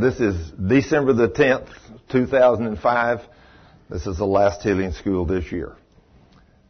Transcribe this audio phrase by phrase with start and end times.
[0.00, 1.68] This is December the 10th,
[2.10, 3.20] 2005.
[3.90, 5.76] This is the last healing school this year.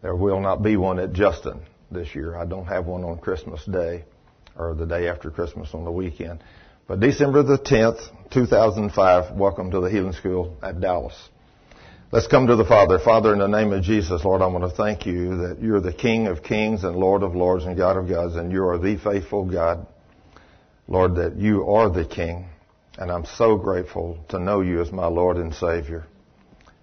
[0.03, 2.37] There will not be one at Justin this year.
[2.37, 4.05] I don't have one on Christmas Day
[4.59, 6.43] or the day after Christmas on the weekend.
[6.89, 8.01] But December the 10th,
[8.33, 11.17] 2005, welcome to the healing school at Dallas.
[12.11, 12.99] Let's come to the Father.
[12.99, 15.93] Father, in the name of Jesus, Lord, I want to thank you that you're the
[15.93, 18.97] King of kings and Lord of lords and God of gods, and you are the
[18.97, 19.87] faithful God.
[20.89, 22.49] Lord, that you are the King,
[22.99, 26.05] and I'm so grateful to know you as my Lord and Savior.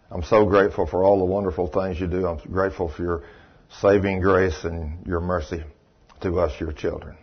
[0.09, 2.25] I'm so grateful for all the wonderful things you do.
[2.25, 3.23] I'm grateful for your
[3.81, 5.63] saving grace and your mercy
[6.21, 7.15] to us, your children.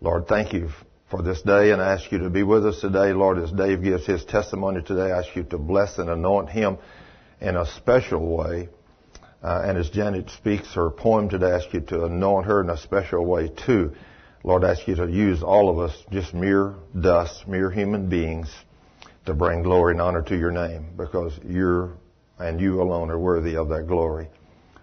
[0.00, 0.70] Lord, thank you
[1.10, 3.12] for this day and I ask you to be with us today.
[3.12, 6.78] Lord, as Dave gives his testimony today, I ask you to bless and anoint him
[7.40, 8.68] in a special way.
[9.42, 12.70] Uh, and as Janet speaks her poem today, I ask you to anoint her in
[12.70, 13.92] a special way too.
[14.44, 18.52] Lord, I ask you to use all of us, just mere dust, mere human beings,
[19.26, 21.96] to bring glory and honor to your name because you're
[22.38, 24.28] and you alone are worthy of that glory.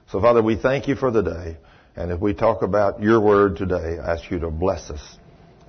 [0.09, 1.58] So Father, we thank you for the day.
[1.96, 5.18] And if we talk about your word today, I ask you to bless us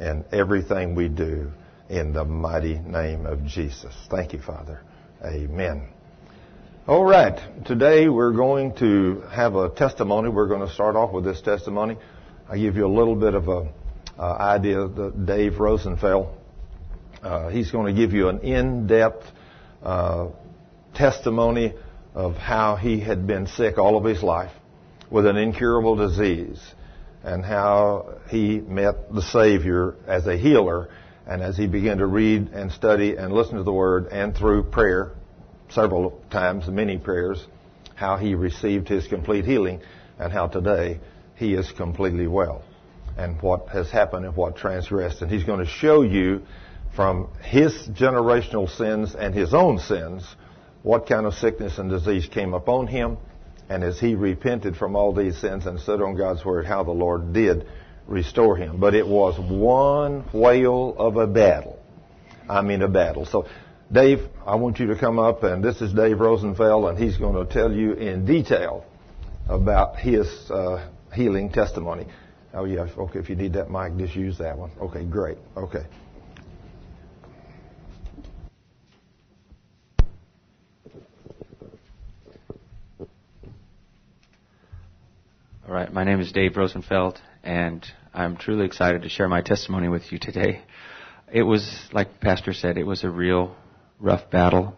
[0.01, 1.53] in everything we do
[1.89, 3.95] in the mighty name of Jesus.
[4.11, 4.81] Thank you, Father.
[5.23, 5.89] Amen.
[6.87, 7.39] All right.
[7.65, 10.31] Today we're going to have a testimony.
[10.31, 11.97] We're going to start off with this testimony.
[12.49, 13.73] I give you a little bit of a
[14.19, 14.87] uh, idea.
[14.87, 16.35] That Dave Rosenfeld
[17.25, 19.25] uh, he's going to give you an in-depth
[19.83, 20.29] uh,
[20.95, 21.73] testimony
[22.15, 24.53] of how he had been sick all of his life
[25.11, 26.61] with an incurable disease
[27.23, 30.91] and how he met the Savior as a healer
[31.27, 34.65] and as he began to read and study and listen to the Word and through
[34.65, 35.13] prayer,
[35.71, 37.43] several times, many prayers,
[37.95, 39.81] how he received his complete healing
[40.19, 41.01] and how today
[41.37, 42.63] he is completely well
[43.17, 45.23] and what has happened and what transgressed.
[45.23, 46.43] And he's going to show you
[46.95, 50.25] from his generational sins and his own sins
[50.83, 53.17] what kind of sickness and disease came upon him.
[53.69, 56.93] And as he repented from all these sins and stood on God's word, how the
[56.93, 57.67] Lord did
[58.07, 58.79] restore him.
[58.79, 61.79] But it was one whale of a battle.
[62.49, 63.25] I mean, a battle.
[63.25, 63.47] So,
[63.91, 67.47] Dave, I want you to come up, and this is Dave Rosenfeld, and he's going
[67.47, 68.85] to tell you in detail
[69.49, 72.07] about his uh, healing testimony.
[72.53, 74.71] Oh, yeah, okay, if you need that mic, just use that one.
[74.81, 75.39] Okay, great.
[75.57, 75.85] Okay.
[85.67, 89.89] All right, my name is Dave Rosenfeld, and I'm truly excited to share my testimony
[89.89, 90.63] with you today.
[91.33, 93.57] It was, like Pastor said, it was a real
[93.99, 94.77] rough battle,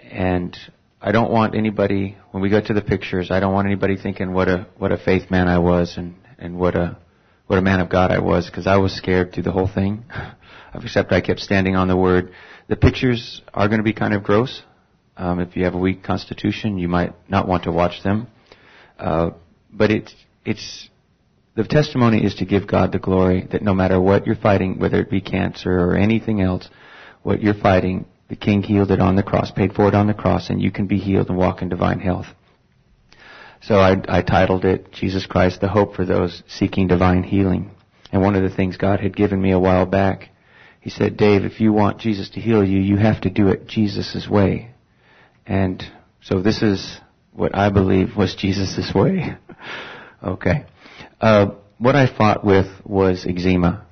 [0.00, 0.56] and
[1.02, 4.34] I don't want anybody, when we go to the pictures, I don't want anybody thinking
[4.34, 6.98] what a what a faith man I was and and what a
[7.46, 10.04] what a man of God I was, because I was scared through the whole thing.
[10.74, 12.32] Except I kept standing on the word.
[12.68, 14.62] The pictures are going to be kind of gross.
[15.16, 18.28] Um, if you have a weak constitution, you might not want to watch them.
[18.98, 19.30] Uh,
[19.72, 20.88] but it's it's
[21.56, 25.00] the testimony is to give God the glory that no matter what you're fighting, whether
[25.00, 26.68] it be cancer or anything else,
[27.22, 30.14] what you're fighting, the King healed it on the cross, paid for it on the
[30.14, 32.26] cross, and you can be healed and walk in divine health.
[33.60, 37.72] So I, I titled it Jesus Christ, the hope for those seeking divine healing.
[38.12, 40.30] And one of the things God had given me a while back,
[40.80, 43.66] He said, Dave, if you want Jesus to heal you, you have to do it
[43.66, 44.70] Jesus' way.
[45.44, 45.82] And
[46.22, 47.00] so this is
[47.32, 49.36] what I believe was Jesus' way.
[50.24, 50.66] okay.
[51.20, 51.48] Uh,
[51.78, 53.86] what I fought with was eczema.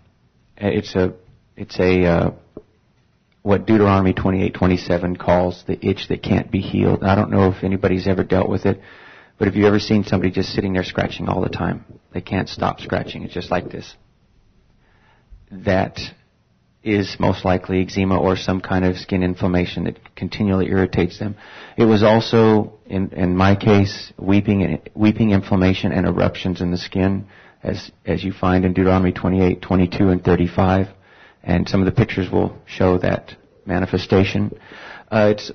[0.56, 1.15] It's a,
[1.56, 2.31] it's a, uh,
[3.48, 7.03] what Deuteronomy 28:27 calls the itch that can't be healed.
[7.03, 8.78] I don't know if anybody's ever dealt with it,
[9.38, 11.82] but have you ever seen somebody just sitting there scratching all the time?
[12.12, 13.22] They can't stop scratching.
[13.22, 13.97] It's just like this.
[15.50, 15.98] That
[16.82, 21.34] is most likely eczema or some kind of skin inflammation that continually irritates them.
[21.78, 27.26] It was also, in, in my case, weeping, weeping inflammation and eruptions in the skin,
[27.62, 30.88] as, as you find in Deuteronomy 28, 22, and 35.
[31.42, 33.38] And some of the pictures will show that
[33.69, 34.59] manifestation.
[35.10, 35.53] Uh, it's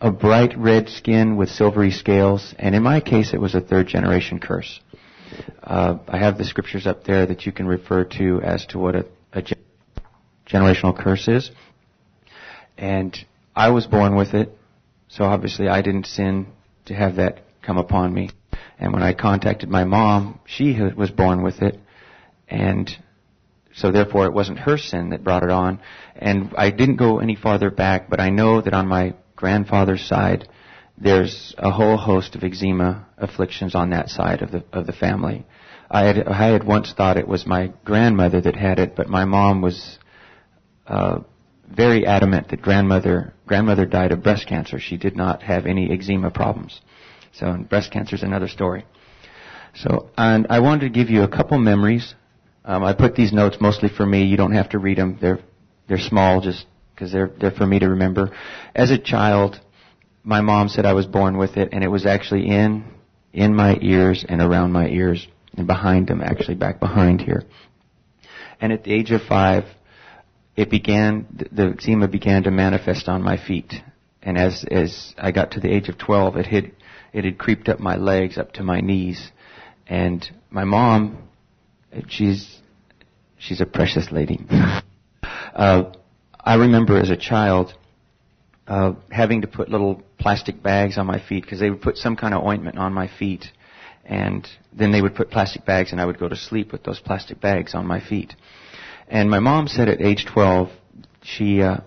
[0.00, 3.86] a bright red skin with silvery scales, and in my case, it was a third
[3.86, 4.80] generation curse.
[5.62, 8.94] Uh, I have the scriptures up there that you can refer to as to what
[8.94, 9.42] a, a
[10.46, 11.50] generational curses.
[12.76, 13.16] And
[13.56, 14.50] I was born with it,
[15.08, 16.48] so obviously I didn't sin
[16.86, 18.30] to have that come upon me.
[18.78, 21.78] And when I contacted my mom, she was born with it,
[22.48, 22.90] and
[23.76, 25.80] so therefore it wasn't her sin that brought it on.
[26.14, 30.48] And I didn't go any farther back, but I know that on my grandfather's side,
[30.96, 35.44] there's a whole host of eczema afflictions on that side of the of the family.
[35.90, 39.24] I had I had once thought it was my grandmother that had it, but my
[39.24, 39.98] mom was
[40.86, 41.20] uh,
[41.68, 44.78] very adamant that grandmother grandmother died of breast cancer.
[44.78, 46.80] She did not have any eczema problems.
[47.32, 48.86] So breast cancer is another story.
[49.74, 52.14] So and I wanted to give you a couple memories.
[52.64, 54.24] Um, I put these notes mostly for me.
[54.24, 55.18] You don't have to read them.
[55.20, 55.40] They're
[55.88, 58.30] they're small, just because they're they're for me to remember.
[58.74, 59.60] As a child,
[60.22, 62.84] my mom said I was born with it, and it was actually in
[63.32, 65.26] in my ears and around my ears
[65.56, 67.44] and behind them, actually back behind here.
[68.60, 69.64] And at the age of five,
[70.56, 73.74] it began, the eczema began to manifest on my feet.
[74.22, 76.72] And as, as I got to the age of 12, it had,
[77.12, 79.30] it had creeped up my legs up to my knees.
[79.86, 81.28] And my mom,
[82.08, 82.60] she's,
[83.38, 84.40] she's a precious lady.
[85.54, 85.92] uh,
[86.38, 87.74] I remember as a child,
[88.66, 92.16] uh, having to put little plastic bags on my feet because they would put some
[92.16, 93.46] kind of ointment on my feet
[94.04, 97.00] and then they would put plastic bags and I would go to sleep with those
[97.00, 98.34] plastic bags on my feet.
[99.08, 100.70] And my mom said at age 12,
[101.22, 101.78] she, uh,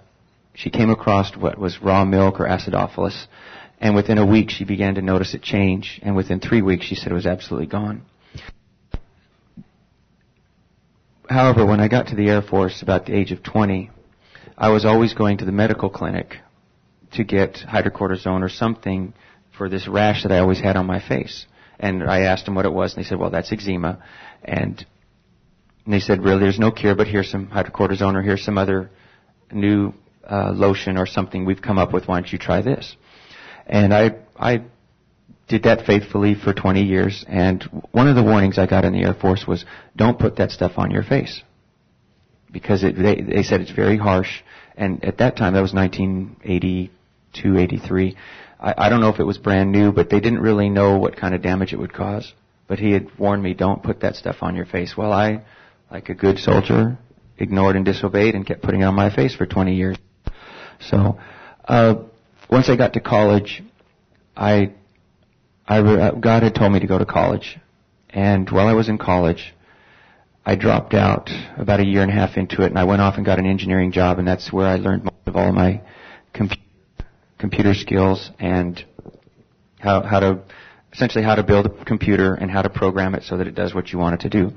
[0.54, 3.28] she came across what was raw milk or acidophilus,
[3.80, 6.96] and within a week she began to notice it change, and within three weeks she
[6.96, 8.04] said it was absolutely gone.
[11.30, 13.90] However, when I got to the Air Force about the age of 20,
[14.58, 16.38] I was always going to the medical clinic
[17.14, 19.14] to get hydrocortisone or something
[19.58, 21.46] for this rash that I always had on my face.
[21.80, 24.04] And I asked them what it was, and they said, well, that's eczema.
[24.44, 24.86] And,
[25.88, 28.92] they said, really, there's no cure, but here's some hydrocortisone or here's some other
[29.52, 29.94] new
[30.30, 32.08] uh, lotion or something we've come up with.
[32.08, 32.96] Why don't you try this?
[33.66, 34.64] And I, I
[35.48, 37.26] did that faithfully for 20 years.
[37.28, 39.66] And one of the warnings I got in the Air Force was,
[39.96, 41.42] don't put that stuff on your face.
[42.52, 44.42] Because it, they, they said it's very harsh.
[44.76, 48.18] And at that time, that was 1982, 83
[48.60, 51.16] I, I don't know if it was brand new, but they didn't really know what
[51.16, 52.34] kind of damage it would cause.
[52.68, 54.96] But he had warned me, don't put that stuff on your face.
[54.98, 55.44] Well, I,
[55.92, 56.98] like a good soldier,
[57.38, 59.98] ignored and disobeyed and kept putting it on my face for 20 years.
[60.82, 61.20] So,
[61.66, 61.96] uh,
[62.50, 63.64] once I got to college,
[64.36, 64.74] I,
[65.68, 67.58] I, uh, God had told me to go to college.
[68.10, 69.54] And while I was in college,
[70.46, 73.18] I dropped out about a year and a half into it and I went off
[73.18, 75.82] and got an engineering job and that's where I learned most of all my
[76.34, 76.64] computer
[77.38, 78.84] computer skills and
[79.80, 80.40] how, how to,
[80.92, 83.74] essentially how to build a computer and how to program it so that it does
[83.74, 84.52] what you want it to do.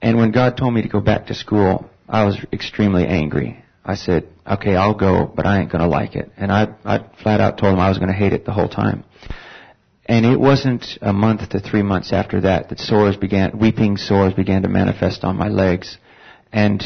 [0.00, 3.62] And when God told me to go back to school, I was extremely angry.
[3.84, 6.30] I said, okay, I'll go, but I ain't gonna like it.
[6.36, 9.04] And I, I flat out told him I was gonna hate it the whole time.
[10.06, 14.34] And it wasn't a month to three months after that that sores began, weeping sores
[14.34, 15.98] began to manifest on my legs.
[16.52, 16.82] And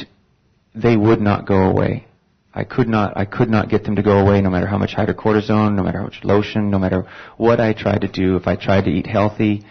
[0.74, 2.06] they would not go away.
[2.52, 4.94] I could not, I could not get them to go away no matter how much
[4.94, 7.06] hydrocortisone, no matter how much lotion, no matter
[7.36, 8.36] what I tried to do.
[8.36, 9.64] If I tried to eat healthy,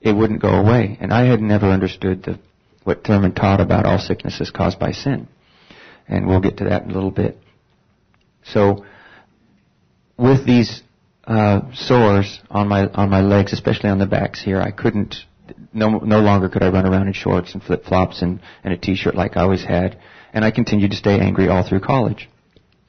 [0.00, 0.98] it wouldn't go away.
[1.00, 2.38] And I had never understood the,
[2.84, 5.28] what Thurman taught about all sicknesses caused by sin.
[6.08, 7.38] And we'll get to that in a little bit.
[8.44, 8.84] So,
[10.18, 10.82] with these
[11.26, 15.16] uh, sores on my on my legs, especially on the backs here, I couldn't.
[15.72, 18.76] No, no longer could I run around in shorts and flip flops and, and a
[18.76, 19.96] t-shirt like I always had
[20.36, 22.28] and I continued to stay angry all through college.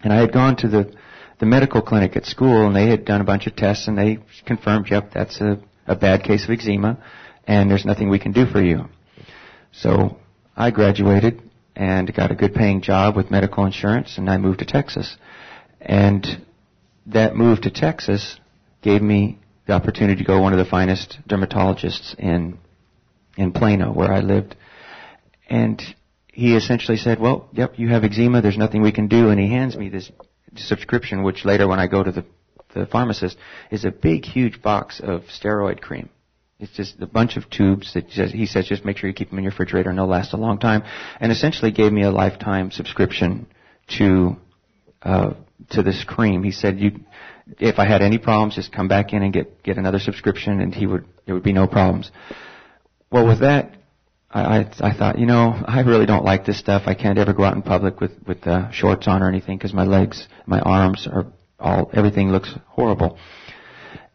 [0.04, 0.94] And I had gone to the,
[1.40, 4.20] the medical clinic at school and they had done a bunch of tests and they
[4.46, 6.98] confirmed, yep, that's a, a bad case of eczema
[7.46, 8.90] and there's nothing we can do for you.
[9.72, 10.18] So
[10.58, 11.42] I graduated
[11.74, 15.16] and got a good paying job with medical insurance and I moved to Texas.
[15.80, 16.46] And
[17.08, 18.40] that move to Texas
[18.82, 22.60] gave me the opportunity to go to one of the finest dermatologists in
[23.38, 24.56] in Plano where I lived.
[25.50, 25.82] And
[26.28, 29.50] he essentially said, well, yep, you have eczema, there's nothing we can do, and he
[29.50, 30.12] hands me this
[30.56, 32.26] subscription, which later when I go to the,
[32.74, 33.38] the pharmacist,
[33.72, 36.10] is a big, huge box of steroid cream.
[36.60, 39.30] It's just a bunch of tubes that just, he says just make sure you keep
[39.30, 40.84] them in your refrigerator and they'll last a long time.
[41.20, 43.46] And essentially gave me a lifetime subscription
[44.00, 44.38] to,
[45.04, 45.34] uh,
[45.72, 46.44] to this cream.
[46.44, 47.00] He said you,
[47.60, 50.74] if I had any problems, just come back in and get, get another subscription and
[50.74, 52.12] he would, there would be no problems.
[53.12, 53.78] Well, with that,
[54.30, 56.84] I, I, I thought, you know, I really don't like this stuff.
[56.86, 59.74] I can't ever go out in public with with uh, shorts on or anything because
[59.74, 61.28] my legs, my arms are
[61.60, 63.18] all everything looks horrible.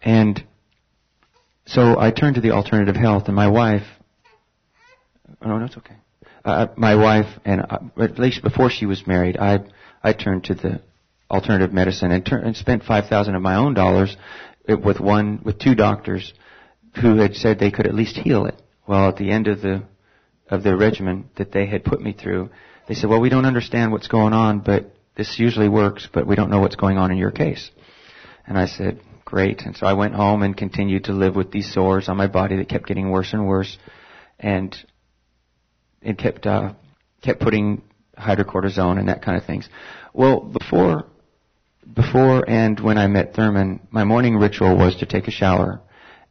[0.03, 0.45] And
[1.65, 3.87] so I turned to the alternative health, and my wife.
[5.41, 5.97] Oh no, it's okay.
[6.45, 9.61] Uh, my wife, and uh, at least before she was married, I
[10.03, 10.83] I turned to the
[11.33, 14.17] alternative medicine and, and spent five thousand of my own dollars
[14.69, 16.33] with one with two doctors
[17.01, 18.61] who had said they could at least heal it.
[18.87, 19.83] Well, at the end of the
[20.49, 22.51] of their regimen that they had put me through,
[22.87, 26.37] they said, well, we don't understand what's going on, but this usually works, but we
[26.37, 27.71] don't know what's going on in your case.
[28.47, 29.63] And I said, great.
[29.63, 32.57] And so I went home and continued to live with these sores on my body
[32.57, 33.79] that kept getting worse and worse.
[34.39, 34.77] And
[36.03, 36.75] it kept, uh,
[37.23, 37.83] kept putting
[38.19, 39.69] hydrocortisone and that kind of things.
[40.13, 41.07] Well, before,
[41.91, 45.81] before and when I met Thurman, my morning ritual was to take a shower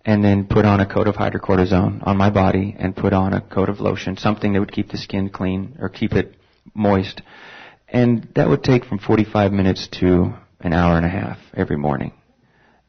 [0.04, 3.42] and then put on a coat of hydrocortisone on my body and put on a
[3.42, 6.36] coat of lotion, something that would keep the skin clean or keep it
[6.74, 7.22] moist.
[7.88, 12.14] And that would take from 45 minutes to an hour and a half every morning.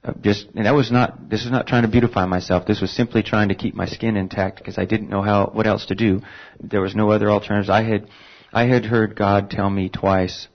[0.04, 2.66] Uh, just, and that was not, this was not trying to beautify myself.
[2.66, 5.66] This was simply trying to keep my skin intact because I didn't know how, what
[5.66, 6.22] else to do.
[6.60, 7.70] There was no other alternatives.
[7.70, 8.08] I had,
[8.52, 10.48] I had heard God tell me twice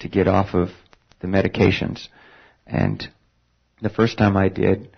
[0.00, 0.70] to get off of
[1.22, 2.08] the medications.
[2.66, 3.08] And
[3.80, 4.90] the first time I did,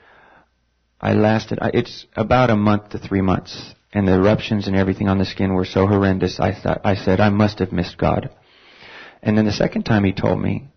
[1.00, 3.74] I lasted, it's about a month to three months.
[3.92, 7.20] And the eruptions and everything on the skin were so horrendous, I thought, I said,
[7.20, 8.30] I must have missed God.
[9.22, 10.68] And then the second time he told me,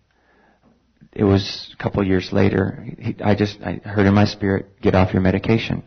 [1.12, 2.86] it was a couple of years later.
[3.00, 5.84] He, I just I heard in my spirit, get off your medication,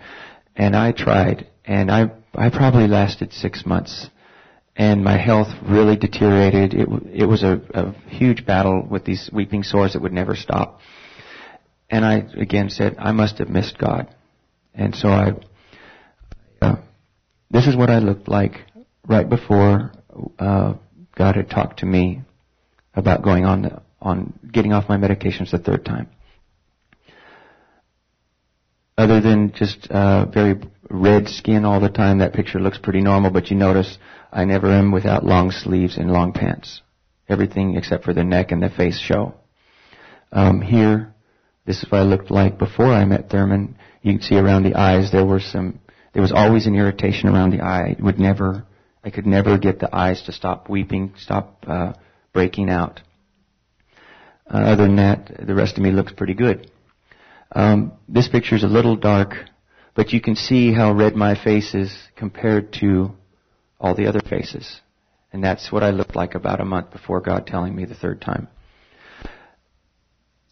[0.57, 4.11] and I tried, and I I probably lasted six months,
[4.81, 6.73] and my health really deteriorated.
[6.73, 10.81] It it was a, a huge battle with these weeping sores that would never stop,
[11.91, 14.09] and I again said I must have missed God,
[14.75, 15.33] and so I.
[16.63, 16.77] Uh,
[17.51, 18.55] this is what I looked like
[19.07, 19.93] right before
[20.39, 20.75] uh,
[21.15, 22.23] God had talked to me
[22.95, 26.09] about going on on getting off my medications the third time.
[28.97, 30.59] Other than just uh, very
[30.89, 33.31] red skin all the time, that picture looks pretty normal.
[33.31, 33.99] But you notice
[34.33, 36.83] I never am without long sleeves and long pants.
[37.29, 39.35] Everything except for the neck and the face show.
[40.33, 41.15] Um, here,
[41.67, 43.77] this is what I looked like before I met Thurman.
[44.03, 45.81] You can see around the eyes there were some.
[46.13, 47.95] There was always an irritation around the eye.
[47.99, 48.65] It would never.
[49.05, 51.93] I could never get the eyes to stop weeping, stop uh,
[52.33, 53.01] breaking out.
[54.53, 56.71] Uh, other than that, the rest of me looks pretty good.
[57.53, 59.35] Um, this picture is a little dark,
[59.95, 63.13] but you can see how red my face is compared to
[63.81, 64.81] all the other faces.
[65.33, 68.21] And that's what I looked like about a month before God telling me the third
[68.21, 68.49] time.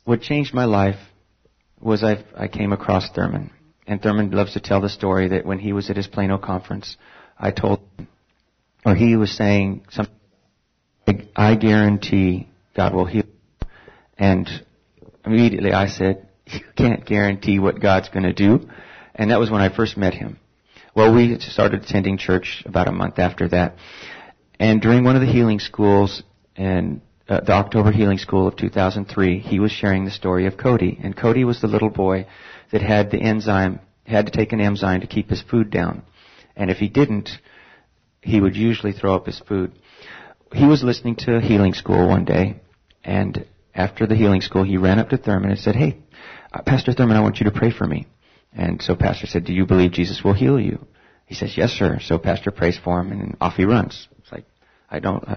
[0.04, 0.98] What changed my life
[1.80, 3.50] was I, I came across Thurman.
[3.86, 6.96] And Thurman loves to tell the story that when he was at his Plano conference,
[7.38, 8.08] I told him,
[8.84, 10.14] or he was saying something,
[11.34, 13.24] I guarantee God will heal
[14.18, 14.48] and
[15.24, 18.68] immediately I said, you can't guarantee what God's going to do.
[19.14, 20.38] And that was when I first met him.
[20.98, 23.76] Well, we started attending church about a month after that.
[24.58, 26.24] And during one of the healing schools
[26.56, 30.98] in uh, the October Healing School of 2003, he was sharing the story of Cody.
[31.00, 32.26] And Cody was the little boy
[32.72, 36.02] that had the enzyme, had to take an enzyme to keep his food down.
[36.56, 37.30] And if he didn't,
[38.20, 39.78] he would usually throw up his food.
[40.52, 42.60] He was listening to a healing school one day,
[43.04, 45.98] and after the healing school, he ran up to Thurman and said, Hey,
[46.52, 48.08] uh, Pastor Thurman, I want you to pray for me.
[48.58, 50.84] And so Pastor said, Do you believe Jesus will heal you?
[51.26, 51.98] He says, Yes, sir.
[52.02, 54.08] So Pastor prays for him and off he runs.
[54.18, 54.44] It's like,
[54.90, 55.36] I don't, uh,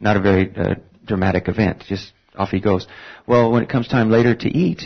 [0.00, 1.84] not a very uh, dramatic event.
[1.86, 2.86] Just off he goes.
[3.24, 4.82] Well, when it comes time later to eat,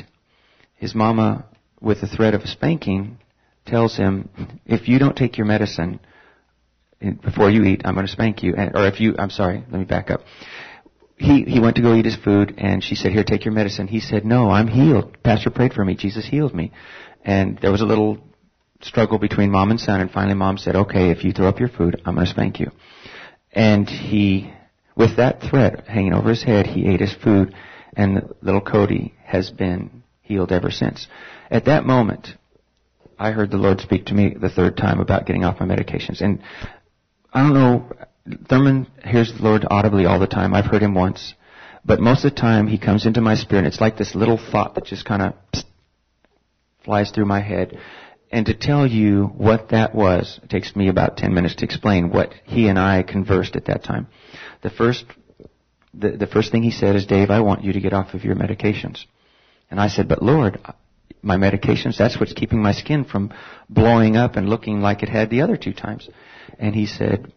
[0.76, 1.46] his mama,
[1.80, 3.18] with the threat of a spanking,
[3.64, 4.28] tells him,
[4.66, 6.00] If you don't take your medicine
[7.00, 8.56] before you eat, I'm going to spank you.
[8.56, 10.20] And, or if you, I'm sorry, let me back up
[11.20, 13.86] he, he went to go eat his food and she said, here, take your medicine.
[13.86, 15.22] He said, no, I'm healed.
[15.22, 15.94] Pastor prayed for me.
[15.94, 16.72] Jesus healed me.
[17.24, 18.18] And there was a little
[18.82, 21.68] struggle between mom and son and finally mom said, okay, if you throw up your
[21.68, 22.70] food, I'm going to spank you.
[23.52, 24.52] And he,
[24.96, 27.54] with that threat hanging over his head, he ate his food
[27.94, 31.08] and little Cody has been healed ever since.
[31.50, 32.28] At that moment,
[33.18, 36.20] I heard the Lord speak to me the third time about getting off my medications.
[36.22, 36.42] And
[37.32, 37.92] I don't know,
[38.48, 40.54] Thurman hears the Lord audibly all the time.
[40.54, 41.34] I've heard him once.
[41.84, 43.60] But most of the time, he comes into my spirit.
[43.60, 45.34] and It's like this little thought that just kind of
[46.84, 47.78] flies through my head.
[48.32, 52.10] And to tell you what that was, it takes me about 10 minutes to explain
[52.10, 54.06] what he and I conversed at that time.
[54.62, 55.04] The first,
[55.92, 58.24] the, the first thing he said is, Dave, I want you to get off of
[58.24, 59.04] your medications.
[59.70, 60.60] And I said, but Lord,
[61.22, 63.32] my medications, that's what's keeping my skin from
[63.68, 66.08] blowing up and looking like it had the other two times.
[66.58, 67.32] And he said,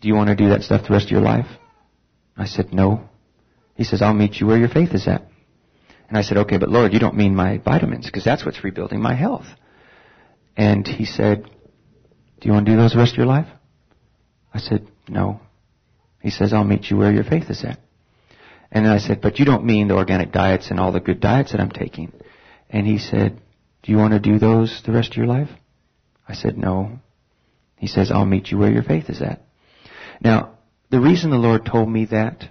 [0.00, 1.46] do you want to do that stuff the rest of your life?
[2.36, 3.08] I said, No.
[3.74, 5.22] He says, I'll meet you where your faith is at.
[6.08, 9.00] And I said, Okay, but Lord, you don't mean my vitamins, because that's what's rebuilding
[9.00, 9.46] my health.
[10.56, 11.44] And he said,
[12.40, 13.48] Do you want to do those the rest of your life?
[14.52, 15.40] I said, No.
[16.20, 17.78] He says, I'll meet you where your faith is at.
[18.70, 21.20] And then I said, But you don't mean the organic diets and all the good
[21.20, 22.12] diets that I'm taking.
[22.70, 23.40] And he said,
[23.82, 25.50] Do you want to do those the rest of your life?
[26.26, 26.98] I said, No.
[27.76, 29.42] He says, I'll meet you where your faith is at.
[30.20, 30.58] Now,
[30.90, 32.50] the reason the Lord told me that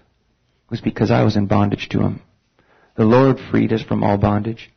[0.69, 2.21] was because I was in bondage to Him.
[2.97, 4.71] The Lord freed us from all bondage,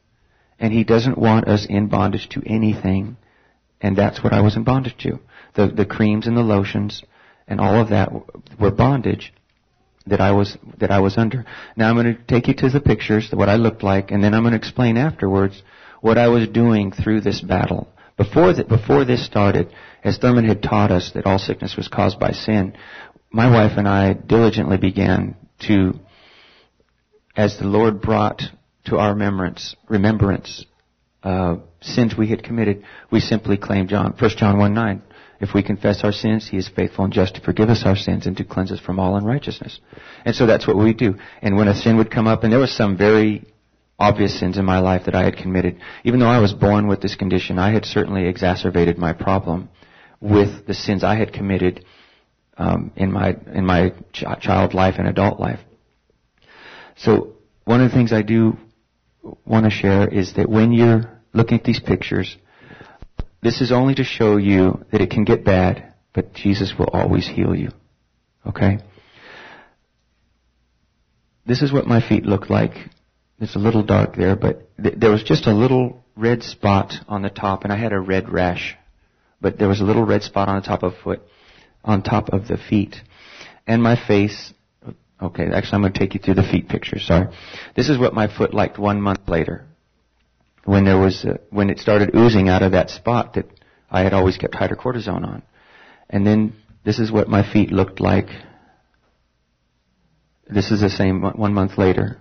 [0.58, 3.16] and He doesn't want us in bondage to anything,
[3.80, 5.18] and that's what I was in bondage to.
[5.54, 7.02] The, the creams and the lotions
[7.48, 8.10] and all of that
[8.58, 9.32] were bondage
[10.06, 11.44] that I was that I was under.
[11.76, 14.32] Now I'm going to take you to the pictures, what I looked like, and then
[14.32, 15.62] I'm going to explain afterwards
[16.00, 17.88] what I was doing through this battle.
[18.16, 19.74] Before that, before this started,
[20.04, 22.74] as Thurman had taught us that all sickness was caused by sin,
[23.30, 25.36] my wife and I diligently began
[25.66, 25.98] to,
[27.36, 28.42] as the Lord brought
[28.86, 30.64] to our remembrance, remembrance
[31.22, 35.02] uh, sins we had committed, we simply claimed John, 1 John 1 9.
[35.40, 38.26] If we confess our sins, He is faithful and just to forgive us our sins
[38.26, 39.80] and to cleanse us from all unrighteousness.
[40.24, 41.14] And so that's what we do.
[41.40, 43.46] And when a sin would come up, and there was some very
[43.98, 47.00] obvious sins in my life that I had committed, even though I was born with
[47.00, 49.70] this condition, I had certainly exacerbated my problem
[50.20, 51.84] with the sins I had committed
[52.58, 55.60] um, in my in my ch- child life and adult life.
[57.02, 58.58] So one of the things I do
[59.46, 62.36] want to share is that when you're looking at these pictures,
[63.42, 67.26] this is only to show you that it can get bad, but Jesus will always
[67.26, 67.70] heal you.
[68.46, 68.80] Okay?
[71.46, 72.74] This is what my feet look like.
[73.40, 77.22] It's a little dark there, but th- there was just a little red spot on
[77.22, 78.76] the top, and I had a red rash.
[79.40, 81.22] But there was a little red spot on the top of foot,
[81.82, 82.96] on top of the feet,
[83.66, 84.52] and my face.
[85.22, 86.98] Okay, actually, I'm going to take you through the feet picture.
[86.98, 87.28] Sorry.
[87.76, 89.66] This is what my foot looked one month later
[90.64, 93.46] when there was uh, when it started oozing out of that spot that
[93.90, 95.42] I had always kept hydrocortisone on.
[96.08, 98.28] And then this is what my feet looked like.
[100.48, 102.20] This is the same one month later.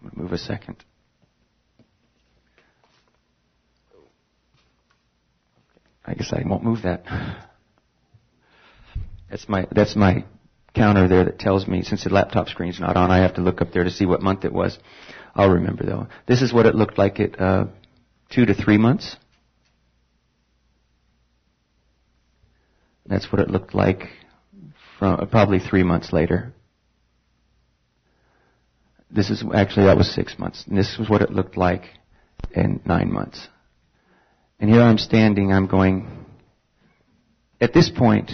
[0.00, 0.76] I'm going to Move a second.
[6.06, 7.04] I guess I won't move that.
[9.30, 10.24] That's my that's my
[10.74, 13.60] counter there that tells me since the laptop screen's not on, I have to look
[13.60, 14.78] up there to see what month it was.
[15.34, 16.08] I'll remember though.
[16.26, 17.66] This is what it looked like at uh,
[18.30, 19.16] two to three months.
[23.06, 24.08] That's what it looked like
[24.98, 26.52] from uh, probably three months later.
[29.10, 30.64] This is actually that was six months.
[30.66, 31.84] And this was what it looked like
[32.52, 33.48] in nine months.
[34.58, 35.52] And here I'm standing.
[35.52, 36.24] I'm going.
[37.60, 38.32] At this point,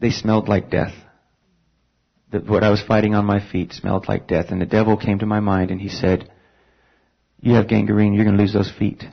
[0.00, 0.94] they smelled like death
[2.30, 4.46] that what I was fighting on my feet smelled like death.
[4.50, 6.30] And the devil came to my mind and he said,
[7.40, 9.04] you have gangrene, you're going to lose those feet.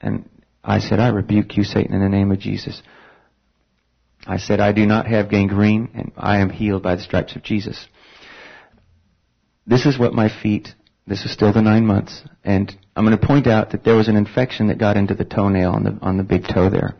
[0.00, 0.28] And
[0.62, 2.80] I said, I rebuke you, Satan, in the name of Jesus.
[4.26, 7.42] I said, I do not have gangrene and I am healed by the stripes of
[7.42, 7.86] Jesus.
[9.66, 10.68] This is what my feet,
[11.06, 14.08] this is still the nine months, and I'm going to point out that there was
[14.08, 16.94] an infection that got into the toenail on the, on the big toe there.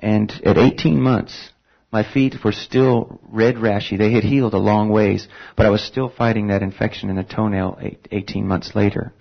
[0.00, 1.50] And at 18 months,
[1.94, 3.96] my feet were still red rashy.
[3.96, 7.22] They had healed a long ways, but I was still fighting that infection in the
[7.22, 9.12] toenail eight, 18 months later.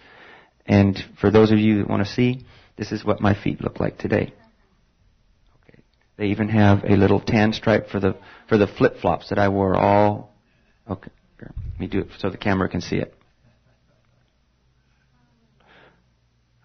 [0.66, 3.80] And for those of you that want to see, this is what my feet look
[3.80, 4.34] like today.
[5.62, 5.84] Okay.
[6.18, 8.18] They even have a little tan stripe for the
[8.50, 10.34] for the flip flops that I wore all.
[10.90, 13.14] Okay, here, let me do it so the camera can see it.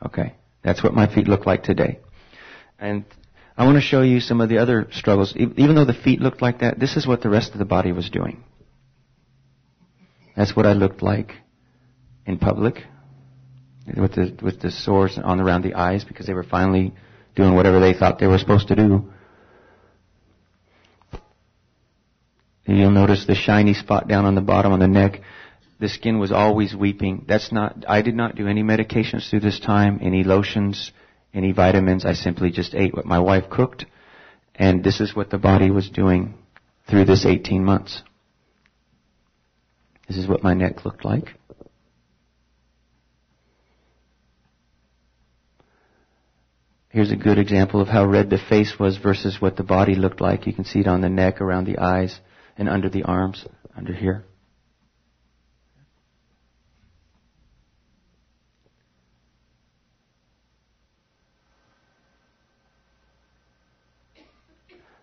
[0.07, 1.99] Okay, that's what my feet look like today.
[2.79, 3.05] And
[3.59, 5.35] I want to show you some of the other struggles.
[5.37, 7.91] Even though the feet looked like that, this is what the rest of the body
[7.91, 8.45] was doing.
[10.37, 11.33] That's what I looked like
[12.25, 12.85] in public
[13.97, 16.95] with the with the sores on around the eyes because they were finally
[17.35, 19.11] doing whatever they thought they were supposed to do.
[22.65, 25.21] You'll notice the shiny spot down on the bottom on the neck.
[25.81, 27.25] The skin was always weeping.
[27.27, 27.85] That's not.
[27.89, 29.99] I did not do any medications through this time.
[30.01, 30.93] Any lotions
[31.35, 32.05] any vitamins.
[32.05, 33.87] I simply just ate what my wife cooked.
[34.55, 36.35] And this is what the body was doing
[36.89, 38.03] through this 18 months.
[40.09, 41.29] This is what my neck looked like.
[46.89, 50.21] Here's a good example of how red the face was versus what the body looked
[50.21, 50.47] like.
[50.47, 52.19] You can see it on the neck, around the eyes,
[52.57, 54.25] and under the arms, under here.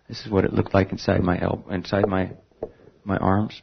[0.08, 2.30] This is what it looked like inside my elbow, inside my
[3.04, 3.60] my arms.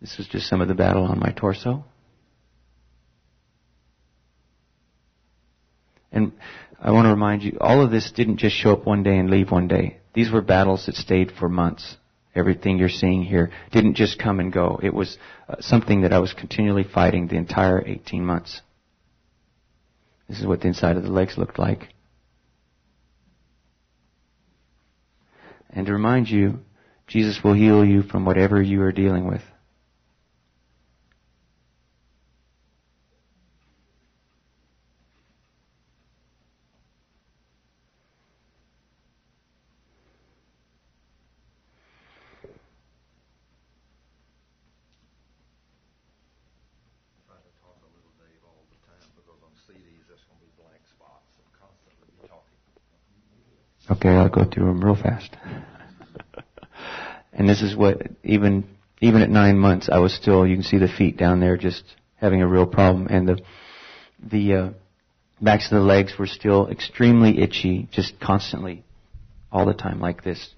[0.00, 1.84] This is just some of the battle on my torso.
[6.10, 6.32] And
[6.80, 9.28] I want to remind you, all of this didn't just show up one day and
[9.28, 9.98] leave one day.
[10.14, 11.98] These were battles that stayed for months
[12.38, 14.78] everything you're seeing here didn't just come and go.
[14.82, 18.60] It was uh, something that I was continually fighting the entire 18 months.
[20.28, 21.88] This is what the inside of the legs looked like.
[25.70, 26.60] And to remind you,
[27.06, 29.42] Jesus will heal you from whatever you are dealing with.
[53.98, 55.36] Okay, I'll go through them real fast.
[57.32, 58.64] and this is what even
[59.00, 60.46] even at nine months, I was still.
[60.46, 61.82] You can see the feet down there, just
[62.14, 63.40] having a real problem, and the
[64.22, 64.70] the uh,
[65.40, 68.84] backs of the legs were still extremely itchy, just constantly,
[69.50, 70.48] all the time, like this.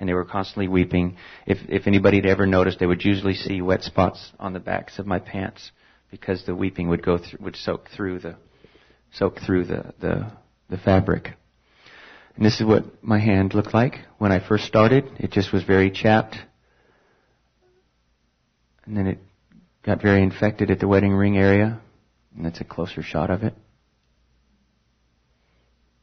[0.00, 1.18] And they were constantly weeping.
[1.46, 4.98] If if anybody had ever noticed, they would usually see wet spots on the backs
[4.98, 5.72] of my pants
[6.10, 8.36] because the weeping would go through, would soak through the
[9.12, 10.32] soak through the the,
[10.70, 11.34] the fabric.
[12.36, 15.04] And this is what my hand looked like when I first started.
[15.18, 16.36] It just was very chapped.
[18.84, 19.18] And then it
[19.82, 21.80] got very infected at the wedding ring area.
[22.34, 23.54] And that's a closer shot of it.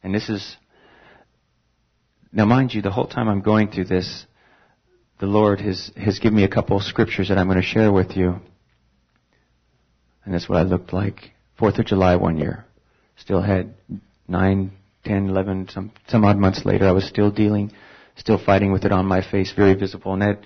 [0.04, 0.56] And this is,
[2.32, 4.26] now mind you, the whole time I'm going through this,
[5.20, 7.92] the Lord has, has given me a couple of scriptures that I'm going to share
[7.92, 8.40] with you.
[10.24, 11.32] And that's what I looked like.
[11.58, 12.66] Fourth of July one year.
[13.18, 13.74] Still had
[14.28, 14.72] nine
[15.06, 17.72] 10, 11, some, some odd months later, I was still dealing,
[18.16, 20.14] still fighting with it on my face, very visible.
[20.14, 20.40] And that,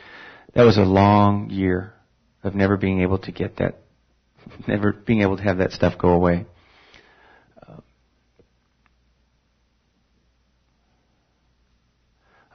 [0.54, 1.94] that was a long year
[2.44, 3.80] of never being able to get that,
[4.68, 6.46] never being able to have that stuff go away.
[7.68, 7.80] Uh,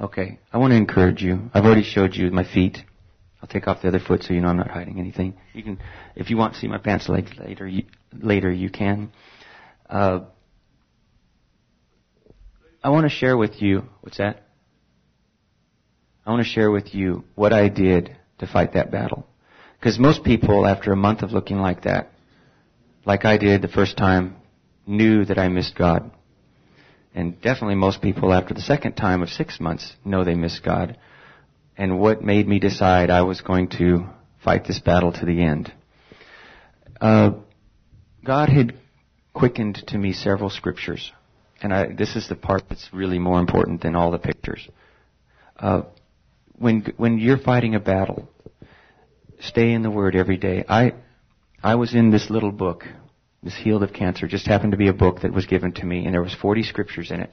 [0.02, 1.50] okay, I want to encourage you.
[1.52, 2.78] I've already showed you my feet.
[3.42, 5.34] I'll take off the other foot so you know I'm not hiding anything.
[5.54, 5.78] You can,
[6.16, 9.12] if you want to see my pants legs later, you, later you can.
[9.88, 10.20] Uh,
[12.88, 14.46] I want to share with you, what's that?
[16.24, 19.26] I want to share with you what I did to fight that battle.
[19.78, 22.10] Because most people, after a month of looking like that,
[23.04, 24.36] like I did the first time,
[24.86, 26.10] knew that I missed God.
[27.14, 30.96] And definitely most people after the second time of six months know they missed God.
[31.76, 34.06] And what made me decide I was going to
[34.42, 35.70] fight this battle to the end?
[36.98, 37.32] Uh,
[38.24, 38.78] God had
[39.34, 41.12] quickened to me several scriptures
[41.62, 44.66] and I, this is the part that's really more important than all the pictures.
[45.56, 45.82] Uh,
[46.58, 48.28] when when you're fighting a battle,
[49.40, 50.64] stay in the Word every day.
[50.68, 50.94] I
[51.62, 52.84] I was in this little book,
[53.42, 54.26] this Healed of Cancer.
[54.28, 56.62] Just happened to be a book that was given to me, and there was 40
[56.62, 57.30] scriptures in it.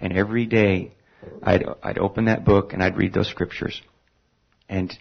[0.00, 0.92] And every day,
[1.42, 3.80] I'd I'd open that book and I'd read those scriptures.
[4.68, 4.96] And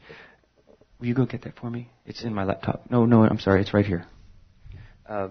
[1.00, 1.90] will you go get that for me?
[2.06, 2.90] It's in my laptop.
[2.90, 4.06] No, no, I'm sorry, it's right here.
[5.08, 5.30] Uh,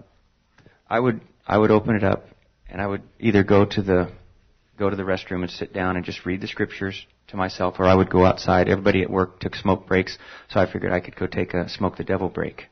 [0.89, 2.25] I would I would open it up
[2.69, 4.11] and I would either go to the
[4.77, 7.85] go to the restroom and sit down and just read the scriptures to myself, or
[7.85, 8.69] I would go outside.
[8.69, 10.17] Everybody at work took smoke breaks,
[10.49, 12.67] so I figured I could go take a smoke the devil break.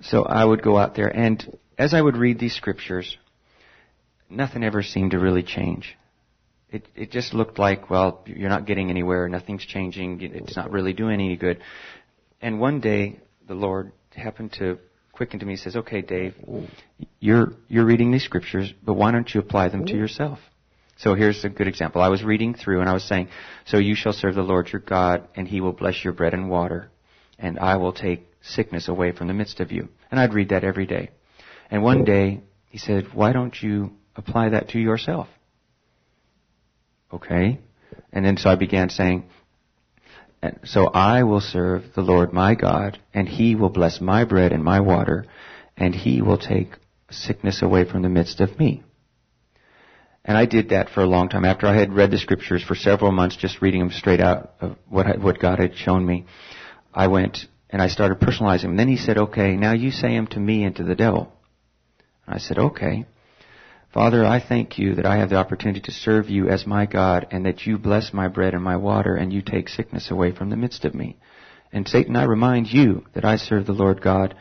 [0.00, 3.16] So I would go out there, and as I would read these scriptures,
[4.28, 5.96] nothing ever seemed to really change.
[6.70, 10.92] It it just looked like, well, you're not getting anywhere, nothing's changing, it's not really
[10.92, 11.60] doing any good.
[12.40, 14.78] And one day, the Lord happened to
[15.12, 16.34] quicken to me, says, okay, Dave,
[17.20, 20.38] you're, you're reading these scriptures, but why don't you apply them to yourself?
[20.96, 22.00] So here's a good example.
[22.00, 23.28] I was reading through and I was saying,
[23.66, 26.48] so you shall serve the Lord your God and he will bless your bread and
[26.48, 26.90] water
[27.38, 29.88] and I will take sickness away from the midst of you.
[30.10, 31.10] And I'd read that every day.
[31.70, 35.28] And one day he said, why don't you apply that to yourself?
[37.12, 37.58] Okay.
[38.12, 39.24] And then so I began saying,
[40.42, 44.52] and so I will serve the Lord my God, and he will bless my bread
[44.52, 45.26] and my water,
[45.76, 46.72] and he will take
[47.10, 48.82] sickness away from the midst of me.
[50.24, 51.44] And I did that for a long time.
[51.44, 54.76] After I had read the scriptures for several months, just reading them straight out of
[54.88, 56.26] what, I, what God had shown me,
[56.94, 58.76] I went and I started personalizing them.
[58.76, 61.32] Then he said, okay, now you say them to me and to the devil.
[62.26, 63.06] And I said, okay.
[63.92, 67.26] Father, I thank you that I have the opportunity to serve you as my God
[67.30, 70.48] and that you bless my bread and my water and you take sickness away from
[70.48, 71.18] the midst of me.
[71.72, 74.34] And Satan, I remind you that I serve the Lord God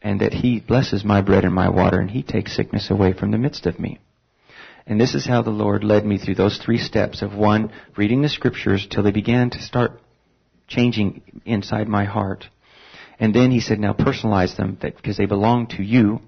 [0.00, 3.32] and that he blesses my bread and my water and he takes sickness away from
[3.32, 3.98] the midst of me.
[4.86, 8.22] And this is how the Lord led me through those three steps of one, reading
[8.22, 10.00] the scriptures till they began to start
[10.68, 12.44] changing inside my heart.
[13.18, 16.20] And then he said, now personalize them because they belong to you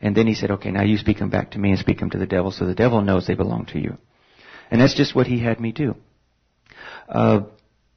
[0.00, 2.10] and then he said, okay, now you speak them back to me and speak them
[2.10, 3.98] to the devil so the devil knows they belong to you.
[4.70, 5.96] And that's just what he had me do.
[7.08, 7.40] Uh,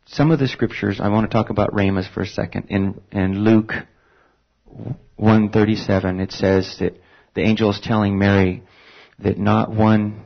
[0.06, 2.68] some of the scriptures, I want to talk about Rhemas for a second.
[2.70, 3.74] In, in Luke
[5.16, 7.00] 137, it says that
[7.36, 8.64] the angel is telling Mary
[9.20, 10.24] that not one,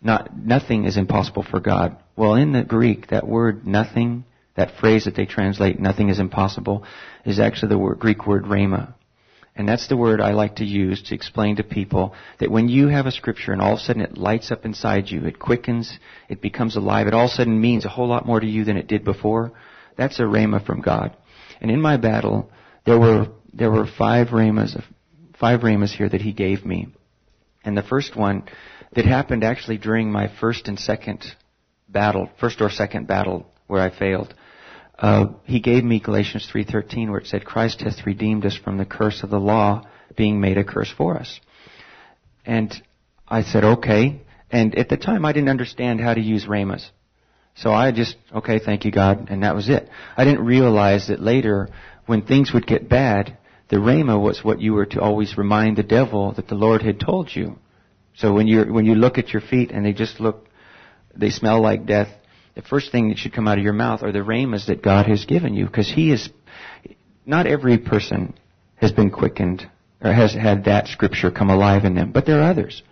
[0.00, 1.96] not, nothing is impossible for God.
[2.16, 4.24] Well, in the Greek, that word nothing,
[4.56, 6.84] that phrase that they translate nothing is impossible,
[7.24, 8.94] is actually the word, Greek word rhema.
[9.54, 12.88] And that's the word I like to use to explain to people that when you
[12.88, 15.98] have a scripture and all of a sudden it lights up inside you, it quickens,
[16.28, 18.64] it becomes alive, it all of a sudden means a whole lot more to you
[18.64, 19.52] than it did before,
[19.96, 21.14] that's a rhema from God.
[21.60, 22.50] And in my battle,
[22.86, 24.76] there were, there were five rhemas,
[25.38, 26.88] five rhemas here that he gave me.
[27.62, 28.44] And the first one
[28.94, 31.24] that happened actually during my first and second
[31.88, 34.34] battle, first or second battle where I failed.
[35.02, 38.84] Uh, he gave me Galatians 3:13 where it said Christ hath redeemed us from the
[38.84, 39.84] curse of the law
[40.16, 41.40] being made a curse for us.
[42.46, 42.72] And
[43.26, 44.22] I said, okay.
[44.50, 46.88] And at the time I didn't understand how to use rhemas.
[47.56, 49.88] So I just, okay, thank you God, and that was it.
[50.16, 51.68] I didn't realize that later,
[52.06, 53.36] when things would get bad,
[53.68, 57.00] the rhema was what you were to always remind the devil that the Lord had
[57.00, 57.58] told you.
[58.14, 60.46] So when you when you look at your feet and they just look,
[61.16, 62.08] they smell like death.
[62.54, 65.06] The first thing that should come out of your mouth are the rhemas that God
[65.06, 66.28] has given you, because He is.
[67.24, 68.34] Not every person
[68.76, 69.68] has been quickened
[70.00, 72.82] or has had that scripture come alive in them, but there are others.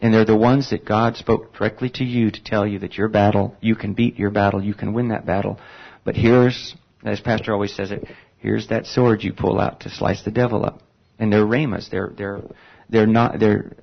[0.00, 3.08] And they're the ones that God spoke directly to you to tell you that your
[3.08, 5.58] battle, you can beat your battle, you can win that battle.
[6.04, 8.04] But here's, as Pastor always says it,
[8.42, 10.82] Here's that sword you pull out to slice the devil up.
[11.16, 11.88] And they're rhemas.
[11.88, 12.42] They're, they're,
[12.90, 13.76] they're not, they're,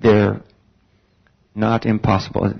[0.00, 0.40] they're
[1.54, 2.54] not impossible.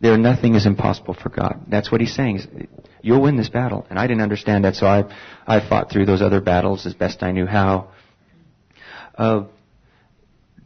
[0.00, 1.62] They're nothing is impossible for God.
[1.68, 2.68] That's what he's saying.
[3.02, 3.84] You'll win this battle.
[3.90, 5.02] And I didn't understand that, so I,
[5.46, 7.90] I fought through those other battles as best I knew how.
[9.16, 9.44] Uh,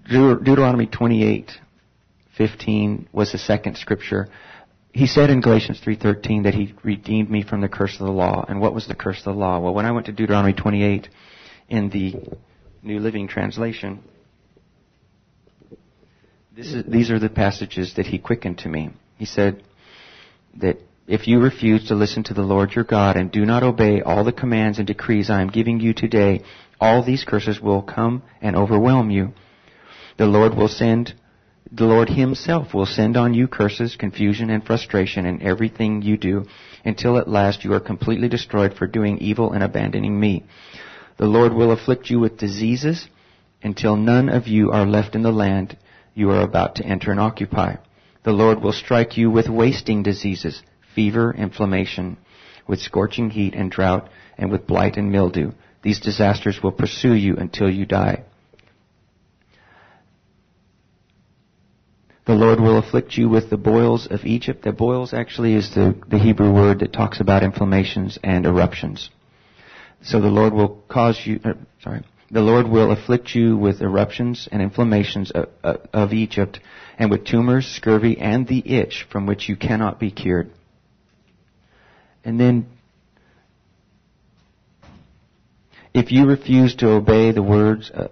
[0.07, 4.29] Deuteronomy 28:15 was the second scripture
[4.92, 8.45] he said in Galatians 3:13 that he redeemed me from the curse of the law.
[8.47, 9.59] And what was the curse of the law?
[9.59, 11.09] Well, when I went to Deuteronomy 28
[11.68, 12.14] in the
[12.83, 14.03] New Living Translation,
[16.57, 18.90] is, these are the passages that he quickened to me.
[19.22, 19.62] He said
[20.56, 24.02] that if you refuse to listen to the Lord your God and do not obey
[24.02, 26.42] all the commands and decrees I am giving you today,
[26.80, 29.32] all these curses will come and overwhelm you.
[30.18, 31.14] The Lord will send
[31.70, 36.46] the Lord Himself will send on you curses, confusion, and frustration in everything you do
[36.85, 40.42] until at last you are completely destroyed for doing evil and abandoning me.
[41.18, 43.06] The Lord will afflict you with diseases
[43.62, 45.76] until none of you are left in the land
[46.12, 47.76] you are about to enter and occupy.
[48.24, 50.62] The Lord will strike you with wasting diseases,
[50.94, 52.18] fever, inflammation,
[52.66, 54.08] with scorching heat and drought,
[54.38, 55.52] and with blight and mildew.
[55.82, 58.24] These disasters will pursue you until you die.
[62.24, 64.62] The Lord will afflict you with the boils of Egypt.
[64.62, 69.11] The boils actually is the, the Hebrew word that talks about inflammations and eruptions.
[70.02, 74.48] So the Lord will cause you, uh, sorry, the Lord will afflict you with eruptions
[74.50, 76.61] and inflammations of, uh, of Egypt
[76.98, 80.50] and with tumors, scurvy, and the itch from which you cannot be cured.
[82.24, 82.66] And then,
[85.94, 88.09] if you refuse to obey the words uh,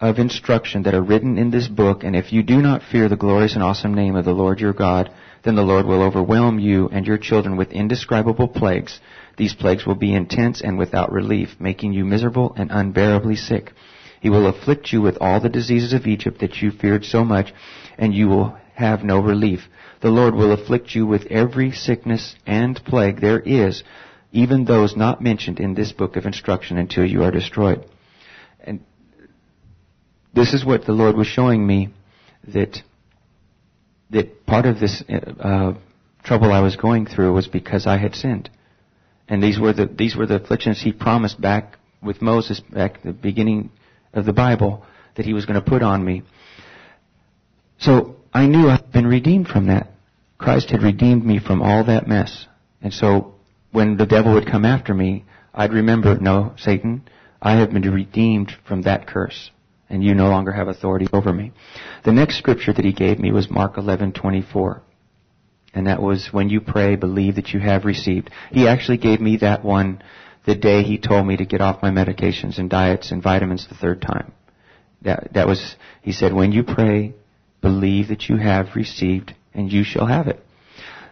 [0.00, 3.16] of instruction that are written in this book, and if you do not fear the
[3.16, 5.10] glorious and awesome name of the Lord your God,
[5.44, 9.00] then the Lord will overwhelm you and your children with indescribable plagues.
[9.36, 13.72] These plagues will be intense and without relief, making you miserable and unbearably sick.
[14.22, 17.52] He will afflict you with all the diseases of Egypt that you feared so much,
[17.98, 19.62] and you will have no relief.
[20.00, 23.82] The Lord will afflict you with every sickness and plague there is,
[24.30, 27.84] even those not mentioned in this book of instruction until you are destroyed.
[28.60, 28.84] And
[30.32, 31.92] this is what the Lord was showing me
[32.46, 32.80] that
[34.10, 35.02] that part of this
[35.40, 35.72] uh,
[36.22, 38.50] trouble I was going through was because I had sinned,
[39.26, 43.02] and these were the these were the afflictions He promised back with Moses back at
[43.02, 43.70] the beginning
[44.12, 44.84] of the Bible
[45.16, 46.22] that He was going to put on me.
[47.78, 49.90] So I knew I'd been redeemed from that.
[50.38, 52.46] Christ had redeemed me from all that mess,
[52.80, 53.34] and so
[53.70, 57.08] when the devil would come after me, I'd remember, no, Satan,
[57.40, 59.50] I have been redeemed from that curse
[59.92, 61.52] and you no longer have authority over me.
[62.04, 64.80] The next scripture that he gave me was Mark 11:24.
[65.74, 68.30] And that was when you pray, believe that you have received.
[68.50, 70.02] He actually gave me that one
[70.44, 73.74] the day he told me to get off my medications and diets and vitamins the
[73.74, 74.32] third time.
[75.02, 77.14] That, that was, he said, when you pray,
[77.60, 80.40] believe that you have received and you shall have it.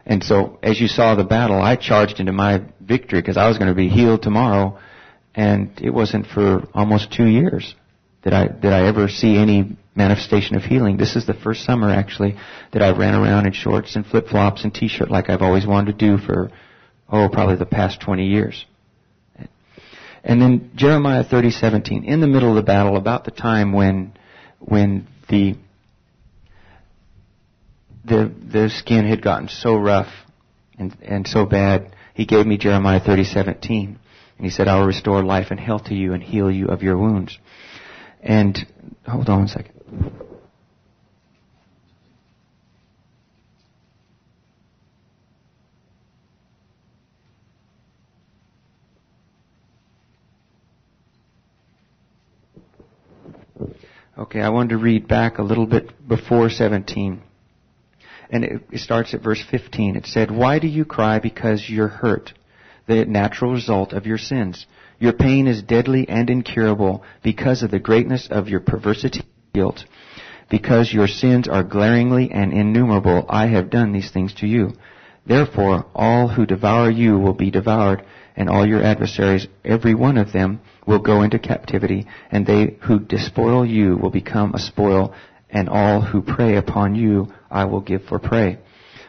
[0.06, 3.58] And so, as you saw the battle, I charged into my victory because I was
[3.58, 4.78] going to be healed tomorrow,
[5.34, 7.74] and it wasn't for almost two years
[8.22, 10.96] that I did I ever see any manifestation of healing.
[10.96, 12.36] This is the first summer actually
[12.72, 15.98] that I ran around in shorts and flip flops and t-shirt like I've always wanted
[15.98, 16.50] to do for
[17.08, 18.64] oh probably the past 20 years.
[20.22, 24.12] And then Jeremiah 30:17 in the middle of the battle about the time when
[24.58, 25.56] when the
[28.04, 30.12] the the skin had gotten so rough
[30.78, 31.94] and and so bad.
[32.14, 33.96] He gave me Jeremiah 30:17, and
[34.38, 36.98] he said, "I will restore life and health to you and heal you of your
[36.98, 37.38] wounds."
[38.22, 38.66] And
[39.06, 40.29] hold on a second.
[54.20, 57.22] Okay, I wanted to read back a little bit before 17.
[58.28, 59.96] And it, it starts at verse 15.
[59.96, 62.34] It said, Why do you cry because you're hurt?
[62.86, 64.66] The natural result of your sins.
[64.98, 69.86] Your pain is deadly and incurable because of the greatness of your perversity and guilt.
[70.50, 74.74] Because your sins are glaringly and innumerable, I have done these things to you.
[75.24, 78.04] Therefore, all who devour you will be devoured,
[78.36, 83.00] and all your adversaries, every one of them, will go into captivity, and they who
[83.00, 85.14] despoil you will become a spoil,
[85.48, 88.58] and all who prey upon you I will give for prey.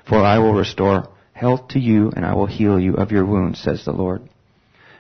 [0.08, 3.60] For I will restore health to you, and I will heal you of your wounds,
[3.60, 4.22] says the Lord.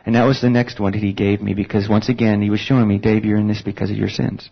[0.05, 2.59] And that was the next one that he gave me, because once again he was
[2.59, 4.49] showing me, Dave, you're in this because of your sins.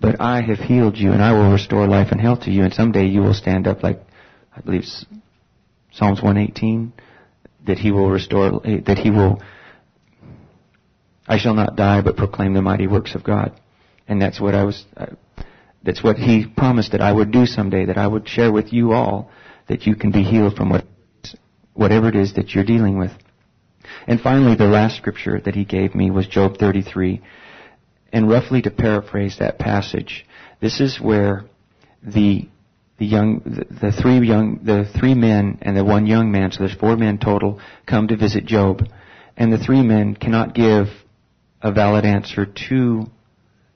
[0.00, 2.74] But I have healed you, and I will restore life and health to you, and
[2.74, 4.00] someday you will stand up like,
[4.56, 4.84] I believe,
[5.92, 6.92] Psalms 118,
[7.66, 9.40] that he will restore, eh, that he will
[11.26, 13.58] I shall not die, but proclaim the mighty works of God.
[14.06, 15.06] And that's what I was, uh,
[15.82, 18.92] that's what He promised that I would do someday, that I would share with you
[18.92, 19.30] all,
[19.68, 20.84] that you can be healed from what,
[21.72, 23.12] whatever it is that you're dealing with.
[24.06, 27.22] And finally, the last scripture that He gave me was Job 33.
[28.12, 30.26] And roughly to paraphrase that passage,
[30.60, 31.44] this is where
[32.02, 32.48] the
[32.96, 36.60] the young, the, the, three young, the three men and the one young man, so
[36.60, 38.82] there's four men total, come to visit Job.
[39.36, 40.86] And the three men cannot give
[41.64, 43.06] a valid answer to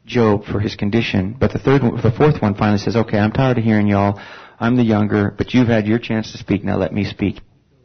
[0.07, 1.35] Job for his condition.
[1.38, 4.20] But the third, the fourth one finally says, "Okay, I'm tired of hearing y'all.
[4.61, 6.62] I'm the younger, but you've had your chance to speak.
[6.64, 7.40] Now let me speak."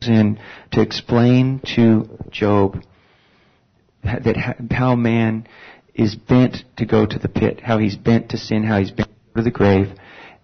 [0.06, 0.38] In
[0.72, 2.84] to explain to Job
[4.04, 4.36] that
[4.72, 5.48] how man
[5.96, 9.10] is bent to go to the pit, how he's bent to sin, how he's bent
[9.38, 9.94] to the grave,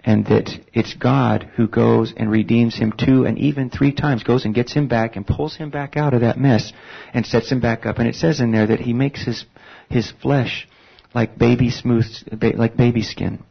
[0.10, 4.44] and that it's God who goes and redeems him two and even three times, goes
[4.44, 6.74] and gets him back and pulls him back out of that mess
[7.14, 8.00] and sets him back up.
[8.00, 9.46] And it says in there that he makes his,
[9.88, 10.68] his flesh
[11.14, 12.08] like baby smooth,
[12.42, 13.44] like baby skin.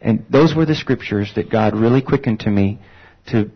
[0.00, 2.80] And those were the scriptures that God really quickened to me
[3.28, 3.48] to,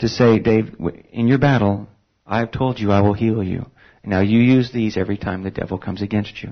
[0.00, 0.74] to say, Dave,
[1.12, 1.86] in your battle,
[2.26, 3.66] I have told you I will heal you.
[4.04, 6.50] Now you use these every time the devil comes against you.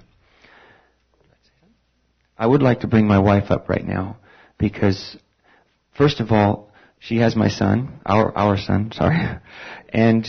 [2.39, 4.19] I would like to bring my wife up right now
[4.59, 5.17] because
[5.97, 9.19] first of all, she has my son, our our son, sorry,
[9.91, 10.27] and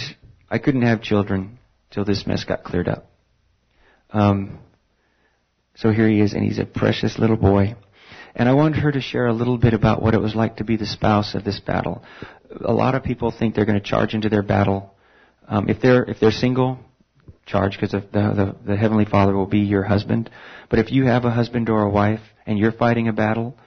[0.49, 1.59] I couldn't have children
[1.91, 3.09] till this mess got cleared up.
[4.11, 4.59] Um,
[5.75, 7.75] so here he is, and he's a precious little boy.
[8.35, 10.63] And I wanted her to share a little bit about what it was like to
[10.63, 12.03] be the spouse of this battle.
[12.63, 14.93] A lot of people think they're going to charge into their battle.
[15.47, 16.79] Um, if they're if they're single,
[17.45, 20.29] charge because the, the the heavenly Father will be your husband.
[20.69, 23.57] But if you have a husband or a wife and you're fighting a battle,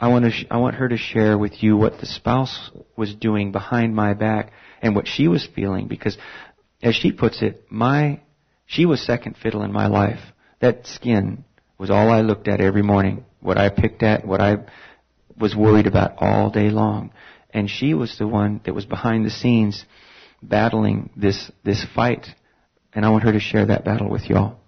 [0.00, 3.14] I want to sh- I want her to share with you what the spouse was
[3.14, 6.16] doing behind my back and what she was feeling because
[6.82, 8.20] as she puts it, my
[8.66, 10.20] she was second fiddle in my life.
[10.60, 11.44] That skin
[11.78, 14.58] was all I looked at every morning, what I picked at, what I
[15.38, 17.12] was worried about all day long.
[17.50, 19.84] And she was the one that was behind the scenes
[20.42, 22.26] battling this this fight.
[22.92, 24.58] And I want her to share that battle with y'all.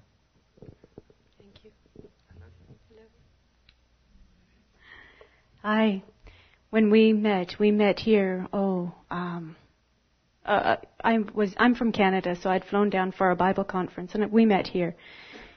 [5.63, 6.03] I,
[6.71, 8.47] when we met, we met here.
[8.53, 9.57] Oh, um,
[10.47, 14.33] uh, I was I'm from Canada, so I'd flown down for a Bible conference, and
[14.33, 14.97] we met here.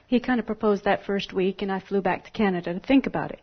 [0.06, 3.06] He kind of proposed that first week, and I flew back to Canada to think
[3.06, 3.40] about it.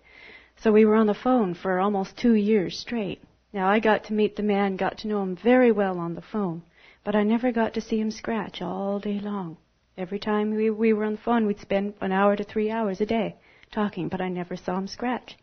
[0.58, 3.24] So we were on the phone for almost two years straight.
[3.52, 6.22] Now I got to meet the man, got to know him very well on the
[6.22, 6.62] phone,
[7.04, 9.58] but I never got to see him scratch all day long.
[9.98, 13.02] Every time we, we were on the phone, we'd spend an hour to three hours
[13.02, 13.36] a day
[13.72, 15.36] talking, but I never saw him scratch.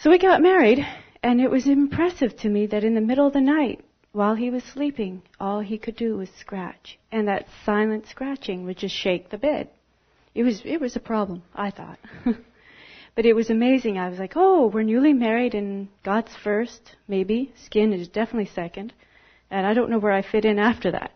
[0.00, 0.86] So we got married,
[1.24, 4.48] and it was impressive to me that in the middle of the night, while he
[4.48, 7.00] was sleeping, all he could do was scratch.
[7.10, 9.68] And that silent scratching would just shake the bed.
[10.36, 11.98] It was, it was a problem, I thought.
[13.16, 13.98] but it was amazing.
[13.98, 17.52] I was like, oh, we're newly married and God's first, maybe.
[17.56, 18.92] Skin is definitely second.
[19.50, 21.10] And I don't know where I fit in after that,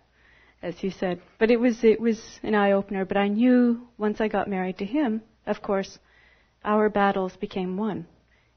[0.61, 1.21] as you said.
[1.39, 3.05] But it was, it was an eye opener.
[3.05, 6.01] But I knew once I got married to him, of course,
[6.65, 8.07] our battles became one.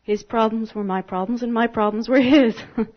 [0.05, 2.55] His problems were my problems, and my problems were his.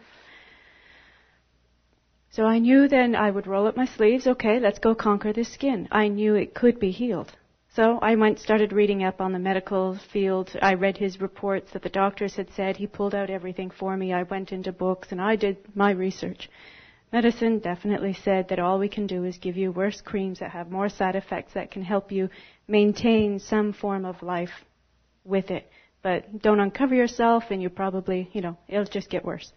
[2.30, 4.26] so I knew then I would roll up my sleeves.
[4.26, 5.88] Okay, let's go conquer this skin.
[5.90, 7.32] I knew it could be healed.
[7.70, 10.54] So I went, started reading up on the medical field.
[10.60, 12.76] I read his reports that the doctors had said.
[12.76, 14.12] He pulled out everything for me.
[14.12, 16.50] I went into books and I did my research.
[17.10, 20.70] Medicine definitely said that all we can do is give you worse creams that have
[20.70, 22.28] more side effects that can help you
[22.66, 24.66] maintain some form of life
[25.24, 25.70] with it.
[26.02, 29.52] But don't uncover yourself and you probably, you know, it'll just get worse.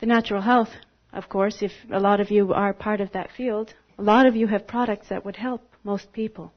[0.00, 0.70] The natural health,
[1.12, 4.36] of course, if a lot of you are part of that field, a lot of
[4.36, 6.52] you have products that would help most people.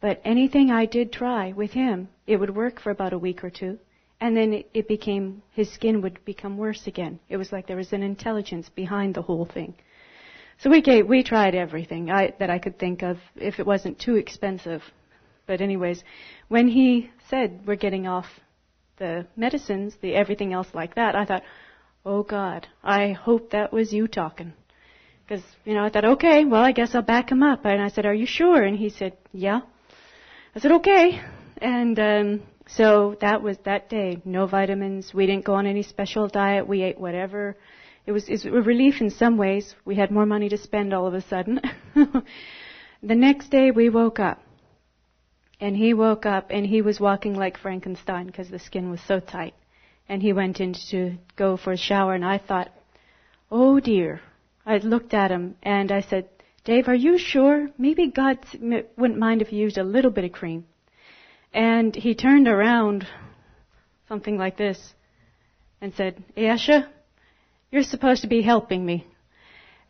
[0.00, 3.50] But anything I did try with him, it would work for about a week or
[3.50, 3.78] two.
[4.20, 7.20] And then it, became, his skin would become worse again.
[7.28, 9.74] It was like there was an intelligence behind the whole thing.
[10.58, 14.00] So we gave, we tried everything I, that I could think of if it wasn't
[14.00, 14.82] too expensive.
[15.48, 16.04] But anyways,
[16.48, 18.26] when he said we're getting off
[18.98, 21.42] the medicines, the everything else like that, I thought,
[22.04, 24.52] oh God, I hope that was you talking.
[25.26, 27.64] Because, you know, I thought, okay, well, I guess I'll back him up.
[27.64, 28.62] And I said, are you sure?
[28.62, 29.60] And he said, yeah.
[30.54, 31.20] I said, okay.
[31.56, 34.20] And um, so that was that day.
[34.26, 35.14] No vitamins.
[35.14, 36.68] We didn't go on any special diet.
[36.68, 37.56] We ate whatever.
[38.06, 39.74] It was, it was a relief in some ways.
[39.86, 41.60] We had more money to spend all of a sudden.
[41.94, 44.42] the next day we woke up.
[45.60, 49.20] And he woke up and he was walking like Frankenstein because the skin was so
[49.20, 49.54] tight.
[50.08, 52.70] And he went in to go for a shower and I thought,
[53.50, 54.20] oh dear.
[54.64, 56.28] I looked at him and I said,
[56.64, 57.70] Dave, are you sure?
[57.78, 60.66] Maybe God wouldn't mind if you used a little bit of cream.
[61.54, 63.06] And he turned around,
[64.06, 64.94] something like this,
[65.80, 66.88] and said, Ayesha,
[67.70, 69.06] you're supposed to be helping me.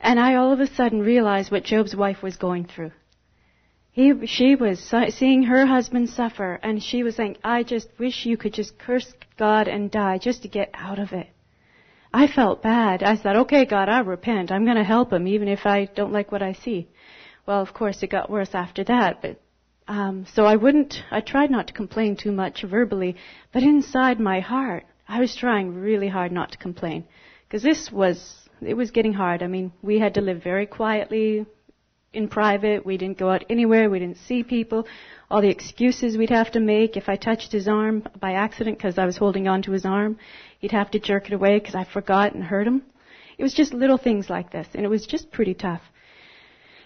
[0.00, 2.92] And I all of a sudden realized what Job's wife was going through.
[3.98, 4.78] He, she was
[5.08, 9.12] seeing her husband suffer, and she was saying, I just wish you could just curse
[9.36, 11.26] God and die just to get out of it.
[12.14, 13.02] I felt bad.
[13.02, 14.52] I thought, okay, God, I repent.
[14.52, 16.86] I'm going to help him, even if I don't like what I see.
[17.44, 19.40] Well, of course, it got worse after that, but
[19.88, 21.02] um, so I wouldn't.
[21.10, 23.16] I tried not to complain too much verbally,
[23.52, 27.04] but inside my heart, I was trying really hard not to complain
[27.48, 29.42] because this was it was getting hard.
[29.42, 31.46] I mean, we had to live very quietly
[32.12, 32.84] in private.
[32.86, 33.90] We didn't go out anywhere.
[33.90, 34.86] We didn't see people.
[35.30, 38.98] All the excuses we'd have to make if I touched his arm by accident because
[38.98, 40.18] I was holding on to his arm.
[40.58, 42.82] He'd have to jerk it away because I forgot and hurt him.
[43.36, 45.82] It was just little things like this, and it was just pretty tough.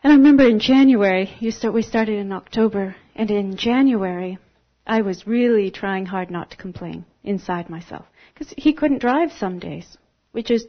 [0.02, 4.38] And I remember in January, start, we started in October, and in January,
[4.86, 8.04] I was really trying hard not to complain inside myself.
[8.34, 9.96] Because he couldn't drive some days,
[10.32, 10.66] which is,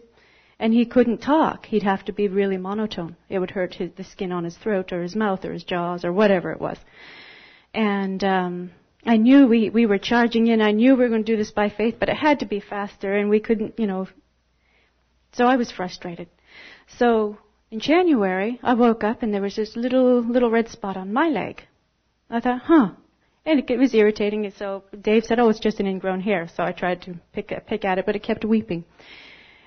[0.60, 1.66] and he couldn't talk.
[1.66, 3.16] He'd have to be really monotone.
[3.30, 6.06] It would hurt his, the skin on his throat or his mouth or his jaws
[6.06, 6.78] or whatever it was.
[7.74, 8.72] And, um,
[9.06, 10.62] I knew we, we were charging in.
[10.62, 12.60] I knew we were going to do this by faith, but it had to be
[12.62, 14.08] faster and we couldn't, you know.
[15.34, 16.30] So I was frustrated.
[16.98, 17.38] So
[17.70, 21.28] in January, I woke up and there was this little, little red spot on my
[21.28, 21.64] leg.
[22.30, 22.92] I thought, huh.
[23.46, 24.50] And it, it was irritating.
[24.58, 26.48] So Dave said, oh, it's just an ingrown hair.
[26.56, 28.86] So I tried to pick, pick at it, but it kept weeping.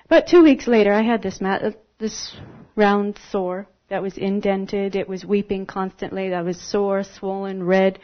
[0.08, 2.36] But two weeks later, I had this mat, uh, this
[2.76, 4.94] round sore that was indented.
[4.94, 6.30] It was weeping constantly.
[6.30, 7.98] That was sore, swollen, red,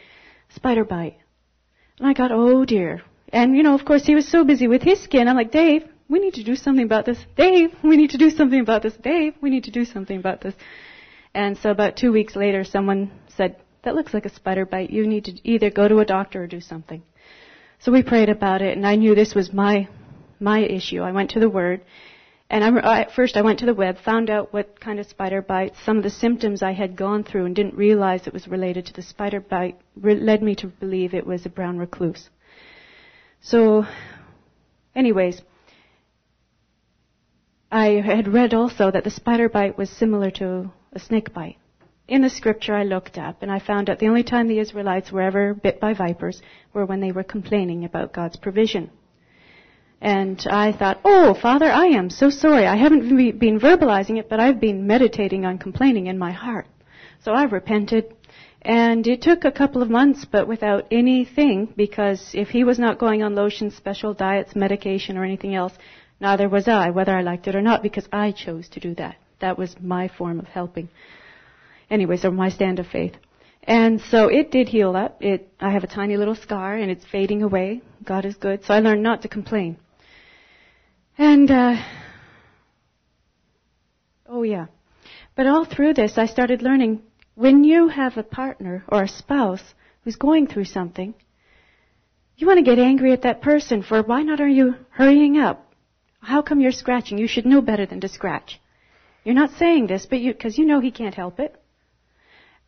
[0.49, 1.17] spider bite.
[1.99, 3.01] And I got, oh dear.
[3.29, 5.27] And you know, of course, he was so busy with his skin.
[5.27, 7.17] I'm like, Dave, we need to do something about this.
[7.35, 8.95] Dave, we need to do something about this.
[8.95, 10.55] Dave, we need to do something about this.
[11.33, 14.91] And so about two weeks later, someone said, that looks like a spider bite.
[14.91, 17.03] You need to either go to a doctor or do something.
[17.79, 19.89] So we prayed about it, and I knew this was my
[20.39, 21.01] my issue.
[21.01, 21.81] I went to the Word,
[22.49, 25.41] and I, at first I went to the web, found out what kind of spider
[25.41, 28.85] bites, some of the symptoms I had gone through, and didn't realize it was related
[28.87, 32.29] to the spider bite, re- led me to believe it was a brown recluse.
[33.41, 33.85] So,
[34.95, 35.41] anyways,
[37.71, 41.57] I had read also that the spider bite was similar to a snake bite.
[42.07, 45.11] In the scripture I looked up and I found out the only time the Israelites
[45.11, 48.91] were ever bit by vipers were when they were complaining about God's provision.
[50.03, 52.67] And I thought, oh, Father, I am so sorry.
[52.67, 56.67] I haven't been verbalizing it, but I've been meditating on complaining in my heart.
[57.23, 58.13] So I repented.
[58.61, 62.99] And it took a couple of months, but without anything, because if he was not
[62.99, 65.71] going on lotions, special diets, medication, or anything else,
[66.19, 69.15] neither was I, whether I liked it or not, because I chose to do that.
[69.39, 70.89] That was my form of helping.
[71.89, 73.13] Anyways, or my stand of faith.
[73.63, 75.21] And so it did heal up.
[75.21, 77.81] It, I have a tiny little scar and it's fading away.
[78.03, 78.65] God is good.
[78.65, 79.77] So I learned not to complain.
[81.17, 81.75] And, uh,
[84.27, 84.67] oh yeah.
[85.35, 87.01] But all through this, I started learning
[87.35, 89.63] when you have a partner or a spouse
[90.03, 91.13] who's going through something,
[92.37, 95.73] you want to get angry at that person for why not are you hurrying up?
[96.21, 97.17] How come you're scratching?
[97.17, 98.59] You should know better than to scratch.
[99.23, 101.55] You're not saying this, but you, cause you know he can't help it.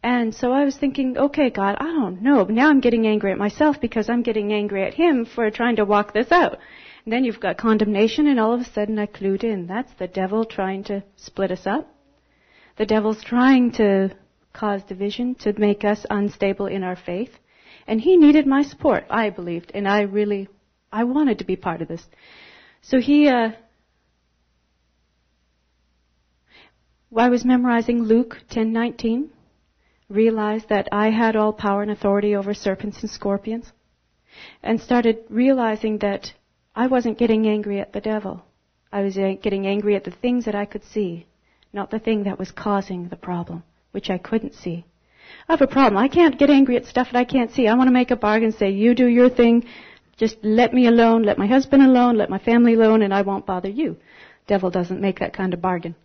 [0.06, 2.44] And so I was thinking, okay, God, I don't know.
[2.44, 5.86] Now I'm getting angry at myself because I'm getting angry at Him for trying to
[5.86, 6.60] walk this out.
[7.06, 9.68] And then you've got condemnation, and all of a sudden I clued in.
[9.68, 11.88] That's the devil trying to split us up.
[12.78, 14.10] The devil's trying to
[14.54, 17.30] cause division, to make us unstable in our faith.
[17.86, 20.48] And he needed my support, I believed, and I really,
[20.92, 22.04] I wanted to be part of this.
[22.82, 23.52] So he, uh,
[27.16, 29.30] I was memorizing Luke 10:19,
[30.10, 33.72] realized that I had all power and authority over serpents and scorpions,
[34.64, 36.34] and started realizing that
[36.76, 38.44] I wasn't getting angry at the devil.
[38.92, 41.26] I was uh, getting angry at the things that I could see,
[41.72, 44.84] not the thing that was causing the problem, which I couldn't see.
[45.48, 45.98] I have a problem.
[45.98, 47.68] I can't get angry at stuff that I can't see.
[47.68, 49.64] I want to make a bargain, say, you do your thing,
[50.18, 53.46] just let me alone, let my husband alone, let my family alone, and I won't
[53.46, 53.98] bother you.
[54.48, 55.96] Devil doesn't make that kind of bargain.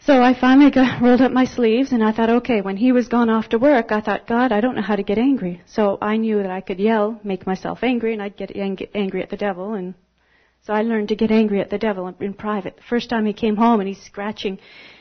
[0.00, 3.08] So I finally got, rolled up my sleeves and I thought, okay, when he was
[3.08, 5.62] gone off to work, I thought, God, I don't know how to get angry.
[5.66, 9.22] So I knew that I could yell, make myself angry, and I'd get ang- angry
[9.22, 9.72] at the devil.
[9.72, 9.94] And
[10.66, 12.76] so I learned to get angry at the devil in, private.
[12.76, 14.58] The first time he came home and he's scratching,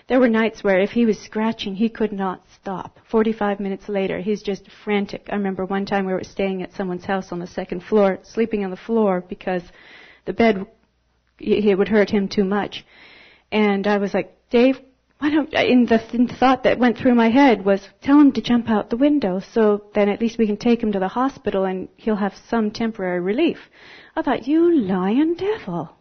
[0.07, 2.99] there were nights where if he was scratching, he could not stop.
[3.09, 5.27] 45 minutes later, he's just frantic.
[5.29, 8.63] I remember one time we were staying at someone's house on the second floor, sleeping
[8.63, 9.63] on the floor because
[10.25, 10.65] the bed,
[11.39, 12.85] it would hurt him too much.
[13.53, 14.81] And I was like, Dave,
[15.19, 18.31] why don't, in the, in the thought that went through my head was, tell him
[18.31, 21.07] to jump out the window so then at least we can take him to the
[21.07, 23.59] hospital and he'll have some temporary relief.
[24.15, 25.95] I thought, you lying devil.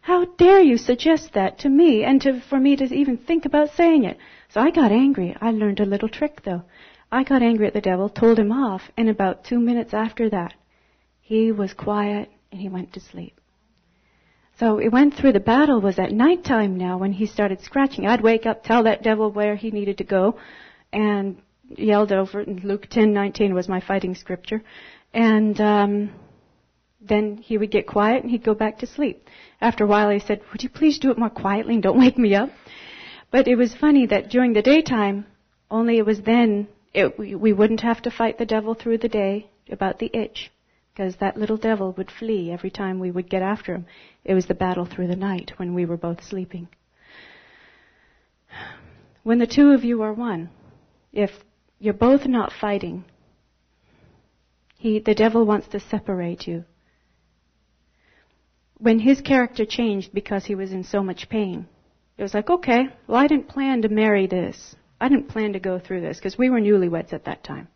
[0.00, 3.70] How dare you suggest that to me and to, for me to even think about
[3.76, 4.18] saying it?
[4.48, 5.36] So I got angry.
[5.40, 6.64] I learned a little trick though.
[7.12, 10.54] I got angry at the devil, told him off, and about two minutes after that,
[11.20, 13.39] he was quiet and he went to sleep.
[14.60, 18.06] So it went through the battle was at night time now when he started scratching.
[18.06, 20.36] I'd wake up, tell that devil where he needed to go,
[20.92, 21.38] and
[21.78, 22.40] yelled over.
[22.40, 24.62] And Luke 10:19 was my fighting scripture,
[25.14, 26.10] and um,
[27.00, 29.26] then he would get quiet and he'd go back to sleep.
[29.62, 32.18] After a while, he said, "Would you please do it more quietly and don't wake
[32.18, 32.50] me up?"
[33.30, 35.24] But it was funny that during the daytime,
[35.70, 39.46] only it was then it, we wouldn't have to fight the devil through the day
[39.70, 40.50] about the itch
[40.92, 43.86] because that little devil would flee every time we would get after him.
[44.24, 46.68] It was the battle through the night when we were both sleeping.
[49.22, 50.50] When the two of you are one,
[51.12, 51.30] if
[51.78, 53.04] you're both not fighting,
[54.76, 56.64] he, the devil wants to separate you.
[58.78, 61.68] When his character changed because he was in so much pain,
[62.16, 64.74] it was like, okay, well, I didn't plan to marry this.
[65.00, 67.68] I didn't plan to go through this because we were newlyweds at that time.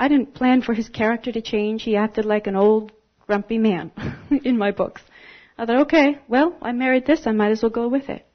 [0.00, 1.82] I didn't plan for his character to change.
[1.82, 2.90] He acted like an old,
[3.26, 3.92] grumpy man
[4.44, 5.02] in my books.
[5.58, 8.26] I thought, okay, well, I married this, I might as well go with it.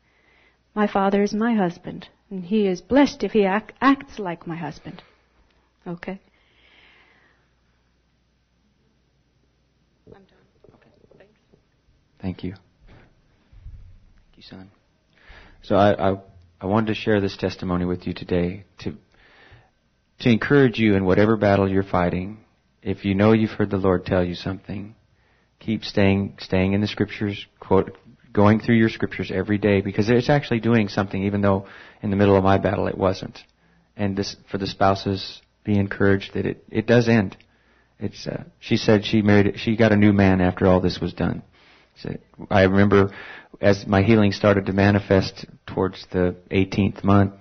[0.76, 4.56] My father is my husband, and he is blessed if he act, acts like my
[4.56, 5.02] husband.
[5.88, 6.20] Okay?
[10.06, 10.24] I'm done.
[10.76, 11.34] Okay, thanks.
[12.22, 12.52] Thank you.
[12.52, 14.70] Thank you, son.
[15.64, 16.18] So I, I,
[16.62, 18.96] I wanted to share this testimony with you today to
[20.20, 22.40] to encourage you in whatever battle you're fighting.
[22.82, 24.96] If you know you've heard the Lord tell you something,
[25.60, 27.98] keep staying staying in the scriptures, quote,
[28.32, 31.68] going through your scriptures every day because it's actually doing something, even though
[32.02, 33.40] in the middle of my battle it wasn't.
[33.98, 37.38] And this for the spouses, be encouraged that it it does end.
[38.00, 41.14] It's uh, she said she married she got a new man after all this was
[41.14, 41.44] done.
[41.98, 42.10] So
[42.50, 43.12] I remember
[43.62, 47.34] as my healing started to manifest towards the 18th month,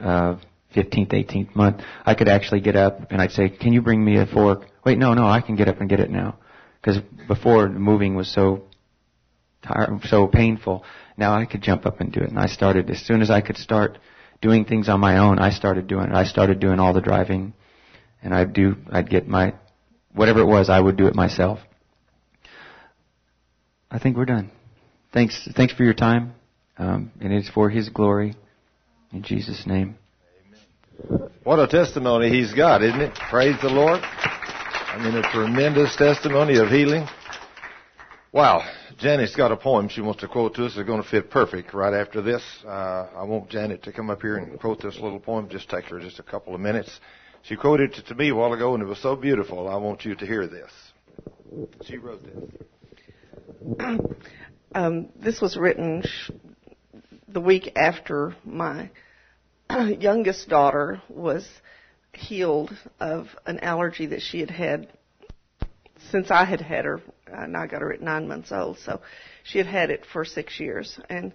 [0.00, 0.36] uh,
[0.74, 4.18] 15th, 18th month, I could actually get up and I'd say, "Can you bring me
[4.18, 6.36] a fork?" Wait, no, no, I can get up and get it now.
[6.80, 8.62] Because before moving was so
[9.62, 10.84] tired, so painful.
[11.16, 12.30] Now I could jump up and do it.
[12.30, 13.98] And I started as soon as I could start
[14.40, 15.38] doing things on my own.
[15.38, 16.14] I started doing it.
[16.14, 17.52] I started doing all the driving,
[18.22, 18.76] and I'd do.
[18.90, 19.54] I'd get my
[20.14, 20.70] whatever it was.
[20.70, 21.58] I would do it myself.
[23.90, 24.50] I think we're done.
[25.12, 25.48] Thanks.
[25.54, 26.34] Thanks for your time,
[26.78, 28.34] um, and it's for His glory.
[29.12, 29.99] In Jesus' name.
[31.44, 33.14] What a testimony he's got, isn't it?
[33.30, 34.00] Praise the Lord.
[34.02, 37.06] I mean, a tremendous testimony of healing.
[38.32, 38.62] Wow.
[38.98, 40.76] Janet's got a poem she wants to quote to us.
[40.76, 42.42] It's going to fit perfect right after this.
[42.64, 45.48] Uh, I want Janet to come up here and quote this little poem.
[45.48, 47.00] Just take her just a couple of minutes.
[47.42, 49.68] She quoted it to me a while ago, and it was so beautiful.
[49.68, 50.70] I want you to hear this.
[51.86, 53.98] She wrote this.
[54.72, 56.30] Um, this was written sh-
[57.26, 58.88] the week after my
[60.00, 61.46] youngest daughter was
[62.12, 64.88] healed of an allergy that she had had
[66.10, 67.00] since I had had her.
[67.26, 69.00] And I got her at nine months old, so
[69.44, 70.98] she had had it for six years.
[71.08, 71.32] And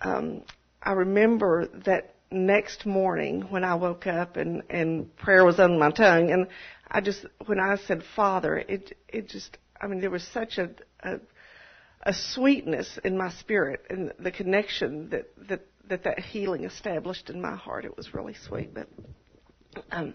[0.00, 0.42] um,
[0.82, 5.90] I remember that next morning when I woke up and, and prayer was on my
[5.90, 6.48] tongue and
[6.88, 10.70] I just, when I said Father, it, it just, I mean, there was such a,
[11.00, 11.20] a,
[12.02, 17.40] a sweetness in my spirit and the connection that, that, that that healing established in
[17.40, 17.84] my heart.
[17.84, 18.88] It was really sweet, but,
[19.90, 20.14] um,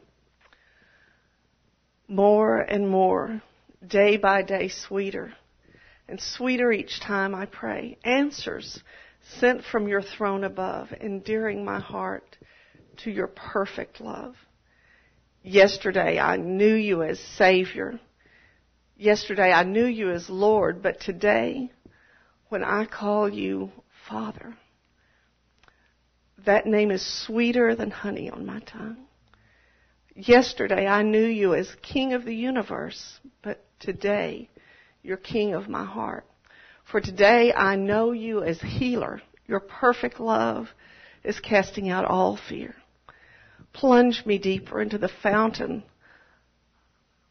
[2.08, 3.42] more and more,
[3.86, 5.34] day by day sweeter
[6.08, 7.98] and sweeter each time I pray.
[8.04, 8.82] Answers
[9.40, 12.38] sent from your throne above, endearing my heart
[13.04, 14.36] to your perfect love.
[15.44, 18.00] Yesterday I knew you as Savior.
[18.98, 21.72] Yesterday I knew you as Lord, but today,
[22.50, 23.72] when I call you
[24.10, 24.58] Father,
[26.46, 29.06] that name is sweeter than honey on my tongue.
[30.16, 34.50] Yesterday I knew you as King of the universe, but today
[35.02, 36.26] you're King of my heart.
[36.92, 39.22] For today I know you as healer.
[39.48, 40.68] Your perfect love
[41.24, 42.76] is casting out all fear.
[43.74, 45.84] Plunge me deeper into the fountain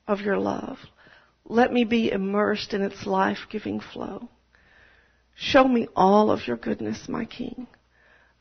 [0.06, 0.78] of your love.
[1.44, 4.28] Let me be immersed in its life-giving flow.
[5.34, 7.66] Show me all of your goodness, my King,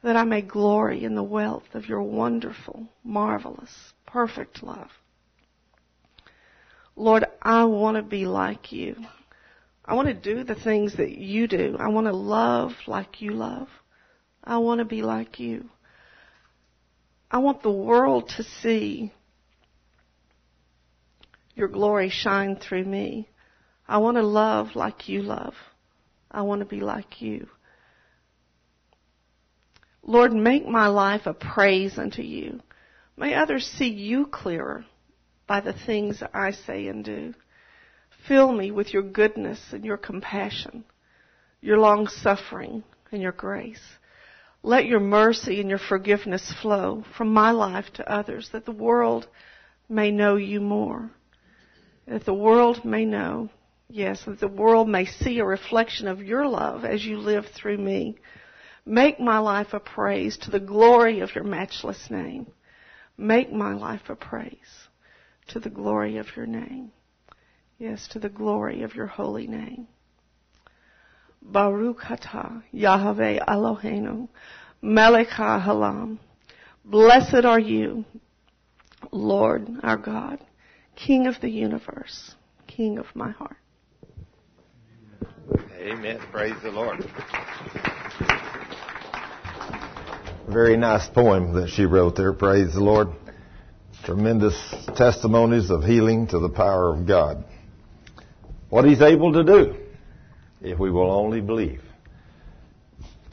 [0.03, 4.89] that I may glory in the wealth of your wonderful, marvelous, perfect love.
[6.95, 8.95] Lord, I want to be like you.
[9.85, 11.77] I want to do the things that you do.
[11.79, 13.69] I want to love like you love.
[14.43, 15.69] I want to be like you.
[17.29, 19.11] I want the world to see
[21.55, 23.29] your glory shine through me.
[23.87, 25.53] I want to love like you love.
[26.29, 27.47] I want to be like you.
[30.07, 32.61] Lord, make my life a praise unto you.
[33.17, 34.85] May others see you clearer
[35.47, 37.33] by the things I say and do.
[38.27, 40.85] Fill me with your goodness and your compassion,
[41.61, 43.81] your long suffering and your grace.
[44.63, 49.27] Let your mercy and your forgiveness flow from my life to others that the world
[49.89, 51.11] may know you more.
[52.07, 53.49] That the world may know,
[53.89, 57.77] yes, that the world may see a reflection of your love as you live through
[57.77, 58.15] me.
[58.87, 62.47] Make my life a praise to the glory of your matchless name.
[63.17, 64.87] Make my life a praise
[65.49, 66.91] to the glory of your name.
[67.77, 69.89] Yes, to the glory of your holy name.
[71.41, 74.29] Baruch atah Yahweh Eloheinu
[74.81, 76.19] Melech HaOlam.
[76.85, 78.05] Blessed are you,
[79.11, 80.39] Lord our God,
[80.95, 82.35] King of the universe,
[82.67, 83.57] King of my heart.
[85.77, 86.19] Amen.
[86.31, 87.05] Praise the Lord.
[90.47, 92.33] Very nice poem that she wrote there.
[92.33, 93.09] Praise the Lord.
[94.05, 94.55] Tremendous
[94.95, 97.43] testimonies of healing to the power of God
[98.69, 99.75] what he's able to do
[100.61, 101.81] if we will only believe.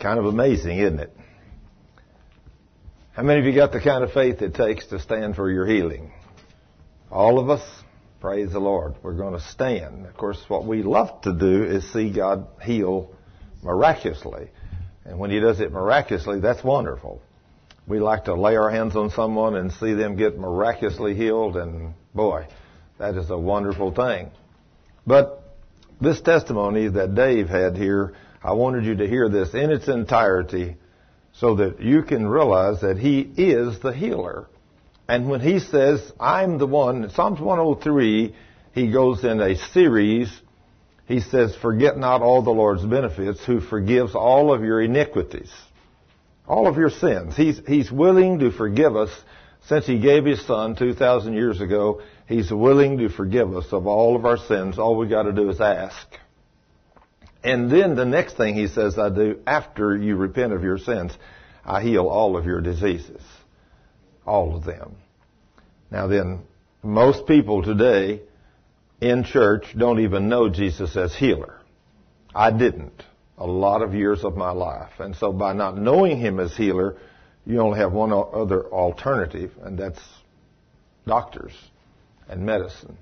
[0.00, 1.16] Kind of amazing, isn't it?
[3.12, 5.66] How many of you got the kind of faith it takes to stand for your
[5.66, 6.12] healing?
[7.10, 7.62] All of us?
[8.20, 8.94] Praise the Lord.
[9.02, 10.06] We're going to stand.
[10.06, 13.14] Of course, what we love to do is see God heal
[13.62, 14.50] miraculously.
[15.04, 17.20] And when He does it miraculously, that's wonderful.
[17.86, 21.94] We like to lay our hands on someone and see them get miraculously healed, and
[22.14, 22.46] boy,
[22.98, 24.30] that is a wonderful thing.
[25.06, 25.42] But
[26.00, 30.76] this testimony that Dave had here, I wanted you to hear this in its entirety
[31.32, 34.48] so that you can realize that he is the healer.
[35.08, 38.34] And when he says, I'm the one, Psalms 103,
[38.72, 40.30] he goes in a series.
[41.06, 45.52] He says, forget not all the Lord's benefits who forgives all of your iniquities,
[46.48, 47.36] all of your sins.
[47.36, 49.10] He's, he's willing to forgive us
[49.66, 52.00] since he gave his son 2,000 years ago.
[52.26, 54.78] He's willing to forgive us of all of our sins.
[54.78, 56.06] All we got to do is ask.
[57.42, 61.12] And then the next thing he says I do after you repent of your sins,
[61.62, 63.20] I heal all of your diseases.
[64.26, 64.96] All of them.
[65.90, 66.44] Now then,
[66.82, 68.22] most people today
[69.04, 71.60] in church don't even know Jesus as healer.
[72.34, 73.02] I didn't
[73.36, 74.92] a lot of years of my life.
[74.98, 76.96] And so by not knowing him as healer,
[77.46, 80.00] you only have one other alternative, and that's
[81.06, 81.52] doctors
[82.28, 82.96] and medicine.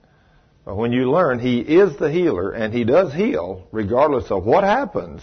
[0.64, 4.64] But when you learn He is the healer and He does heal regardless of what
[4.64, 5.22] happens,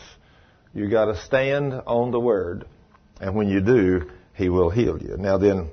[0.73, 2.65] you got to stand on the Word.
[3.19, 5.17] And when you do, He will heal you.
[5.17, 5.69] Now then,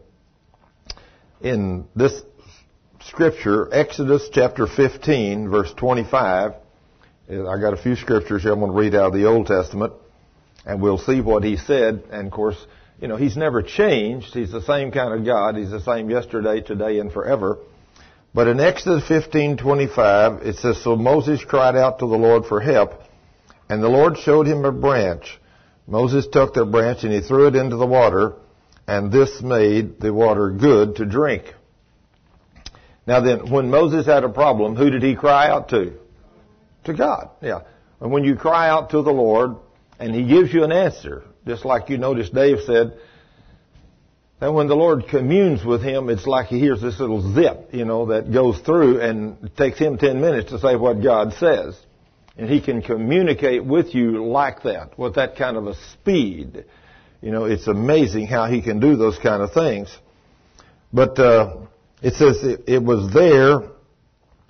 [1.40, 2.20] in this
[3.08, 6.52] scripture, Exodus chapter 15, verse 25,
[7.28, 9.92] I got a few scriptures here I'm going to read out of the Old Testament,
[10.64, 12.04] and we'll see what He said.
[12.10, 12.56] And of course,
[13.00, 14.34] you know, He's never changed.
[14.34, 15.56] He's the same kind of God.
[15.56, 17.58] He's the same yesterday, today, and forever.
[18.34, 22.92] But in Exodus 15:25 it says so Moses cried out to the Lord for help
[23.70, 25.40] and the Lord showed him a branch.
[25.86, 28.34] Moses took the branch and he threw it into the water
[28.86, 31.54] and this made the water good to drink.
[33.06, 35.92] Now then, when Moses had a problem, who did he cry out to?
[36.84, 37.60] To God, yeah.
[38.00, 39.56] And when you cry out to the Lord,
[39.98, 42.98] and he gives you an answer, just like you noticed Dave said,
[44.40, 47.84] that when the Lord communes with him, it's like he hears this little zip, you
[47.84, 51.78] know, that goes through and it takes him 10 minutes to say what God says.
[52.36, 56.66] And he can communicate with you like that, with that kind of a speed.
[57.22, 59.96] You know, it's amazing how he can do those kind of things.
[60.92, 61.56] But uh,
[62.02, 63.70] it says it, was there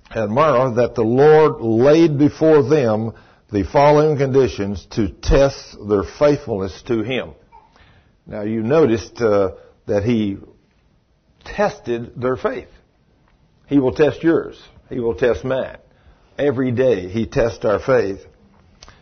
[0.09, 3.13] at Marah that the Lord laid before them
[3.51, 7.31] the following conditions to test their faithfulness to Him.
[8.25, 9.51] Now you noticed uh,
[9.85, 10.37] that He
[11.45, 12.67] tested their faith.
[13.67, 14.61] He will test yours.
[14.89, 15.77] He will test mine.
[16.37, 18.19] Every day He tests our faith.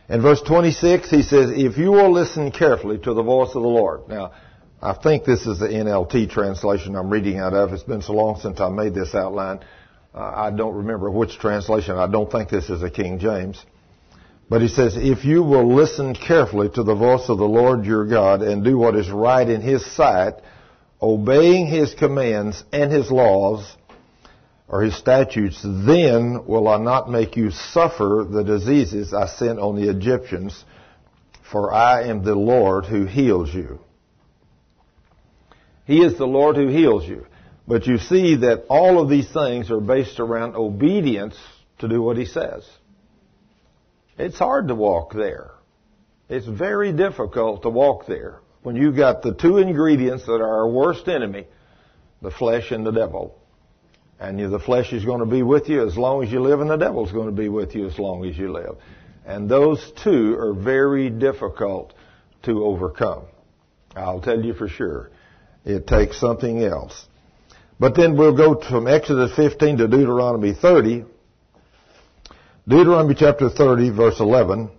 [0.07, 3.67] In verse 26, He says, If you will listen carefully to the voice of the
[3.67, 4.07] Lord.
[4.07, 4.33] Now,
[4.81, 7.71] I think this is the NLT translation I'm reading out of.
[7.73, 9.59] It's been so long since I made this outline.
[10.13, 11.97] Uh, I don't remember which translation.
[11.97, 13.63] I don't think this is a King James.
[14.49, 18.05] But he says, if you will listen carefully to the voice of the Lord your
[18.05, 20.35] God and do what is right in his sight,
[21.01, 23.75] obeying his commands and his laws,
[24.67, 29.75] or his statutes, then will I not make you suffer the diseases I sent on
[29.75, 30.63] the Egyptians,
[31.51, 33.79] for I am the Lord who heals you.
[35.85, 37.25] He is the Lord who heals you.
[37.67, 41.35] But you see that all of these things are based around obedience
[41.79, 42.67] to do what he says.
[44.17, 45.51] It's hard to walk there.
[46.29, 50.67] It's very difficult to walk there when you've got the two ingredients that are our
[50.67, 51.45] worst enemy,
[52.21, 53.39] the flesh and the devil.
[54.19, 56.69] And the flesh is going to be with you as long as you live, and
[56.69, 58.77] the devil's going to be with you as long as you live.
[59.25, 61.93] And those two are very difficult
[62.43, 63.25] to overcome.
[63.95, 65.11] I'll tell you for sure.
[65.65, 67.05] It takes something else.
[67.79, 71.05] But then we'll go from Exodus 15 to Deuteronomy 30.
[72.67, 74.69] Deuteronomy chapter 30 verse 11.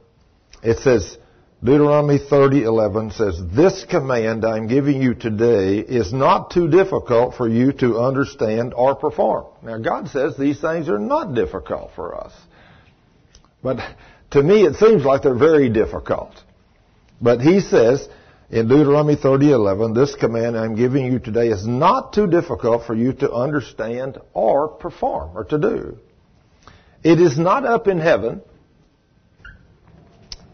[0.63, 1.19] It says,
[1.65, 7.73] Deuteronomy 30:11 says, "This command I'm giving you today is not too difficult for you
[7.73, 12.33] to understand or perform." Now God says these things are not difficult for us.
[13.63, 13.81] But
[14.33, 16.33] to me it seems like they're very difficult.
[17.23, 18.07] But he says,
[18.51, 23.13] in Deuteronomy 30:11, this command I'm giving you today is not too difficult for you
[23.15, 25.99] to understand or perform or to do.
[27.03, 28.43] It is not up in heaven,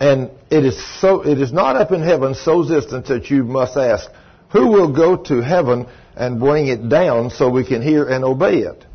[0.01, 3.77] and it is so it is not up in heaven so distant that you must
[3.77, 4.11] ask,
[4.51, 5.87] who will go to heaven
[6.17, 8.87] and bring it down so we can hear and obey it?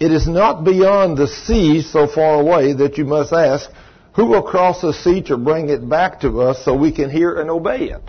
[0.00, 3.68] It is not beyond the sea so far away that you must ask,
[4.12, 7.34] who will cross the sea to bring it back to us so we can hear
[7.40, 8.02] and obey it?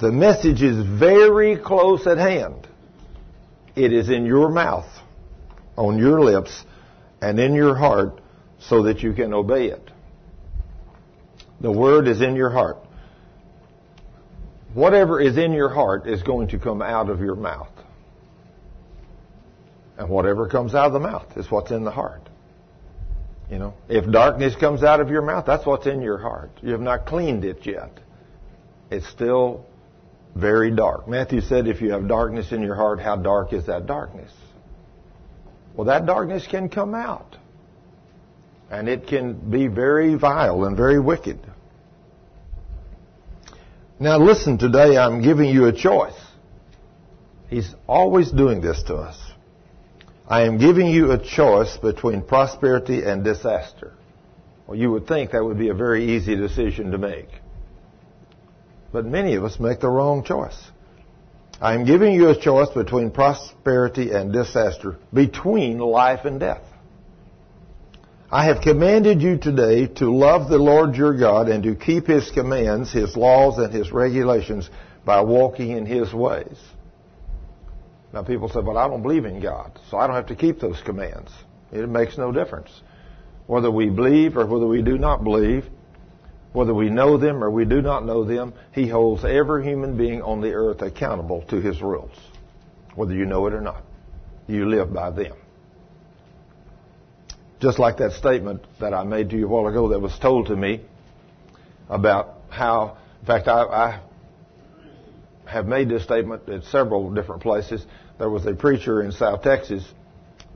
[0.00, 2.68] The message is very close at hand.
[3.74, 4.88] It is in your mouth,
[5.76, 6.64] on your lips,
[7.20, 8.20] and in your heart
[8.60, 9.90] so that you can obey it.
[11.60, 12.78] The word is in your heart.
[14.74, 17.72] Whatever is in your heart is going to come out of your mouth.
[19.96, 22.22] And whatever comes out of the mouth is what's in the heart.
[23.50, 26.50] You know, if darkness comes out of your mouth, that's what's in your heart.
[26.62, 27.90] You have not cleaned it yet.
[28.90, 29.66] It's still
[30.34, 31.08] very dark.
[31.08, 34.32] Matthew said, if you have darkness in your heart, how dark is that darkness?
[35.74, 37.36] Well, that darkness can come out.
[38.70, 41.40] And it can be very vile and very wicked.
[44.00, 46.18] Now listen, today I'm giving you a choice.
[47.48, 49.18] He's always doing this to us.
[50.28, 53.94] I am giving you a choice between prosperity and disaster.
[54.66, 57.28] Well, you would think that would be a very easy decision to make.
[58.92, 60.58] But many of us make the wrong choice.
[61.60, 66.62] I am giving you a choice between prosperity and disaster, between life and death.
[68.30, 72.30] I have commanded you today to love the Lord your God and to keep His
[72.30, 74.70] commands, His laws, and His regulations
[75.04, 76.58] by walking in His ways.
[78.12, 80.60] Now people say, but I don't believe in God, so I don't have to keep
[80.60, 81.30] those commands.
[81.72, 82.70] It makes no difference.
[83.46, 85.64] Whether we believe or whether we do not believe,
[86.52, 90.22] whether we know them or we do not know them, He holds every human being
[90.22, 92.16] on the earth accountable to His rules.
[92.94, 93.82] Whether you know it or not.
[94.46, 95.36] You live by them.
[97.60, 100.46] Just like that statement that I made to you a while ago that was told
[100.46, 100.80] to me
[101.88, 104.00] about how, in fact, I, I
[105.44, 107.84] have made this statement at several different places.
[108.18, 109.84] There was a preacher in South Texas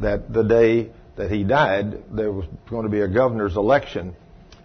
[0.00, 4.16] that the day that he died, there was going to be a governor's election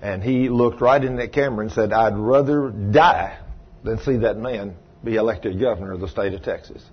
[0.02, 3.38] and he looked right in that camera and said, I'd rather die
[3.84, 6.84] than see that man be elected governor of the state of Texas.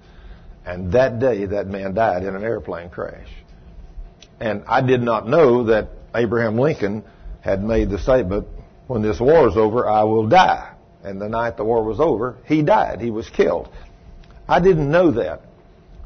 [0.64, 3.28] And that day, that man died in an airplane crash.
[4.40, 7.05] And I did not know that Abraham Lincoln
[7.40, 8.46] had made the statement,
[8.86, 10.72] when this war is over, I will die.
[11.02, 13.00] And the night the war was over, he died.
[13.02, 13.68] He was killed.
[14.48, 15.42] I didn't know that.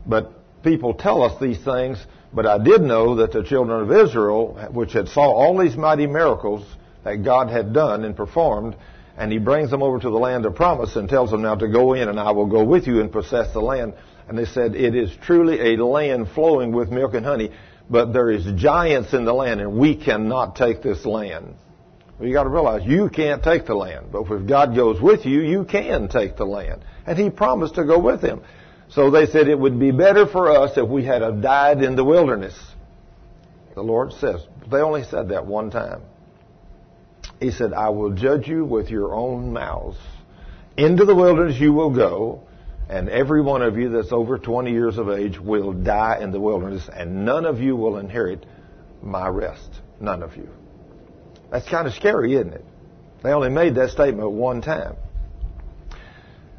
[0.05, 0.33] But
[0.65, 4.93] people tell us these things, but I did know that the children of Israel, which
[4.93, 6.67] had saw all these mighty miracles
[7.09, 8.77] that God had done and performed,
[9.17, 11.67] and he brings them over to the land of promise and tells them now to
[11.67, 13.95] go in and I will go with you and possess the land.
[14.29, 17.51] And they said, it is truly a land flowing with milk and honey,
[17.89, 21.55] but there is giants in the land and we cannot take this land.
[22.19, 25.25] Well, you got to realize you can't take the land, but if God goes with
[25.25, 26.85] you, you can take the land.
[27.07, 28.43] And He promised to go with them.
[28.91, 32.05] So they said it would be better for us if we had died in the
[32.05, 32.59] wilderness.
[33.75, 36.03] The Lord says, they only said that one time.
[37.41, 39.99] He said, I will judge you with your own mouths.
[40.77, 42.43] Into the wilderness you will go,
[42.89, 46.41] and every one of you that's over 20 years of age will die in the
[46.41, 48.45] wilderness, and none of you will inherit
[49.03, 49.71] my rest.
[50.01, 50.49] None of you.
[51.51, 52.65] That's kind of scary, isn't it?
[53.23, 54.97] They only made that statement one time.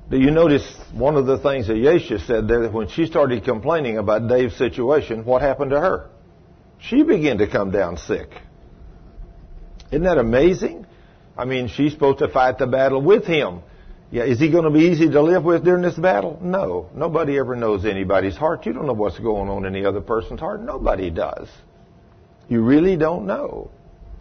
[0.10, 3.44] Do you notice one of the things that Yesha said there that when she started
[3.44, 6.10] complaining about Dave's situation, what happened to her?
[6.80, 8.30] She began to come down sick.
[9.92, 10.86] Isn't that amazing?
[11.38, 13.62] I mean, she's supposed to fight the battle with him.
[14.12, 16.40] Yeah, is he going to be easy to live with during this battle?
[16.42, 16.90] No.
[16.96, 18.66] Nobody ever knows anybody's heart.
[18.66, 20.62] You don't know what's going on in the other person's heart.
[20.62, 21.48] Nobody does.
[22.48, 23.70] You really don't know.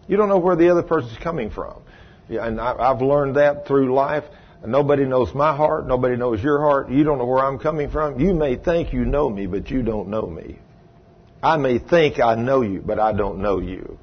[0.07, 1.81] You don't know where the other person's coming from.
[2.29, 4.23] Yeah, and I, I've learned that through life.
[4.65, 5.87] Nobody knows my heart.
[5.87, 6.89] Nobody knows your heart.
[6.89, 8.19] You don't know where I'm coming from.
[8.19, 10.59] You may think you know me, but you don't know me.
[11.41, 13.97] I may think I know you, but I don't know you.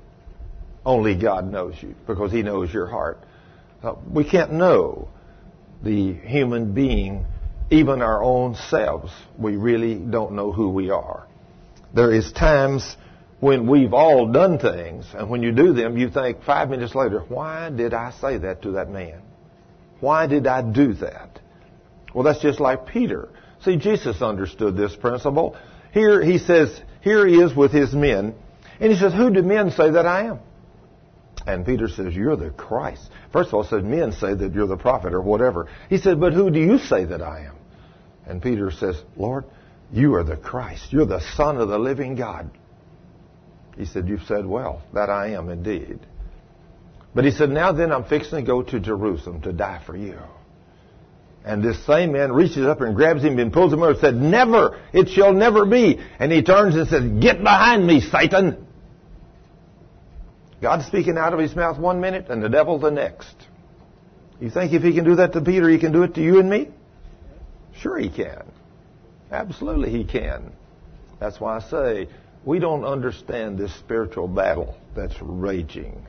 [0.86, 3.18] Only God knows you because He knows your heart.
[3.82, 5.08] Uh, we can't know
[5.82, 7.26] the human being,
[7.70, 9.12] even our own selves.
[9.36, 11.26] We really don't know who we are.
[11.92, 12.96] There is times
[13.40, 17.24] when we've all done things, and when you do them, you think five minutes later,
[17.28, 19.20] why did I say that to that man?
[19.98, 21.40] Why did I do that?
[22.14, 23.28] Well, that's just like Peter.
[23.62, 25.56] See, Jesus understood this principle.
[25.92, 28.36] Here he says, here he is with his men,
[28.78, 30.38] and he says, who do men say that I am?
[31.46, 33.08] And Peter says, You're the Christ.
[33.32, 35.68] First of all, said, Men say that you're the prophet or whatever.
[35.88, 37.56] He said, But who do you say that I am?
[38.26, 39.44] And Peter says, Lord,
[39.92, 40.92] you are the Christ.
[40.92, 42.50] You're the Son of the living God.
[43.76, 46.00] He said, You've said well, that I am indeed.
[47.14, 50.18] But he said, Now then, I'm fixing to go to Jerusalem to die for you.
[51.44, 54.16] And this same man reaches up and grabs him and pulls him over and said,
[54.16, 54.80] Never!
[54.92, 56.00] It shall never be!
[56.18, 58.65] And he turns and says, Get behind me, Satan!
[60.60, 63.34] God speaking out of his mouth one minute and the devil the next.
[64.40, 66.38] You think if he can do that to Peter, he can do it to you
[66.40, 66.68] and me?
[67.78, 68.44] Sure he can.
[69.30, 70.52] Absolutely he can.
[71.18, 72.08] That's why I say
[72.44, 76.06] we don't understand this spiritual battle that's raging.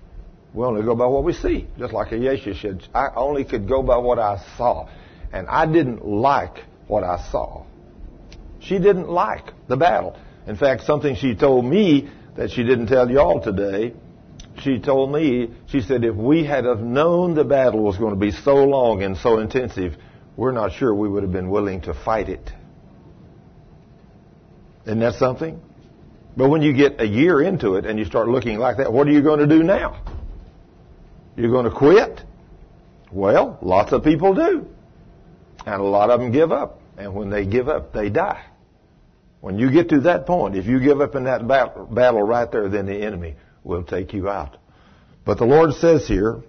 [0.54, 1.68] We only go by what we see.
[1.78, 4.90] Just like Yeshua said, I only could go by what I saw.
[5.32, 7.66] And I didn't like what I saw.
[8.60, 10.18] She didn't like the battle.
[10.48, 13.94] In fact, something she told me that she didn't tell y'all today
[14.62, 18.20] she told me, she said, if we had have known the battle was going to
[18.20, 19.98] be so long and so intensive,
[20.36, 22.52] we're not sure we would have been willing to fight it.
[24.86, 25.62] Isn't that something?
[26.36, 29.08] But when you get a year into it and you start looking like that, what
[29.08, 30.02] are you going to do now?
[31.36, 32.22] You're going to quit?
[33.12, 34.68] Well, lots of people do.
[35.66, 36.80] And a lot of them give up.
[36.98, 38.44] And when they give up, they die.
[39.42, 42.70] When you get to that point, if you give up in that battle right there,
[42.70, 43.36] then the enemy
[43.68, 44.58] will take you out.
[45.26, 46.42] But the Lord says here,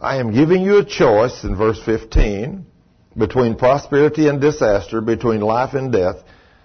[0.00, 2.64] I am giving you a choice in verse 15
[3.16, 6.16] between prosperity and disaster, between life and death.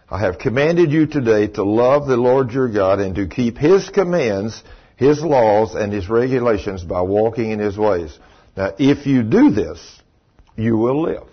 [0.10, 3.90] I have commanded you today to love the Lord your God and to keep His
[3.90, 4.64] commands,
[4.96, 8.18] His laws, and His regulations by walking in His ways.
[8.56, 10.00] Now, if you do this,
[10.56, 11.28] you will live.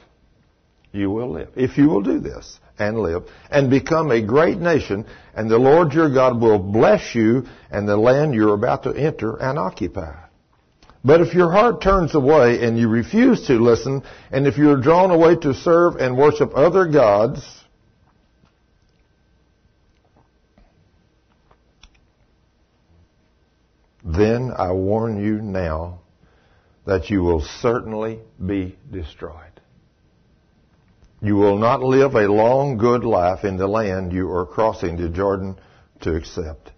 [0.91, 1.51] You will live.
[1.55, 5.93] If you will do this and live and become a great nation and the Lord
[5.93, 10.15] your God will bless you and the land you're about to enter and occupy.
[11.05, 15.11] But if your heart turns away and you refuse to listen, and if you're drawn
[15.11, 17.45] away to serve and worship other gods,
[24.05, 26.01] then I warn you now
[26.85, 29.52] that you will certainly be destroyed.
[31.23, 35.09] You will not live a long, good life in the land you are crossing the
[35.09, 35.57] Jordan
[36.01, 36.73] to accept.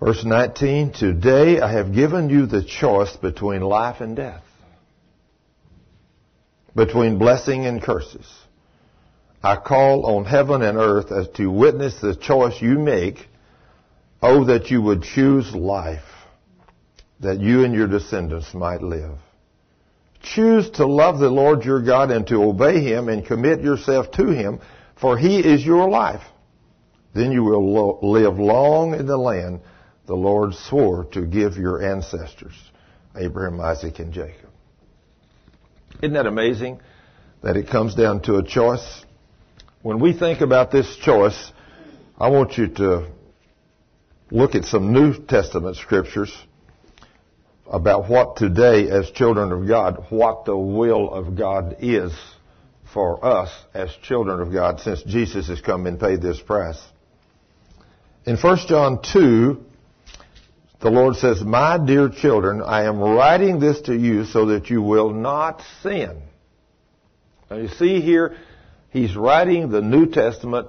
[0.00, 4.42] Verse 19, Today I have given you the choice between life and death.
[6.76, 8.30] between blessing and curses.
[9.42, 13.26] I call on heaven and earth as to witness the choice you make.
[14.22, 16.04] Oh, that you would choose life,
[17.20, 19.18] that you and your descendants might live.
[20.22, 24.28] Choose to love the Lord your God and to obey Him and commit yourself to
[24.28, 24.60] Him,
[25.00, 26.22] for He is your life.
[27.14, 29.60] Then you will lo- live long in the land
[30.06, 32.54] the Lord swore to give your ancestors,
[33.16, 34.50] Abraham, Isaac, and Jacob.
[36.02, 36.80] Isn't that amazing
[37.42, 39.04] that it comes down to a choice?
[39.82, 41.52] When we think about this choice,
[42.18, 43.08] I want you to
[44.30, 46.32] look at some New Testament scriptures
[47.68, 52.12] about what today, as children of God, what the will of God is
[52.92, 56.80] for us as children of God since Jesus has come and paid this price.
[58.24, 59.62] In 1 John 2,
[60.80, 64.82] the Lord says, My dear children, I am writing this to you so that you
[64.82, 66.22] will not sin.
[67.50, 68.36] Now you see here,
[68.90, 70.68] he's writing the New Testament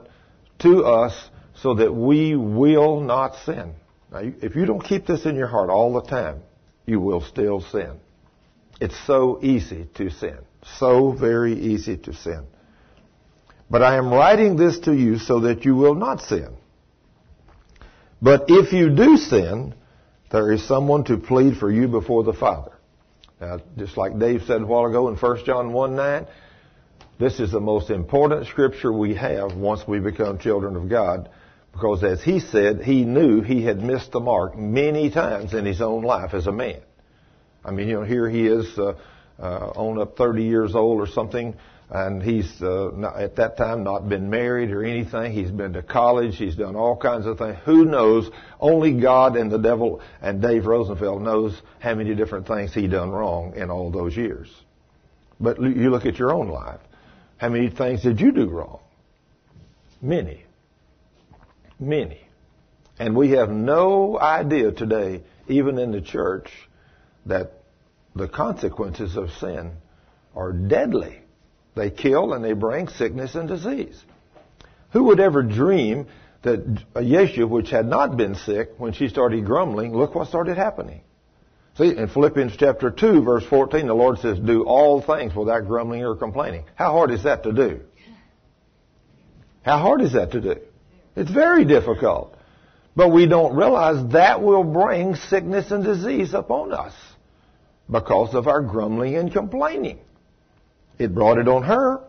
[0.60, 1.30] to us
[1.62, 3.74] so that we will not sin.
[4.12, 6.42] Now, if you don't keep this in your heart all the time,
[6.88, 8.00] you will still sin.
[8.80, 10.40] It's so easy to sin.
[10.80, 12.46] So very easy to sin.
[13.70, 16.56] But I am writing this to you so that you will not sin.
[18.22, 19.76] But if you do sin,
[20.32, 22.72] there is someone to plead for you before the Father.
[23.40, 26.28] Now, just like Dave said a while ago in 1 John 1 9,
[27.20, 31.30] this is the most important scripture we have once we become children of God
[31.78, 35.80] because as he said, he knew he had missed the mark many times in his
[35.80, 36.82] own life as a man.
[37.64, 38.96] I mean, you know, here he is uh,
[39.40, 39.44] uh,
[39.76, 41.56] on up 30 years old or something,
[41.92, 45.32] and he's uh, not, at that time not been married or anything.
[45.32, 46.36] He's been to college.
[46.38, 47.58] He's done all kinds of things.
[47.66, 48.28] Who knows?
[48.60, 53.12] Only God and the devil and Dave Rosenfeld knows how many different things he done
[53.12, 54.50] wrong in all those years.
[55.40, 56.80] But you look at your own life.
[57.38, 58.80] How many things did you do wrong?
[60.02, 60.47] Many.
[61.80, 62.22] Many.
[63.00, 66.52] And we have no idea today, even in the church,
[67.26, 67.54] that
[68.16, 69.74] the consequences of sin
[70.36, 71.22] are deadly.
[71.76, 74.04] They kill and they bring sickness and disease.
[74.92, 76.08] Who would ever dream
[76.42, 81.02] that Ayesha, which had not been sick, when she started grumbling, look what started happening.
[81.78, 86.04] See, in Philippians chapter 2, verse 14, the Lord says, do all things without grumbling
[86.04, 86.64] or complaining.
[86.74, 87.82] How hard is that to do?
[89.62, 90.56] How hard is that to do?
[91.18, 92.36] It's very difficult.
[92.96, 96.94] But we don't realize that will bring sickness and disease upon us
[97.90, 100.00] because of our grumbling and complaining.
[101.00, 102.02] It brought it on her.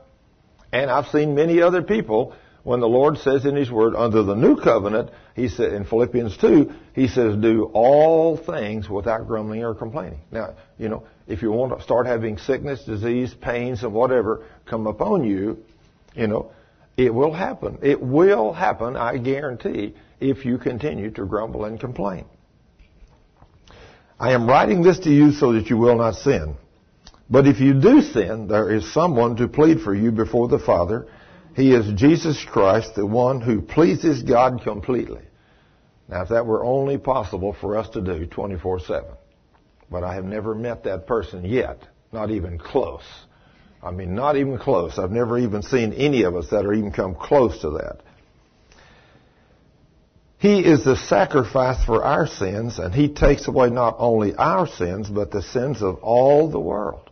[0.72, 2.34] And I've seen many other people
[2.64, 6.36] when the Lord says in His Word, under the new covenant, He said in Philippians
[6.36, 10.20] 2, He says, do all things without grumbling or complaining.
[10.30, 14.86] Now, you know, if you want to start having sickness, disease, pains, and whatever come
[14.86, 15.64] upon you,
[16.14, 16.50] you know,
[16.98, 17.78] it will happen.
[17.80, 22.24] It will happen, I guarantee, if you continue to grumble and complain.
[24.18, 26.56] I am writing this to you so that you will not sin.
[27.30, 31.06] But if you do sin, there is someone to plead for you before the Father.
[31.54, 35.22] He is Jesus Christ, the one who pleases God completely.
[36.08, 39.04] Now, if that were only possible for us to do 24-7.
[39.88, 41.86] But I have never met that person yet.
[42.10, 43.04] Not even close.
[43.82, 44.98] I mean, not even close.
[44.98, 48.00] I've never even seen any of us that are even come close to that.
[50.38, 55.08] He is the sacrifice for our sins, and He takes away not only our sins,
[55.08, 57.10] but the sins of all the world.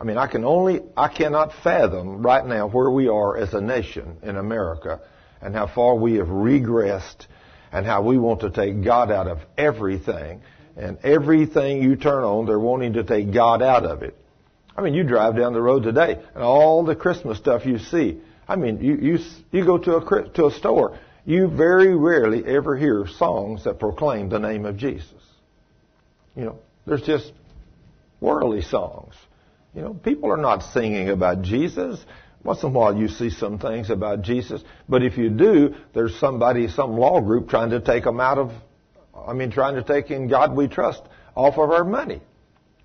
[0.00, 3.60] I mean, I can only, I cannot fathom right now where we are as a
[3.60, 5.00] nation in America
[5.40, 7.26] and how far we have regressed
[7.72, 10.42] and how we want to take God out of everything.
[10.76, 14.16] And everything you turn on, they're wanting to take God out of it.
[14.76, 18.20] I mean, you drive down the road today, and all the Christmas stuff you see.
[18.48, 19.18] I mean, you you
[19.52, 24.28] you go to a to a store, you very rarely ever hear songs that proclaim
[24.28, 25.12] the name of Jesus.
[26.36, 27.32] You know, there's just
[28.20, 29.14] worldly songs.
[29.74, 32.04] You know, people are not singing about Jesus.
[32.42, 36.14] Once in a while you see some things about Jesus, but if you do, there's
[36.18, 38.52] somebody, some law group trying to take them out of,
[39.16, 41.02] I mean, trying to take in God we trust
[41.34, 42.20] off of our money.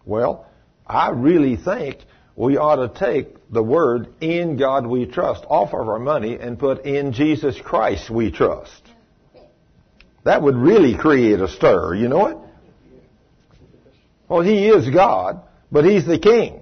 [0.05, 0.49] Well,
[0.89, 1.99] I really think
[2.35, 6.57] we ought to take the word in God we trust off of our money and
[6.57, 8.81] put in Jesus Christ we trust.
[10.23, 12.37] That would really create a stir, you know it?
[14.27, 16.61] Well, He is God, but He's the King.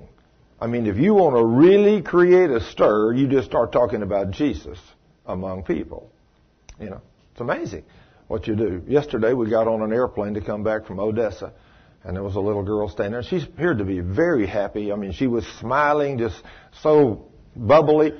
[0.59, 4.31] I mean, if you want to really create a stir, you just start talking about
[4.31, 4.79] Jesus
[5.25, 6.11] among people.
[6.79, 7.01] You know,
[7.31, 7.83] it's amazing
[8.27, 8.83] what you do.
[8.87, 11.53] Yesterday we got on an airplane to come back from Odessa
[12.07, 13.23] and there was a little girl standing there.
[13.23, 14.93] She appeared to be very happy.
[14.93, 16.41] I mean, she was smiling, just
[16.81, 18.13] so bubbly,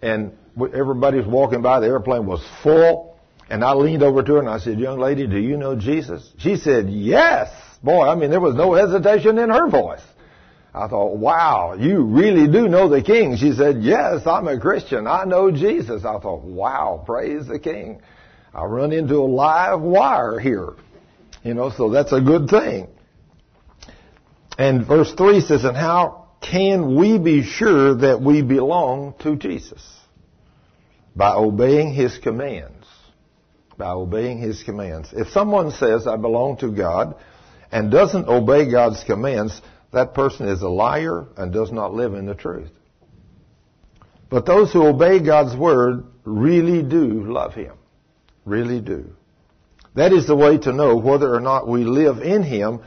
[0.00, 0.32] and
[0.74, 1.80] everybody was walking by.
[1.80, 3.18] The airplane was full,
[3.50, 6.28] and I leaned over to her and I said, "Young lady, do you know Jesus?"
[6.38, 7.50] She said, "Yes."
[7.82, 10.02] Boy, I mean, there was no hesitation in her voice.
[10.74, 13.36] I thought, wow, you really do know the King.
[13.36, 15.06] She said, yes, I'm a Christian.
[15.06, 16.04] I know Jesus.
[16.04, 18.00] I thought, wow, praise the King.
[18.52, 20.74] I run into a live wire here.
[21.44, 22.88] You know, so that's a good thing.
[24.58, 29.82] And verse 3 says, and how can we be sure that we belong to Jesus?
[31.14, 32.86] By obeying His commands.
[33.76, 35.10] By obeying His commands.
[35.12, 37.14] If someone says, I belong to God,
[37.70, 39.60] and doesn't obey God's commands,
[39.92, 42.70] that person is a liar and does not live in the truth.
[44.30, 47.74] But those who obey God's word really do love Him.
[48.44, 49.14] Really do.
[49.94, 52.80] That is the way to know whether or not we live in Him.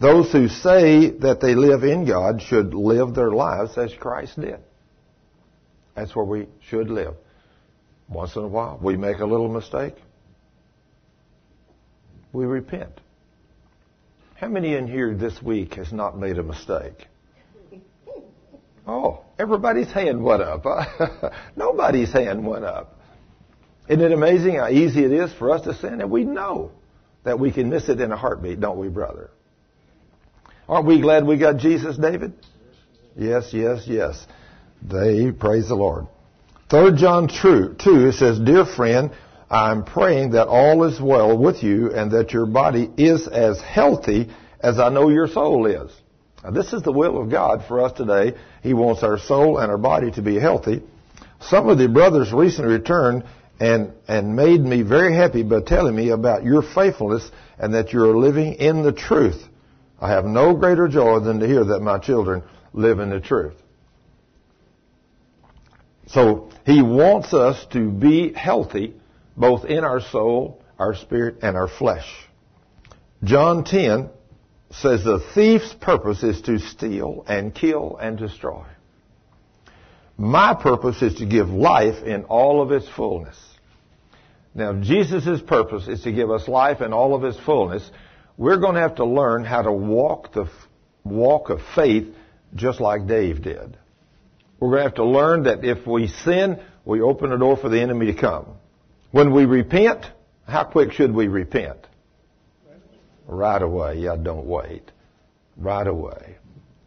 [0.00, 4.60] Those who say that they live in God should live their lives as Christ did.
[5.96, 7.14] That's where we should live.
[8.08, 9.94] Once in a while, we make a little mistake.
[12.32, 13.00] We repent.
[14.36, 17.08] How many in here this week has not made a mistake?
[18.86, 20.64] Oh, everybody's hand went up.
[21.56, 23.00] Nobody's hand went up.
[23.88, 26.00] Isn't it amazing how easy it is for us to sin?
[26.00, 26.70] And we know
[27.24, 29.30] that we can miss it in a heartbeat, don't we, brother?
[30.68, 32.34] Aren't we glad we got Jesus, David?
[33.16, 34.26] Yes, yes, yes.
[34.82, 36.06] They praise the Lord.
[36.68, 39.10] Third John 2, 2 it says, Dear friend,
[39.50, 44.28] I'm praying that all is well with you and that your body is as healthy
[44.60, 45.90] as I know your soul is.
[46.44, 48.36] Now, this is the will of God for us today.
[48.62, 50.82] He wants our soul and our body to be healthy.
[51.40, 53.24] Some of the brothers recently returned
[53.58, 58.04] and, and made me very happy by telling me about your faithfulness and that you
[58.04, 59.42] are living in the truth.
[60.00, 62.42] I have no greater joy than to hear that my children
[62.72, 63.54] live in the truth.
[66.08, 68.94] So he wants us to be healthy
[69.36, 72.08] both in our soul, our spirit, and our flesh.
[73.24, 74.10] John 10
[74.70, 78.64] says the thief's purpose is to steal and kill and destroy.
[80.16, 83.36] My purpose is to give life in all of its fullness.
[84.54, 87.88] Now, Jesus' purpose is to give us life in all of its fullness.
[88.38, 90.48] We're going to have to learn how to walk the
[91.04, 92.14] walk of faith
[92.54, 93.76] just like Dave did.
[94.60, 97.68] We're going to have to learn that if we sin, we open the door for
[97.68, 98.46] the enemy to come.
[99.10, 100.06] When we repent,
[100.46, 101.78] how quick should we repent?
[103.26, 103.98] Right away.
[103.98, 104.90] Yeah, don't wait.
[105.56, 106.36] Right away.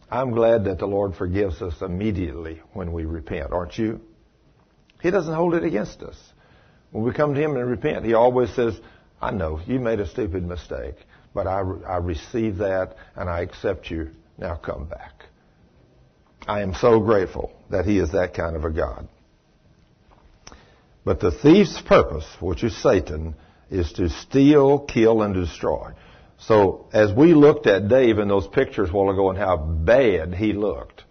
[0.10, 4.02] I'm glad that the Lord forgives us immediately when we repent, aren't you?
[5.02, 6.18] He doesn't hold it against us.
[6.92, 8.80] When we come to Him and repent, He always says,
[9.22, 10.96] I know you made a stupid mistake,
[11.34, 14.10] but I, I receive that and I accept you.
[14.38, 15.26] Now come back.
[16.48, 19.08] I am so grateful that He is that kind of a God.
[21.04, 23.36] But the thief's purpose, which is Satan,
[23.70, 25.92] is to steal, kill, and destroy.
[26.38, 30.34] So as we looked at Dave in those pictures a while ago and how bad
[30.34, 31.04] he looked,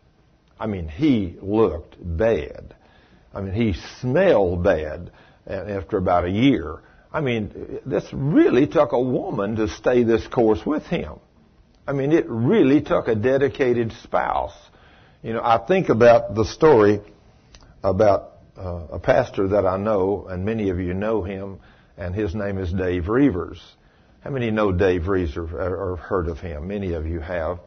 [0.59, 2.75] I mean, he looked bad.
[3.33, 5.11] I mean, he smelled bad
[5.47, 6.81] after about a year.
[7.13, 11.15] I mean, this really took a woman to stay this course with him.
[11.87, 14.57] I mean, it really took a dedicated spouse.
[15.23, 17.01] You know, I think about the story
[17.83, 21.59] about uh, a pastor that I know, and many of you know him,
[21.97, 23.59] and his name is Dave Roevers.
[24.21, 26.69] How many know Dave Roevers or, or heard of him?
[26.69, 27.59] Many of you have.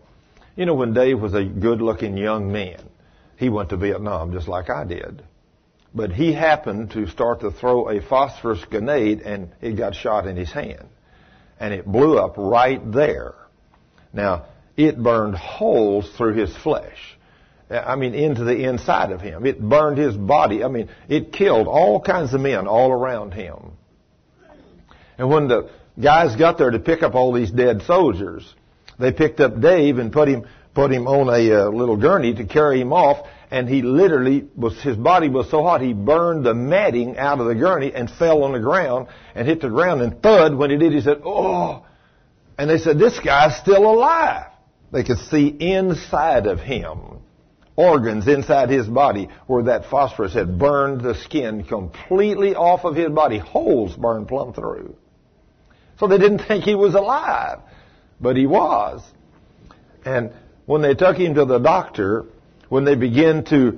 [0.56, 2.82] You know, when Dave was a good-looking young man,
[3.38, 5.24] he went to Vietnam just like I did.
[5.96, 10.36] But he happened to start to throw a phosphorus grenade and it got shot in
[10.36, 10.88] his hand.
[11.60, 13.36] And it blew up right there.
[14.12, 14.46] Now,
[14.76, 17.18] it burned holes through his flesh.
[17.70, 19.46] I mean, into the inside of him.
[19.46, 20.64] It burned his body.
[20.64, 23.74] I mean, it killed all kinds of men all around him.
[25.18, 28.52] And when the guys got there to pick up all these dead soldiers,
[29.00, 32.46] they picked up Dave and put him put him on a uh, little gurney to
[32.46, 33.28] carry him off.
[33.54, 37.46] And he literally was his body was so hot he burned the matting out of
[37.46, 40.02] the gurney and fell on the ground and hit the ground.
[40.02, 41.86] And thud when he did, he said, "Oh!"
[42.58, 44.48] And they said, "This guy's still alive."
[44.92, 47.20] They could see inside of him
[47.76, 53.12] organs inside his body where that phosphorus had burned the skin completely off of his
[53.12, 53.38] body.
[53.38, 54.96] Holes burned plumb through.
[56.00, 57.60] So they didn't think he was alive,
[58.20, 59.04] but he was.
[60.06, 60.32] And
[60.66, 62.26] when they took him to the doctor,
[62.74, 63.78] when they began to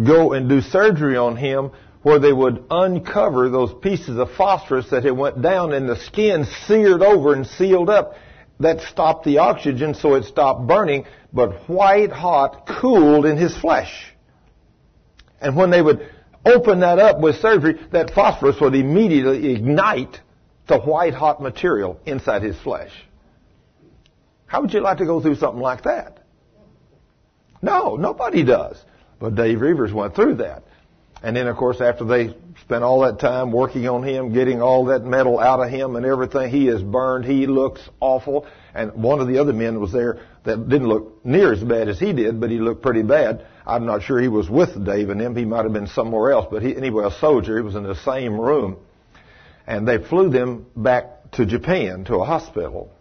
[0.00, 5.02] go and do surgery on him, where they would uncover those pieces of phosphorus that
[5.02, 8.14] had went down and the skin seared over and sealed up,
[8.60, 14.14] that stopped the oxygen so it stopped burning, but white hot cooled in his flesh.
[15.40, 16.08] And when they would
[16.46, 20.20] open that up with surgery, that phosphorus would immediately ignite
[20.68, 22.92] the white hot material inside his flesh.
[24.46, 26.17] How would you like to go through something like that?
[27.62, 28.82] No, nobody does.
[29.18, 30.64] But Dave Roevers went through that.
[31.22, 34.86] And then, of course, after they spent all that time working on him, getting all
[34.86, 37.24] that metal out of him and everything, he is burned.
[37.24, 38.46] He looks awful.
[38.72, 41.98] And one of the other men was there that didn't look near as bad as
[41.98, 43.44] he did, but he looked pretty bad.
[43.66, 45.34] I'm not sure he was with Dave and him.
[45.34, 47.56] He might have been somewhere else, but he, anyway, a soldier.
[47.56, 48.76] He was in the same room.
[49.66, 52.92] And they flew them back to Japan to a hospital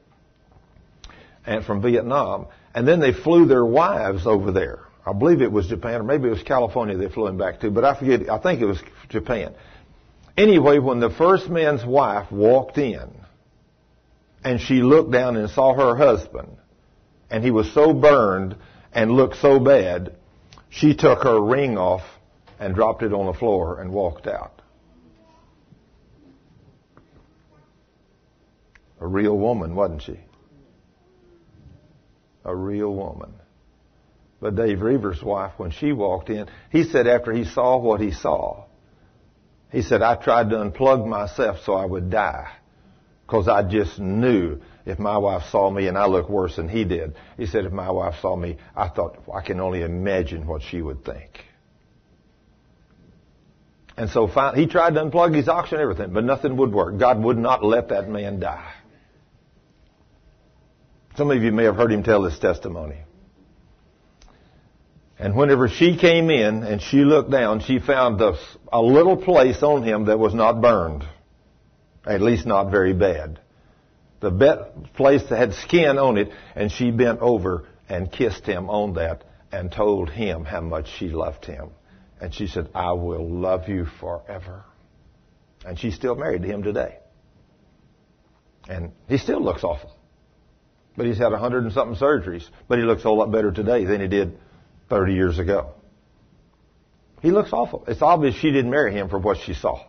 [1.46, 2.48] and from Vietnam.
[2.73, 4.81] And then they flew their wives over there.
[5.06, 7.72] I believe it was Japan, or maybe it was California they flew him back to,
[7.72, 9.53] but I forget, I think it was Japan.
[10.35, 13.10] Anyway, when the first man's wife walked in,
[14.44, 16.57] and she looked down and saw her husband,
[17.30, 18.57] and he was so burned
[18.91, 20.15] and looked so bad,
[20.69, 22.03] she took her ring off
[22.60, 24.61] and dropped it on the floor and walked out.
[28.99, 30.19] A real woman, wasn't she?
[32.48, 33.34] A real woman.
[34.40, 38.11] But Dave Roever's wife, when she walked in, he said after he saw what he
[38.11, 38.65] saw,
[39.72, 42.49] he said, I tried to unplug myself so I would die.
[43.26, 46.86] Because I just knew if my wife saw me and I looked worse than he
[46.86, 47.15] did.
[47.36, 50.82] He said, if my wife saw me, I thought, I can only imagine what she
[50.82, 51.44] would think.
[53.98, 56.98] And so finally, he tried to unplug his oxygen and everything, but nothing would work.
[56.98, 58.72] God would not let that man die.
[61.18, 62.98] Some of you may have heard him tell this testimony.
[65.18, 68.38] And whenever she came in and she looked down, she found a,
[68.72, 71.03] a little place on him that was not burned.
[72.06, 73.39] At least not very bad.
[74.19, 78.69] The be- place that had skin on it, and she bent over and kissed him
[78.69, 81.72] on that and told him how much she loved him.
[82.22, 84.65] And she said, I will love you forever.
[85.65, 86.99] And she's still married to him today.
[88.69, 89.97] And he still looks awful.
[90.98, 92.44] But he's had a hundred and something surgeries.
[92.68, 94.38] But he looks a whole lot better today than he did
[94.90, 95.74] 30 years ago.
[97.22, 97.84] He looks awful.
[97.88, 99.86] It's obvious she didn't marry him for what she saw.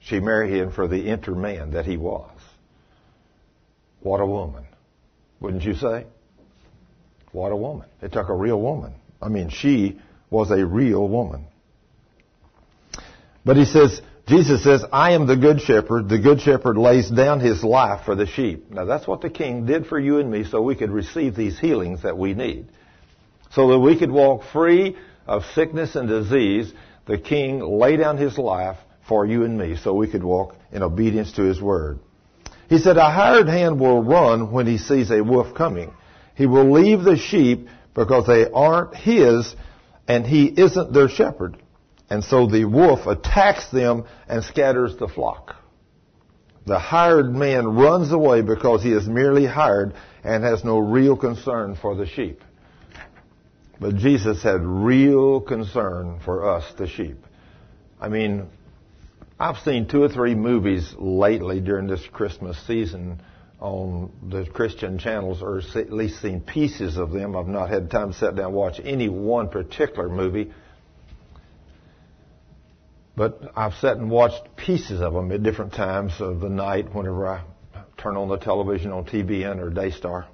[0.00, 2.30] She married him for the inner man that he was.
[4.00, 4.66] What a woman.
[5.40, 6.06] Wouldn't you say?
[7.32, 7.88] What a woman.
[8.02, 8.94] It took a real woman.
[9.20, 11.46] I mean, she was a real woman.
[13.44, 16.08] But he says, Jesus says, I am the good shepherd.
[16.08, 18.70] The good shepherd lays down his life for the sheep.
[18.70, 21.58] Now that's what the king did for you and me so we could receive these
[21.58, 22.68] healings that we need
[23.54, 24.96] so that we could walk free
[25.26, 26.72] of sickness and disease,
[27.06, 28.78] the king laid down his life
[29.08, 31.98] for you and me so we could walk in obedience to his word.
[32.68, 35.92] He said, a hired hand will run when he sees a wolf coming.
[36.34, 39.54] He will leave the sheep because they aren't his
[40.08, 41.56] and he isn't their shepherd.
[42.12, 45.56] And so the wolf attacks them and scatters the flock.
[46.66, 51.74] The hired man runs away because he is merely hired and has no real concern
[51.74, 52.42] for the sheep.
[53.80, 57.16] But Jesus had real concern for us, the sheep.
[57.98, 58.46] I mean,
[59.40, 63.22] I've seen two or three movies lately during this Christmas season
[63.58, 67.34] on the Christian channels, or at least seen pieces of them.
[67.34, 70.52] I've not had time to sit down and watch any one particular movie.
[73.16, 77.28] But I've sat and watched pieces of them at different times of the night whenever
[77.28, 77.42] I
[77.98, 80.26] turn on the television on TBN or Daystar.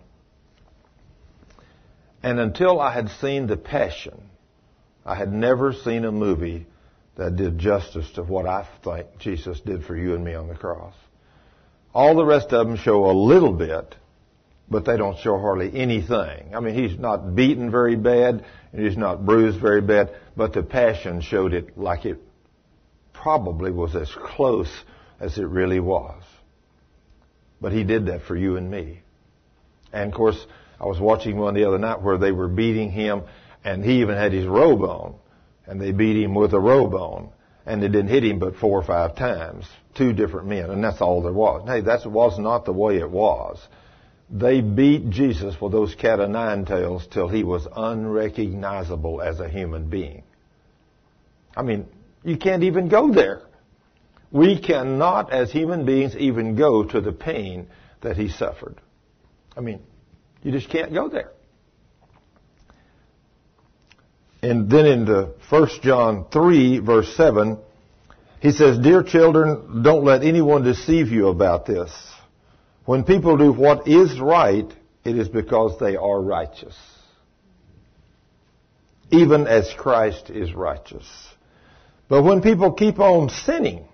[2.23, 4.21] And until I had seen The Passion,
[5.05, 6.67] I had never seen a movie
[7.17, 10.55] that did justice to what I think Jesus did for you and me on the
[10.55, 10.95] cross.
[11.93, 13.97] All the rest of them show a little bit,
[14.71, 16.55] but they don't show hardly anything.
[16.55, 20.63] I mean, he's not beaten very bad, and he's not bruised very bad, but the
[20.63, 22.21] Passion showed it like it
[23.23, 24.71] probably was as close
[25.21, 26.23] as it really was.
[27.61, 29.01] But he did that for you and me.
[29.93, 30.47] And of course,
[30.81, 33.23] I was watching one the other night where they were beating him,
[33.65, 35.17] and he even had his robe on,
[35.67, 37.31] and they beat him with a robe on,
[37.67, 41.01] and they didn't hit him but four or five times, two different men, and that's
[41.01, 41.67] all there was.
[41.67, 43.59] Hey, that was not the way it was.
[44.31, 49.49] They beat Jesus with those cat o' nine tails till he was unrecognizable as a
[49.49, 50.23] human being.
[51.57, 51.89] I mean,
[52.25, 53.43] you can't even go there.
[54.31, 57.69] We cannot, as human beings, even go to the pain
[58.03, 58.81] that he suffered.
[59.57, 59.81] I mean,
[60.43, 61.33] you just can't go there.
[64.43, 67.59] And then in the 1 John 3 verse 7,
[68.41, 71.91] he says, Dear children, don't let anyone deceive you about this.
[72.85, 74.73] When people do what is right,
[75.05, 76.77] it is because they are righteous.
[79.11, 81.07] Even as Christ is righteous.
[82.09, 83.87] But when people keep on sinning,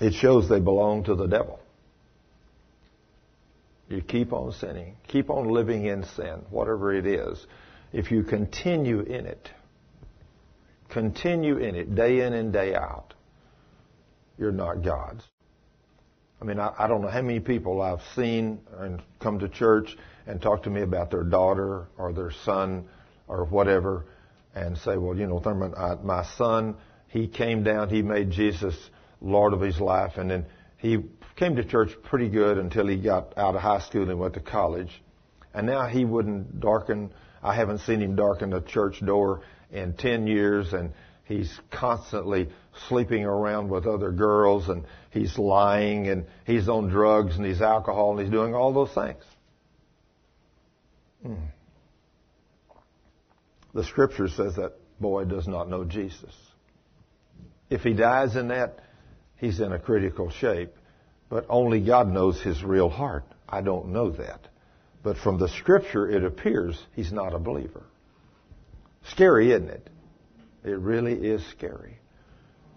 [0.00, 1.60] it shows they belong to the devil.
[3.88, 4.96] You keep on sinning.
[5.06, 7.46] Keep on living in sin, whatever it is.
[7.92, 9.48] If you continue in it,
[10.88, 13.14] continue in it day in and day out,
[14.36, 15.22] you're not God's.
[16.42, 19.96] I mean, I, I don't know how many people I've seen and come to church
[20.26, 22.88] and talk to me about their daughter or their son
[23.28, 24.04] or whatever
[24.56, 26.76] and say, well, you know, Thurman, I, my son,
[27.08, 28.74] he came down, he made Jesus
[29.20, 30.46] Lord of his life, and then
[30.78, 31.04] he
[31.36, 34.40] came to church pretty good until he got out of high school and went to
[34.40, 35.02] college.
[35.52, 37.12] And now he wouldn't darken,
[37.42, 40.92] I haven't seen him darken a church door in 10 years, and
[41.24, 42.48] he's constantly
[42.88, 48.12] sleeping around with other girls, and he's lying, and he's on drugs, and he's alcohol,
[48.12, 49.22] and he's doing all those things.
[51.22, 51.34] Hmm.
[53.76, 56.34] The scripture says that boy does not know Jesus.
[57.68, 58.78] If he dies in that,
[59.36, 60.72] he's in a critical shape.
[61.28, 63.24] But only God knows his real heart.
[63.46, 64.48] I don't know that.
[65.02, 67.82] But from the scripture, it appears he's not a believer.
[69.10, 69.90] Scary, isn't it?
[70.64, 71.98] It really is scary.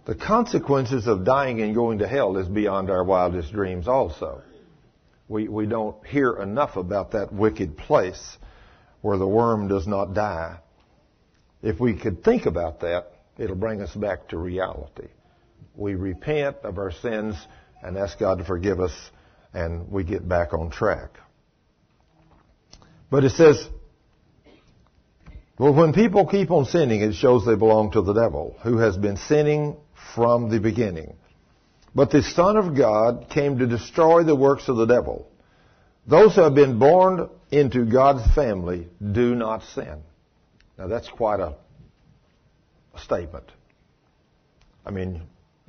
[0.03, 4.41] The consequences of dying and going to hell is beyond our wildest dreams also.
[5.29, 8.37] We, we don't hear enough about that wicked place
[8.99, 10.59] where the worm does not die.
[11.61, 15.07] If we could think about that, it'll bring us back to reality.
[15.75, 17.35] We repent of our sins
[17.81, 18.93] and ask God to forgive us,
[19.53, 21.11] and we get back on track.
[23.09, 23.67] But it says,
[25.57, 28.95] well, when people keep on sinning, it shows they belong to the devil, who has
[28.95, 29.75] been sinning
[30.15, 31.15] from the beginning.
[31.93, 35.27] But the Son of God came to destroy the works of the devil.
[36.07, 40.03] Those who have been born into God's family do not sin.
[40.79, 41.55] Now that's quite a,
[43.03, 43.49] statement.
[44.85, 45.21] I mean,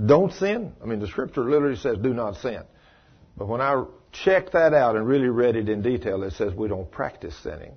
[0.04, 0.72] don't sin.
[0.82, 2.62] I mean, the scripture literally says do not sin.
[3.36, 6.66] But when I checked that out and really read it in detail, it says we
[6.66, 7.72] don't practice sinning.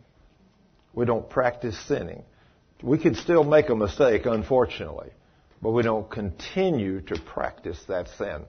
[0.94, 2.24] We don't practice sinning.
[2.82, 5.12] We can still make a mistake, unfortunately,
[5.62, 8.28] but we don't continue to practice that sin.
[8.28, 8.46] In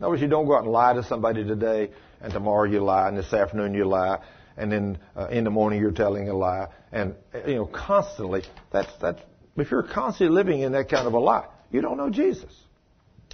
[0.00, 1.90] other words, you don't go out and lie to somebody today,
[2.20, 4.18] and tomorrow you lie, and this afternoon you lie,
[4.56, 7.14] and then uh, in the morning you're telling a lie, and
[7.46, 8.42] you know constantly.
[8.72, 9.20] That's that's
[9.56, 12.52] if you're constantly living in that kind of a lie, you don't know Jesus.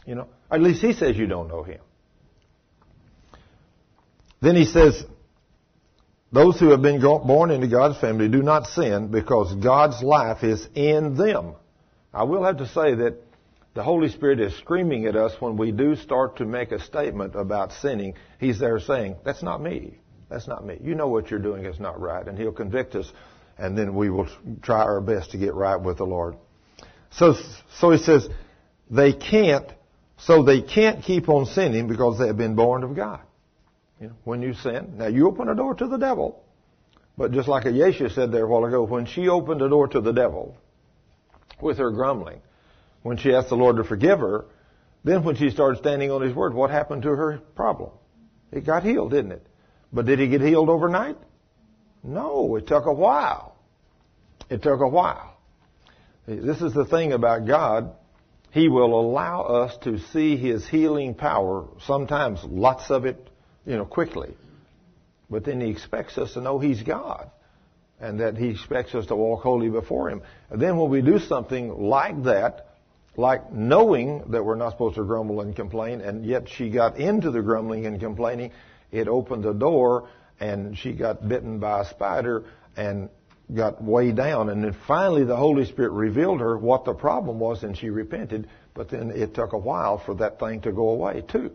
[0.07, 1.81] You know, at least he says you don't know him.
[4.41, 5.05] Then he says,
[6.31, 10.67] those who have been born into God's family do not sin because God's life is
[10.75, 11.55] in them.
[12.13, 13.17] I will have to say that
[13.75, 17.35] the Holy Spirit is screaming at us when we do start to make a statement
[17.35, 18.15] about sinning.
[18.39, 19.99] He's there saying, that's not me.
[20.29, 20.79] That's not me.
[20.83, 22.27] You know what you're doing is not right.
[22.27, 23.11] And He'll convict us
[23.59, 24.29] and then we will
[24.63, 26.37] try our best to get right with the Lord.
[27.11, 27.35] So,
[27.79, 28.29] so He says,
[28.91, 29.73] they can't
[30.19, 33.21] so they can't keep on sinning because they have been born of God.
[34.01, 36.43] You know, when you sin, now you open a door to the devil.
[37.17, 40.01] But just like Ayesha said there a while ago, when she opened the door to
[40.01, 40.57] the devil
[41.61, 42.41] with her grumbling,
[43.03, 44.47] when she asked the Lord to forgive her,
[45.05, 47.91] then when she started standing on His Word, what happened to her problem?
[48.53, 49.47] It got healed, didn't it?
[49.93, 51.17] But did he get healed overnight?
[52.03, 53.57] No, it took a while.
[54.51, 55.37] It took a while.
[56.27, 57.93] This is the thing about God.
[58.51, 63.29] He will allow us to see His healing power, sometimes lots of it,
[63.67, 64.35] you know, quickly.
[65.31, 67.31] But then He expects us to know He's God
[68.01, 70.23] and that He expects us to walk holy before Him.
[70.51, 72.69] And then when we do something like that,
[73.17, 77.31] like knowing that we're not supposed to grumble and complain, and yet she got into
[77.31, 78.53] the grumbling and complaining,
[78.91, 80.09] it opened the door
[80.41, 82.45] and she got bitten by a spider
[82.77, 83.09] and
[83.55, 84.49] got way down.
[84.49, 88.49] And then finally the Holy Spirit revealed her what the problem was and she repented.
[88.75, 91.53] But then it took a while for that thing to go away too.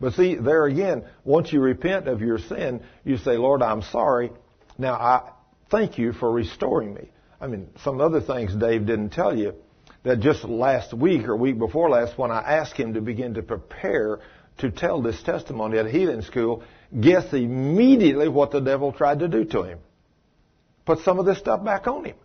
[0.00, 4.32] But see, there again, once you repent of your sin, you say, Lord, I'm sorry.
[4.78, 5.30] Now I
[5.70, 7.10] thank you for restoring me.
[7.40, 9.54] I mean, some other things Dave didn't tell you
[10.02, 13.42] that just last week or week before last when I asked him to begin to
[13.42, 14.20] prepare
[14.60, 16.62] to tell this testimony at healing school,
[16.98, 19.78] guess immediately what the devil tried to do to him
[20.90, 22.16] put some of this stuff back on him.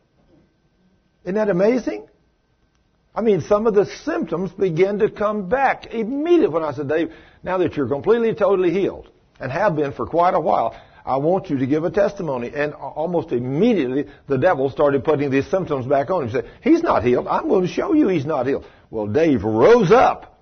[1.23, 2.07] Isn't that amazing?
[3.13, 7.13] I mean, some of the symptoms begin to come back immediately when I said, Dave,
[7.43, 9.09] now that you're completely, totally healed
[9.39, 10.75] and have been for quite a while,
[11.05, 12.51] I want you to give a testimony.
[12.53, 16.29] And almost immediately, the devil started putting these symptoms back on him.
[16.29, 17.27] He said, he's not healed.
[17.27, 18.65] I'm going to show you he's not healed.
[18.89, 20.34] Well, Dave rose up.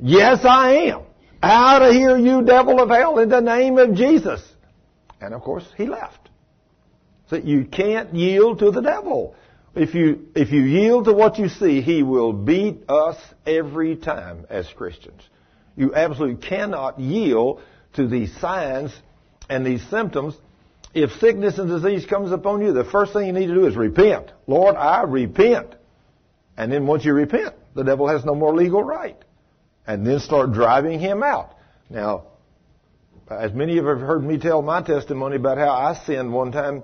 [0.00, 1.02] Yes, I am.
[1.42, 4.42] Out of here, you devil of hell, in the name of Jesus.
[5.20, 6.28] And of course, he left.
[7.28, 9.34] So you can't yield to the devil.
[9.74, 13.16] If you, if you yield to what you see, he will beat us
[13.46, 15.22] every time as Christians.
[15.76, 17.60] You absolutely cannot yield
[17.94, 18.94] to these signs
[19.50, 20.34] and these symptoms.
[20.94, 23.76] If sickness and disease comes upon you, the first thing you need to do is
[23.76, 24.32] repent.
[24.46, 25.74] Lord, I repent.
[26.56, 29.22] And then once you repent, the devil has no more legal right.
[29.86, 31.54] And then start driving him out.
[31.88, 32.24] Now,
[33.30, 36.52] as many of you have heard me tell my testimony about how I sinned one
[36.52, 36.82] time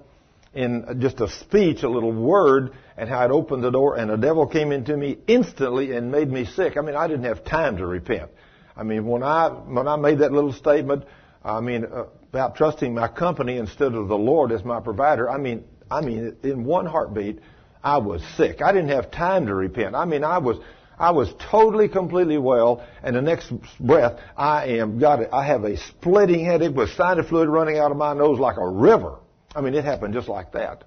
[0.55, 4.17] in just a speech, a little word, and how it opened the door and the
[4.17, 6.77] devil came into me instantly and made me sick.
[6.77, 8.31] I mean, I didn't have time to repent.
[8.77, 11.05] I mean, when I, when I made that little statement,
[11.45, 15.39] I mean, uh, about trusting my company instead of the Lord as my provider, I
[15.39, 17.41] mean, I mean, in one heartbeat,
[17.83, 18.63] I was sick.
[18.63, 19.95] I didn't have time to repent.
[19.95, 20.59] I mean, I was,
[21.03, 25.31] I was totally, completely well, and the next breath, I am got it.
[25.33, 28.69] I have a splitting headache with sinus fluid running out of my nose like a
[28.69, 29.19] river.
[29.53, 30.85] I mean, it happened just like that.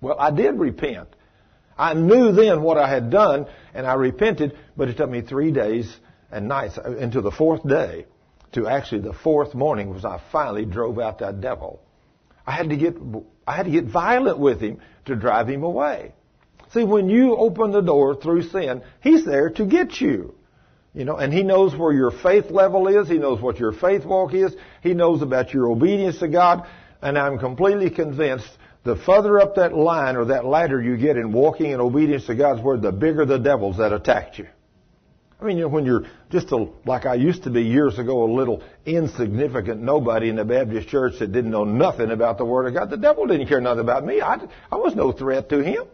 [0.00, 1.08] Well, I did repent.
[1.78, 5.52] I knew then what I had done, and I repented, but it took me three
[5.52, 5.96] days
[6.32, 8.06] and nights into the fourth day
[8.54, 11.80] to actually the fourth morning was I finally drove out that devil.
[12.44, 12.96] I had to get,
[13.46, 16.14] I had to get violent with him to drive him away.
[16.74, 20.34] See, when you open the door through sin, he's there to get you.
[20.92, 23.08] You know, and he knows where your faith level is.
[23.08, 24.54] He knows what your faith walk is.
[24.82, 26.66] He knows about your obedience to God.
[27.00, 28.48] And I'm completely convinced
[28.82, 32.34] the further up that line or that ladder you get in walking in obedience to
[32.34, 34.48] God's word, the bigger the devils that attack you.
[35.40, 38.24] I mean, you know, when you're just a, like I used to be years ago,
[38.24, 42.66] a little insignificant nobody in the Baptist church that didn't know nothing about the Word
[42.66, 44.20] of God, the devil didn't care nothing about me.
[44.20, 44.38] I,
[44.72, 45.84] I was no threat to him.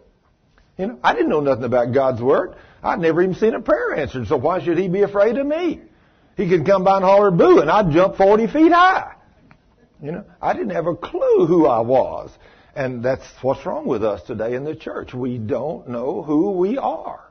[0.80, 2.54] You know, I didn't know nothing about God's Word.
[2.82, 5.82] I'd never even seen a prayer answered, so why should he be afraid of me?
[6.38, 9.12] He could come by and holler boo, and I'd jump 40 feet high.
[10.02, 12.30] You know, I didn't have a clue who I was.
[12.74, 15.12] And that's what's wrong with us today in the church.
[15.12, 17.30] We don't know who we are.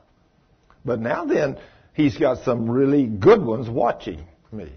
[0.84, 1.58] But now then,
[1.92, 4.70] he's got some really good ones watching me.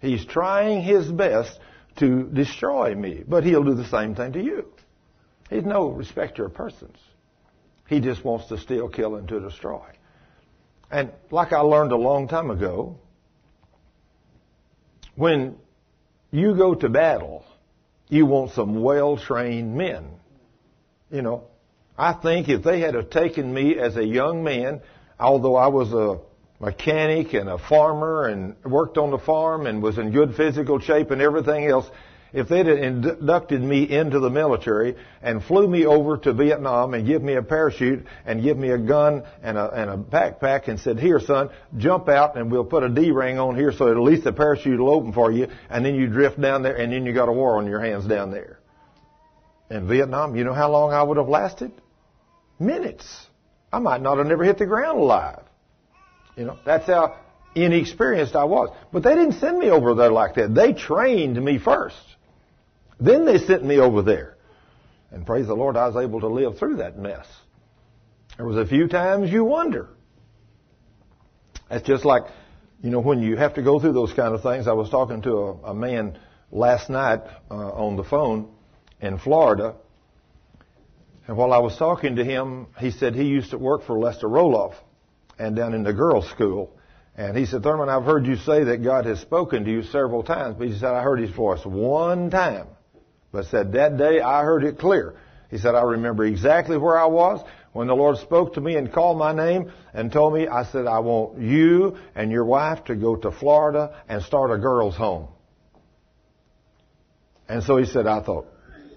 [0.00, 1.56] He's trying his best
[1.98, 4.66] to destroy me, but he'll do the same thing to you.
[5.50, 6.96] He's no respecter of persons.
[7.88, 9.82] He just wants to steal, kill, and to destroy.
[10.90, 12.98] And like I learned a long time ago,
[15.16, 15.56] when
[16.30, 17.44] you go to battle,
[18.08, 20.08] you want some well-trained men.
[21.10, 21.44] You know,
[21.96, 24.82] I think if they had have taken me as a young man,
[25.18, 26.20] although I was a
[26.60, 31.10] mechanic and a farmer and worked on the farm and was in good physical shape
[31.10, 31.90] and everything else,
[32.32, 37.22] if they'd inducted me into the military and flew me over to Vietnam and give
[37.22, 40.98] me a parachute and give me a gun and a, and a backpack and said,
[40.98, 44.32] here son, jump out and we'll put a D-ring on here so at least the
[44.32, 47.28] parachute will open for you and then you drift down there and then you got
[47.28, 48.58] a war on your hands down there.
[49.70, 51.72] In Vietnam, you know how long I would have lasted?
[52.58, 53.26] Minutes.
[53.72, 55.42] I might not have never hit the ground alive.
[56.36, 57.16] You know, that's how
[57.54, 58.70] inexperienced I was.
[58.92, 60.54] But they didn't send me over there like that.
[60.54, 61.96] They trained me first.
[63.00, 64.36] Then they sent me over there.
[65.10, 67.26] And praise the Lord, I was able to live through that mess.
[68.36, 69.88] There was a few times you wonder.
[71.70, 72.24] That's just like,
[72.82, 74.68] you know, when you have to go through those kind of things.
[74.68, 76.18] I was talking to a, a man
[76.50, 77.20] last night
[77.50, 78.50] uh, on the phone
[79.00, 79.74] in Florida.
[81.26, 84.28] And while I was talking to him, he said he used to work for Lester
[84.28, 84.74] Roloff
[85.38, 86.74] and down in the girls' school.
[87.16, 90.22] And he said, Thurman, I've heard you say that God has spoken to you several
[90.22, 90.56] times.
[90.58, 92.68] But he said, I heard his voice one time.
[93.32, 95.14] But said, that day I heard it clear.
[95.50, 98.92] He said, I remember exactly where I was when the Lord spoke to me and
[98.92, 102.96] called my name and told me, I said, I want you and your wife to
[102.96, 105.28] go to Florida and start a girls' home.
[107.48, 108.46] And so he said, I thought,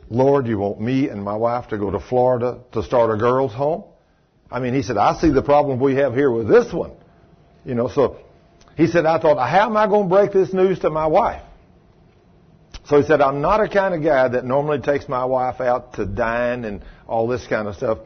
[0.10, 3.53] Lord, you want me and my wife to go to Florida to start a girls'
[3.53, 3.86] home?
[4.52, 6.91] I mean, he said, I see the problem we have here with this one.
[7.64, 8.18] You know, so
[8.76, 11.44] he said, I thought, how am I going to break this news to my wife?
[12.86, 15.94] So he said, I'm not a kind of guy that normally takes my wife out
[15.94, 17.99] to dine and all this kind of stuff.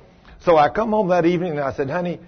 [0.43, 2.19] So I come home that evening and I said, honey,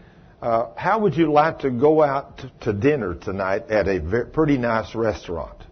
[0.42, 4.26] uh, how would you like to go out to, to dinner tonight at a very,
[4.26, 5.64] pretty nice restaurant?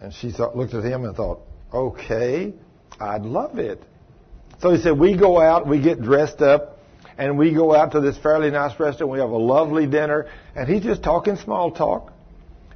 [0.00, 1.40] And she thought, looked at him and thought,
[1.72, 2.52] okay,
[3.00, 3.82] I'd love it.
[4.60, 6.78] So he said, we go out, we get dressed up,
[7.18, 9.12] and we go out to this fairly nice restaurant.
[9.12, 12.12] We have a lovely dinner, and he's just talking small talk.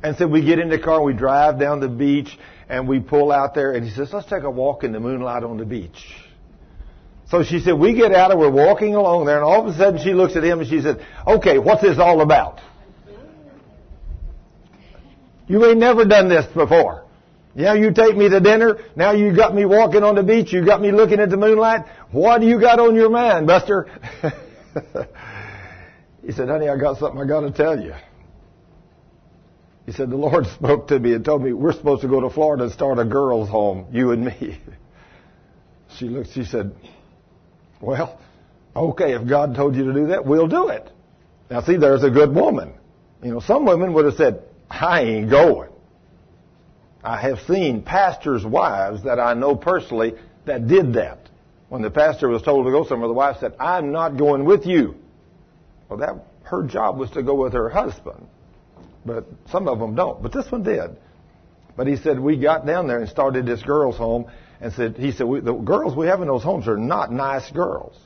[0.02, 2.38] And so we get in the car, we drive down the beach,
[2.70, 5.42] and we pull out there, and he says, let's take a walk in the moonlight
[5.42, 6.06] on the beach.
[7.28, 9.76] So she said, we get out and we're walking along there, and all of a
[9.76, 12.60] sudden she looks at him and she said, okay, what's this all about?
[15.48, 17.04] You ain't never done this before.
[17.56, 18.78] Yeah, you take me to dinner.
[18.94, 20.52] Now you got me walking on the beach.
[20.52, 21.86] You got me looking at the moonlight.
[22.12, 23.88] What do you got on your mind, Buster?
[26.24, 27.94] he said, honey, I got something I got to tell you.
[29.90, 32.30] He said, the Lord spoke to me and told me we're supposed to go to
[32.30, 34.60] Florida and start a girls' home, you and me.
[35.98, 36.72] She looked, she said,
[37.80, 38.20] well,
[38.76, 40.88] okay, if God told you to do that, we'll do it.
[41.50, 42.74] Now see, there's a good woman.
[43.24, 45.70] You know, some women would have said, I ain't going.
[47.02, 50.14] I have seen pastors' wives that I know personally
[50.44, 51.28] that did that.
[51.68, 54.64] When the pastor was told to go somewhere, the wife said, I'm not going with
[54.64, 54.94] you.
[55.88, 58.28] Well, that, her job was to go with her husband.
[59.04, 60.22] But some of them don't.
[60.22, 60.96] But this one did.
[61.76, 65.12] But he said, we got down there and started this girls' home and said, he
[65.12, 67.98] said, the girls we have in those homes are not nice girls.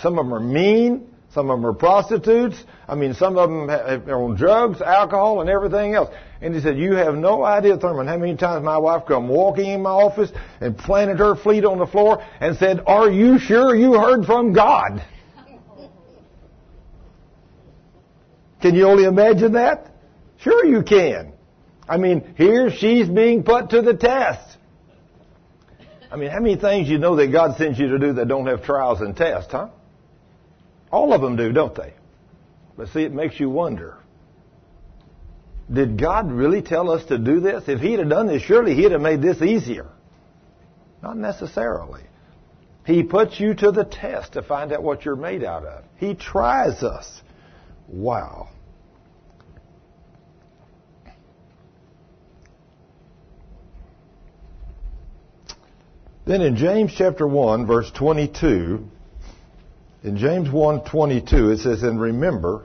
[0.00, 1.08] Some of them are mean.
[1.32, 2.56] Some of them are prostitutes.
[2.88, 6.14] I mean, some of them are on drugs, alcohol, and everything else.
[6.40, 9.66] And he said, you have no idea, Thurman, how many times my wife come walking
[9.66, 13.74] in my office and planted her feet on the floor and said, are you sure
[13.74, 15.04] you heard from God?
[18.60, 19.90] Can you only imagine that?
[20.38, 21.32] Sure you can.
[21.88, 24.56] I mean, here she's being put to the test.
[26.10, 28.46] I mean, how many things you know that God sends you to do that don't
[28.46, 29.68] have trials and tests, huh?
[30.90, 31.94] All of them do, don't they?
[32.76, 33.96] But see, it makes you wonder.
[35.72, 37.64] Did God really tell us to do this?
[37.66, 39.88] If He'd have done this, surely He'd have made this easier.
[41.02, 42.02] Not necessarily.
[42.84, 45.84] He puts you to the test to find out what you're made out of.
[45.96, 47.20] He tries us.
[47.88, 48.48] Wow.
[56.24, 58.90] Then in James chapter 1 verse 22,
[60.02, 62.64] in James 1:22 it says and remember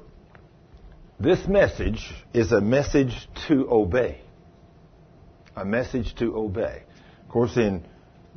[1.19, 4.19] this message is a message to obey.
[5.55, 6.81] A message to obey.
[7.23, 7.85] Of course in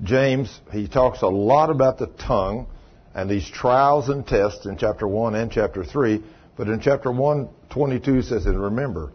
[0.02, 2.66] James he talks a lot about the tongue
[3.14, 6.22] and these trials and tests in chapter 1 and chapter 3,
[6.56, 9.12] but in chapter 1:22 it says and remember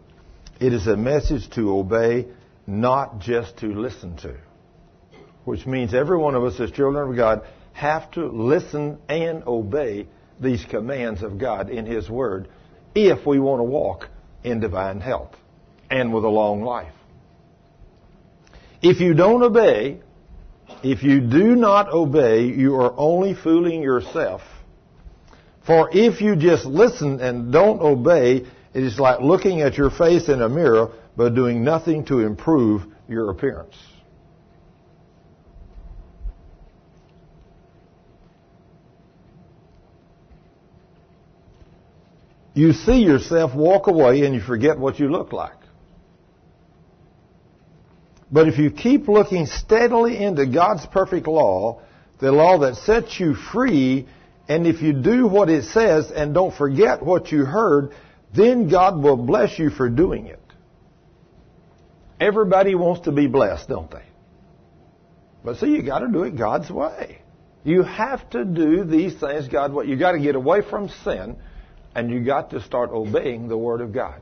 [0.58, 2.26] it is a message to obey
[2.66, 4.36] not just to listen to
[5.44, 7.42] which means every one of us as children of God
[7.72, 10.06] have to listen and obey
[10.38, 12.48] these commands of God in His Word
[12.94, 14.08] if we want to walk
[14.42, 15.34] in divine health
[15.90, 16.92] and with a long life.
[18.82, 20.00] If you don't obey,
[20.82, 24.42] if you do not obey, you are only fooling yourself.
[25.66, 30.28] For if you just listen and don't obey, it is like looking at your face
[30.28, 33.76] in a mirror but doing nothing to improve your appearance.
[42.54, 45.52] You see yourself walk away and you forget what you look like.
[48.32, 51.80] But if you keep looking steadily into God's perfect law,
[52.20, 54.06] the law that sets you free,
[54.50, 57.92] and if you do what it says and don't forget what you heard,
[58.34, 60.42] then God will bless you for doing it.
[62.18, 64.02] Everybody wants to be blessed, don't they?
[65.44, 67.22] But see, you got to do it God's way.
[67.62, 69.86] You have to do these things God way.
[69.86, 71.36] You got to get away from sin
[71.94, 74.20] and you got to start obeying the Word of God.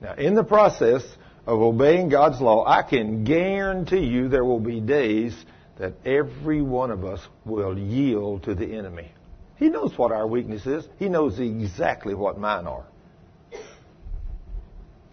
[0.00, 1.02] Now, in the process
[1.44, 5.34] of obeying God's law, I can guarantee you there will be days
[5.78, 9.12] that every one of us will yield to the enemy.
[9.56, 10.86] He knows what our weakness is.
[10.98, 12.86] He knows exactly what mine are.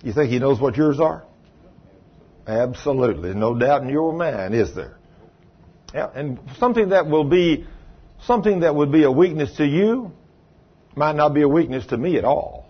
[0.04, 1.24] You think he knows what yours are?
[2.46, 3.34] Absolutely.
[3.34, 4.98] No doubt in your mind, is there?
[5.94, 7.66] Yeah, and something that will be
[8.26, 10.12] something that would be a weakness to you
[10.96, 12.66] might not be a weakness to me at all.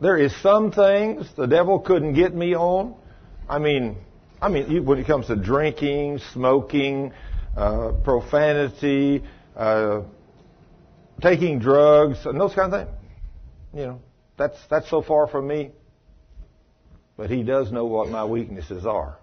[0.00, 2.94] There is some things the devil couldn't get me on.
[3.48, 3.98] I mean,
[4.40, 7.12] I mean, when it comes to drinking, smoking,
[7.56, 9.22] uh, profanity,
[9.54, 10.02] uh,
[11.20, 12.98] taking drugs, and those kind of things,
[13.74, 14.00] you know,
[14.38, 15.72] that's that's so far from me.
[17.16, 19.18] But he does know what my weaknesses are,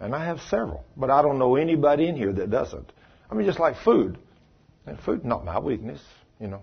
[0.00, 0.84] and I have several.
[0.96, 2.92] But I don't know anybody in here that doesn't.
[3.30, 4.18] I mean, just like food,
[4.86, 6.00] and food not my weakness,
[6.40, 6.62] you know.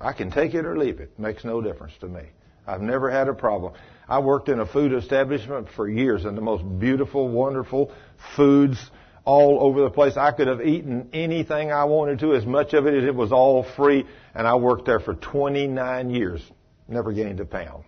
[0.00, 1.18] I can take it or leave it.
[1.18, 2.24] Makes no difference to me.
[2.66, 3.72] I've never had a problem.
[4.08, 7.90] I worked in a food establishment for years and the most beautiful, wonderful
[8.36, 8.78] foods
[9.24, 10.16] all over the place.
[10.16, 13.32] I could have eaten anything I wanted to, as much of it as it was
[13.32, 14.04] all free,
[14.34, 16.42] and I worked there for 29 years.
[16.86, 17.84] Never gained a pound.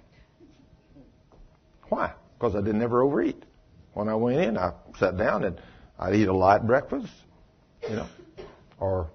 [1.89, 2.13] Why?
[2.39, 3.43] Because I didn't ever overeat.
[3.93, 5.61] When I went in, I sat down and
[5.99, 7.13] I'd eat a light breakfast,
[7.89, 8.07] you know,
[8.79, 9.11] or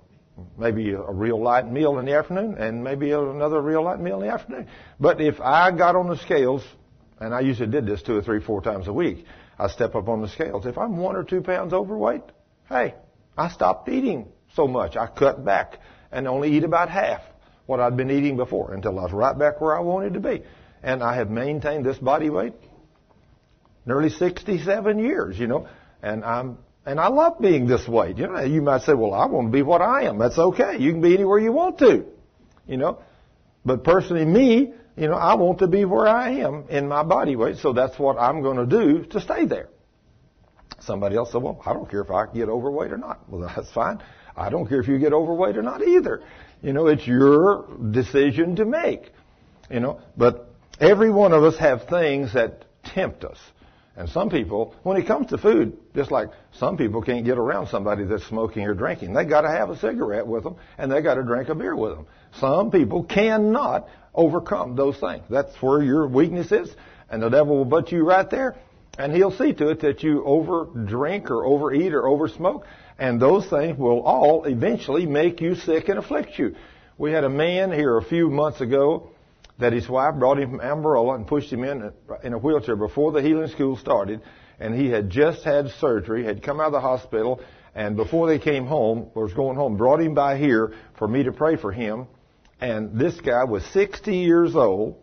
[0.57, 4.27] maybe a real light meal in the afternoon and maybe another real light meal in
[4.27, 4.67] the afternoon.
[4.99, 6.63] But if I got on the scales
[7.21, 9.25] and I usually did this two or three, four times a week.
[9.57, 10.65] I step up on the scales.
[10.65, 12.23] If I'm one or two pounds overweight,
[12.67, 12.95] hey,
[13.37, 14.97] I stopped eating so much.
[14.97, 15.79] I cut back
[16.11, 17.21] and only eat about half
[17.67, 20.41] what I'd been eating before until I was right back where I wanted to be.
[20.81, 22.53] And I have maintained this body weight
[23.85, 25.67] nearly 67 years, you know,
[26.01, 26.57] and I'm,
[26.87, 28.17] and I love being this weight.
[28.17, 30.17] You know, you might say, well, I want to be what I am.
[30.17, 30.77] That's okay.
[30.79, 32.05] You can be anywhere you want to,
[32.67, 32.99] you know.
[33.63, 37.35] But personally, me, you know, I want to be where I am in my body
[37.35, 39.69] weight, so that's what I'm going to do to stay there.
[40.79, 43.29] Somebody else said, well, I don't care if I get overweight or not.
[43.29, 44.01] Well, that's fine.
[44.35, 46.23] I don't care if you get overweight or not either.
[46.61, 49.11] You know, it's your decision to make.
[49.69, 50.49] You know, but
[50.79, 53.37] every one of us have things that tempt us.
[53.95, 57.67] And some people, when it comes to food, just like some people can't get around
[57.67, 59.13] somebody that's smoking or drinking.
[59.13, 62.07] They gotta have a cigarette with them and they gotta drink a beer with them.
[62.39, 65.23] Some people cannot overcome those things.
[65.29, 66.69] That's where your weakness is.
[67.09, 68.55] And the devil will butt you right there
[68.97, 72.65] and he'll see to it that you over drink or overeat or over smoke.
[72.99, 76.55] And those things will all eventually make you sick and afflict you.
[76.97, 79.09] We had a man here a few months ago
[79.59, 81.91] that his wife brought him from Amarillo and pushed him in
[82.23, 84.21] in a wheelchair before the healing school started.
[84.59, 87.41] And he had just had surgery, had come out of the hospital,
[87.73, 91.23] and before they came home, or was going home, brought him by here for me
[91.23, 92.05] to pray for him.
[92.61, 94.95] And this guy was 60 years old.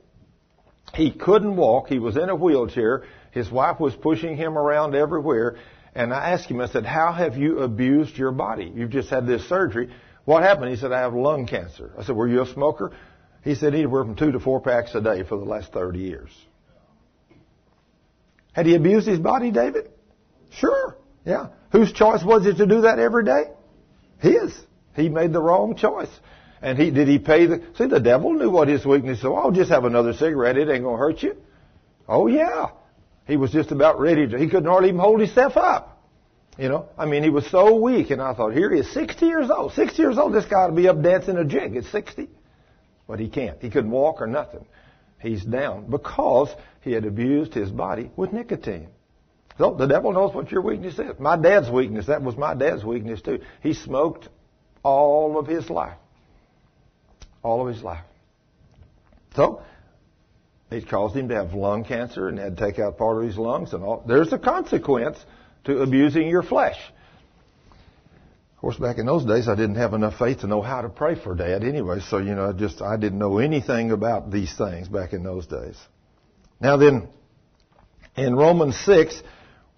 [0.95, 1.89] He couldn't walk.
[1.89, 3.05] He was in a wheelchair.
[3.33, 5.57] His wife was pushing him around everywhere.
[5.95, 8.73] And I asked him, I said, how have you abused your body?
[8.75, 9.91] You've just had this surgery.
[10.25, 10.71] What happened?
[10.71, 11.93] He said, I have lung cancer.
[11.99, 12.93] I said, were you a smoker?
[13.43, 16.31] He said anywhere from two to four packs a day for the last 30 years.
[18.53, 19.91] Had he abused his body, David?
[20.51, 20.97] Sure.
[21.25, 21.49] Yeah.
[21.73, 23.45] Whose choice was it to do that every day?
[24.21, 24.57] His.
[24.95, 26.11] He made the wrong choice.
[26.61, 29.43] And he did he pay the see the devil knew what his weakness was.
[29.45, 31.37] Oh, just have another cigarette, it ain't gonna hurt you.
[32.09, 32.71] Oh yeah.
[33.27, 35.99] He was just about ready to he couldn't hardly even hold himself up.
[36.59, 39.25] You know, I mean, he was so weak, and I thought, here he is, 60
[39.27, 39.73] years old.
[39.75, 42.29] 60 years old, this guy to be up dancing a jig at 60.
[43.07, 43.63] But he can't.
[43.63, 44.67] He couldn't walk or nothing.
[45.21, 48.89] He's down because he had abused his body with nicotine.
[49.57, 51.19] So the devil knows what your weakness is.
[51.19, 53.41] My dad's weakness, that was my dad's weakness too.
[53.63, 54.29] He smoked
[54.83, 55.97] all of his life.
[57.49, 58.05] All of his life.
[59.35, 59.63] So,
[60.71, 63.39] it caused him to have lung cancer and had to take out part of his
[63.39, 64.05] lungs and all.
[64.07, 65.17] There's a consequence
[65.65, 66.77] to abusing your flesh.
[68.53, 70.91] Of course, back in those days, I didn't have enough faith to know how to
[70.91, 72.01] pray for dad anyway.
[72.01, 75.79] So, you know, just, I didn't know anything about these things back in those days.
[76.61, 77.09] Now then,
[78.15, 79.23] in Romans 6,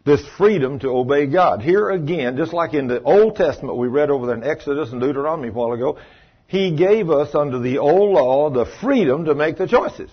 [0.04, 1.62] this freedom to obey God.
[1.62, 5.00] Here again, just like in the Old Testament we read over there in Exodus and
[5.00, 5.98] Deuteronomy a while ago,
[6.50, 10.10] He gave us under the old law the freedom to make the choices.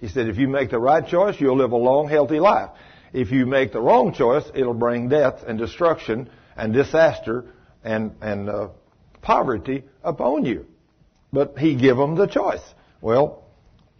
[0.00, 2.70] He said if you make the right choice, you'll live a long, healthy life.
[3.12, 7.44] If you make the wrong choice, it'll bring death and destruction and disaster
[7.84, 8.68] and, and uh,
[9.20, 10.64] poverty upon you.
[11.34, 12.64] But he gave them the choice.
[13.02, 13.44] Well,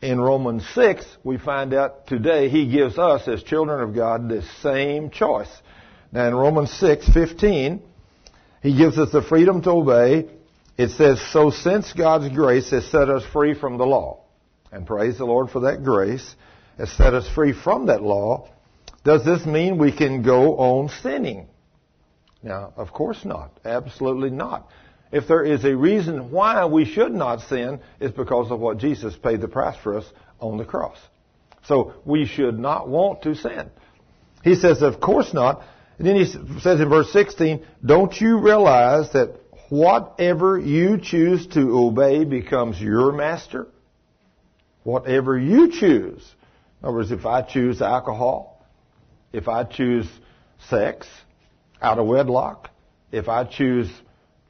[0.01, 4.43] in Romans 6, we find out today he gives us as children of God the
[4.63, 5.55] same choice.
[6.13, 7.83] Now in Romans 6, 15,
[8.63, 10.31] he gives us the freedom to obey.
[10.77, 14.25] It says, so since God's grace has set us free from the law,
[14.73, 16.35] and praise the Lord for that grace,
[16.79, 18.49] has set us free from that law,
[19.05, 21.47] does this mean we can go on sinning?
[22.43, 23.53] Now, of course not.
[23.65, 24.69] Absolutely not.
[25.13, 29.15] If there is a reason why we should not sin, it's because of what Jesus
[29.15, 30.05] paid the price for us
[30.41, 30.99] on the cross.
[31.67, 33.71] So we should not want to sin.
[34.43, 35.63] He says, of course not.
[35.99, 41.79] And then he says in verse 16, don't you realize that whatever you choose to
[41.79, 43.67] obey becomes your master?
[44.83, 46.23] Whatever you choose.
[46.81, 48.67] In other words, if I choose alcohol,
[49.33, 50.07] if I choose
[50.69, 51.07] sex,
[51.81, 52.71] out of wedlock,
[53.13, 53.91] if I choose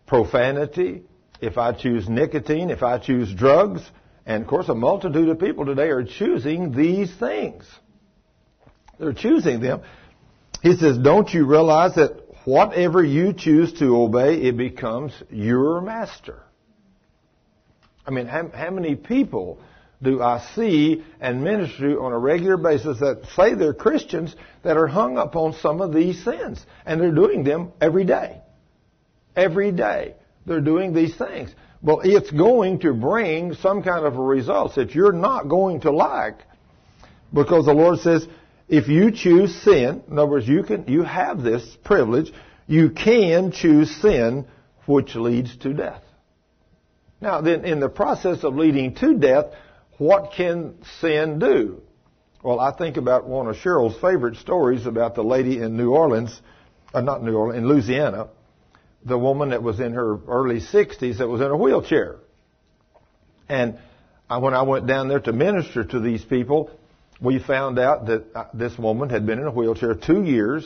[0.07, 1.03] profanity,
[1.41, 3.83] if I choose nicotine, if I choose drugs,
[4.27, 7.65] and of course a multitude of people today are choosing these things.
[8.99, 9.83] They're choosing them.
[10.63, 16.43] He says, don't you realize that whatever you choose to obey, it becomes your master?
[18.07, 19.61] I mean, how, how many people
[20.05, 24.77] do I see and minister to on a regular basis that say they're Christians that
[24.77, 26.65] are hung up on some of these sins.
[26.87, 28.41] And they're doing them every day.
[29.35, 30.15] Every day.
[30.47, 31.53] They're doing these things.
[31.83, 35.91] Well, it's going to bring some kind of a result that you're not going to
[35.91, 36.39] like.
[37.33, 38.27] Because the Lord says,
[38.69, 42.33] if you choose sin, in other words, you can, you have this privilege,
[42.67, 44.47] you can choose sin
[44.87, 46.03] which leads to death.
[47.21, 49.47] Now then, in the process of leading to death,
[49.99, 51.83] what can sin do?
[52.43, 56.39] Well, I think about one of Cheryl's favorite stories about the lady in New Orleans,
[56.93, 58.29] uh, not New Orleans, in Louisiana,
[59.05, 62.17] the woman that was in her early 60s that was in a wheelchair.
[63.49, 63.79] And
[64.29, 66.71] I, when I went down there to minister to these people,
[67.25, 70.65] we found out that uh, this woman had been in a wheelchair two years,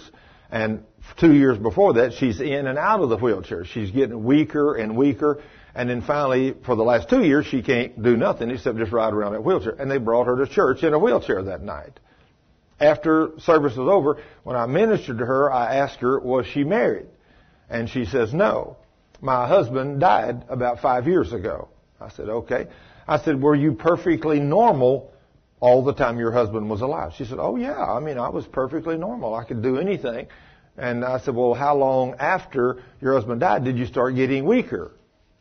[0.50, 0.84] and
[1.18, 3.64] two years before that, she's in and out of the wheelchair.
[3.64, 5.42] She's getting weaker and weaker,
[5.74, 9.12] and then finally, for the last two years, she can't do nothing except just ride
[9.12, 9.72] around in a wheelchair.
[9.78, 12.00] And they brought her to church in a wheelchair that night.
[12.80, 17.06] After service was over, when I ministered to her, I asked her, was she married?
[17.68, 18.76] And she says, no.
[19.20, 21.68] My husband died about five years ago.
[22.00, 22.68] I said, okay.
[23.06, 25.12] I said, were you perfectly normal
[25.60, 27.12] all the time your husband was alive?
[27.16, 27.82] She said, oh yeah.
[27.82, 29.34] I mean, I was perfectly normal.
[29.34, 30.28] I could do anything.
[30.76, 34.92] And I said, well, how long after your husband died did you start getting weaker?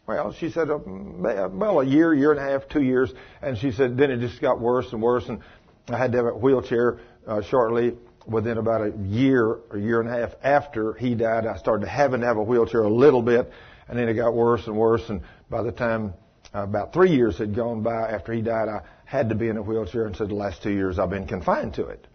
[0.07, 3.13] Well, she said, uh, well, a year, year and a half, two years.
[3.41, 5.27] And she said, then it just got worse and worse.
[5.27, 5.41] And
[5.89, 7.97] I had to have a wheelchair uh, shortly.
[8.25, 12.21] Within about a year, a year and a half after he died, I started having
[12.21, 13.51] to have a wheelchair a little bit.
[13.87, 15.07] And then it got worse and worse.
[15.09, 16.13] And by the time
[16.53, 19.55] uh, about three years had gone by after he died, I had to be in
[19.55, 20.05] a wheelchair.
[20.05, 22.05] And so the last two years I've been confined to it.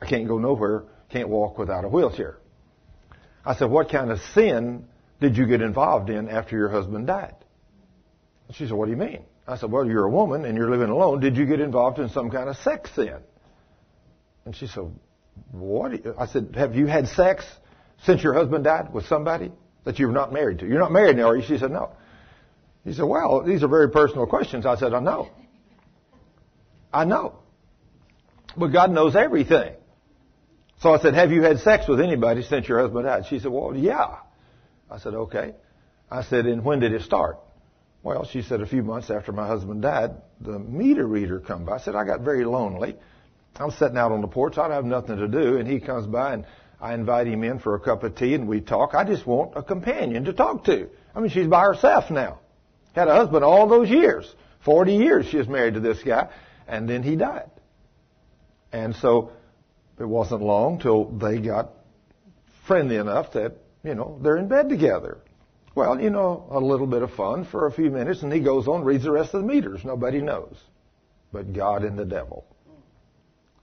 [0.00, 2.36] I can't go nowhere, can't walk without a wheelchair.
[3.44, 4.86] I said, what kind of sin
[5.20, 7.36] did you get involved in after your husband died?
[8.54, 9.24] She said, what do you mean?
[9.46, 11.20] I said, well, you're a woman and you're living alone.
[11.20, 13.18] Did you get involved in some kind of sex sin?
[14.44, 14.90] And she said,
[15.52, 15.92] what?
[16.18, 17.44] I said, have you had sex
[18.04, 19.52] since your husband died with somebody
[19.84, 20.66] that you're not married to?
[20.66, 21.44] You're not married now, are you?
[21.46, 21.92] She said, no.
[22.84, 24.66] He said, well, these are very personal questions.
[24.66, 25.30] I said, I know.
[26.92, 27.38] I know.
[28.56, 29.74] But God knows everything.
[30.80, 33.26] So I said, have you had sex with anybody since your husband died?
[33.30, 34.16] She said, well, yeah.
[34.90, 35.54] I said, okay.
[36.10, 37.38] I said, and when did it start?
[38.02, 40.10] Well, she said, a few months after my husband died,
[40.40, 41.76] the meter reader come by.
[41.76, 42.96] I said, I got very lonely.
[43.56, 44.58] I'm sitting out on the porch.
[44.58, 45.58] I don't have nothing to do.
[45.58, 46.46] And he comes by and
[46.80, 48.94] I invite him in for a cup of tea and we talk.
[48.94, 50.88] I just want a companion to talk to.
[51.14, 52.40] I mean, she's by herself now.
[52.92, 54.32] Had a husband all those years.
[54.64, 56.28] 40 years she was married to this guy.
[56.68, 57.50] And then he died.
[58.72, 59.32] And so
[59.98, 61.70] it wasn't long till they got
[62.66, 65.18] friendly enough that, you know, they're in bed together.
[65.74, 68.68] Well, you know, a little bit of fun for a few minutes, and he goes
[68.68, 69.84] on, reads the rest of the meters.
[69.84, 70.56] Nobody knows.
[71.32, 72.44] But God and the devil.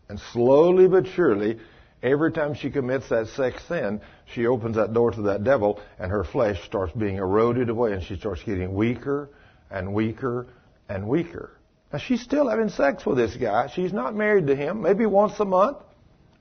[0.09, 1.59] And slowly but surely,
[2.01, 4.01] every time she commits that sex sin,
[4.33, 8.03] she opens that door to that devil, and her flesh starts being eroded away, and
[8.03, 9.29] she starts getting weaker
[9.69, 10.47] and weaker
[10.87, 11.58] and weaker.
[11.91, 13.67] Now, she's still having sex with this guy.
[13.73, 15.77] She's not married to him, maybe once a month.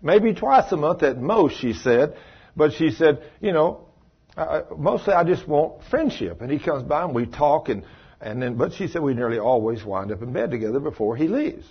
[0.03, 2.17] Maybe twice a month at most, she said.
[2.55, 3.89] But she said, you know,
[4.37, 6.41] uh, mostly I just want friendship.
[6.41, 7.85] And he comes by and we talk and,
[8.21, 11.29] and then, but she said we nearly always wind up in bed together before he
[11.29, 11.67] leaves.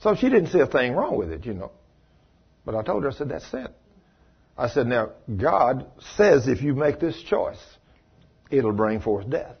[0.00, 1.72] So she didn't see a thing wrong with it, you know.
[2.64, 3.68] But I told her, I said, that's sin.
[4.56, 5.86] I said, now, God
[6.16, 7.62] says if you make this choice,
[8.50, 9.56] it'll bring forth death.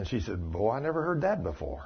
[0.00, 1.84] And she said, boy, I never heard that before.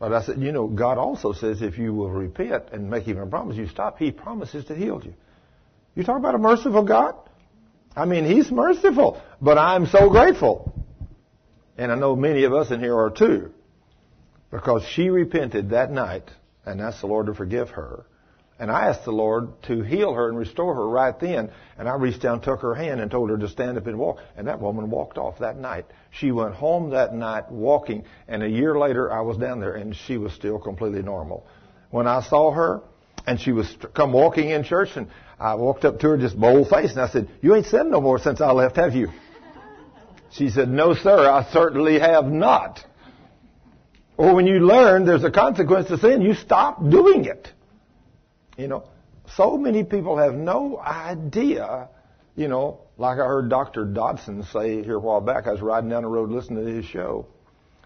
[0.00, 3.18] But I said, you know, God also says if you will repent and make Him
[3.18, 5.14] a promise, you stop, He promises to heal you.
[5.94, 7.14] You talk about a merciful God?
[7.94, 10.74] I mean, He's merciful, but I'm so grateful.
[11.78, 13.52] And I know many of us in here are too.
[14.50, 16.28] Because she repented that night
[16.66, 18.06] and asked the Lord to forgive her.
[18.60, 21.50] And I asked the Lord to heal her and restore her right then.
[21.78, 24.18] And I reached down, took her hand, and told her to stand up and walk.
[24.36, 25.86] And that woman walked off that night.
[26.10, 28.04] She went home that night walking.
[28.28, 31.46] And a year later, I was down there, and she was still completely normal.
[31.90, 32.82] When I saw her,
[33.26, 35.08] and she was come walking in church, and
[35.38, 38.02] I walked up to her just bold faced, and I said, "You ain't said no
[38.02, 39.08] more since I left, have you?"
[40.32, 42.84] She said, "No, sir, I certainly have not."
[44.18, 47.50] Or when you learn there's a consequence to sin, you stop doing it.
[48.60, 48.84] You know,
[49.36, 51.88] so many people have no idea,
[52.36, 53.86] you know, like I heard Dr.
[53.86, 55.46] Dobson say here a while back.
[55.46, 57.26] I was riding down the road listening to his show.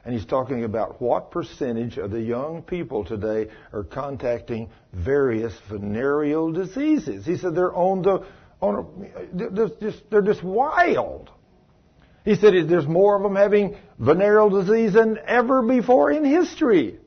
[0.05, 6.53] And he's talking about what percentage of the young people today are contacting various venereal
[6.53, 7.25] diseases.
[7.25, 8.27] He said they're on the,
[8.61, 11.31] on a, they're just, they're just wild.
[12.25, 16.99] He said there's more of them having venereal disease than ever before in history.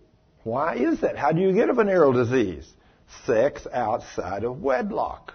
[0.44, 1.18] Why is that?
[1.18, 2.74] How do you get a venereal disease?
[3.26, 5.34] Sex outside of wedlock.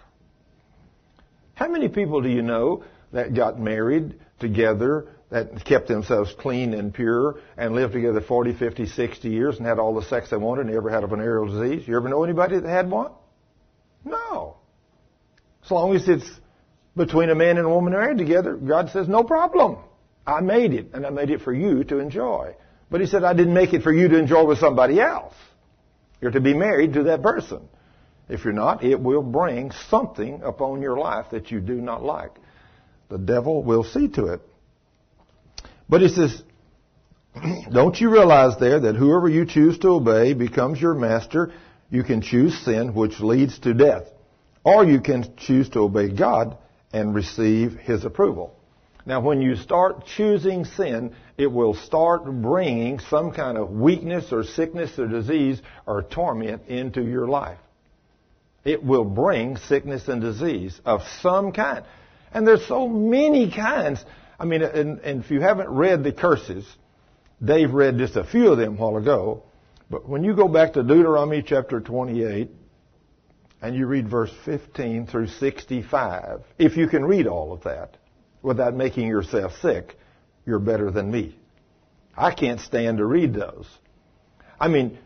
[1.55, 6.93] How many people do you know that got married together, that kept themselves clean and
[6.93, 10.67] pure, and lived together 40, 50, 60 years and had all the sex they wanted
[10.67, 11.87] and never had a venereal disease?
[11.87, 13.13] You ever know anybody that had one?
[14.05, 14.57] No.
[15.65, 16.29] As long as it's
[16.97, 19.79] between a man and a woman married together, God says, no problem.
[20.27, 22.55] I made it, and I made it for you to enjoy.
[22.91, 25.35] But he said, I didn't make it for you to enjoy with somebody else.
[26.23, 27.69] You're to be married to that person.
[28.29, 32.31] If you're not, it will bring something upon your life that you do not like.
[33.11, 34.41] The devil will see to it.
[35.89, 36.43] But he says,
[37.73, 41.53] don't you realize there that whoever you choose to obey becomes your master?
[41.91, 44.05] You can choose sin, which leads to death.
[44.63, 46.57] Or you can choose to obey God
[46.93, 48.57] and receive His approval.
[49.05, 54.45] Now, when you start choosing sin, it will start bringing some kind of weakness or
[54.45, 57.59] sickness or disease or torment into your life.
[58.65, 61.85] It will bring sickness and disease of some kind.
[62.33, 64.05] And there's so many kinds.
[64.39, 66.65] I mean, and, and if you haven't read the curses,
[67.45, 69.43] Dave read just a few of them a while ago.
[69.91, 72.51] But when you go back to Deuteronomy chapter 28,
[73.61, 77.97] and you read verse 15 through 65, if you can read all of that
[78.43, 79.97] without making yourself sick,
[80.45, 81.37] you're better than me.
[82.17, 83.67] I can't stand to read those.
[84.61, 84.99] I mean,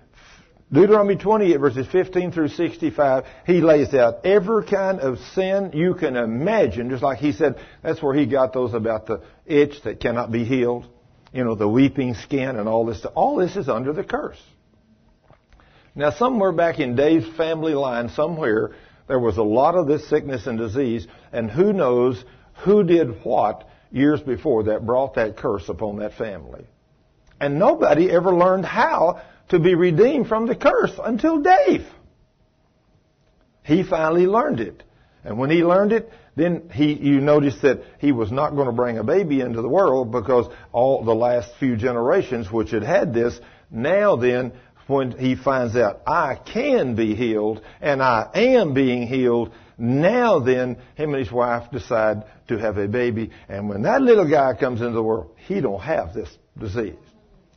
[0.73, 6.17] Deuteronomy 28 verses 15 through 65, he lays out every kind of sin you can
[6.17, 10.33] imagine, just like he said, that's where he got those about the itch that cannot
[10.33, 10.87] be healed,
[11.33, 13.05] you know, the weeping skin and all this.
[13.15, 14.43] All this is under the curse.
[15.95, 18.73] Now, somewhere back in Dave's family line, somewhere,
[19.07, 22.23] there was a lot of this sickness and disease, and who knows
[22.65, 26.67] who did what years before that brought that curse upon that family.
[27.41, 31.87] And nobody ever learned how to be redeemed from the curse until Dave.
[33.63, 34.83] He finally learned it.
[35.25, 38.73] And when he learned it, then he, you notice that he was not going to
[38.73, 43.13] bring a baby into the world because all the last few generations which had had
[43.13, 43.39] this,
[43.71, 44.53] now then
[44.87, 50.77] when he finds out, I can be healed and I am being healed, now then,
[50.95, 53.31] him and his wife decide to have a baby.
[53.49, 56.95] And when that little guy comes into the world, he don't have this disease.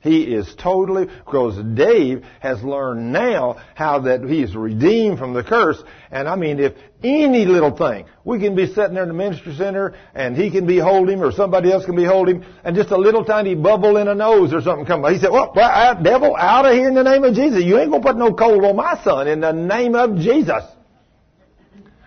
[0.02, 5.44] He is totally, because Dave has learned now how that he is redeemed from the
[5.44, 5.82] curse.
[6.10, 6.74] And I mean, if
[7.04, 10.66] any little thing, we can be sitting there in the ministry center and he can
[10.66, 14.08] behold him or somebody else can behold him and just a little tiny bubble in
[14.08, 15.14] a nose or something come by.
[15.14, 17.62] He said, well, devil, out of here in the name of Jesus.
[17.62, 20.64] You ain't going to put no cold on my son in the name of Jesus.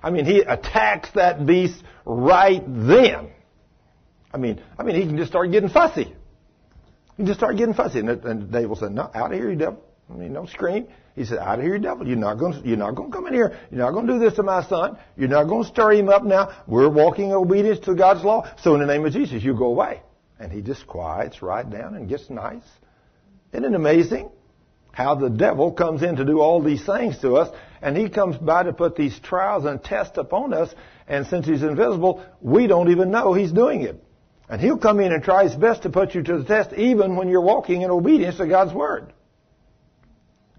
[0.02, 3.30] I mean, he attacks that beast right then.
[4.32, 6.14] I mean, I mean, he can just start getting fussy.
[7.18, 8.00] You just start getting fussy.
[8.00, 9.82] And, and will say, no, out of here, you devil.
[10.10, 10.88] I mean, don't scream.
[11.14, 12.06] He said, out of here, you devil.
[12.06, 13.58] You're not going you're not going to come in here.
[13.70, 14.98] You're not going to do this to my son.
[15.16, 16.50] You're not going to stir him up now.
[16.66, 18.50] We're walking in obedience to God's law.
[18.62, 20.02] So in the name of Jesus, you go away.
[20.40, 22.64] And he just quiets right down and gets nice.
[23.52, 24.30] Isn't it amazing
[24.90, 28.36] how the devil comes in to do all these things to us and he comes
[28.36, 30.74] by to put these trials and tests upon us
[31.06, 34.02] and since he's invisible, we don't even know he's doing it.
[34.48, 37.16] And he'll come in and try his best to put you to the test even
[37.16, 39.12] when you're walking in obedience to God's Word.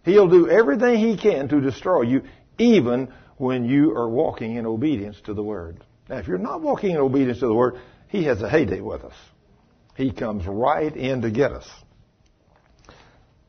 [0.04, 2.24] He'll do everything he can to destroy you
[2.58, 5.84] even when you are walking in obedience to the Word.
[6.10, 7.80] Now, if you're not walking in obedience to the Word,
[8.10, 9.16] he has a heyday with us.
[9.96, 11.68] He comes right in to get us.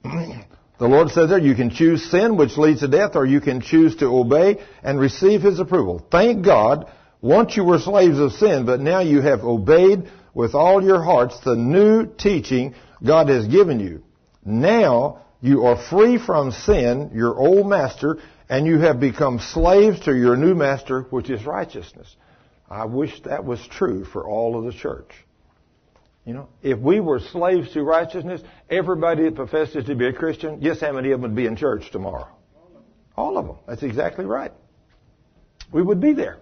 [0.85, 3.63] the Lord says there, you can choose sin, which leads to death, or you can
[3.63, 6.07] choose to obey and receive His approval.
[6.11, 6.93] Thank God,
[7.23, 11.41] once you were slaves of sin, but now you have obeyed with all your hearts
[11.41, 14.03] the new teaching God has given you.
[14.45, 18.19] Now you are free from sin, your old master,
[18.51, 22.15] and you have become slaves to your new master, which is righteousness.
[22.69, 25.13] I wish that was true for all of the church.
[26.25, 28.41] You know, if we were slaves to righteousness,
[28.71, 31.57] everybody that professes to be a Christian, guess how many of them would be in
[31.57, 32.29] church tomorrow?
[33.17, 33.57] All of them.
[33.67, 34.53] That's exactly right.
[35.71, 36.39] We would be there.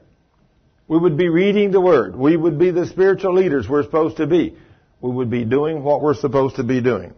[0.87, 2.15] We would be reading the Word.
[2.15, 4.57] We would be the spiritual leaders we're supposed to be.
[5.01, 7.15] We would be doing what we're supposed to be doing.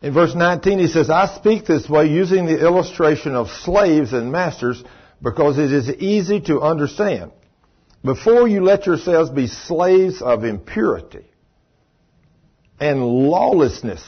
[0.00, 4.30] In verse 19 he says, I speak this way using the illustration of slaves and
[4.30, 4.82] masters
[5.20, 7.32] because it is easy to understand.
[8.08, 11.26] Before you let yourselves be slaves of impurity
[12.80, 14.02] and lawlessness.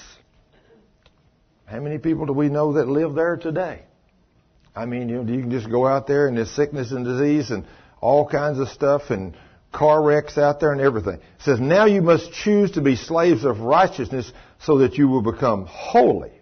[1.66, 3.82] How many people do we know that live there today?
[4.74, 7.50] I mean, you know, you can just go out there and there's sickness and disease
[7.50, 7.66] and
[8.00, 9.36] all kinds of stuff and
[9.70, 11.16] car wrecks out there and everything.
[11.16, 15.20] It says, now you must choose to be slaves of righteousness so that you will
[15.20, 16.32] become holy.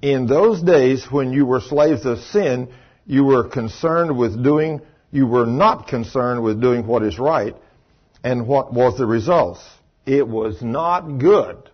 [0.00, 2.72] In those days when you were slaves of sin,
[3.04, 4.80] you were concerned with doing,
[5.10, 7.56] you were not concerned with doing what is right.
[8.22, 9.60] And what was the results?
[10.04, 11.70] It was not good.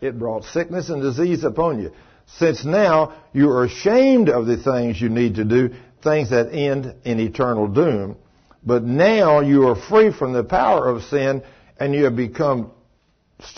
[0.00, 1.92] It brought sickness and disease upon you
[2.36, 5.70] since now you are ashamed of the things you need to do,
[6.02, 8.16] things that end in eternal doom.
[8.64, 11.42] But now you are free from the power of sin
[11.80, 12.72] and you have become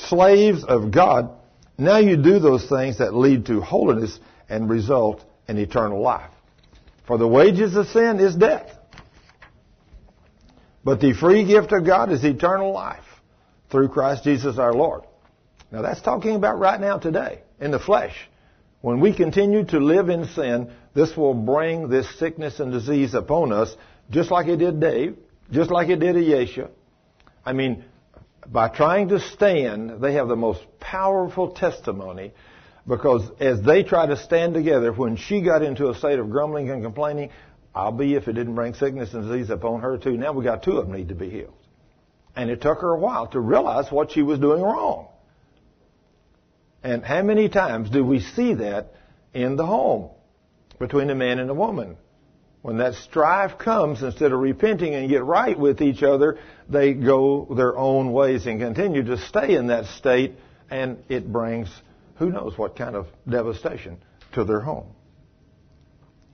[0.09, 1.31] slaves of God,
[1.79, 6.31] now you do those things that lead to holiness and result in eternal life.
[7.07, 8.77] For the wages of sin is death.
[10.85, 13.05] But the free gift of God is eternal life
[13.71, 15.03] through Christ Jesus our Lord.
[15.71, 18.15] Now that's talking about right now today, in the flesh.
[18.81, 23.53] When we continue to live in sin, this will bring this sickness and disease upon
[23.53, 23.75] us,
[24.11, 25.17] just like it did Dave,
[25.51, 26.71] just like it did Ayesha.
[27.45, 27.85] I mean,
[28.47, 32.33] by trying to stand, they have the most powerful testimony
[32.87, 36.71] because as they try to stand together, when she got into a state of grumbling
[36.71, 37.31] and complaining,
[37.75, 40.17] I'll be if it didn't bring sickness and disease upon her too.
[40.17, 41.55] Now we got two of them need to be healed.
[42.35, 45.09] And it took her a while to realize what she was doing wrong.
[46.83, 48.95] And how many times do we see that
[49.35, 50.11] in the home
[50.79, 51.97] between a man and a woman?
[52.63, 56.39] When that strife comes, instead of repenting and get right with each other,
[56.69, 60.35] they go their own ways and continue to stay in that state,
[60.71, 61.69] and it brings
[62.17, 63.97] who knows what kind of devastation
[64.33, 64.89] to their home.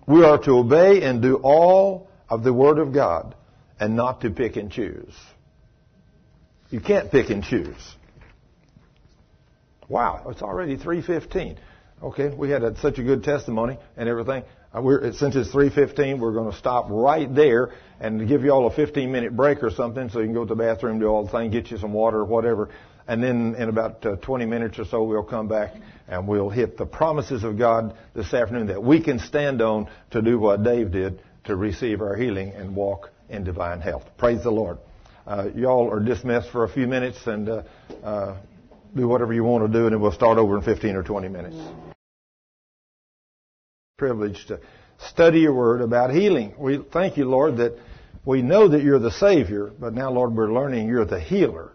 [0.06, 3.34] We are to obey and do all of the Word of God
[3.80, 5.14] and not to pick and choose.
[6.70, 7.94] You can't pick and choose.
[9.88, 11.56] Wow, it's already 3:15.
[12.02, 14.42] Okay, we had a, such a good testimony and everything.
[14.74, 17.70] Uh, we're, since it's 3:15, we're going to stop right there
[18.00, 20.56] and give you all a 15-minute break or something, so you can go to the
[20.56, 22.68] bathroom, do all the thing, get you some water or whatever,
[23.08, 25.74] and then in about uh, 20 minutes or so, we'll come back
[26.08, 30.22] and we'll hit the promises of God this afternoon that we can stand on to
[30.22, 34.04] do what Dave did to receive our healing and walk in divine health.
[34.16, 34.78] Praise the Lord.
[35.26, 37.62] Uh, y'all are dismissed for a few minutes and uh,
[38.04, 38.36] uh,
[38.94, 41.56] do whatever you want to do, and we'll start over in 15 or 20 minutes.
[43.98, 44.60] Privilege to
[44.98, 46.54] study your word about healing.
[46.58, 47.76] We thank you, Lord, that
[48.24, 51.72] we know that you're the Savior, but now, Lord, we're learning you're the healer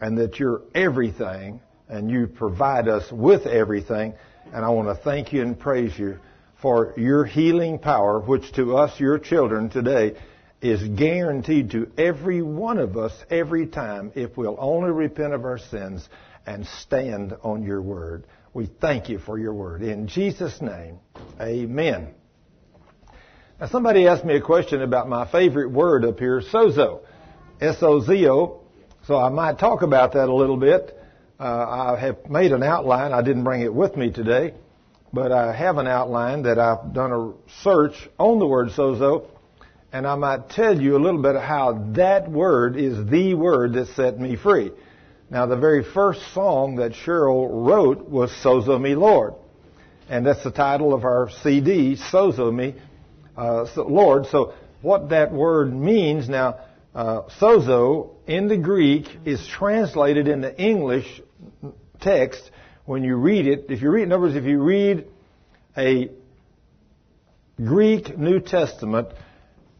[0.00, 4.14] and that you're everything and you provide us with everything.
[4.52, 6.18] And I want to thank you and praise you
[6.60, 10.16] for your healing power, which to us, your children today,
[10.60, 15.58] is guaranteed to every one of us every time if we'll only repent of our
[15.58, 16.08] sins
[16.46, 18.24] and stand on your word.
[18.54, 19.82] We thank you for your word.
[19.82, 20.98] In Jesus' name,
[21.40, 22.08] amen.
[23.60, 27.00] Now somebody asked me a question about my favorite word up here, sozo.
[27.60, 28.60] S-O-Z-O.
[29.06, 30.97] So I might talk about that a little bit.
[31.40, 33.12] Uh, I have made an outline.
[33.12, 34.54] I didn't bring it with me today,
[35.12, 37.32] but I have an outline that I've done a
[37.62, 39.28] search on the word sozo,
[39.92, 43.74] and I might tell you a little bit of how that word is the word
[43.74, 44.72] that set me free.
[45.30, 49.34] Now, the very first song that Cheryl wrote was Sozo Me Lord.
[50.08, 52.74] And that's the title of our CD, Sozo Me
[53.36, 54.26] uh, Lord.
[54.26, 56.58] So what that word means now,
[56.96, 61.22] uh, sozo in the Greek is translated into English
[62.00, 62.50] text
[62.84, 63.66] when you read it.
[63.68, 65.06] If you read, in if you read
[65.76, 66.10] a
[67.56, 69.08] Greek New Testament,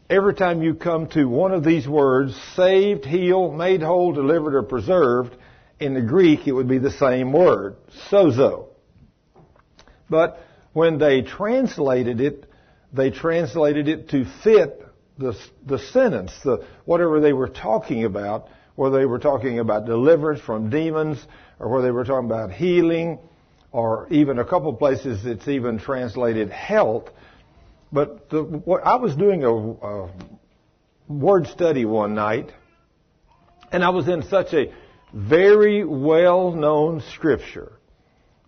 [0.09, 4.63] every time you come to one of these words, saved, healed, made whole, delivered, or
[4.63, 5.35] preserved,
[5.79, 7.75] in the Greek it would be the same word,
[8.09, 8.67] sozo.
[10.09, 10.39] But
[10.73, 12.45] when they translated it,
[12.91, 14.85] they translated it to fit
[15.17, 20.41] the, the sentence, the, whatever they were talking about, whether they were talking about deliverance
[20.41, 21.23] from demons,
[21.59, 23.19] or whether they were talking about healing,
[23.71, 27.09] or even a couple places it's even translated health.
[27.91, 30.09] But the, what, I was doing a, a
[31.07, 32.51] word study one night,
[33.71, 34.73] and I was in such a
[35.13, 37.73] very well-known scripture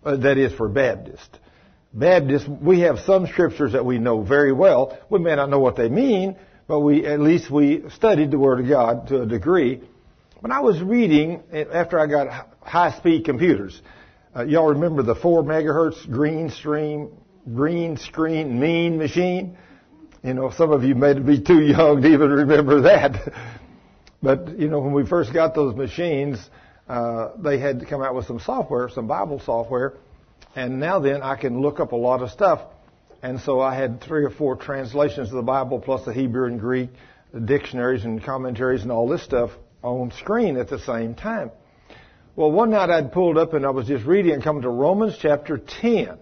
[0.04, 1.38] uh, that is for Baptists.
[1.92, 4.98] Baptists, we have some scriptures that we know very well.
[5.10, 6.36] We may not know what they mean,
[6.66, 9.82] but we at least we studied the Word of God to a degree.
[10.42, 13.80] When I was reading after I got high-speed computers,
[14.34, 17.10] uh, y'all remember the four megahertz green stream,
[17.54, 19.56] green screen mean machine?
[20.24, 23.32] You know, some of you may be too young to even remember that.
[24.22, 26.44] but you know, when we first got those machines,
[26.88, 29.94] uh, they had to come out with some software, some Bible software,
[30.56, 32.62] and now then I can look up a lot of stuff.
[33.22, 36.58] And so I had three or four translations of the Bible plus the Hebrew and
[36.58, 36.90] Greek
[37.44, 39.52] dictionaries and commentaries and all this stuff
[39.82, 41.50] on screen at the same time.
[42.34, 45.16] Well, one night I'd pulled up and I was just reading and coming to Romans
[45.20, 46.18] chapter 10.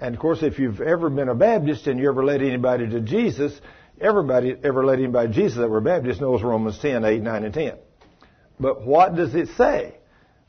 [0.00, 3.00] And of course, if you've ever been a Baptist and you ever led anybody to
[3.00, 3.52] Jesus,
[4.00, 7.54] everybody ever led anybody to Jesus that were Baptist knows Romans 10, 8, 9, and
[7.54, 7.74] 10.
[8.58, 9.96] But what does it say?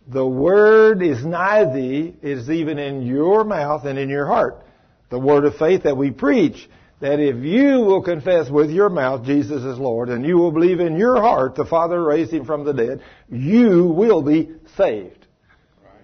[0.08, 4.66] The word is nigh thee, is even in your mouth and in your heart
[5.10, 6.70] the word of faith that we preach,
[7.06, 10.80] that if you will confess with your mouth Jesus is Lord and you will believe
[10.80, 15.28] in your heart the Father raised him from the dead, you will be saved.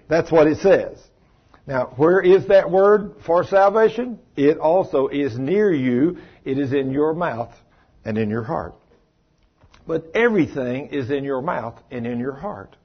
[0.08, 1.00] That's what it says.
[1.66, 4.20] Now, where is that word for salvation?
[4.36, 6.20] It also is near you.
[6.46, 7.54] It is in your mouth
[8.06, 8.76] and in your heart.
[9.88, 12.76] But everything is in your mouth and in your heart.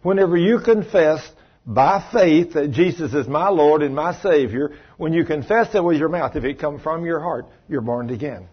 [0.00, 1.30] Whenever you confess
[1.66, 5.96] by faith that Jesus is my Lord and my Savior, when you confess it with
[5.96, 8.48] your mouth, if it comes from your heart, you're born again.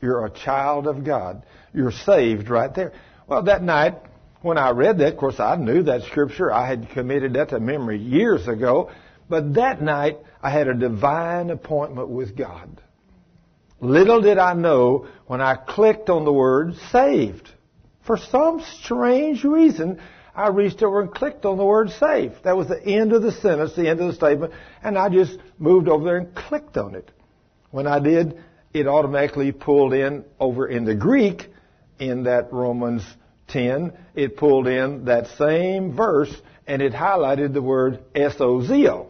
[0.00, 1.44] You're a child of God.
[1.74, 2.92] You're saved right there.
[3.26, 3.96] Well, that night,
[4.42, 6.52] when I read that, of course, I knew that scripture.
[6.52, 8.90] I had committed that to memory years ago.
[9.28, 12.80] But that night, I had a divine appointment with God.
[13.80, 17.48] Little did I know when I clicked on the word saved.
[18.06, 20.00] For some strange reason,
[20.38, 22.44] I reached over and clicked on the word saved.
[22.44, 24.52] That was the end of the sentence, the end of the statement,
[24.84, 27.10] and I just moved over there and clicked on it.
[27.72, 28.40] When I did,
[28.72, 31.48] it automatically pulled in over in the Greek
[31.98, 33.02] in that Romans
[33.48, 36.32] 10, it pulled in that same verse
[36.68, 39.08] and it highlighted the word sozo.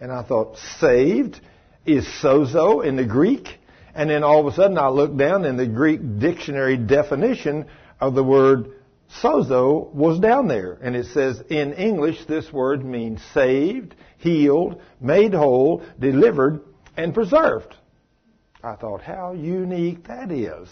[0.00, 1.40] And I thought, saved
[1.86, 3.46] is sozo in the Greek.
[3.94, 7.66] And then all of a sudden I looked down in the Greek dictionary definition
[8.00, 8.72] of the word
[9.22, 10.78] sozo was down there.
[10.80, 16.60] And it says in English this word means saved, healed, made whole, delivered,
[16.96, 17.74] and preserved.
[18.62, 20.68] I thought, how unique that is.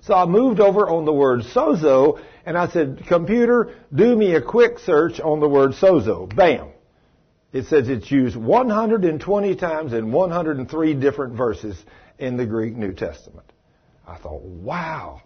[0.00, 4.40] So I moved over on the word sozo and I said, computer, do me a
[4.40, 6.34] quick search on the word sozo.
[6.34, 6.68] Bam.
[7.52, 11.82] It says it's used 120 times in 103 different verses
[12.18, 13.46] in the Greek New Testament.
[14.06, 15.22] I thought, wow.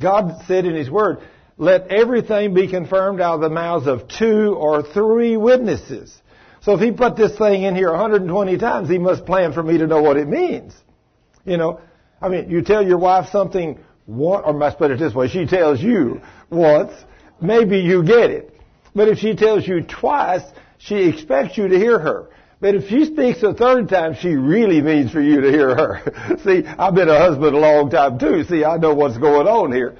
[0.00, 1.18] God said in His Word,
[1.58, 6.14] let everything be confirmed out of the mouths of two or three witnesses.
[6.60, 9.78] So if He put this thing in here 120 times, He must plan for me
[9.78, 10.74] to know what it means.
[11.44, 11.80] You know,
[12.20, 15.46] I mean, you tell your wife something once, or must put it this way, she
[15.46, 16.20] tells you
[16.50, 16.92] once,
[17.40, 18.52] maybe you get it.
[18.94, 20.42] But if she tells you twice,
[20.78, 22.30] she expects you to hear her.
[22.58, 26.38] But if she speaks a third time, she really means for you to hear her.
[26.44, 28.44] See, I've been a husband a long time too.
[28.44, 29.96] See, I know what's going on here.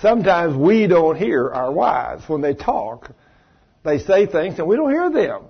[0.00, 3.10] Sometimes we don't hear our wives when they talk.
[3.84, 5.44] They say things and we don't hear them.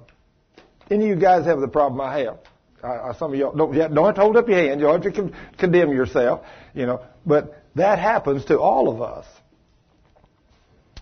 [0.91, 3.17] Any of you guys have the problem I have?
[3.17, 4.81] Some of y'all don't, don't have to hold up your hand.
[4.81, 6.45] You don't have to con- condemn yourself,
[6.75, 7.01] you know.
[7.25, 9.25] But that happens to all of us.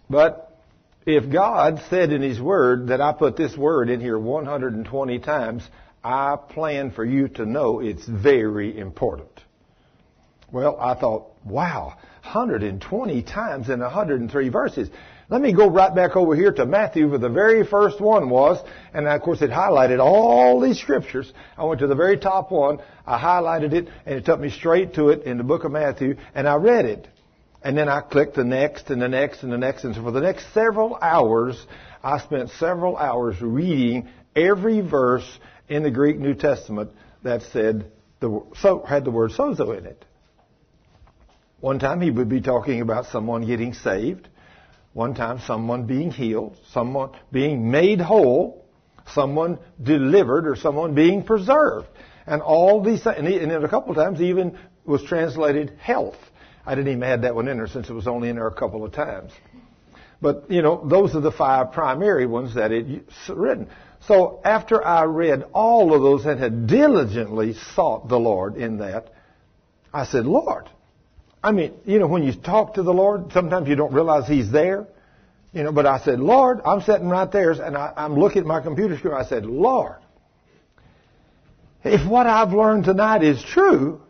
[0.09, 0.52] But
[1.07, 5.69] if God said in His Word that I put this word in here 120 times,
[6.05, 9.31] I plan for you to know it's very important.
[10.51, 14.91] Well, I thought, wow, 120 times in 103 verses.
[15.29, 18.62] Let me go right back over here to Matthew where the very first one was,
[18.93, 21.33] and of course it highlighted all these scriptures.
[21.57, 24.95] I went to the very top one, I highlighted it, and it took me straight
[24.95, 27.09] to it in the book of Matthew, and I read it.
[27.65, 29.85] And then I clicked the next and the next and the next.
[29.85, 31.65] And so for the next several hours,
[32.03, 35.27] I spent several hours reading every verse
[35.69, 36.91] in the Greek New Testament
[37.23, 37.91] that said
[38.21, 40.05] the, so, had the word sozo in it.
[41.61, 44.29] One time he would be talking about someone getting saved.
[44.93, 46.57] One time someone being healed.
[46.73, 48.65] Someone being made whole.
[49.15, 51.87] Someone delivered or someone being preserved.
[52.27, 56.17] And all these things, and, he, and a couple of times even was translated health.
[56.65, 58.55] I didn't even add that one in there since it was only in there a
[58.55, 59.33] couple of times.
[60.21, 63.69] But, you know, those are the five primary ones that it's written.
[64.07, 69.13] So after I read all of those and had diligently sought the Lord in that,
[69.93, 70.69] I said, Lord,
[71.43, 74.51] I mean, you know, when you talk to the Lord, sometimes you don't realize He's
[74.51, 74.87] there.
[75.53, 78.47] You know, but I said, Lord, I'm sitting right there and I, I'm looking at
[78.47, 79.15] my computer screen.
[79.15, 79.97] I said, Lord,
[81.85, 84.01] if what I've learned tonight is true,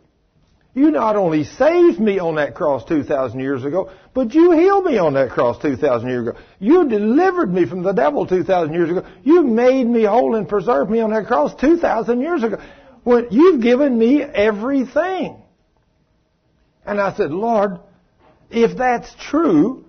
[0.75, 4.97] you not only saved me on that cross 2,000 years ago, but you healed me
[4.97, 6.39] on that cross 2,000 years ago.
[6.59, 9.07] You delivered me from the devil 2,000 years ago.
[9.23, 12.59] You made me whole and preserved me on that cross 2,000 years ago.
[13.05, 15.43] When you've given me everything.
[16.87, 17.79] And I said, Lord,
[18.51, 19.85] if that's true,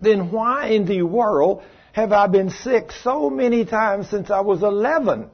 [0.00, 1.62] then why in the world
[1.92, 5.30] have I been sick so many times since I was 11?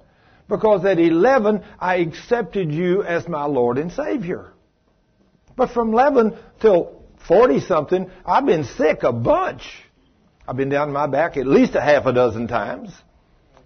[0.50, 4.52] Because at 11, I accepted you as my Lord and Savior.
[5.56, 9.62] But from 11 till 40 something, I've been sick a bunch.
[10.46, 12.92] I've been down my back at least a half a dozen times.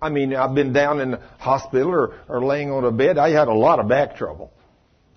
[0.02, 3.16] I mean, I've been down in the hospital or, or laying on a bed.
[3.16, 4.52] I had a lot of back trouble.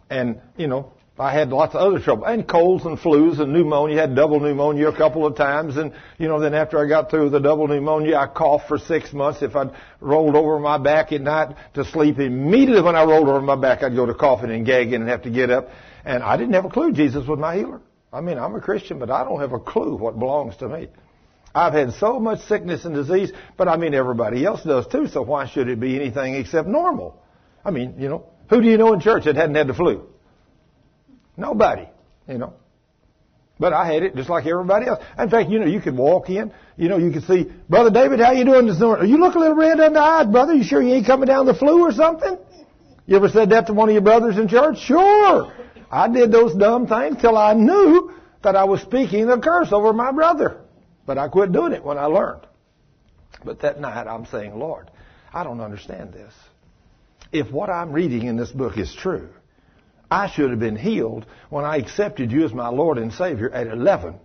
[0.09, 4.01] And, you know, I had lots of other trouble and colds and flus and pneumonia.
[4.01, 7.31] Had double pneumonia a couple of times, and you know, then after I got through
[7.31, 9.41] the double pneumonia, I coughed for six months.
[9.41, 13.41] If I'd rolled over my back at night to sleep, immediately when I rolled over
[13.41, 15.69] my back, I'd go to coughing and gagging and have to get up.
[16.05, 17.81] And I didn't have a clue Jesus was my healer.
[18.13, 20.87] I mean, I'm a Christian, but I don't have a clue what belongs to me.
[21.53, 25.23] I've had so much sickness and disease, but I mean everybody else does too, so
[25.23, 27.19] why should it be anything except normal?
[27.65, 30.07] I mean, you know, who do you know in church that hadn't had the flu?
[31.37, 31.87] Nobody,
[32.27, 32.53] you know.
[33.59, 35.03] But I had it just like everybody else.
[35.17, 38.19] In fact, you know, you could walk in, you know, you could see, Brother David,
[38.19, 39.09] how you doing this morning?
[39.09, 40.53] You look a little red under the eyes, brother.
[40.53, 42.37] You sure you ain't coming down the flu or something?
[43.07, 44.79] You ever said that to one of your brothers in church?
[44.79, 45.53] Sure.
[45.89, 48.11] I did those dumb things till I knew
[48.43, 50.61] that I was speaking a curse over my brother.
[51.05, 52.45] But I quit doing it when I learned.
[53.43, 54.91] But that night I'm saying, Lord,
[55.33, 56.33] I don't understand this.
[57.31, 59.29] If what I'm reading in this book is true,
[60.09, 63.67] I should have been healed when I accepted you as my Lord and Savior at
[63.67, 64.15] 11.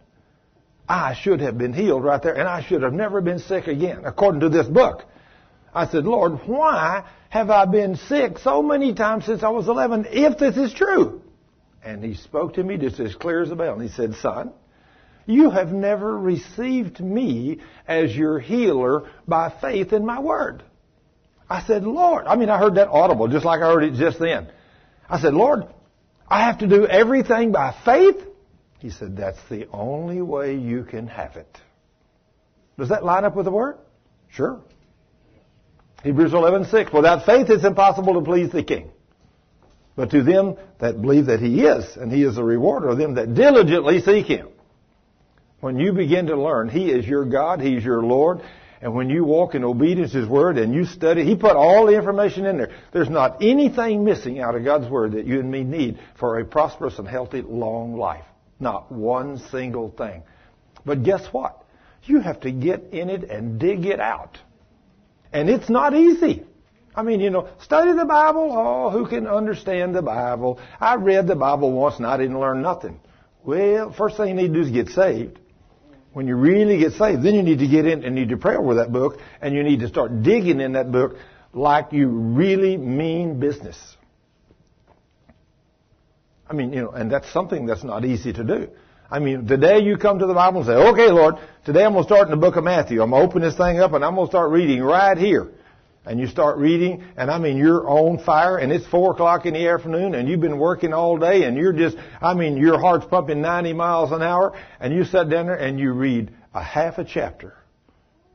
[0.89, 4.03] I should have been healed right there, and I should have never been sick again,
[4.05, 5.05] according to this book.
[5.75, 10.07] I said, Lord, why have I been sick so many times since I was 11
[10.11, 11.23] if this is true?
[11.83, 13.75] And he spoke to me just as clear as a bell.
[13.75, 14.53] And he said, Son,
[15.27, 20.63] you have never received me as your healer by faith in my word.
[21.49, 24.19] I said, Lord, I mean, I heard that audible just like I heard it just
[24.19, 24.49] then.
[25.13, 25.67] I said, Lord,
[26.27, 28.17] I have to do everything by faith?
[28.79, 31.59] He said, that's the only way you can have it.
[32.79, 33.77] Does that line up with the word?
[34.31, 34.59] Sure.
[36.03, 36.95] Hebrews 11:6.
[36.95, 38.91] Without faith it's impossible to please the king.
[39.97, 43.17] But to them that believe that he is, and he is a rewarder of them
[43.17, 44.49] that diligently seek him.
[45.61, 48.41] When you begin to learn he is your God, he's your Lord,
[48.83, 51.87] and when you walk in obedience to his word and you study, he put all
[51.87, 52.73] the information in there.
[52.93, 56.45] There's not anything missing out of God's word that you and me need for a
[56.45, 58.25] prosperous and healthy long life.
[58.59, 60.25] Not one single thing.
[60.85, 61.65] But guess what?
[62.03, 64.39] You have to get in it and dig it out.
[65.33, 66.43] And it's not easy.
[66.93, 68.51] I mean, you know, study the Bible.
[68.53, 70.59] Oh, who can understand the Bible?
[70.81, 72.99] I read the Bible once and I didn't learn nothing.
[73.45, 75.39] Well, first thing you need to do is get saved.
[76.13, 78.57] When you really get saved, then you need to get in and need to pray
[78.57, 81.17] over that book and you need to start digging in that book
[81.55, 83.79] like you really mean business.
[86.49, 88.69] I mean, you know, and that's something that's not easy to do.
[89.11, 91.93] I mean, the day you come to the Bible and say, okay, Lord, today I'm
[91.93, 93.03] going to start in the book of Matthew.
[93.03, 95.53] I'm going to open this thing up and I'm going to start reading right here.
[96.05, 99.55] And you start reading, and I mean, you're on fire, and it's four o'clock in
[99.55, 103.07] the afternoon, and you've been working all day, and you're just, I mean, your heart's
[103.07, 106.99] pumping 90 miles an hour, and you sit down there and you read a half
[106.99, 107.55] a chapter,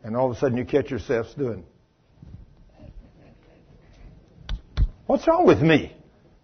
[0.02, 1.66] and all of a sudden you catch yourself doing,
[5.08, 5.96] What's wrong with me?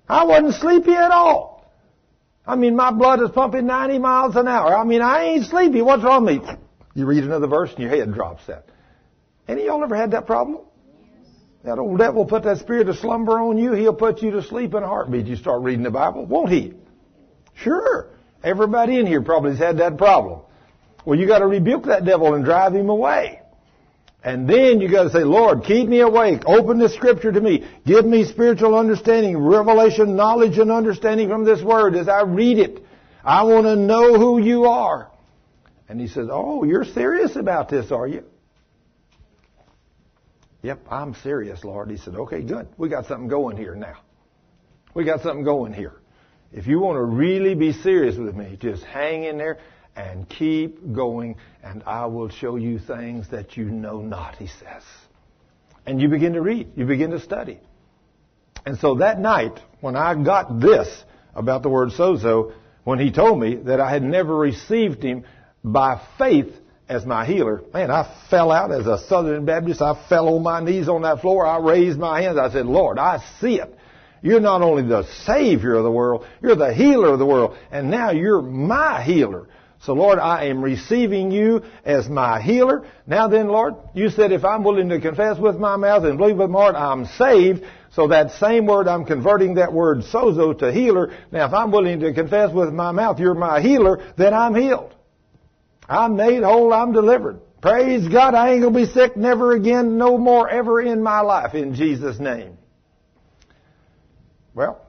[0.08, 1.70] I wasn't sleepy at all.
[2.46, 4.76] I mean, my blood is pumping 90 miles an hour.
[4.76, 5.82] I mean, I ain't sleepy.
[5.82, 6.50] What's wrong with me?
[6.96, 8.66] You read another verse and your head drops that.
[9.48, 10.60] Any of y'all ever had that problem?
[11.64, 13.72] That old devil put that spirit of slumber on you.
[13.74, 15.28] He'll put you to sleep in a heartbeat.
[15.28, 16.74] You start reading the Bible, won't he?
[17.56, 18.10] Sure.
[18.44, 20.42] Everybody in here probably has had that problem.
[21.06, 23.40] Well, you got to rebuke that devil and drive him away.
[24.26, 26.44] And then you got to say, Lord, keep me awake.
[26.46, 27.68] Open the scripture to me.
[27.86, 32.84] Give me spiritual understanding, revelation, knowledge, and understanding from this word as I read it.
[33.24, 35.12] I want to know who you are.
[35.90, 38.24] And he says, Oh, you're serious about this, are you?
[40.64, 41.92] Yep, I'm serious, Lord.
[41.92, 42.68] He said, Okay, good.
[42.78, 43.98] We got something going here now.
[44.96, 45.94] We got something going here.
[46.52, 49.60] If you want to really be serious with me, just hang in there
[49.96, 54.84] and keep going, and I will show you things that you know not, he says.
[55.86, 57.60] And you begin to read, you begin to study.
[58.66, 60.88] And so that night, when I got this
[61.36, 62.54] about the word sozo,
[62.84, 65.26] when he told me that I had never received him
[65.64, 66.54] by faith
[66.90, 69.82] as my healer, man, I fell out as a Southern Baptist.
[69.82, 71.46] I fell on my knees on that floor.
[71.46, 72.38] I raised my hands.
[72.38, 73.74] I said, Lord, I see it.
[74.22, 77.58] You're not only the Savior of the world, you're the healer of the world.
[77.72, 79.48] And now you're my healer.
[79.86, 82.86] So Lord, I am receiving you as my healer.
[83.06, 86.38] Now then, Lord, you said if I'm willing to confess with my mouth and believe
[86.38, 87.66] with my heart, I'm saved.
[87.92, 91.14] So that same word, I'm converting that word sozo to healer.
[91.32, 94.96] Now if I'm willing to confess with my mouth, you're my healer, then I'm healed.
[95.88, 97.40] I'm made whole, I'm delivered.
[97.62, 101.54] Praise God, I ain't gonna be sick never again, no more ever in my life,
[101.54, 102.58] in Jesus' name.
[104.54, 104.86] Well,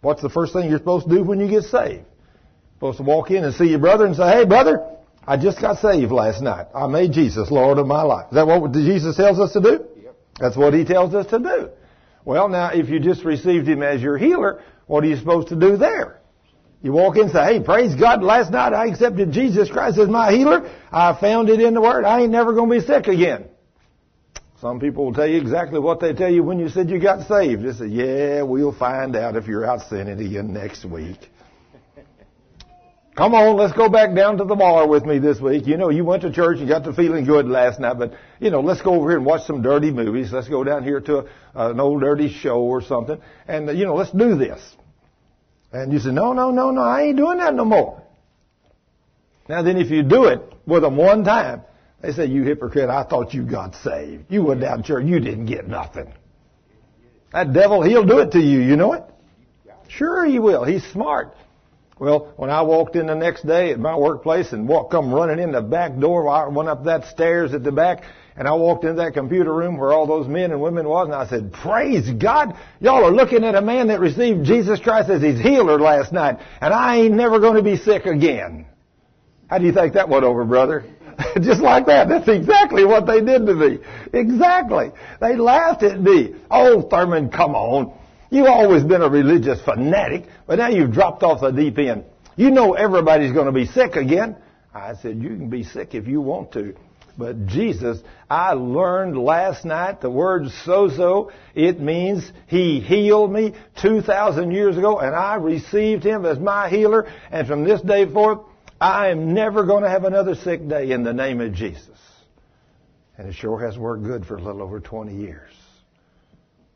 [0.00, 2.04] what's the first thing you're supposed to do when you get saved?
[2.80, 4.82] supposed to walk in and see your brother and say, hey brother,
[5.26, 6.66] I just got saved last night.
[6.74, 8.28] I made Jesus Lord of my life.
[8.30, 9.84] Is that what Jesus tells us to do?
[10.02, 10.16] Yep.
[10.38, 11.68] That's what he tells us to do.
[12.24, 15.56] Well, now, if you just received him as your healer, what are you supposed to
[15.56, 16.19] do there?
[16.82, 20.08] You walk in and say, hey, praise God, last night I accepted Jesus Christ as
[20.08, 20.70] my healer.
[20.90, 22.04] I found it in the Word.
[22.04, 23.48] I ain't never going to be sick again.
[24.60, 27.26] Some people will tell you exactly what they tell you when you said you got
[27.26, 27.64] saved.
[27.64, 31.18] They say, yeah, we'll find out if you're out sinning again next week.
[33.16, 35.66] Come on, let's go back down to the bar with me this week.
[35.66, 38.50] You know, you went to church, and got to feeling good last night, but, you
[38.50, 40.30] know, let's go over here and watch some dirty movies.
[40.30, 43.18] Let's go down here to a, an old dirty show or something.
[43.48, 44.60] And, you know, let's do this.
[45.72, 48.02] And you say, no, no, no, no, I ain't doing that no more.
[49.48, 51.62] Now then, if you do it with them one time,
[52.00, 54.24] they say, you hypocrite, I thought you got saved.
[54.28, 56.12] You went down church, you didn't get nothing.
[57.32, 59.04] That devil, he'll do it to you, you know it?
[59.88, 60.64] Sure he will.
[60.64, 61.34] He's smart.
[61.98, 65.38] Well, when I walked in the next day at my workplace and walked, come running
[65.38, 68.04] in the back door, I went up that stairs at the back,
[68.36, 71.14] and I walked into that computer room where all those men and women was, and
[71.14, 72.56] I said, Praise God!
[72.80, 76.38] Y'all are looking at a man that received Jesus Christ as his healer last night,
[76.60, 78.66] and I ain't never going to be sick again.
[79.48, 80.84] How do you think that went over, brother?
[81.42, 82.08] Just like that.
[82.08, 83.78] That's exactly what they did to me.
[84.12, 84.90] Exactly.
[85.20, 86.34] They laughed at me.
[86.50, 87.98] Oh, Thurman, come on.
[88.30, 92.04] You've always been a religious fanatic, but now you've dropped off the deep end.
[92.36, 94.36] You know everybody's going to be sick again.
[94.72, 96.76] I said, you can be sick if you want to.
[97.20, 97.98] But Jesus,
[98.30, 101.30] I learned last night the word sozo.
[101.54, 103.52] It means He healed me
[103.82, 107.06] 2,000 years ago and I received Him as my healer.
[107.30, 108.40] And from this day forth,
[108.80, 111.98] I am never going to have another sick day in the name of Jesus.
[113.18, 115.52] And it sure has worked good for a little over 20 years.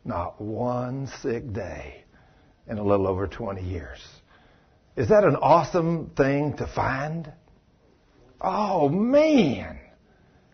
[0.04, 2.04] Not one sick day
[2.68, 3.98] in a little over 20 years.
[4.94, 7.32] Is that an awesome thing to find?
[8.42, 9.78] Oh man.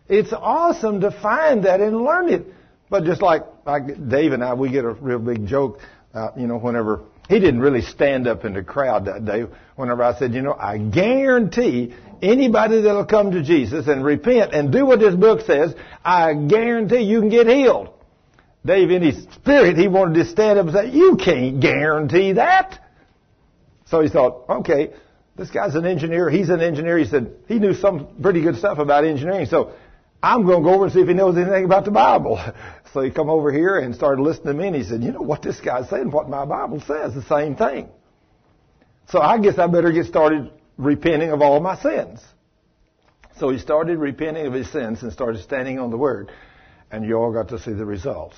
[0.09, 2.45] It's awesome to find that and learn it.
[2.89, 5.79] But just like, like Dave and I, we get a real big joke,
[6.13, 9.45] uh, you know, whenever he didn't really stand up in the crowd that day.
[9.77, 14.71] Whenever I said, you know, I guarantee anybody that'll come to Jesus and repent and
[14.71, 15.73] do what this book says,
[16.03, 17.89] I guarantee you can get healed.
[18.65, 22.79] Dave, in his spirit, he wanted to stand up and say, you can't guarantee that.
[23.85, 24.93] So he thought, okay,
[25.35, 26.29] this guy's an engineer.
[26.29, 26.97] He's an engineer.
[26.97, 29.45] He said, he knew some pretty good stuff about engineering.
[29.45, 29.71] So
[30.23, 32.39] I'm going to go over and see if he knows anything about the Bible.
[32.93, 35.21] So he come over here and started listening to me and he said, you know
[35.21, 37.87] what this guy's saying, what my Bible says, the same thing.
[39.07, 42.19] So I guess I better get started repenting of all my sins.
[43.39, 46.33] So he started repenting of his sins and started standing on the Word.
[46.91, 48.35] And you all got to see the results.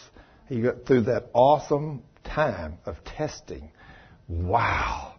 [0.48, 3.72] He got through that awesome time of testing.
[4.28, 5.16] Wow.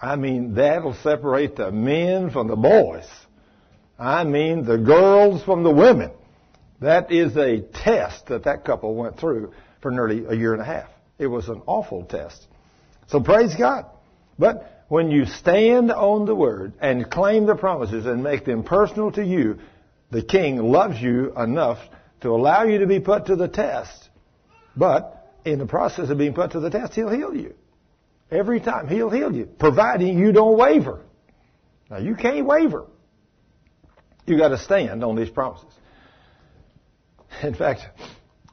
[0.00, 3.08] I mean, that'll separate the men from the boys.
[3.98, 6.12] I mean, the girls from the women.
[6.80, 9.52] That is a test that that couple went through
[9.82, 10.88] for nearly a year and a half.
[11.18, 12.46] It was an awful test.
[13.08, 13.86] So praise God.
[14.38, 19.10] But when you stand on the Word and claim the promises and make them personal
[19.12, 19.58] to you,
[20.10, 21.78] the King loves you enough
[22.20, 24.08] to allow you to be put to the test.
[24.76, 27.54] But in the process of being put to the test, He'll heal you.
[28.30, 31.00] Every time He'll heal you, providing you don't waver.
[31.90, 32.86] Now you can't waver.
[34.28, 35.72] You got to stand on these promises.
[37.42, 37.80] In fact,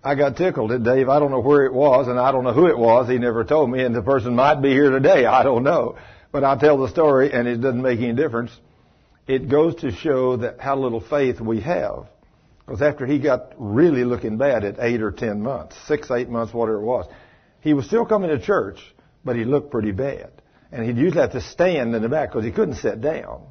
[0.02, 1.10] I got tickled at Dave.
[1.10, 3.10] I don't know where it was, and I don't know who it was.
[3.10, 5.26] He never told me, and the person might be here today.
[5.26, 5.98] I don't know.
[6.32, 8.52] But I'll tell the story, and it doesn't make any difference.
[9.28, 12.06] It goes to show that how little faith we have.
[12.66, 16.54] Because after he got really looking bad at eight or ten months, six, eight months,
[16.54, 17.06] whatever it was,
[17.60, 18.80] he was still coming to church,
[19.26, 20.32] but he looked pretty bad.
[20.72, 23.42] And he'd usually have to stand in the back because he couldn't sit down.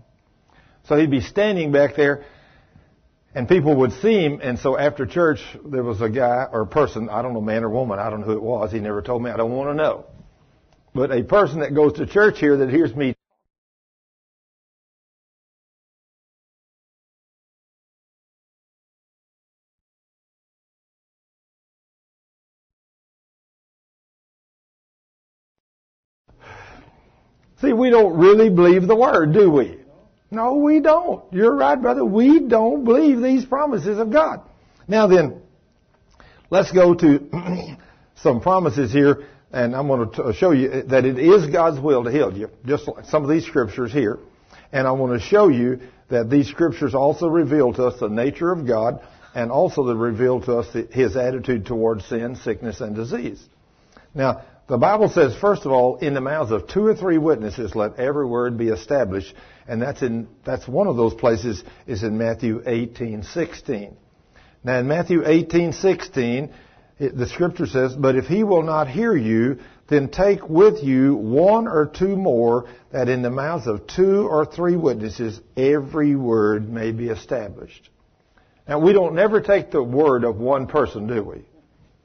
[0.84, 2.24] So he'd be standing back there
[3.34, 6.66] and people would see him, and so after church, there was a guy or a
[6.66, 9.02] person, I don't know, man or woman, I don't know who it was, he never
[9.02, 10.06] told me, I don't want to know.
[10.94, 13.14] But a person that goes to church here that hears me
[27.60, 29.83] See, we don't really believe the word, do we?
[30.30, 31.22] No, we don't.
[31.32, 32.04] You're right, brother.
[32.04, 34.40] We don't believe these promises of God.
[34.88, 35.40] Now then,
[36.50, 37.76] let's go to
[38.16, 42.10] some promises here, and I'm going to show you that it is God's will to
[42.10, 44.18] heal you, just like some of these scriptures here.
[44.72, 48.50] And I want to show you that these scriptures also reveal to us the nature
[48.50, 49.00] of God
[49.34, 53.44] and also they reveal to us His attitude towards sin, sickness, and disease.
[54.14, 57.74] Now, the Bible says, first of all, in the mouths of two or three witnesses,
[57.74, 59.34] let every word be established.
[59.68, 63.96] And that's in, that's one of those places is in Matthew 18, 16.
[64.62, 66.54] Now in Matthew 18, 16,
[66.98, 69.58] it, the scripture says, but if he will not hear you,
[69.88, 74.46] then take with you one or two more, that in the mouths of two or
[74.46, 77.90] three witnesses every word may be established.
[78.66, 81.44] Now we don't never take the word of one person, do we?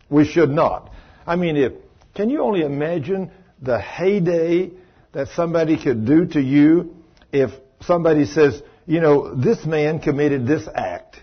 [0.10, 0.91] We should not.
[1.26, 1.73] I mean, if
[2.20, 3.32] can you only imagine
[3.62, 4.72] the heyday
[5.14, 6.94] that somebody could do to you
[7.32, 11.22] if somebody says, you know, this man committed this act,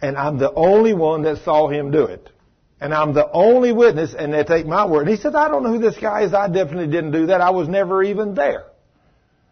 [0.00, 2.30] and I'm the only one that saw him do it.
[2.80, 5.08] And I'm the only witness, and they take my word.
[5.08, 6.32] And he said, I don't know who this guy is.
[6.32, 7.40] I definitely didn't do that.
[7.40, 8.66] I was never even there.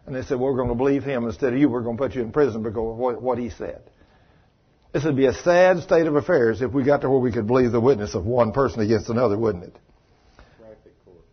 [0.06, 1.68] And they said, well, we're going to believe him instead of you.
[1.68, 3.82] We're going to put you in prison because of what, what he said.
[4.92, 7.48] This would be a sad state of affairs if we got to where we could
[7.48, 9.76] believe the witness of one person against another, wouldn't it?
[10.58, 11.24] Traffic court.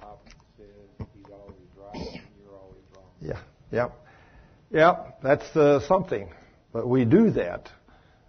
[0.00, 0.26] Cop
[0.56, 0.66] says
[1.14, 3.04] he's always right and you're always wrong.
[3.70, 3.88] Yeah.
[4.70, 6.32] Yeah, that's uh, something.
[6.72, 7.68] But we do that.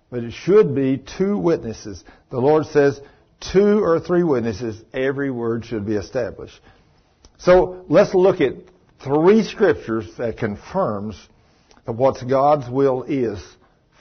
[0.09, 2.03] But it should be two witnesses.
[2.29, 2.99] The Lord says
[3.39, 6.59] two or three witnesses, every word should be established.
[7.37, 8.53] So let's look at
[9.03, 11.15] three scriptures that confirms
[11.85, 13.43] what God's will is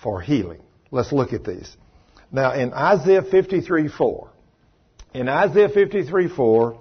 [0.02, 0.60] for healing.
[0.90, 1.76] Let's look at these.
[2.32, 4.30] Now in Isaiah 53 4,
[5.14, 6.80] in Isaiah 53 4,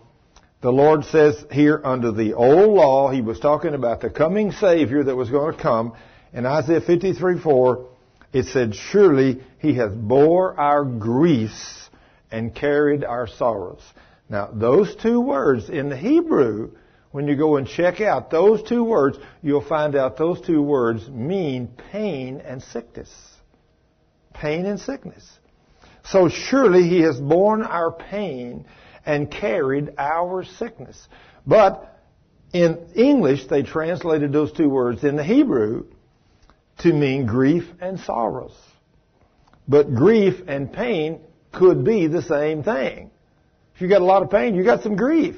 [0.61, 5.03] the Lord says here under the old law, He was talking about the coming Savior
[5.03, 5.93] that was going to come.
[6.33, 7.87] In Isaiah 53 4,
[8.33, 11.89] it said, Surely He hath bore our griefs
[12.29, 13.81] and carried our sorrows.
[14.27, 16.71] Now, those two words in the Hebrew,
[17.11, 21.07] when you go and check out those two words, you'll find out those two words
[21.09, 23.09] mean pain and sickness.
[24.33, 25.25] Pain and sickness.
[26.03, 28.65] So surely He has borne our pain
[29.09, 31.07] and carried our sickness.
[31.47, 31.99] But
[32.53, 35.85] in English, they translated those two words in the Hebrew
[36.79, 38.55] to mean grief and sorrows.
[39.67, 41.21] But grief and pain
[41.51, 43.09] could be the same thing.
[43.73, 45.37] If you got a lot of pain, you got some grief.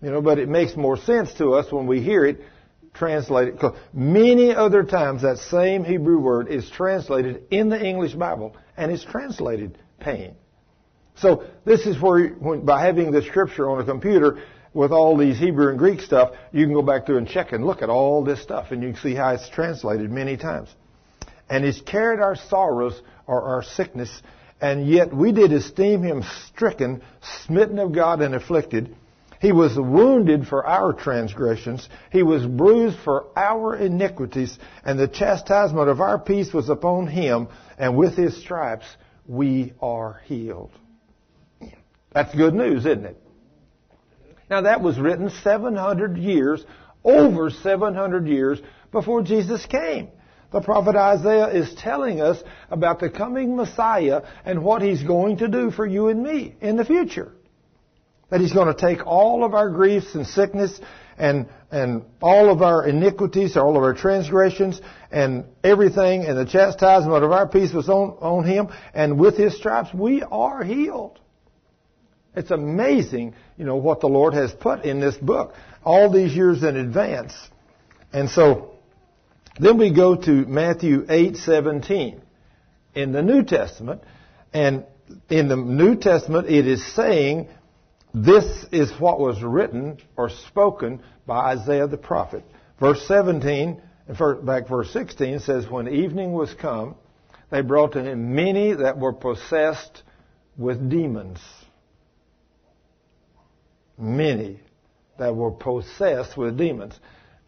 [0.00, 2.40] You know, but it makes more sense to us when we hear it
[2.94, 3.58] translated.
[3.92, 9.04] Many other times that same Hebrew word is translated in the English Bible, and it's
[9.04, 10.36] translated pain.
[11.16, 14.42] So this is where, when, by having the scripture on a computer
[14.74, 17.64] with all these Hebrew and Greek stuff, you can go back through and check and
[17.64, 20.68] look at all this stuff, and you can see how it's translated many times.
[21.50, 24.10] And he's carried our sorrows or our sickness,
[24.60, 27.02] and yet we did esteem him stricken,
[27.44, 28.96] smitten of God, and afflicted.
[29.40, 31.88] He was wounded for our transgressions.
[32.10, 37.48] He was bruised for our iniquities, and the chastisement of our peace was upon him,
[37.76, 38.86] and with his stripes
[39.26, 40.70] we are healed.
[42.14, 43.16] That's good news, isn't it?
[44.50, 46.64] Now that was written 700 years,
[47.04, 48.60] over 700 years
[48.90, 50.08] before Jesus came.
[50.52, 55.48] The prophet Isaiah is telling us about the coming Messiah and what he's going to
[55.48, 57.32] do for you and me in the future.
[58.28, 60.78] That he's going to take all of our griefs and sickness
[61.16, 64.80] and, and all of our iniquities, all of our transgressions
[65.10, 69.56] and everything and the chastisement of our peace was on, on him and with his
[69.56, 71.18] stripes we are healed.
[72.34, 75.54] It's amazing, you know, what the Lord has put in this book
[75.84, 77.34] all these years in advance.
[78.12, 78.70] And so,
[79.60, 82.20] then we go to Matthew 8:17
[82.94, 84.02] in the New Testament,
[84.52, 84.84] and
[85.28, 87.48] in the New Testament it is saying
[88.14, 92.44] this is what was written or spoken by Isaiah the prophet.
[92.80, 96.94] Verse 17, and back verse 16 says, When evening was come,
[97.50, 100.02] they brought to him many that were possessed
[100.56, 101.38] with demons
[104.02, 104.60] many
[105.18, 106.98] that were possessed with demons.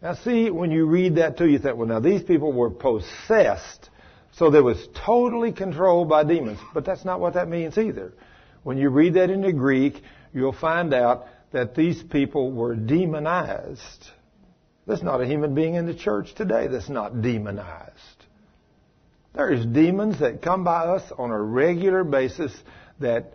[0.01, 3.89] Now see, when you read that too, you think, well now these people were possessed,
[4.33, 6.59] so they was totally controlled by demons.
[6.73, 8.13] But that's not what that means either.
[8.63, 10.01] When you read that in the Greek,
[10.33, 14.09] you'll find out that these people were demonized.
[14.87, 18.25] There's not a human being in the church today that's not demonized.
[19.33, 22.55] There's demons that come by us on a regular basis
[22.99, 23.33] that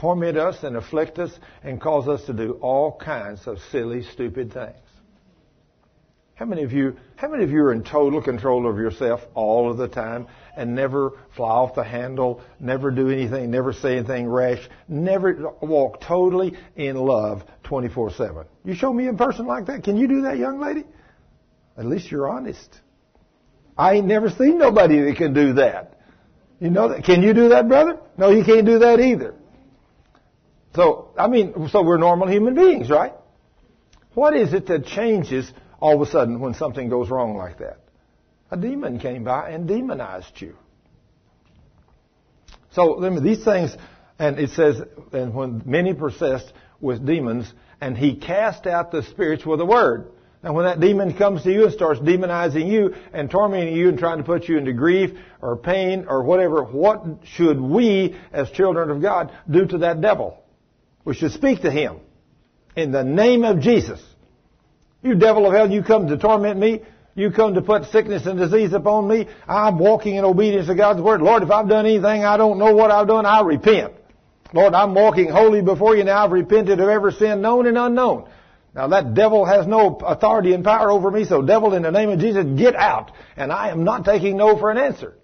[0.00, 1.30] torment us and afflict us
[1.62, 4.76] and cause us to do all kinds of silly, stupid things.
[6.34, 9.70] How many of you, how many of you are in total control of yourself all
[9.70, 14.26] of the time and never fly off the handle, never do anything, never say anything
[14.26, 18.46] rash, never walk totally in love 24-7?
[18.64, 19.84] You show me a person like that.
[19.84, 20.84] Can you do that, young lady?
[21.76, 22.80] At least you're honest.
[23.76, 26.00] I ain't never seen nobody that can do that.
[26.60, 27.04] You know that?
[27.04, 28.00] Can you do that, brother?
[28.16, 29.34] No, you can't do that either.
[30.74, 33.12] So, I mean, so we're normal human beings, right?
[34.14, 35.50] What is it that changes
[35.80, 37.78] all of a sudden when something goes wrong like that?
[38.50, 40.56] A demon came by and demonized you.
[42.72, 43.76] So, these things,
[44.18, 44.80] and it says,
[45.12, 50.08] and when many possessed with demons, and he cast out the spirits with a word.
[50.42, 53.98] Now, when that demon comes to you and starts demonizing you and tormenting you and
[53.98, 58.90] trying to put you into grief or pain or whatever, what should we, as children
[58.90, 60.41] of God, do to that devil?
[61.04, 62.00] We should speak to him
[62.76, 64.00] in the name of Jesus.
[65.02, 66.82] You devil of hell, you come to torment me.
[67.14, 69.28] You come to put sickness and disease upon me.
[69.46, 71.20] I'm walking in obedience to God's word.
[71.20, 73.92] Lord, if I've done anything I don't know what I've done, I repent.
[74.54, 76.24] Lord, I'm walking holy before you now.
[76.24, 78.28] I've repented of every sin known and unknown.
[78.74, 82.08] Now that devil has no authority and power over me, so devil in the name
[82.08, 83.12] of Jesus, get out.
[83.36, 85.14] And I am not taking no for an answer.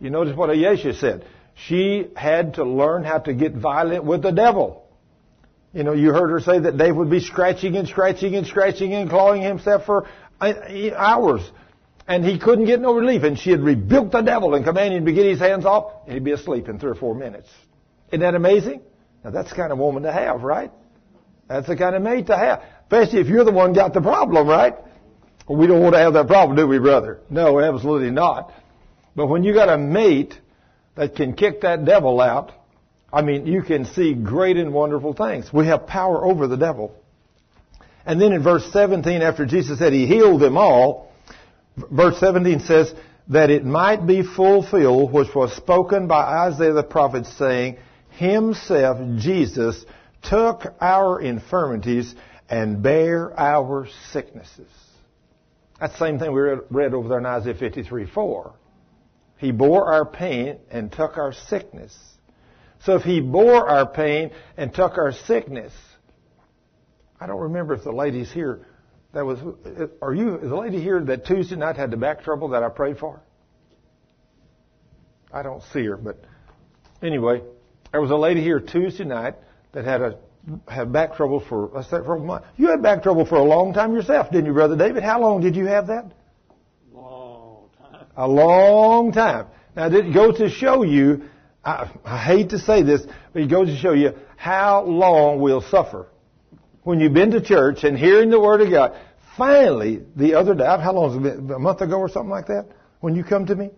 [0.00, 1.24] You notice what Ayesha said.
[1.66, 4.87] She had to learn how to get violent with the devil.
[5.72, 8.94] You know, you heard her say that Dave would be scratching and scratching and scratching
[8.94, 10.08] and clawing himself for
[10.40, 10.52] uh,
[10.96, 11.42] hours.
[12.06, 13.22] And he couldn't get no relief.
[13.22, 16.14] And she had rebuked the devil and commanded him to get his hands off, and
[16.14, 17.48] he'd be asleep in three or four minutes.
[18.08, 18.80] Isn't that amazing?
[19.22, 20.72] Now that's the kind of woman to have, right?
[21.48, 22.62] That's the kind of mate to have.
[22.84, 24.74] Especially if you're the one got the problem, right?
[25.46, 27.20] Well, we don't want to have that problem, do we, brother?
[27.28, 28.52] No, absolutely not.
[29.14, 30.38] But when you got a mate
[30.94, 32.52] that can kick that devil out,
[33.12, 35.52] I mean, you can see great and wonderful things.
[35.52, 36.94] We have power over the devil.
[38.04, 41.12] And then in verse 17, after Jesus said he healed them all,
[41.76, 42.92] verse 17 says,
[43.28, 47.78] that it might be fulfilled which was spoken by Isaiah the prophet saying,
[48.10, 49.84] Himself, Jesus,
[50.22, 52.14] took our infirmities
[52.48, 54.70] and bare our sicknesses.
[55.78, 58.52] That's the same thing we read over there in Isaiah 53 4.
[59.36, 61.96] He bore our pain and took our sickness.
[62.84, 65.72] So if he bore our pain and took our sickness,
[67.20, 68.66] I don't remember if the ladies here
[69.12, 69.38] that was
[70.00, 72.68] are you is the lady here that Tuesday night had the back trouble that I
[72.68, 73.20] prayed for?
[75.32, 76.22] I don't see her, but
[77.02, 77.42] anyway,
[77.92, 79.34] there was a lady here Tuesday night
[79.72, 80.18] that had a
[80.66, 82.44] had back trouble for let's say for a month.
[82.56, 85.02] You had back trouble for a long time yourself, didn't you, brother David?
[85.02, 86.12] How long did you have that?
[86.92, 88.06] Long time.
[88.16, 89.46] A long time.
[89.74, 91.28] Now, did it go to show you?
[91.68, 95.60] I, I hate to say this, but it goes to show you how long we'll
[95.60, 96.06] suffer
[96.82, 98.98] when you've been to church and hearing the word of God.
[99.36, 101.54] Finally, the other day, how long has it been?
[101.54, 102.66] A month ago or something like that?
[103.00, 103.70] When you come to me,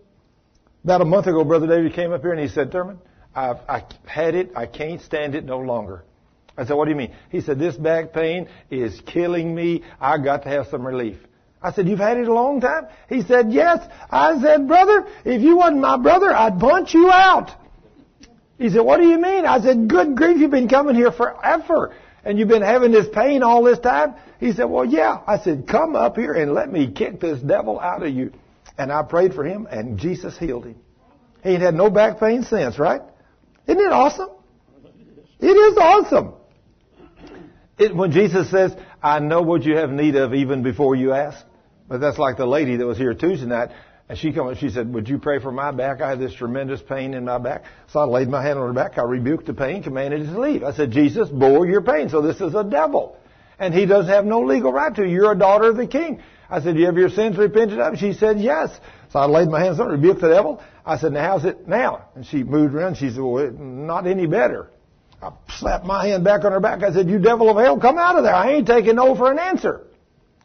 [0.85, 2.99] about a month ago, brother David came up here and he said, "Thurman,
[3.35, 4.53] I've I had it.
[4.55, 6.05] I can't stand it no longer."
[6.57, 7.15] I said, what do you mean?
[7.31, 9.83] He said, this back pain is killing me.
[10.01, 11.17] I got to have some relief.
[11.62, 12.87] I said, you've had it a long time?
[13.09, 13.79] He said, yes.
[14.11, 17.51] I said, brother, if you wasn't my brother, I'd punch you out.
[18.61, 19.47] He said, what do you mean?
[19.47, 21.95] I said, good grief, you've been coming here forever.
[22.23, 24.16] And you've been having this pain all this time?
[24.39, 25.23] He said, well, yeah.
[25.27, 28.35] I said, come up here and let me kick this devil out of you.
[28.77, 30.77] And I prayed for him and Jesus healed him.
[31.43, 33.01] He ain't had no back pain since, right?
[33.66, 34.28] Isn't it awesome?
[35.41, 36.35] It is awesome.
[37.78, 41.43] It, when Jesus says, I know what you have need of even before you ask.
[41.89, 43.70] But that's like the lady that was here Tuesday night.
[44.11, 46.01] And she come, she said, would you pray for my back?
[46.01, 47.62] I have this tremendous pain in my back.
[47.93, 48.99] So I laid my hand on her back.
[48.99, 50.65] I rebuked the pain, commanded it to leave.
[50.65, 52.09] I said, Jesus bore your pain.
[52.09, 53.16] So this is a devil.
[53.61, 55.07] And he doesn't have no legal right to.
[55.07, 56.20] You're a daughter of the king.
[56.51, 57.99] I said, do you have your sins repented of?
[57.99, 58.77] She said, yes.
[59.12, 60.61] So I laid my hands on her, rebuked the devil.
[60.85, 62.07] I said, now how's it now?
[62.16, 62.97] And she moved around.
[62.97, 64.70] She said, well, not any better.
[65.23, 66.82] I slapped my hand back on her back.
[66.82, 68.35] I said, you devil of hell, come out of there.
[68.35, 69.87] I ain't taking no for an answer.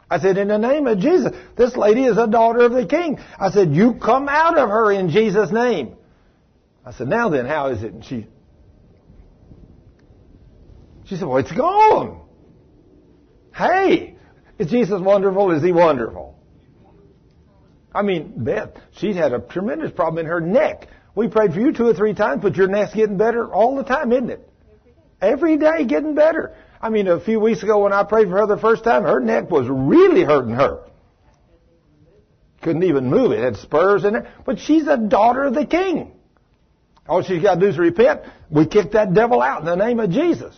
[0.08, 3.18] I said, in the name of Jesus, this lady is a daughter of the king.
[3.38, 5.96] I said, you come out of her in Jesus' name.
[6.84, 7.92] I said, now then, how is it?
[7.92, 8.26] And she,
[11.06, 12.20] she said, well, it's gone.
[13.52, 14.16] Hey,
[14.58, 15.50] is Jesus wonderful?
[15.50, 16.38] Is he wonderful?
[17.92, 20.86] I mean, Beth, she's had a tremendous problem in her neck.
[21.16, 23.84] We prayed for you two or three times, but your neck's getting better all the
[23.84, 24.48] time, isn't it?
[25.20, 26.54] Every day getting better.
[26.86, 29.18] I mean, a few weeks ago when I prayed for her the first time, her
[29.18, 30.84] neck was really hurting her.
[32.62, 33.40] Couldn't even move it.
[33.40, 34.24] it had spurs in it.
[34.44, 36.12] But she's a daughter of the king.
[37.08, 38.20] All she's got to do is repent.
[38.52, 40.54] We kick that devil out in the name of Jesus.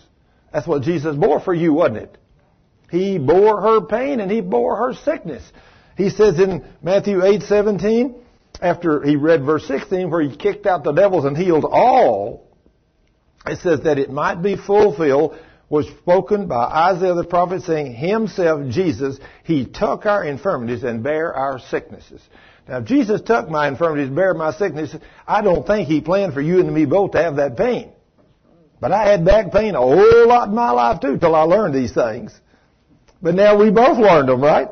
[0.53, 2.19] That's what Jesus bore for you, wasn't it?
[2.91, 5.43] He bore her pain and he bore her sickness.
[5.97, 8.15] He says in Matthew 8:17,
[8.61, 12.47] after he read verse 16, where he kicked out the devils and healed all,
[13.47, 15.39] it says that it might be fulfilled
[15.71, 21.35] was spoken by Isaiah the prophet saying, Himself, Jesus, He took our infirmities and bare
[21.35, 22.23] our sicknesses.
[22.67, 26.41] Now, if Jesus took my infirmities, bare my sicknesses, I don't think He planned for
[26.41, 27.93] you and me both to have that pain.
[28.81, 31.75] But I had back pain a whole lot in my life too till I learned
[31.75, 32.39] these things.
[33.21, 34.69] But now we both learned them, right?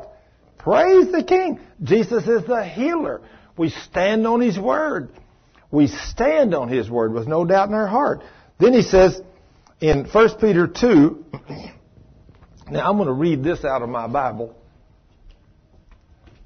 [0.57, 1.59] Praise the King.
[1.83, 3.21] Jesus is the healer.
[3.57, 5.09] We stand on His Word.
[5.69, 8.23] We stand on His Word with no doubt in our heart.
[8.59, 9.21] Then he says
[9.79, 11.25] in 1 Peter 2,
[12.69, 14.55] now I'm going to read this out of my Bible.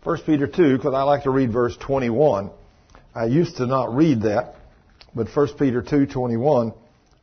[0.03, 2.49] 1 Peter 2, because I like to read verse 21.
[3.13, 4.55] I used to not read that,
[5.13, 6.73] but 1 Peter 2, 21,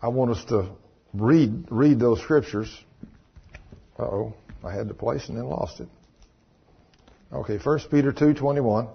[0.00, 0.70] I want us to
[1.12, 2.72] read, read those scriptures.
[3.98, 5.88] Uh oh I had the place and then lost it.
[7.32, 8.88] Okay, 1 Peter 2:21.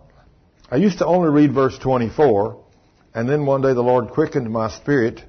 [0.72, 2.58] I used to only read verse 24,
[3.14, 5.24] and then one day the Lord quickened my spirit.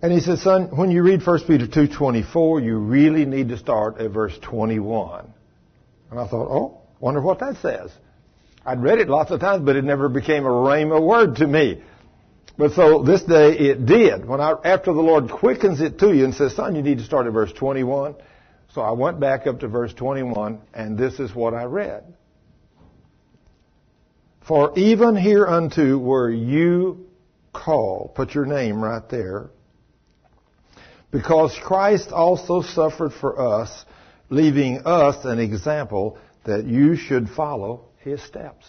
[0.00, 3.98] And he said, son, when you read 1 Peter 2.24, you really need to start
[3.98, 5.32] at verse 21.
[6.10, 7.90] And I thought, oh, wonder what that says.
[8.64, 11.82] I'd read it lots of times, but it never became a rhema word to me.
[12.56, 14.26] But so this day it did.
[14.26, 17.04] When I, after the Lord quickens it to you and says, son, you need to
[17.04, 18.16] start at verse 21.
[18.74, 22.04] So I went back up to verse 21 and this is what I read.
[24.46, 27.06] For even hereunto were you
[27.52, 28.14] called.
[28.14, 29.50] Put your name right there.
[31.10, 33.84] Because Christ also suffered for us,
[34.28, 38.66] leaving us an example that you should follow his steps.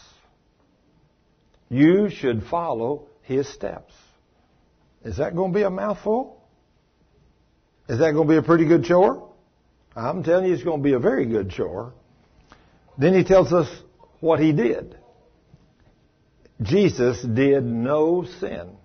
[1.70, 3.94] You should follow his steps.
[5.04, 6.42] Is that going to be a mouthful?
[7.88, 9.30] Is that going to be a pretty good chore?
[9.96, 11.94] I'm telling you, it's going to be a very good chore.
[12.98, 13.68] Then he tells us
[14.20, 14.98] what he did.
[16.62, 18.76] Jesus did no sin.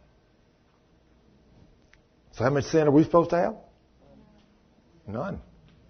[2.37, 3.55] So how much sin are we supposed to have?
[5.07, 5.41] None.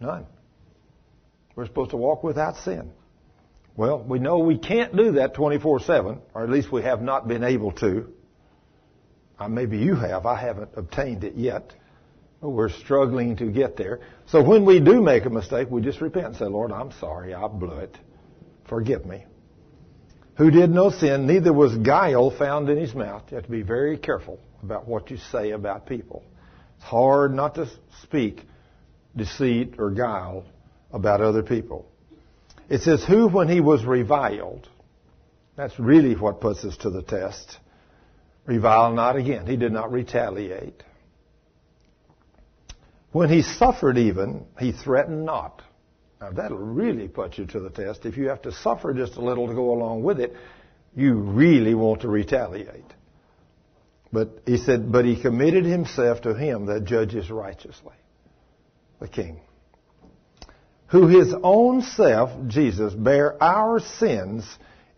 [0.01, 0.27] None.
[1.57, 2.93] We're supposed to walk without sin.
[3.77, 7.43] Well, we know we can't do that 24-7, or at least we have not been
[7.43, 8.13] able to.
[9.39, 10.27] Uh, maybe you have.
[10.27, 11.75] I haven't obtained it yet.
[12.41, 14.01] But we're struggling to get there.
[14.27, 17.35] So when we do make a mistake, we just repent and say, Lord, I'm sorry.
[17.35, 17.97] I blew it.
[18.69, 19.25] Forgive me.
[20.37, 23.23] Who did no sin, neither was guile found in his mouth.
[23.31, 26.25] You have to be very careful about what you say about people.
[26.85, 27.67] It's hard not to
[28.03, 28.43] speak
[29.17, 30.45] deceit or guile
[30.93, 31.87] about other people.
[32.69, 34.69] It says, who when he was reviled,
[35.57, 37.57] that's really what puts us to the test.
[38.45, 39.47] Revile not again.
[39.47, 40.83] He did not retaliate.
[43.13, 45.63] When he suffered even, he threatened not.
[46.21, 48.05] Now that'll really put you to the test.
[48.05, 50.37] If you have to suffer just a little to go along with it,
[50.95, 52.93] you really want to retaliate.
[54.15, 57.97] But he said, but he committed himself to him that judges righteously.
[59.01, 59.41] The king.
[60.87, 64.47] Who his own self, Jesus, bare our sins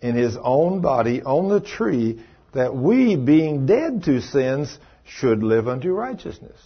[0.02, 5.66] in his own body on the tree that we, being dead to sins, should live
[5.66, 6.60] unto righteousness.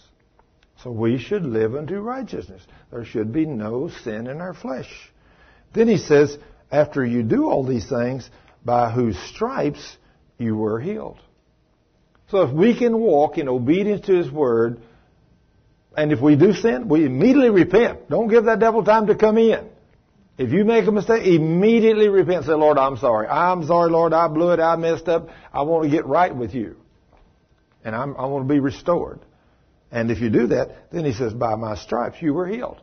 [0.83, 2.61] So we should live unto righteousness.
[2.91, 4.91] There should be no sin in our flesh.
[5.71, 6.37] Then he says,
[6.69, 8.29] after you do all these things,
[8.65, 9.95] by whose stripes
[10.37, 11.19] you were healed.
[12.31, 14.81] So if we can walk in obedience to his word,
[15.97, 18.09] and if we do sin, we immediately repent.
[18.09, 19.67] Don't give that devil time to come in.
[20.37, 22.45] If you make a mistake, immediately repent.
[22.45, 23.27] Say, Lord, I'm sorry.
[23.27, 24.13] I'm sorry, Lord.
[24.13, 24.61] I blew it.
[24.61, 25.27] I messed up.
[25.51, 26.77] I want to get right with you.
[27.83, 29.19] And I'm, I want to be restored.
[29.91, 32.79] And if you do that, then he says, by my stripes you were healed.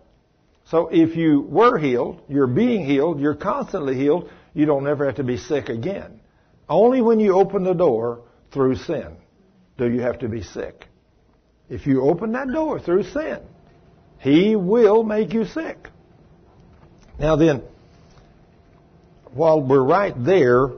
[0.67, 5.15] So if you were healed, you're being healed, you're constantly healed, you don't ever have
[5.15, 6.21] to be sick again.
[6.69, 9.17] Only when you open the door through sin
[9.79, 10.87] do you have to be sick.
[11.71, 13.39] If you open that door through sin,
[14.19, 15.89] he will make you sick.
[17.19, 17.63] Now then,
[19.33, 20.71] while we're right there,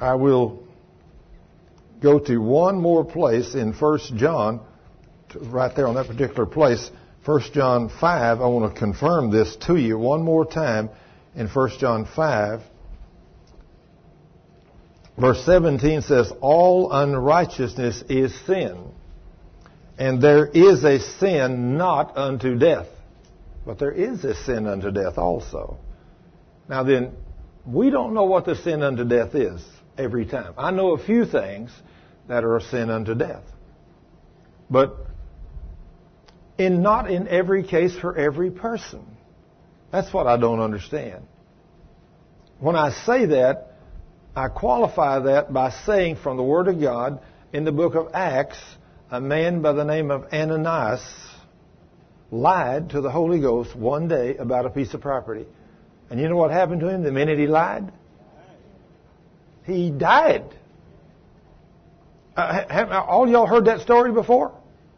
[0.00, 0.64] I will
[2.02, 4.60] go to one more place in 1 John,
[5.40, 6.90] right there on that particular place,
[7.24, 8.40] 1 John 5.
[8.40, 10.90] I want to confirm this to you one more time
[11.34, 12.62] in 1 John 5.
[15.18, 18.92] Verse 17 says, All unrighteousness is sin,
[19.96, 22.88] and there is a sin not unto death.
[23.64, 25.78] But there is a sin unto death also.
[26.68, 27.12] Now then,
[27.66, 29.64] we don't know what the sin unto death is
[29.96, 30.54] every time.
[30.58, 31.70] I know a few things
[32.28, 33.44] that are a sin unto death.
[34.68, 34.96] But
[36.58, 39.04] in not in every case for every person.
[39.90, 41.24] That's what I don't understand.
[42.58, 43.73] When I say that,
[44.36, 47.20] I qualify that by saying from the Word of God
[47.52, 48.58] in the book of Acts,
[49.10, 51.04] a man by the name of Ananias
[52.32, 55.46] lied to the Holy Ghost one day about a piece of property.
[56.10, 57.92] And you know what happened to him the minute he lied?
[59.64, 60.44] He died.
[62.36, 64.52] Uh, have, all y'all heard that story before?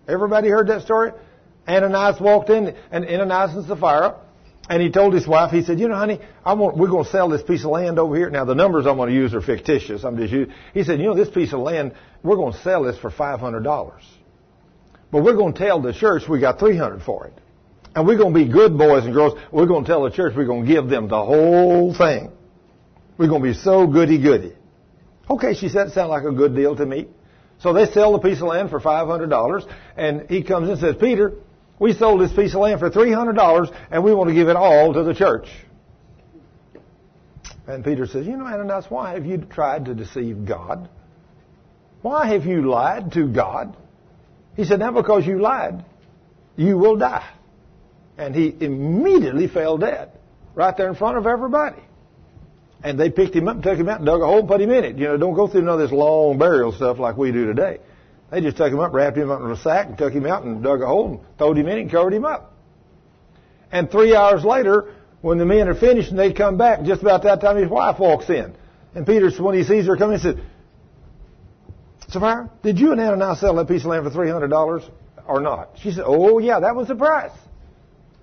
[0.08, 1.12] Everybody heard that story?
[1.68, 4.18] Ananias walked in, and Ananias and Sapphira,
[4.68, 7.10] and he told his wife, he said, you know, honey, I want, we're going to
[7.10, 8.30] sell this piece of land over here.
[8.30, 10.04] Now, the numbers I'm going to use are fictitious.
[10.04, 12.82] I'm just using, he said, you know, this piece of land, we're going to sell
[12.82, 14.02] this for $500.
[15.12, 17.34] But we're going to tell the church we got 300 for it.
[17.94, 19.38] And we're going to be good boys and girls.
[19.52, 22.32] We're going to tell the church we're going to give them the whole thing.
[23.16, 24.52] We're going to be so goody goody.
[25.30, 27.06] Okay, she said, it sounded like a good deal to me.
[27.60, 31.34] So they sell the piece of land for $500 and he comes and says, Peter,
[31.78, 34.94] we sold this piece of land for $300 and we want to give it all
[34.94, 35.48] to the church.
[37.66, 40.88] And Peter says, You know, Ananias, why have you tried to deceive God?
[42.02, 43.76] Why have you lied to God?
[44.54, 45.84] He said, Now because you lied,
[46.56, 47.28] you will die.
[48.16, 50.12] And he immediately fell dead
[50.54, 51.82] right there in front of everybody.
[52.82, 54.60] And they picked him up and took him out and dug a hole and put
[54.60, 54.96] him in it.
[54.96, 57.80] You know, don't go through none of this long burial stuff like we do today.
[58.30, 60.44] They just took him up, wrapped him up in a sack, and took him out
[60.44, 62.54] and dug a hole and throwed him in and covered him up.
[63.70, 67.22] And three hours later, when the men are finished and they come back, just about
[67.22, 68.54] that time his wife walks in.
[68.94, 70.36] And Peter, when he sees her coming, he says,
[72.08, 74.90] Sapphira, did you and Ananias sell that piece of land for $300
[75.26, 75.70] or not?
[75.82, 77.32] She said, oh yeah, that was the price.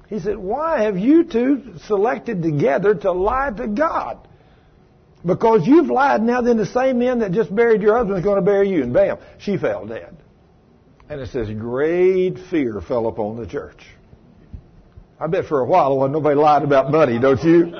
[0.10, 4.28] He said, why have you two selected together to lie to God?
[5.26, 8.36] Because you've lied now, then the same men that just buried your husband is going
[8.36, 8.84] to bury you.
[8.84, 10.18] And bam, she fell dead.
[11.10, 13.84] And it says, great fear fell upon the church.
[15.20, 17.66] I bet for a while wasn't nobody lied about money, don't you?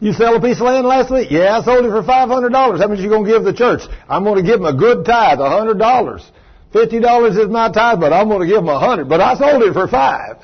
[0.00, 1.30] you sell a piece of land last week?
[1.30, 2.80] Yeah, I sold it for five hundred dollars.
[2.80, 3.80] How much are you gonna give the church?
[4.08, 6.28] I'm gonna give them a good tithe, a hundred dollars.
[6.72, 9.08] Fifty dollars is my tithe, but I'm gonna give them a hundred.
[9.08, 10.36] But I sold it for five.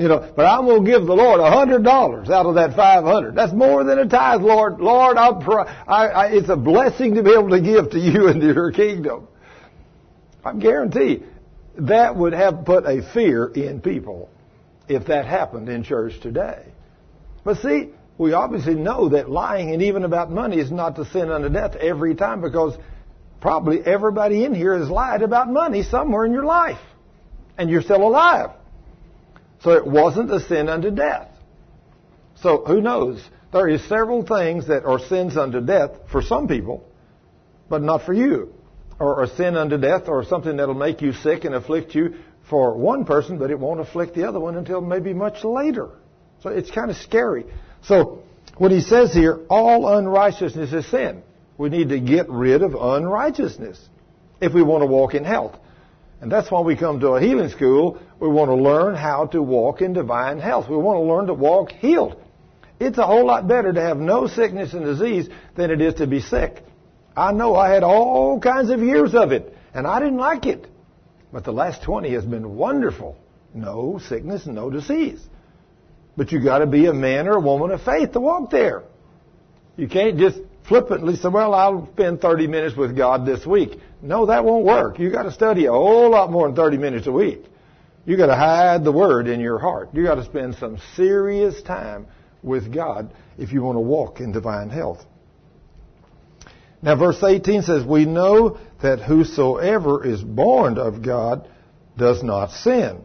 [0.00, 2.74] You know, but I'm going to give the Lord a hundred dollars out of that
[2.74, 3.34] five hundred.
[3.34, 4.80] That's more than a tithe, Lord.
[4.80, 5.28] Lord, I,
[5.86, 9.28] I, it's a blessing to be able to give to you and to your kingdom.
[10.42, 11.22] I guarantee
[11.76, 14.30] that would have put a fear in people
[14.88, 16.64] if that happened in church today.
[17.44, 21.30] But see, we obviously know that lying and even about money is not to sin
[21.30, 22.74] unto death every time because
[23.42, 26.80] probably everybody in here has lied about money somewhere in your life.
[27.58, 28.52] And you're still alive.
[29.62, 31.28] So it wasn't a sin unto death.
[32.36, 33.22] So who knows?
[33.52, 36.88] There is several things that are sins unto death for some people,
[37.68, 38.54] but not for you.
[38.98, 42.14] Or a sin unto death or something that'll make you sick and afflict you
[42.48, 45.90] for one person, but it won't afflict the other one until maybe much later.
[46.42, 47.46] So it's kind of scary.
[47.82, 48.22] So
[48.56, 51.22] what he says here, all unrighteousness is sin.
[51.58, 53.78] We need to get rid of unrighteousness
[54.40, 55.58] if we want to walk in health.
[56.20, 57.98] And that's why we come to a healing school.
[58.18, 60.68] We want to learn how to walk in divine health.
[60.68, 62.22] We want to learn to walk healed.
[62.78, 66.06] It's a whole lot better to have no sickness and disease than it is to
[66.06, 66.62] be sick.
[67.16, 70.66] I know I had all kinds of years of it, and I didn't like it.
[71.32, 73.16] But the last 20 has been wonderful.
[73.54, 75.20] No sickness, no disease.
[76.16, 78.82] But you gotta be a man or a woman of faith to walk there.
[79.76, 80.38] You can't just
[80.70, 83.80] flippantly say, well, I'll spend 30 minutes with God this week.
[84.00, 85.00] No, that won't work.
[85.00, 87.42] You've got to study a whole lot more than 30 minutes a week.
[88.06, 89.90] You've got to hide the word in your heart.
[89.92, 92.06] You've got to spend some serious time
[92.44, 95.04] with God if you want to walk in divine health.
[96.82, 101.48] Now verse 18 says, We know that whosoever is born of God
[101.98, 103.04] does not sin.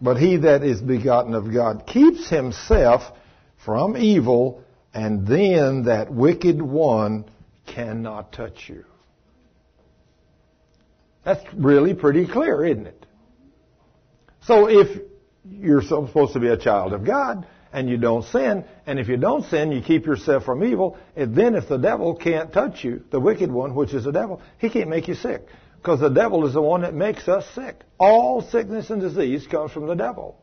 [0.00, 3.02] But he that is begotten of God keeps himself
[3.64, 7.24] from evil, and then that wicked one
[7.66, 8.84] cannot touch you.
[11.24, 13.06] That's really pretty clear, isn't it?
[14.42, 15.00] So if
[15.48, 19.16] you're supposed to be a child of God and you don't sin, and if you
[19.16, 23.02] don't sin, you keep yourself from evil, and then if the devil can't touch you,
[23.10, 25.46] the wicked one, which is the devil, he can't make you sick.
[25.76, 27.80] Because the devil is the one that makes us sick.
[27.98, 30.41] All sickness and disease comes from the devil.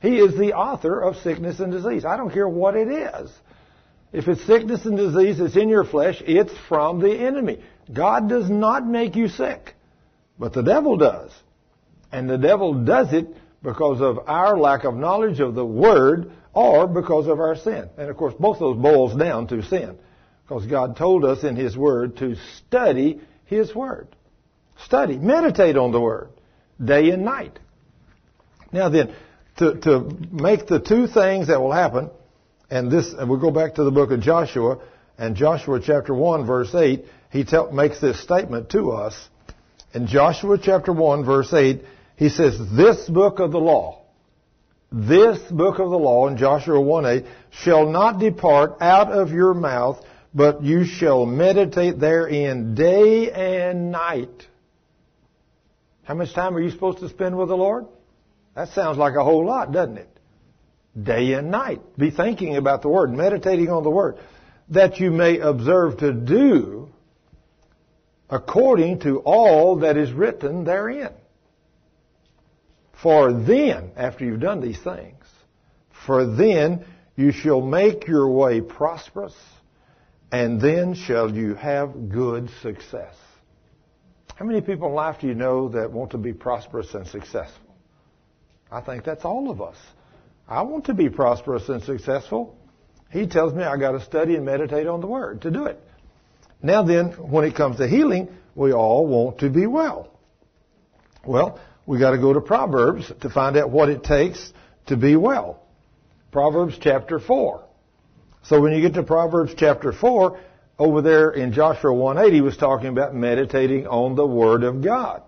[0.00, 2.04] He is the author of sickness and disease.
[2.04, 3.30] I don't care what it is.
[4.12, 7.62] If it's sickness and disease that's in your flesh, it's from the enemy.
[7.92, 9.74] God does not make you sick,
[10.38, 11.30] but the devil does.
[12.10, 13.26] And the devil does it
[13.62, 17.90] because of our lack of knowledge of the Word or because of our sin.
[17.98, 19.98] And of course, both of those boils down to sin.
[20.46, 24.08] Because God told us in His Word to study His Word.
[24.84, 26.30] Study, meditate on the Word,
[26.82, 27.58] day and night.
[28.72, 29.14] Now then,
[29.58, 32.10] to, to make the two things that will happen,
[32.70, 34.78] and this, and we'll go back to the book of Joshua,
[35.18, 39.28] and Joshua chapter 1 verse 8, he tell, makes this statement to us.
[39.94, 41.82] In Joshua chapter 1 verse 8,
[42.16, 44.02] he says, this book of the law,
[44.90, 49.54] this book of the law in Joshua 1 8, shall not depart out of your
[49.54, 50.04] mouth,
[50.34, 54.46] but you shall meditate therein day and night.
[56.04, 57.86] How much time are you supposed to spend with the Lord?
[58.58, 60.20] That sounds like a whole lot, doesn't it?
[61.00, 61.80] Day and night.
[61.96, 64.18] Be thinking about the Word, meditating on the Word,
[64.70, 66.88] that you may observe to do
[68.28, 71.12] according to all that is written therein.
[73.00, 75.24] For then, after you've done these things,
[76.04, 79.36] for then you shall make your way prosperous,
[80.32, 83.14] and then shall you have good success.
[84.34, 87.67] How many people in life do you know that want to be prosperous and successful?
[88.70, 89.76] I think that's all of us.
[90.46, 92.56] I want to be prosperous and successful.
[93.10, 95.80] He tells me I got to study and meditate on the Word to do it.
[96.62, 100.10] Now then, when it comes to healing, we all want to be well.
[101.24, 104.52] Well, we got to go to Proverbs to find out what it takes
[104.86, 105.62] to be well.
[106.32, 107.64] Proverbs chapter 4.
[108.42, 110.38] So when you get to Proverbs chapter 4,
[110.78, 115.22] over there in Joshua 1:8, he was talking about meditating on the Word of God.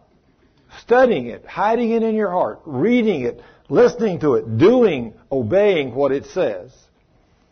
[0.82, 6.12] Studying it, hiding it in your heart, reading it, listening to it, doing, obeying what
[6.12, 6.72] it says.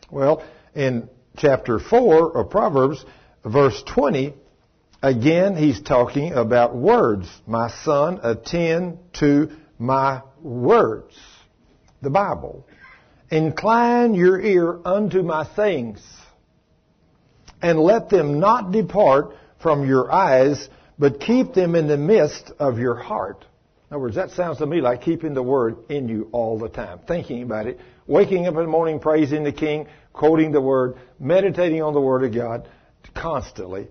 [0.09, 3.03] Well, in chapter 4 of Proverbs,
[3.45, 4.33] verse 20,
[5.01, 7.27] again he's talking about words.
[7.45, 11.15] My son, attend to my words.
[12.01, 12.65] The Bible.
[13.31, 16.01] Incline your ear unto my sayings,
[17.61, 20.67] and let them not depart from your eyes,
[20.99, 23.45] but keep them in the midst of your heart.
[23.89, 26.69] In other words, that sounds to me like keeping the word in you all the
[26.69, 30.95] time, thinking about it, waking up in the morning, praising the King, quoting the word,
[31.19, 32.67] meditating on the word of God
[33.15, 33.87] constantly.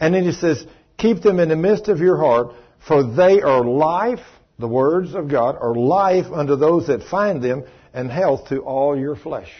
[0.00, 0.64] And then he says,
[0.96, 2.54] keep them in the midst of your heart,
[2.86, 4.24] for they are life,
[4.58, 8.98] the words of God are life unto those that find them, and health to all
[8.98, 9.52] your flesh.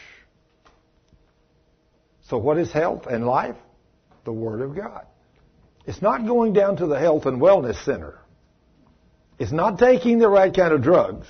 [2.29, 3.57] So what is health and life?
[4.25, 5.05] The Word of God.
[5.87, 8.19] It's not going down to the health and wellness center.
[9.39, 11.27] It's not taking the right kind of drugs.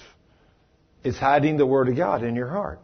[1.02, 2.80] It's hiding the Word of God in your heart.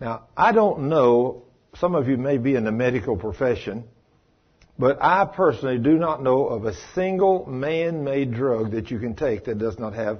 [0.00, 1.44] Now, I don't know,
[1.76, 3.84] some of you may be in the medical profession,
[4.78, 9.44] but I personally do not know of a single man-made drug that you can take
[9.44, 10.18] that does not have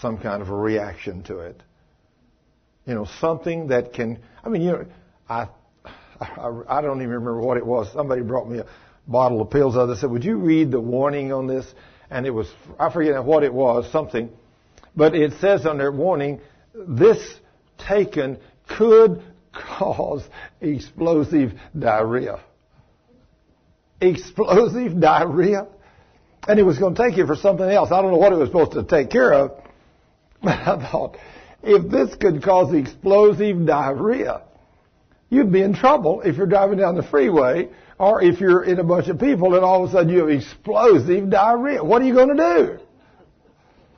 [0.00, 1.62] some kind of a reaction to it.
[2.86, 4.86] You know, something that can, I mean, you know,
[5.28, 5.48] I,
[6.20, 7.90] I, I don't even remember what it was.
[7.92, 8.66] Somebody brought me a
[9.06, 9.76] bottle of pills.
[9.76, 11.66] Other said, would you read the warning on this?
[12.10, 14.30] And it was, I forget what it was, something.
[14.96, 16.40] But it says on their warning,
[16.74, 17.18] this
[17.78, 20.22] taken could cause
[20.60, 22.40] explosive diarrhea.
[24.00, 25.66] Explosive diarrhea?
[26.46, 27.90] And it was going to take you for something else.
[27.90, 29.52] I don't know what it was supposed to take care of.
[30.42, 31.16] But I thought,
[31.62, 34.42] if this could cause explosive diarrhea,
[35.28, 38.84] you'd be in trouble if you're driving down the freeway or if you're in a
[38.84, 41.82] bunch of people and all of a sudden you have explosive diarrhea.
[41.82, 42.78] What are you going to do?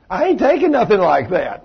[0.09, 1.65] I ain't taking nothing like that.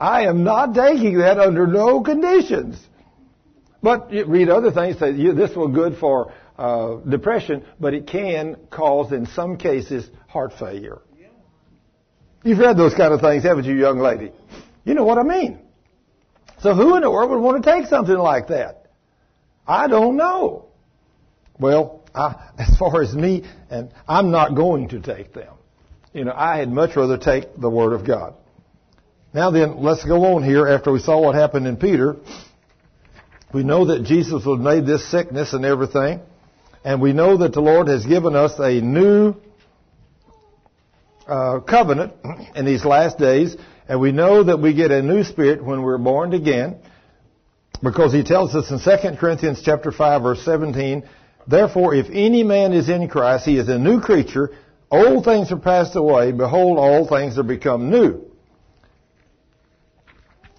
[0.00, 2.78] I am not taking that under no conditions.
[3.82, 9.12] But read other things that this will good for uh, depression, but it can cause,
[9.12, 11.00] in some cases, heart failure.
[12.44, 14.32] You've read those kind of things, haven't you, young lady?
[14.84, 15.60] You know what I mean.
[16.60, 18.86] So who in the world would want to take something like that?
[19.66, 20.66] I don't know.
[21.58, 25.54] Well, I, as far as me, and I'm not going to take them.
[26.12, 28.34] You know, I had much rather take the Word of God.
[29.34, 32.16] Now then, let's go on here after we saw what happened in Peter.
[33.52, 36.20] We know that Jesus was made this sickness and everything.
[36.84, 39.34] And we know that the Lord has given us a new
[41.26, 42.14] uh, covenant
[42.54, 43.56] in these last days,
[43.88, 46.76] and we know that we get a new spirit when we're born again,
[47.82, 51.08] because he tells us in 2 Corinthians chapter 5 verse 17,
[51.46, 54.50] Therefore if any man is in Christ, he is a new creature,
[54.90, 58.24] old things are passed away, behold all things are become new.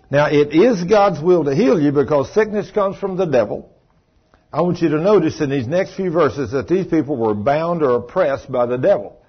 [0.10, 3.72] Now it is God's will to heal you because sickness comes from the devil.
[4.52, 7.84] I want you to notice in these next few verses that these people were bound
[7.84, 9.22] or oppressed by the devil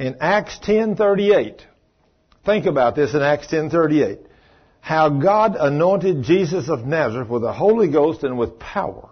[0.00, 1.60] in Acts 10:38.
[2.44, 4.18] Think about this in Acts 10:38.
[4.80, 9.08] How God anointed Jesus of Nazareth with the Holy Ghost and with power,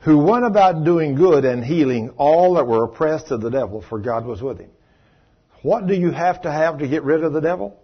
[0.00, 4.00] who went about doing good and healing all that were oppressed of the devil, for
[4.00, 4.70] God was with him.
[5.62, 7.80] What do you have to have to get rid of the devil?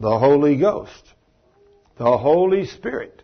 [0.00, 1.12] The Holy Ghost.
[1.96, 3.22] The Holy Spirit.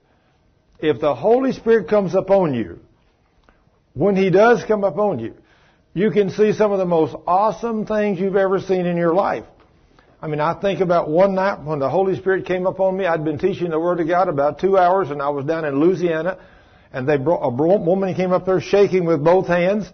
[0.80, 2.80] If the Holy Spirit comes upon you,
[3.94, 5.34] when He does come upon you,
[5.94, 9.44] you can see some of the most awesome things you've ever seen in your life.
[10.24, 13.04] I mean, I think about one night when the Holy Spirit came upon me.
[13.04, 15.78] I'd been teaching the Word of God about two hours, and I was down in
[15.78, 16.38] Louisiana,
[16.94, 19.86] and they brought a woman came up there shaking with both hands,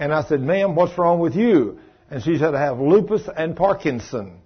[0.00, 1.78] and I said, "Ma'am, what's wrong with you?"
[2.10, 4.40] And she said, "I have lupus and Parkinson."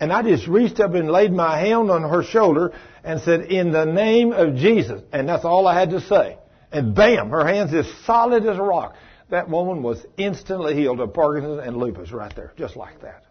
[0.00, 2.72] And I just reached up and laid my hand on her shoulder
[3.04, 6.38] and said, "In the name of Jesus," and that's all I had to say.
[6.72, 8.94] And bam, her hands as solid as a rock
[9.28, 13.23] that woman was instantly healed of Parkinson's and lupus right there, just like that.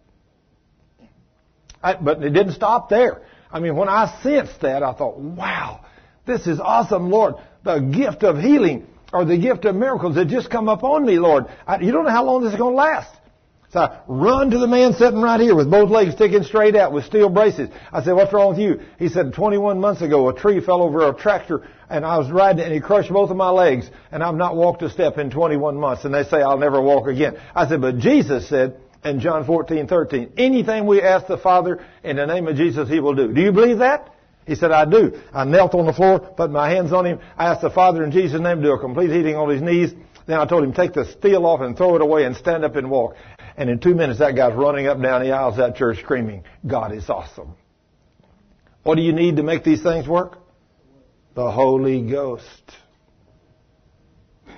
[1.83, 3.21] I, but it didn't stop there.
[3.51, 5.85] I mean, when I sensed that, I thought, wow,
[6.25, 7.35] this is awesome, Lord.
[7.63, 11.45] The gift of healing or the gift of miracles that just come upon me, Lord.
[11.67, 13.13] I, you don't know how long this is going to last.
[13.73, 16.93] So I run to the man sitting right here with both legs sticking straight out
[16.93, 17.69] with steel braces.
[17.91, 18.81] I said, what's wrong with you?
[18.99, 22.59] He said, 21 months ago, a tree fell over a tractor and I was riding
[22.59, 25.31] it and he crushed both of my legs and I've not walked a step in
[25.31, 26.05] 21 months.
[26.05, 27.35] And they say I'll never walk again.
[27.55, 32.15] I said, but Jesus said in John 14, 13, anything we ask the Father in
[32.17, 33.33] the name of Jesus, He will do.
[33.33, 34.13] Do you believe that?
[34.45, 35.21] He said, I do.
[35.33, 37.19] I knelt on the floor, put my hands on him.
[37.37, 39.93] I asked the Father in Jesus' name to do a complete healing on his knees.
[40.25, 42.75] Then I told him, take the steel off and throw it away and stand up
[42.75, 43.15] and walk.
[43.57, 46.43] And in two minutes, that guy's running up down the aisles of that church screaming,
[46.65, 47.55] God is awesome.
[48.83, 50.39] What do you need to make these things work?
[51.35, 52.43] The Holy Ghost.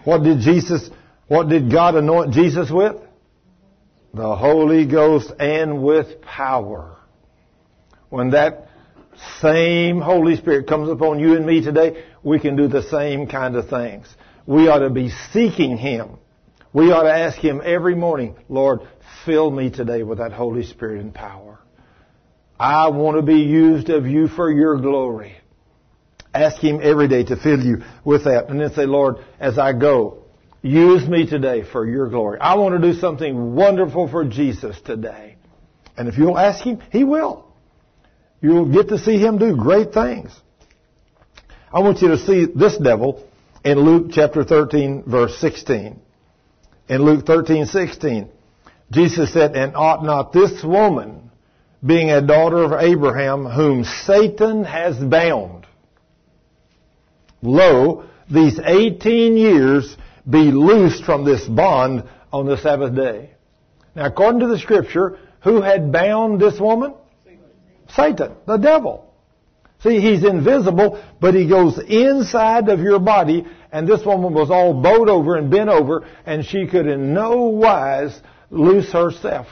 [0.03, 0.89] What did Jesus,
[1.27, 2.95] what did God anoint Jesus with?
[4.15, 6.95] The Holy Ghost and with power.
[8.07, 8.69] When that
[9.41, 13.57] same Holy Spirit comes upon you and me today, we can do the same kind
[13.57, 14.07] of things.
[14.45, 16.17] We ought to be seeking Him.
[16.71, 18.87] We ought to ask Him every morning, Lord,
[19.25, 21.59] fill me today with that Holy Spirit and power.
[22.57, 25.35] I want to be used of you for your glory.
[26.33, 28.47] Ask Him every day to fill you with that.
[28.47, 30.24] And then say, Lord, as I go,
[30.65, 32.39] use me today for your glory.
[32.39, 35.35] I want to do something wonderful for Jesus today.
[35.95, 37.45] And if you'll ask Him, He will.
[38.41, 40.31] You'll get to see Him do great things.
[41.71, 43.27] I want you to see this devil
[43.63, 45.99] in Luke chapter 13 verse 16.
[46.87, 48.29] In Luke 13, 16,
[48.91, 51.31] Jesus said, And ought not this woman,
[51.83, 55.65] being a daughter of Abraham, whom Satan has bound,
[57.41, 59.97] lo, these 18 years
[60.29, 63.31] be loosed from this bond on the Sabbath day.
[63.95, 66.95] Now, according to the scripture, who had bound this woman?
[67.95, 69.13] Satan, the devil.
[69.83, 74.73] See, he's invisible, but he goes inside of your body, and this woman was all
[74.81, 79.47] bowed over and bent over, and she could in no wise loose herself.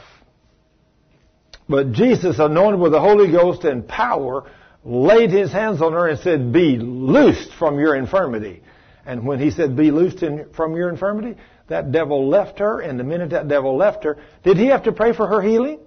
[1.69, 4.50] But Jesus, anointed with the Holy Ghost and power,
[4.84, 8.64] laid his hands on her and said, Be loosed from your infirmity.
[9.06, 12.99] And when he said, Be loosed in, from your infirmity, that devil left her, and
[12.99, 15.80] the minute that devil left her, did he have to pray for her healing?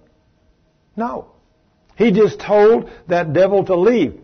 [0.96, 1.32] No.
[1.96, 4.20] He just told that devil to leave.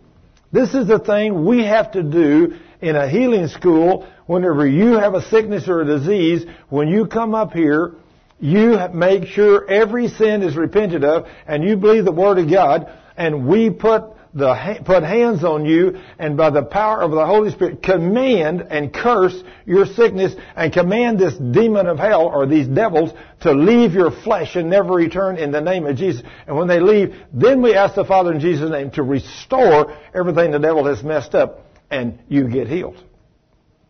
[0.52, 5.14] This is the thing we have to do in a healing school whenever you have
[5.14, 6.44] a sickness or a disease.
[6.68, 7.94] When you come up here,
[8.38, 12.92] you make sure every sin is repented of and you believe the Word of God
[13.16, 14.04] and we put
[14.34, 18.92] the, put hands on you and by the power of the Holy Spirit command and
[18.92, 24.10] curse your sickness and command this demon of hell or these devils to leave your
[24.10, 26.22] flesh and never return in the name of Jesus.
[26.46, 30.50] And when they leave, then we ask the Father in Jesus' name to restore everything
[30.50, 33.02] the devil has messed up and you get healed.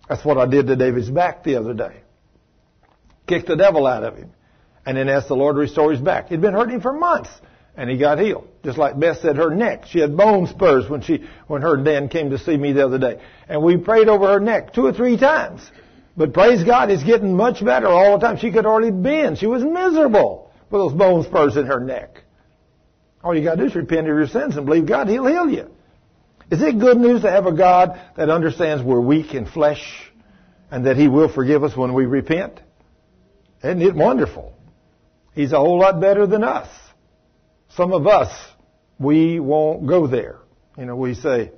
[0.09, 2.01] That's what I did to David's back the other day.
[3.29, 4.33] Kicked the devil out of him.
[4.85, 6.29] And then asked the Lord to restore his back.
[6.29, 7.31] He'd been hurting for months
[7.77, 8.49] and he got healed.
[8.65, 9.87] Just like Beth said, her neck.
[9.87, 12.99] She had bone spurs when she, when her Dan came to see me the other
[12.99, 13.21] day.
[13.49, 15.63] And we prayed over her neck two or three times.
[16.17, 18.37] But praise God, it's getting much better all the time.
[18.37, 19.39] She could hardly bend.
[19.39, 22.23] She was miserable with those bone spurs in her neck.
[23.25, 25.71] All you gotta do is repent of your sins and believe God, He'll heal you.
[26.51, 30.13] Is it good news to have a God that understands we're weak in flesh
[30.71, 32.61] and that He will forgive us when we repent?
[33.65, 34.53] Isn't it wonderful?
[35.35, 36.69] He's a whole lot better than us.
[37.77, 38.31] Some of us,
[38.99, 40.39] we won't go there.
[40.77, 41.53] You know, we say,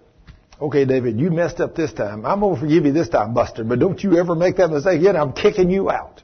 [0.61, 2.25] okay, David, you messed up this time.
[2.25, 5.01] I'm going to forgive you this time, Buster, but don't you ever make that mistake
[5.01, 5.17] again.
[5.17, 6.23] I'm kicking you out.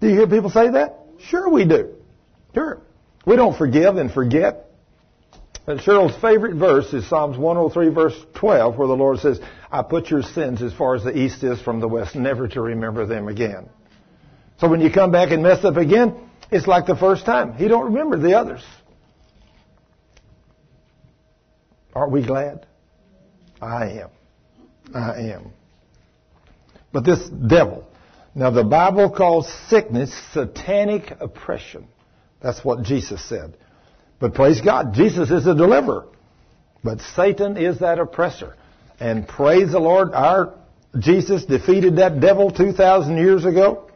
[0.00, 0.98] Do you hear people say that?
[1.20, 1.94] Sure we do.
[2.54, 2.80] Sure.
[3.26, 4.66] We don't forgive and forget.
[5.66, 9.38] And Cheryl's favorite verse is Psalms 103 verse 12 where the Lord says,
[9.70, 12.60] I put your sins as far as the east is from the west, never to
[12.60, 13.68] remember them again.
[14.60, 17.54] So when you come back and mess up again, it's like the first time.
[17.54, 18.64] He don't remember the others.
[21.94, 22.66] Aren't we glad?
[23.60, 24.10] I am.
[24.94, 25.52] I am.
[26.92, 27.86] But this devil,
[28.34, 31.88] now the Bible calls sickness satanic oppression.
[32.40, 33.56] That's what Jesus said.
[34.20, 36.06] But praise God, Jesus is a deliverer.
[36.82, 38.56] But Satan is that oppressor.
[39.00, 40.54] And praise the Lord, our
[40.98, 43.87] Jesus defeated that devil 2,000 years ago.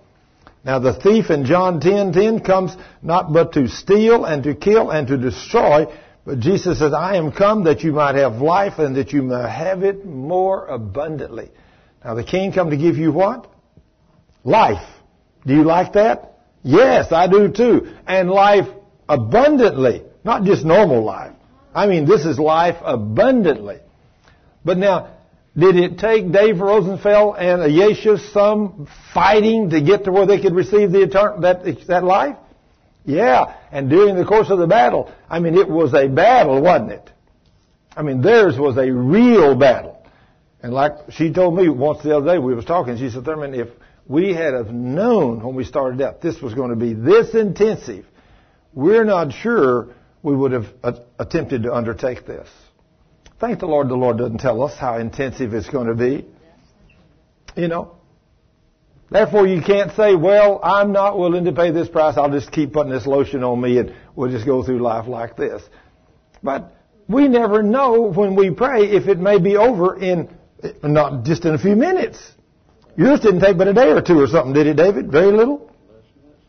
[0.64, 4.54] Now the thief in John 10:10 10, 10 comes not but to steal and to
[4.54, 5.86] kill and to destroy,
[6.24, 9.48] but Jesus says, I am come that you might have life and that you may
[9.48, 11.50] have it more abundantly.
[12.04, 13.48] Now the king come to give you what?
[14.44, 14.86] Life.
[15.44, 16.38] Do you like that?
[16.62, 17.92] Yes, I do too.
[18.06, 18.68] And life
[19.08, 20.02] abundantly.
[20.24, 21.32] Not just normal life.
[21.74, 23.80] I mean, this is life abundantly.
[24.64, 25.11] But now,
[25.56, 30.54] did it take Dave Rosenfeld and Ayesha some fighting to get to where they could
[30.54, 31.06] receive the
[31.40, 32.36] that, that life?
[33.04, 36.92] Yeah, and during the course of the battle, I mean, it was a battle, wasn't
[36.92, 37.10] it?
[37.96, 40.02] I mean, theirs was a real battle.
[40.62, 43.54] And like she told me once the other day, we was talking, she said, Thurman,
[43.54, 43.68] if
[44.06, 48.06] we had have known when we started out this was going to be this intensive,
[48.72, 49.88] we're not sure
[50.22, 50.66] we would have
[51.18, 52.48] attempted to undertake this.
[53.42, 56.24] Thank the Lord the Lord doesn't tell us how intensive it's going to be.
[57.56, 57.96] You know?
[59.10, 62.16] Therefore, you can't say, well, I'm not willing to pay this price.
[62.16, 65.36] I'll just keep putting this lotion on me and we'll just go through life like
[65.36, 65.60] this.
[66.40, 66.72] But
[67.08, 70.30] we never know when we pray if it may be over in,
[70.84, 72.24] not just in a few minutes.
[72.96, 75.10] Yours didn't take but a day or two or something, did it, David?
[75.10, 75.68] Very little?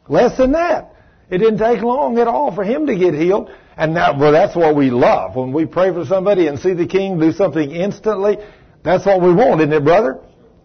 [0.07, 0.93] Less than that.
[1.31, 3.49] It didn't take long at all for him to get healed.
[3.77, 5.35] And now, well, that's what we love.
[5.35, 8.37] When we pray for somebody and see the king do something instantly,
[8.83, 10.19] that's what we want, isn't it, brother?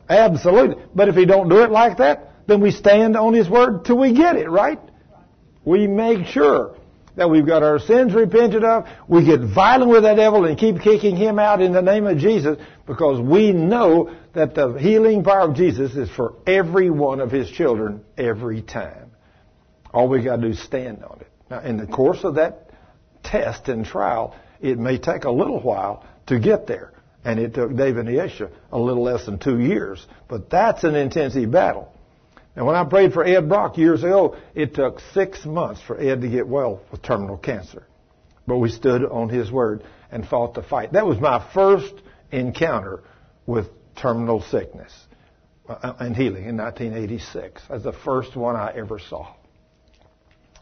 [0.08, 0.82] Absolutely.
[0.94, 3.98] But if he don't do it like that, then we stand on his word till
[3.98, 4.80] we get it, right?
[5.64, 6.76] We make sure
[7.16, 8.86] that we've got our sins repented of.
[9.08, 12.18] We get violent with that devil and keep kicking him out in the name of
[12.18, 17.30] Jesus because we know that the healing power of Jesus is for every one of
[17.30, 19.10] his children every time.
[19.92, 21.28] All we got to do is stand on it.
[21.50, 22.67] Now, in the course of that
[23.30, 26.92] test and trial, it may take a little while to get there.
[27.24, 30.06] And it took David and Ayesha a little less than two years.
[30.28, 31.92] But that's an intensive battle.
[32.56, 36.22] And when I prayed for Ed Brock years ago, it took six months for Ed
[36.22, 37.86] to get well with terminal cancer.
[38.46, 40.92] But we stood on his word and fought the fight.
[40.92, 41.94] That was my first
[42.32, 43.02] encounter
[43.46, 44.92] with terminal sickness
[45.68, 47.62] uh, and healing in 1986.
[47.68, 49.34] That's the first one I ever saw.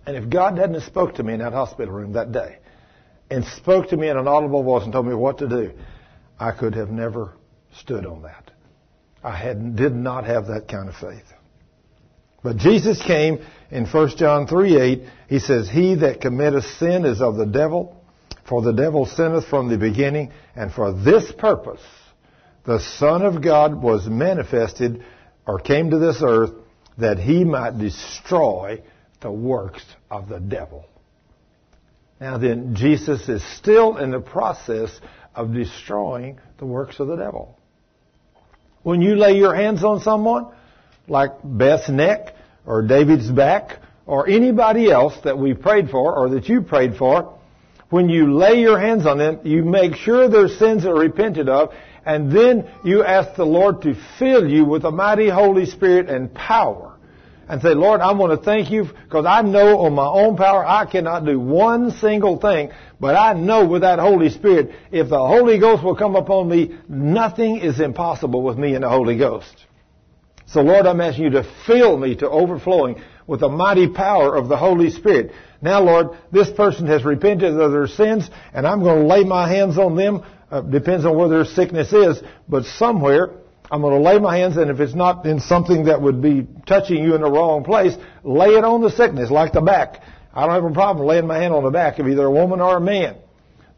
[0.07, 2.59] And if God hadn't spoke to me in that hospital room that day
[3.31, 5.73] and spoke to me in an audible voice and told me what to do,
[6.39, 7.35] I could have never
[7.81, 8.51] stood on that.
[9.23, 11.25] I had, did not have that kind of faith.
[12.43, 15.02] But Jesus came in 1 John 3 8.
[15.28, 18.01] He says, He that committeth sin is of the devil,
[18.49, 21.81] for the devil sinneth from the beginning, and for this purpose
[22.67, 25.02] the Son of God was manifested
[25.47, 26.51] or came to this earth
[26.99, 28.83] that he might destroy
[29.20, 30.86] the works of the devil.
[32.20, 34.90] Now then, Jesus is still in the process
[35.34, 37.58] of destroying the works of the devil.
[38.82, 40.46] When you lay your hands on someone,
[41.08, 46.48] like Beth's neck, or David's back, or anybody else that we prayed for, or that
[46.48, 47.38] you prayed for,
[47.90, 51.72] when you lay your hands on them, you make sure their sins are repented of,
[52.04, 56.32] and then you ask the Lord to fill you with the mighty Holy Spirit and
[56.32, 56.85] power
[57.49, 60.66] and say, Lord, I want to thank you because I know on my own power
[60.66, 65.18] I cannot do one single thing, but I know with that Holy Spirit, if the
[65.18, 69.65] Holy Ghost will come upon me, nothing is impossible with me and the Holy Ghost.
[70.47, 74.49] So Lord, I'm asking you to fill me to overflowing with the mighty power of
[74.49, 75.33] the Holy Spirit.
[75.60, 79.49] Now, Lord, this person has repented of their sins, and I'm going to lay my
[79.49, 80.23] hands on them.
[80.49, 83.33] Uh, depends on where their sickness is, but somewhere
[83.70, 86.46] I'm going to lay my hands, and if it's not in something that would be
[86.66, 90.02] touching you in the wrong place, lay it on the sickness, like the back.
[90.32, 92.60] I don't have a problem laying my hand on the back of either a woman
[92.60, 93.16] or a man.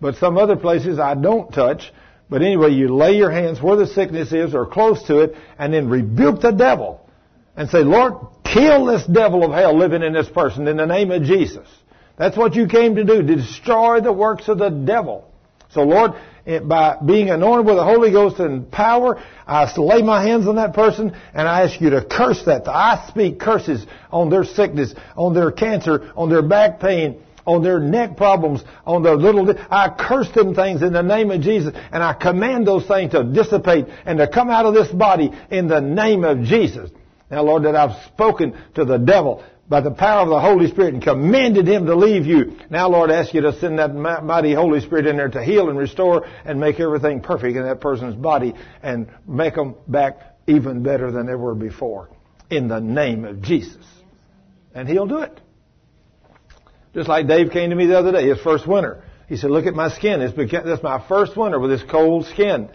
[0.01, 1.93] But some other places I don't touch.
[2.29, 5.73] But anyway, you lay your hands where the sickness is or close to it, and
[5.73, 7.09] then rebuke the devil
[7.57, 11.11] and say, Lord, kill this devil of hell living in this person in the name
[11.11, 11.67] of Jesus.
[12.17, 15.33] That's what you came to do, to destroy the works of the devil.
[15.71, 16.13] So Lord,
[16.67, 20.73] by being anointed with the Holy Ghost and power, I lay my hands on that
[20.73, 22.67] person and I ask you to curse that.
[22.67, 27.79] I speak curses on their sickness, on their cancer, on their back pain, on their
[27.79, 32.03] neck problems, on their little, I curse them things in the name of Jesus and
[32.03, 35.81] I command those things to dissipate and to come out of this body in the
[35.81, 36.91] name of Jesus.
[37.31, 40.95] Now Lord, that I've spoken to the devil by the power of the Holy Spirit
[40.95, 42.57] and commanded him to leave you.
[42.71, 45.69] Now, Lord, I ask you to send that mighty Holy Spirit in there to heal
[45.69, 50.83] and restore and make everything perfect in that person's body and make them back even
[50.83, 52.09] better than they were before.
[52.51, 53.85] In the name of Jesus.
[54.75, 55.39] And he'll do it.
[56.95, 59.05] Just like Dave came to me the other day, his first winter.
[59.29, 60.23] He said, look at my skin.
[60.23, 62.71] It's become, this is my first winter with this cold skin.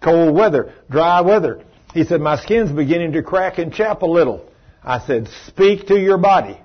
[0.00, 1.64] Cold weather, dry weather.
[1.92, 4.48] He said, my skin's beginning to crack and chap a little.
[4.86, 6.56] I said, speak to your body.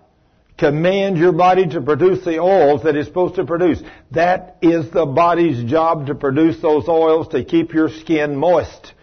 [0.57, 3.81] Command your body to produce the oils that it's supposed to produce.
[4.11, 8.93] That is the body's job to produce those oils to keep your skin moist.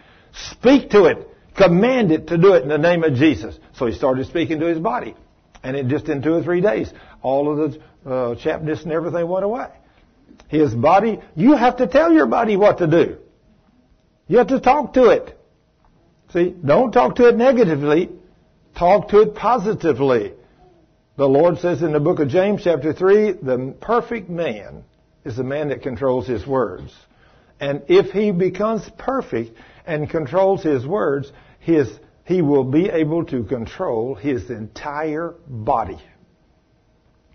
[0.52, 1.28] Speak to it.
[1.56, 3.58] Command it to do it in the name of Jesus.
[3.76, 5.16] So he started speaking to his body.
[5.64, 9.26] And it just in two or three days, all of the uh, chapness and everything
[9.26, 9.66] went away.
[10.47, 13.18] His body, you have to tell your body what to do.
[14.28, 15.36] You have to talk to it.
[16.32, 18.10] See, don't talk to it negatively.
[18.76, 20.34] Talk to it positively.
[21.16, 24.84] The Lord says in the book of James chapter 3, the perfect man
[25.24, 26.92] is the man that controls his words.
[27.60, 31.88] And if he becomes perfect and controls his words, his,
[32.24, 35.98] he will be able to control his entire body.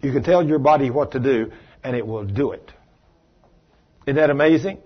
[0.01, 1.51] You can tell your body what to do
[1.83, 2.71] and it will do it.
[4.05, 4.79] Isn't that amazing?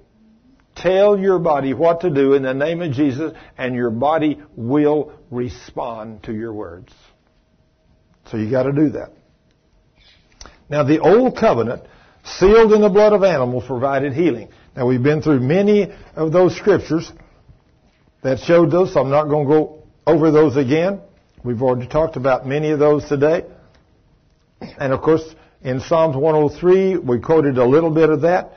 [0.75, 5.11] Tell your body what to do in the name of Jesus and your body will
[5.31, 6.93] respond to your words.
[8.31, 9.11] So you gotta do that.
[10.69, 11.83] Now the old covenant,
[12.23, 14.49] sealed in the blood of animals, provided healing.
[14.75, 17.11] Now we've been through many of those scriptures
[18.21, 21.01] that showed those, so I'm not going to go over those again.
[21.43, 23.45] We've already talked about many of those today.
[24.79, 25.23] And of course,
[25.61, 28.53] in Psalms 103, we quoted a little bit of that.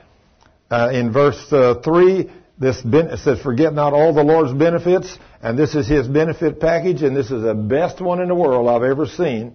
[0.70, 2.30] Uh, in verse uh, 3,
[2.60, 7.02] this it says, forget not all the Lord's benefits, and this is His benefit package,
[7.02, 9.54] and this is the best one in the world I've ever seen.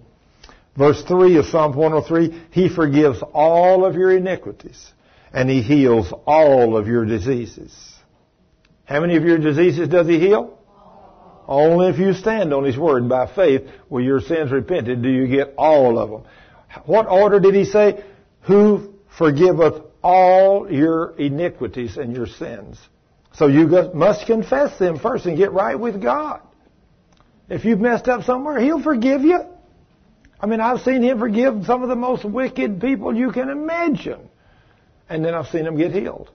[0.76, 4.92] Verse 3 of Psalm 103, He forgives all of your iniquities,
[5.32, 7.72] and He heals all of your diseases.
[8.84, 10.58] How many of your diseases does He heal?
[11.46, 15.28] Only if you stand on His Word by faith will your sins repented do you
[15.28, 16.24] get all of them.
[16.86, 18.04] What order did He say?
[18.42, 22.78] Who forgiveth all your iniquities and your sins.
[23.36, 26.40] So you must confess them first and get right with God.
[27.48, 29.40] If you've messed up somewhere, He'll forgive you.
[30.40, 34.28] I mean, I've seen Him forgive some of the most wicked people you can imagine.
[35.08, 36.30] And then I've seen them get healed.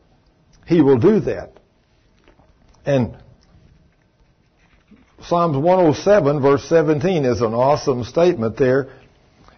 [0.68, 1.54] He will do that.
[2.86, 3.18] And
[5.24, 8.90] Psalms 107 verse 17 is an awesome statement there.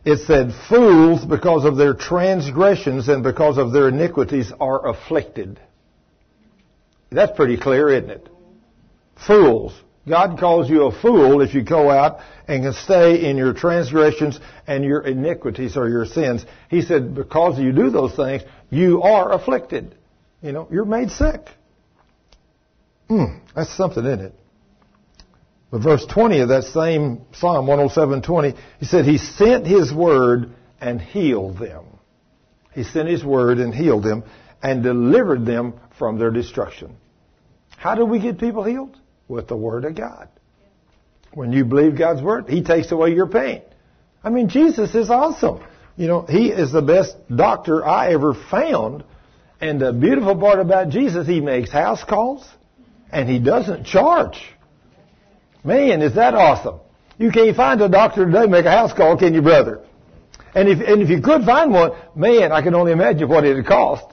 [0.06, 5.60] It said, fools because of their transgressions and because of their iniquities are afflicted.
[7.14, 8.30] That's pretty clear, isn't it?
[9.28, 9.74] Fools.
[10.08, 14.40] God calls you a fool if you go out and can stay in your transgressions
[14.68, 16.46] and your iniquities or your sins.
[16.70, 19.96] He said, because you do those things, you are afflicted.
[20.42, 21.48] You know, you're made sick.
[23.08, 24.34] Hmm, that's something in it.
[25.72, 30.52] But verse 20 of that same Psalm 107:20, he said, He sent His word
[30.82, 31.86] and healed them.
[32.74, 34.24] He sent His word and healed them
[34.62, 36.98] and delivered them from their destruction.
[37.84, 38.98] How do we get people healed?
[39.28, 40.30] With the Word of God.
[41.34, 43.62] When you believe God's Word, He takes away your pain.
[44.24, 45.62] I mean, Jesus is awesome.
[45.98, 49.04] You know, He is the best doctor I ever found.
[49.60, 52.48] And the beautiful part about Jesus, He makes house calls
[53.12, 54.40] and He doesn't charge.
[55.66, 56.80] Man, is that awesome.
[57.18, 59.86] You can't find a doctor today make a house call, can you, brother?
[60.56, 63.66] And if, and if you could find one, man, I can only imagine what it'd
[63.66, 64.06] cost.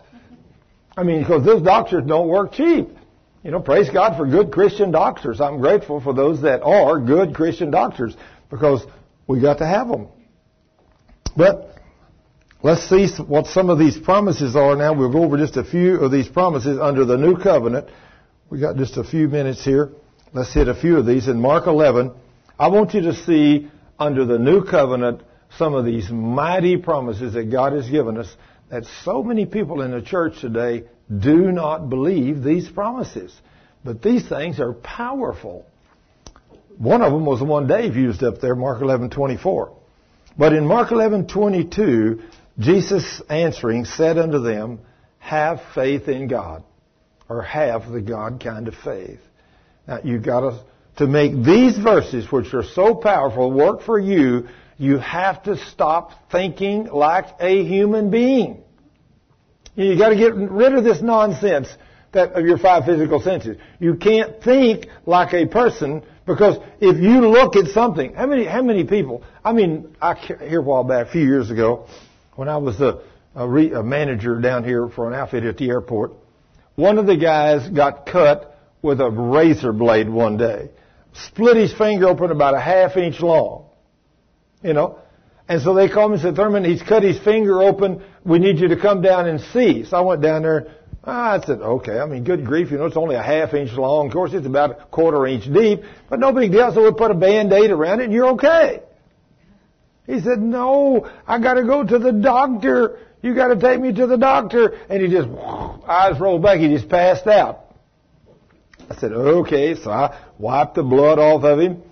[0.96, 2.96] I mean, because those doctors don't work cheap.
[3.42, 5.40] You know, praise God for good Christian doctors.
[5.40, 8.14] I'm grateful for those that are good Christian doctors
[8.50, 8.84] because
[9.26, 10.08] we got to have them.
[11.34, 11.74] But
[12.62, 14.92] let's see what some of these promises are now.
[14.92, 17.88] We'll go over just a few of these promises under the new covenant.
[18.50, 19.90] We got just a few minutes here.
[20.34, 21.26] Let's hit a few of these.
[21.26, 22.12] In Mark 11,
[22.58, 25.22] I want you to see under the new covenant
[25.56, 28.28] some of these mighty promises that God has given us
[28.68, 30.84] that so many people in the church today
[31.18, 33.32] do not believe these promises.
[33.84, 35.66] But these things are powerful.
[36.78, 39.70] One of them was the one Dave used up there, Mark 11:24.
[40.38, 42.20] But in Mark 11:22,
[42.58, 44.80] Jesus answering said unto them,
[45.18, 46.62] "Have faith in God,
[47.28, 49.20] or have the God kind of faith."
[49.86, 50.54] Now you've got to
[50.96, 54.48] to make these verses, which are so powerful, work for you.
[54.76, 58.62] You have to stop thinking like a human being.
[59.74, 61.68] You got to get rid of this nonsense
[62.12, 63.56] that of your five physical senses.
[63.78, 68.62] You can't think like a person because if you look at something, how many how
[68.62, 69.22] many people?
[69.44, 71.86] I mean, I hear a while back, a few years ago,
[72.34, 73.00] when I was a,
[73.34, 76.12] a, re, a manager down here for an outfit at the airport,
[76.74, 80.70] one of the guys got cut with a razor blade one day,
[81.12, 83.66] split his finger open about a half inch long.
[84.62, 84.98] You know,
[85.50, 88.04] and so they called me and said, Thurman, he's cut his finger open.
[88.24, 89.84] We need you to come down and see.
[89.84, 90.68] So I went down there.
[91.02, 91.98] Ah, I said, okay.
[91.98, 92.70] I mean, good grief.
[92.70, 94.06] You know, it's only a half inch long.
[94.06, 96.72] Of course, it's about a quarter inch deep, but no big deal.
[96.72, 98.84] So we put a band-aid around it and you're okay.
[100.06, 103.00] He said, no, I gotta go to the doctor.
[103.20, 104.78] You gotta take me to the doctor.
[104.88, 105.28] And he just,
[105.84, 106.60] eyes rolled back.
[106.60, 107.74] He just passed out.
[108.88, 109.74] I said, okay.
[109.74, 111.82] So I wiped the blood off of him.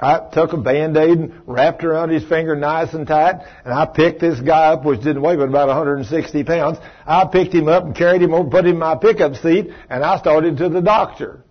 [0.00, 4.20] I took a band-aid and wrapped around his finger nice and tight, and I picked
[4.20, 6.78] this guy up, which didn't weigh but about 160 pounds.
[7.04, 10.04] I picked him up and carried him over, put him in my pickup seat, and
[10.04, 11.44] I started to the doctor.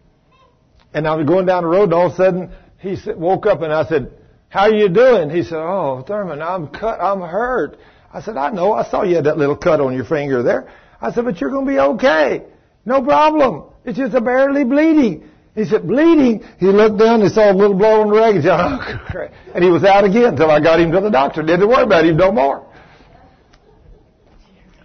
[0.93, 3.61] And I was going down the road, and all of a sudden, he woke up,
[3.61, 4.11] and I said,
[4.48, 5.30] How are you doing?
[5.30, 7.01] He said, Oh, Thurman, I'm cut.
[7.01, 7.77] I'm hurt.
[8.14, 8.72] I said, I know.
[8.72, 10.72] I saw you had that little cut on your finger there.
[11.01, 12.43] I said, but you're going to be okay.
[12.85, 13.66] No problem.
[13.85, 15.30] It's just a barely bleeding.
[15.58, 16.45] He said, bleeding.
[16.60, 18.36] He looked down and saw a little blood on the rag.
[18.36, 19.27] He said, oh.
[19.56, 21.42] And he was out again until I got him to the doctor.
[21.42, 22.64] Didn't worry about him no more.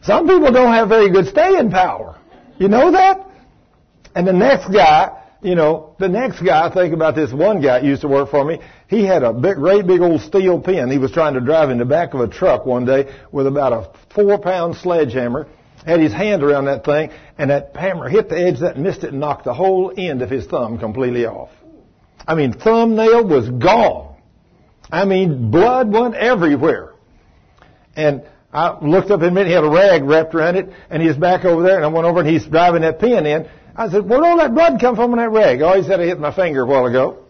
[0.03, 2.19] Some people don't have very good staying power.
[2.57, 3.21] You know that?
[4.15, 8.01] And the next guy, you know, the next guy, think about this one guy used
[8.01, 8.59] to work for me.
[8.89, 10.91] He had a big, great big old steel pen.
[10.91, 13.75] He was trying to drive in the back of a truck one day with about
[13.75, 15.49] a four pound sledgehammer
[15.85, 19.11] had his hand around that thing, and that hammer hit the edge that, missed it,
[19.11, 21.51] and knocked the whole end of his thumb completely off.
[22.27, 24.17] I mean, thumbnail was gone.
[24.91, 26.93] I mean, blood went everywhere.
[27.97, 31.03] And I looked up in a minute, he had a rag wrapped around it, and
[31.03, 33.49] he was back over there, and I went over and he's driving that pen in.
[33.75, 35.63] I said, where'd all that blood come from in that rag?
[35.63, 37.25] Oh, he said I hit my finger a while ago.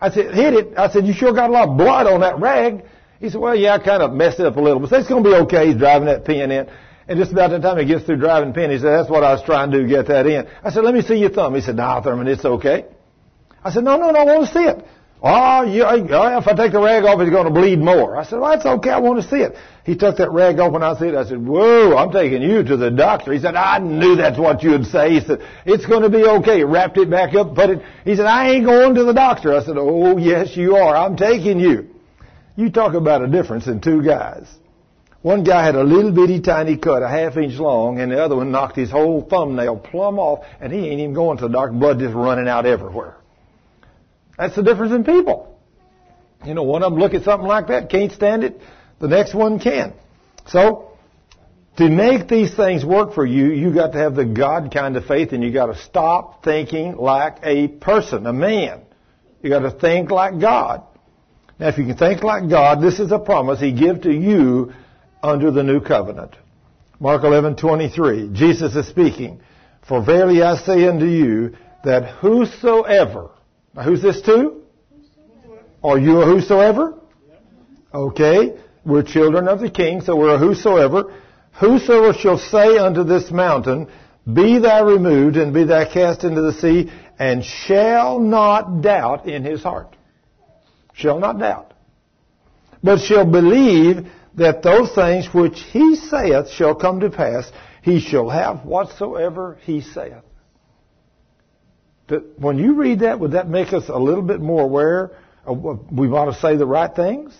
[0.00, 0.78] I said, hit it.
[0.78, 2.84] I said, you sure got a lot of blood on that rag.
[3.20, 5.22] He said, well, yeah, I kind of messed it up a little, but it's going
[5.24, 5.68] to be okay.
[5.68, 6.68] He's driving that pen in.
[7.08, 9.32] And just about the time he gets through driving pen, he said, that's what I
[9.32, 10.46] was trying to do, get that in.
[10.62, 11.54] I said, let me see your thumb.
[11.54, 12.86] He said, nah, Thurman, it's okay.
[13.64, 14.84] I said, no, no, no, I want to see it.
[15.24, 18.16] Oh, oh, if I take the rag off, it's going to bleed more.
[18.16, 18.90] I said, well, that's okay.
[18.90, 19.54] I want to see it.
[19.84, 21.14] He took that rag off and I see it.
[21.14, 23.32] I said, whoa, I'm taking you to the doctor.
[23.32, 25.10] He said, I knew that's what you'd say.
[25.10, 26.58] He said, it's going to be okay.
[26.58, 27.82] He wrapped it back up, put it.
[28.04, 29.54] He said, I ain't going to the doctor.
[29.54, 30.96] I said, oh, yes, you are.
[30.96, 31.88] I'm taking you.
[32.56, 34.48] You talk about a difference in two guys.
[35.22, 38.34] One guy had a little bitty tiny cut, a half inch long, and the other
[38.34, 41.72] one knocked his whole thumbnail plumb off, and he ain't even going to the doctor,
[41.72, 43.16] blood just running out everywhere.
[44.36, 45.56] That's the difference in people.
[46.44, 48.60] You know, one of them look at something like that, can't stand it,
[48.98, 49.92] the next one can.
[50.48, 50.90] So,
[51.76, 55.04] to make these things work for you, you got to have the God kind of
[55.06, 58.80] faith, and you got to stop thinking like a person, a man.
[59.40, 60.82] You got to think like God.
[61.60, 64.72] Now, if you can think like God, this is a promise He gives to you
[65.22, 66.36] under the new covenant.
[67.00, 68.32] Mark 11:23.
[68.32, 69.40] Jesus is speaking.
[69.82, 73.30] For verily I say unto you that whosoever.
[73.74, 74.62] Now who's this to?
[75.82, 76.94] Are you a whosoever?
[77.92, 78.54] Okay.
[78.84, 81.12] We're children of the king, so we're a whosoever.
[81.60, 83.88] Whosoever shall say unto this mountain,
[84.32, 89.44] Be thou removed and be thou cast into the sea, and shall not doubt in
[89.44, 89.94] his heart.
[90.94, 91.74] Shall not doubt.
[92.82, 97.50] But shall believe that those things which he saith shall come to pass,
[97.82, 100.22] he shall have whatsoever he saith.
[102.08, 105.12] That when you read that, would that make us a little bit more aware
[105.44, 107.36] of we want to say the right things?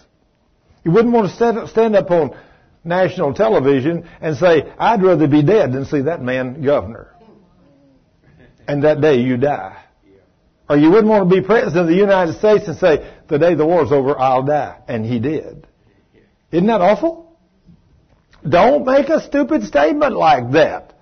[0.84, 2.36] You wouldn't want to stand, stand up on
[2.84, 7.14] national television and say, I'd rather be dead than see that man governor.
[8.66, 9.82] And that day you die.
[10.68, 13.54] Or you wouldn't want to be president of the United States and say, the day
[13.54, 14.78] the war's over, I'll die.
[14.88, 15.66] And he did.
[16.52, 17.38] Isn't that awful?
[18.48, 20.94] Don't make a stupid statement like that.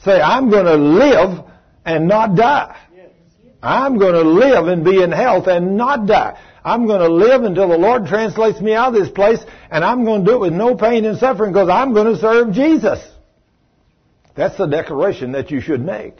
[0.00, 1.44] Say, I'm going to live
[1.84, 2.76] and not die.
[3.62, 6.38] I'm going to live and be in health and not die.
[6.64, 10.04] I'm going to live until the Lord translates me out of this place, and I'm
[10.04, 13.00] going to do it with no pain and suffering because I'm going to serve Jesus.
[14.34, 16.16] That's the declaration that you should make.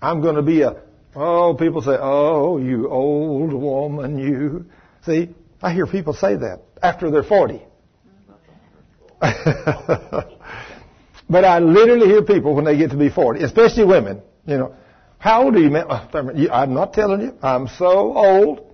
[0.00, 0.82] I'm going to be a,
[1.14, 4.66] oh, people say, oh, you old woman, you.
[5.04, 7.62] See, I hear people say that after they're 40.
[9.20, 9.34] but
[11.44, 14.74] I literally hear people when they get to be 40, especially women, you know,
[15.18, 15.86] how old are you, man?
[15.90, 16.08] Oh,
[16.52, 17.36] I'm not telling you.
[17.42, 18.64] I'm so old.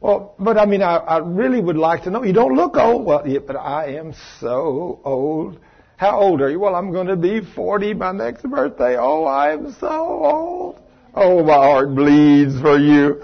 [0.00, 2.22] Well, but I mean, I, I really would like to know.
[2.22, 3.04] You don't look old.
[3.04, 5.58] Well, yeah, but I am so old.
[5.96, 6.60] How old are you?
[6.60, 8.96] Well, I'm going to be 40 my next birthday.
[8.96, 10.80] Oh, I am so old.
[11.14, 13.22] Oh, my heart bleeds for you.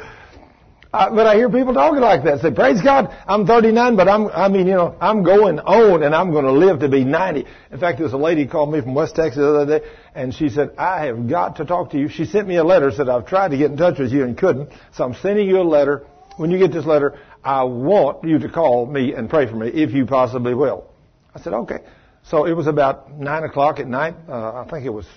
[0.94, 2.38] Uh, but I hear people talking like that.
[2.38, 6.14] Say, praise God, I'm 39, but I'm, I mean, you know, I'm going on and
[6.14, 7.46] I'm going to live to be 90.
[7.72, 10.32] In fact, there was a lady called me from West Texas the other day and
[10.32, 12.08] she said, I have got to talk to you.
[12.08, 14.38] She sent me a letter, said, I've tried to get in touch with you and
[14.38, 14.70] couldn't.
[14.92, 16.06] So I'm sending you a letter.
[16.36, 19.70] When you get this letter, I want you to call me and pray for me
[19.70, 20.88] if you possibly will.
[21.34, 21.78] I said, okay.
[22.22, 24.14] So it was about 9 o'clock at night.
[24.28, 25.08] Uh, I think it was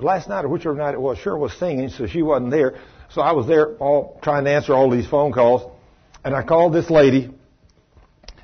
[0.00, 1.18] last night or whichever night it was.
[1.18, 2.74] Sure was singing, so she wasn't there.
[3.16, 5.62] So I was there all trying to answer all these phone calls,
[6.22, 7.30] and I called this lady,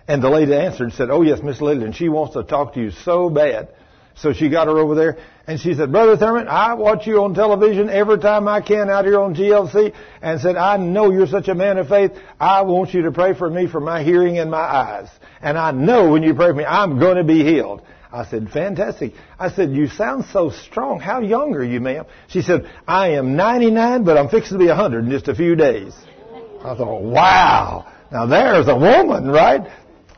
[0.08, 2.80] and the lady answered and said, "Oh yes, Miss Lillian, she wants to talk to
[2.80, 3.68] you so bad."
[4.14, 7.34] So she got her over there, and she said, "Brother Thurman, I watch you on
[7.34, 9.92] television every time I can out here on GLC,
[10.22, 12.12] and said I know you're such a man of faith.
[12.40, 15.10] I want you to pray for me for my hearing and my eyes,
[15.42, 18.50] and I know when you pray for me, I'm going to be healed." I said,
[18.50, 19.14] fantastic.
[19.38, 21.00] I said, you sound so strong.
[21.00, 22.04] How young are you, ma'am?
[22.28, 25.56] She said, I am 99, but I'm fixing to be 100 in just a few
[25.56, 25.94] days.
[26.62, 29.66] I thought, wow, Now there's a woman, right?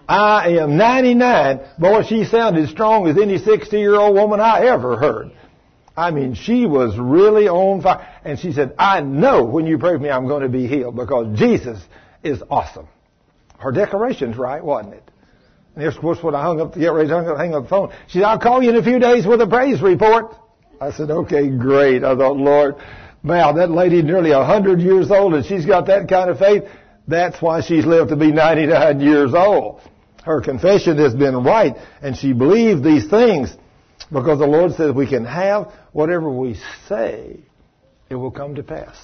[0.09, 1.61] I am 99.
[1.79, 5.31] Boy, she sounded strong as any 60 year old woman I ever heard.
[5.97, 8.07] I mean, she was really on fire.
[8.25, 10.97] And she said, I know when you pray for me, I'm going to be healed
[10.97, 11.81] because Jesus
[12.25, 12.89] is awesome.
[13.59, 15.11] Her declaration's right, wasn't it?
[15.77, 17.93] And of course, when I hung up, to get ready to hang up, the phone.
[18.07, 20.35] She said, I'll call you in a few days with a praise report.
[20.81, 22.05] I said, okay, great.
[22.05, 22.77] I thought, Lord,
[23.23, 26.65] wow, that lady nearly a hundred years old and she's got that kind of faith.
[27.09, 29.81] That's why she's lived to be 99 years old.
[30.25, 33.55] Her confession has been right and she believed these things
[34.13, 36.57] because the Lord says we can have whatever we
[36.89, 37.41] say,
[38.11, 38.97] it will come to pass.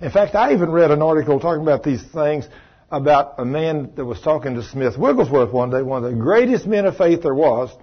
[0.00, 2.48] In fact, I even read an article talking about these things
[2.92, 6.66] about a man that was talking to Smith Wigglesworth one day, one of the greatest
[6.66, 7.74] men of faith there was.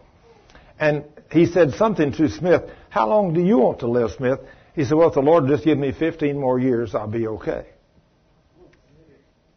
[0.80, 4.40] And he said something to Smith, how long do you want to live, Smith?
[4.76, 7.66] He said, well, if the Lord just give me 15 more years, I'll be okay.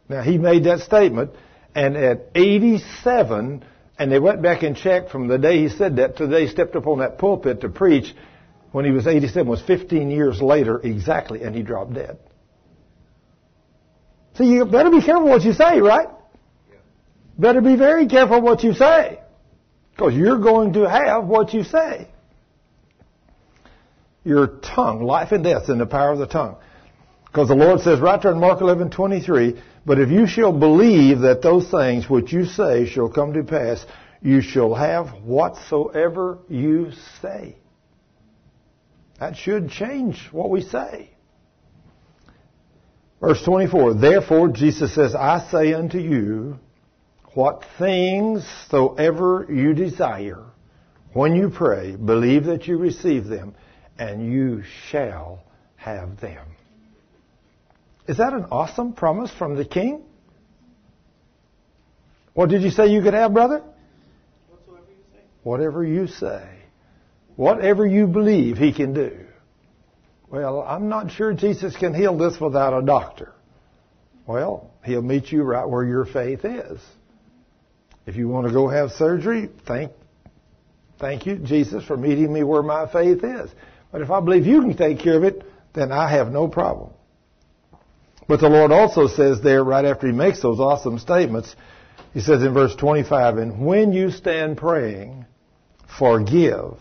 [0.09, 1.31] Now, he made that statement,
[1.73, 3.63] and at 87,
[3.97, 6.45] and they went back and checked from the day he said that to the day
[6.45, 8.13] he stepped up on that pulpit to preach,
[8.71, 12.17] when he was 87, was 15 years later exactly, and he dropped dead.
[14.35, 16.07] So you better be careful what you say, right?
[17.37, 19.19] Better be very careful what you say.
[19.91, 22.07] Because you're going to have what you say.
[24.23, 26.57] Your tongue, life and death in the power of the tongue.
[27.25, 31.19] Because the Lord says right there in Mark 11, 23, but if you shall believe
[31.19, 33.85] that those things which you say shall come to pass,
[34.21, 37.57] you shall have whatsoever you say.
[39.19, 41.12] That should change what we say.
[43.23, 46.59] Verse 24, therefore Jesus says, I say unto you,
[47.35, 50.43] what things soever you desire,
[51.13, 53.55] when you pray, believe that you receive them,
[53.97, 55.41] and you shall
[55.77, 56.45] have them.
[58.09, 60.03] Is that an awesome promise from the king?
[62.33, 63.63] What did you say you could have, brother?
[64.49, 65.21] Whatsoever you say.
[65.43, 66.45] Whatever you say.
[67.37, 69.22] Whatever you believe he can do.
[70.33, 73.33] Well, I'm not sure Jesus can heal this without a doctor.
[74.25, 76.81] Well, he'll meet you right where your faith is.
[78.07, 79.91] If you want to go have surgery, thank,
[80.97, 83.51] thank you, Jesus, for meeting me where my faith is.
[83.91, 85.43] But if I believe you can take care of it,
[85.75, 86.89] then I have no problem.
[88.27, 91.55] But the Lord also says there, right after He makes those awesome statements,
[92.11, 95.27] He says in verse 25, And when you stand praying,
[95.99, 96.79] forgive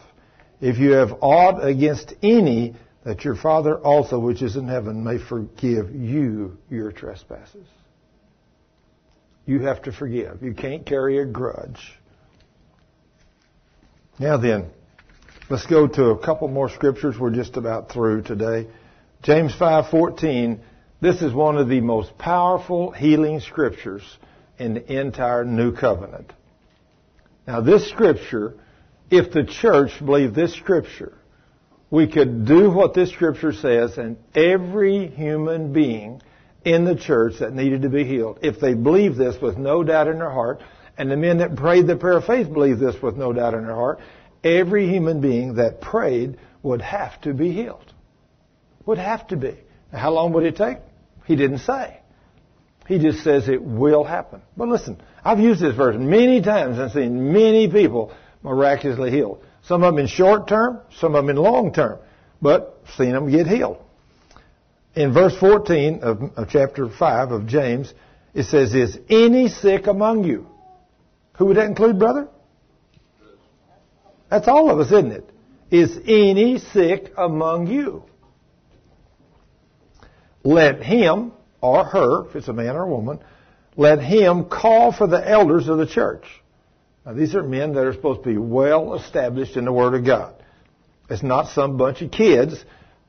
[0.62, 5.18] if you have aught against any, that your Father also which is in heaven may
[5.18, 7.66] forgive you your trespasses.
[9.44, 10.42] You have to forgive.
[10.42, 11.98] You can't carry a grudge.
[14.18, 14.70] Now then,
[15.50, 17.18] let's go to a couple more scriptures.
[17.18, 18.68] We're just about through today.
[19.22, 20.60] James 5:14.
[21.00, 24.02] This is one of the most powerful healing scriptures
[24.58, 26.32] in the entire New Covenant.
[27.48, 28.54] Now this scripture,
[29.10, 31.14] if the church believed this scripture,
[31.92, 36.22] we could do what this scripture says and every human being
[36.64, 40.08] in the church that needed to be healed, if they believed this with no doubt
[40.08, 40.62] in their heart,
[40.96, 43.66] and the men that prayed the prayer of faith believed this with no doubt in
[43.66, 44.00] their heart,
[44.42, 47.92] every human being that prayed would have to be healed.
[48.86, 49.58] Would have to be.
[49.92, 50.78] How long would it take?
[51.26, 52.00] He didn't say.
[52.88, 54.40] He just says it will happen.
[54.56, 59.44] But listen, I've used this verse many times and seen many people miraculously healed.
[59.64, 61.98] Some of them in short term, some of them in long term,
[62.40, 63.78] but seen them get healed.
[64.94, 67.92] In verse 14 of, of chapter 5 of James,
[68.34, 70.46] it says, Is any sick among you?
[71.36, 72.28] Who would that include, brother?
[74.28, 75.30] That's all of us, isn't it?
[75.70, 78.04] Is any sick among you?
[80.44, 83.20] Let him or her, if it's a man or a woman,
[83.76, 86.24] let him call for the elders of the church.
[87.04, 90.04] Now these are men that are supposed to be well established in the Word of
[90.04, 90.34] God.
[91.10, 92.64] It's not some bunch of kids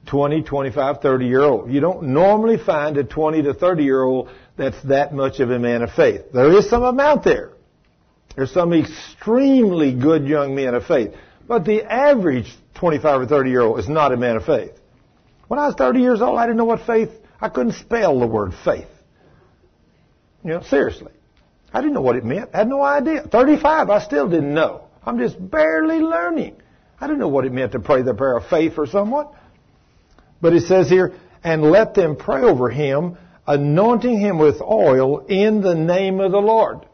[0.08, 1.72] 20, 25, 30 year old.
[1.72, 5.60] You don't normally find a 20 to 30 year old that's that much of a
[5.60, 6.22] man of faith.
[6.34, 7.52] There is some of them out there.
[8.36, 11.14] There's some extremely good young men of faith.
[11.48, 14.72] But the average 25 or 30 year old is not a man of faith.
[15.48, 18.28] When I was 30 years old, I didn't know what faith, I couldn't spell the
[18.28, 18.88] word faith.
[20.44, 21.12] You know, seriously.
[21.74, 22.52] I didn't know what it meant.
[22.54, 23.24] I had no idea.
[23.24, 24.86] 35, I still didn't know.
[25.04, 26.56] I'm just barely learning.
[27.02, 29.28] I didn't know what it meant to pray the prayer of faith for someone.
[30.40, 35.62] But it says here, and let them pray over him, anointing him with oil in
[35.62, 36.86] the name of the Lord.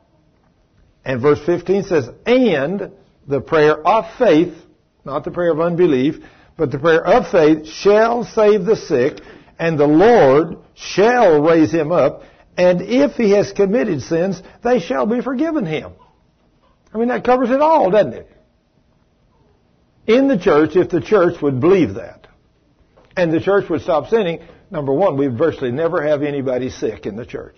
[1.06, 2.92] And verse 15 says, and
[3.28, 4.54] the prayer of faith,
[5.06, 6.16] not the prayer of unbelief,
[6.58, 9.22] but the prayer of faith shall save the sick,
[9.60, 12.24] and the Lord shall raise him up,
[12.60, 15.94] And if he has committed sins, they shall be forgiven him.
[16.94, 18.30] I mean, that covers it all, doesn't it?
[20.08, 22.28] In the church, if the church would believe that,
[23.16, 27.16] and the church would stop sinning, number one, we'd virtually never have anybody sick in
[27.16, 27.56] the church.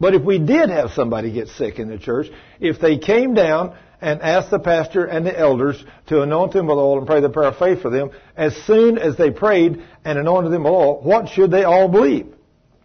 [0.00, 2.26] But if we did have somebody get sick in the church,
[2.58, 6.76] if they came down and asked the pastor and the elders to anoint them with
[6.76, 10.18] oil and pray the prayer of faith for them, as soon as they prayed and
[10.18, 12.34] anointed them with oil, what should they all believe?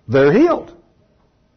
[0.07, 0.75] They're healed.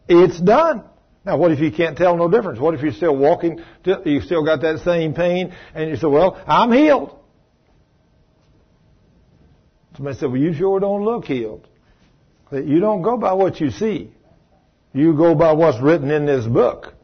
[0.08, 0.84] It's done.
[1.25, 2.60] Now, what if you can't tell no difference?
[2.60, 3.60] What if you're still walking,
[4.05, 7.18] you still got that same pain, and you say, well, I'm healed.
[9.97, 11.66] Somebody said, well, you sure don't look healed.
[12.52, 14.12] You don't go by what you see.
[14.92, 16.94] You go by what's written in this book.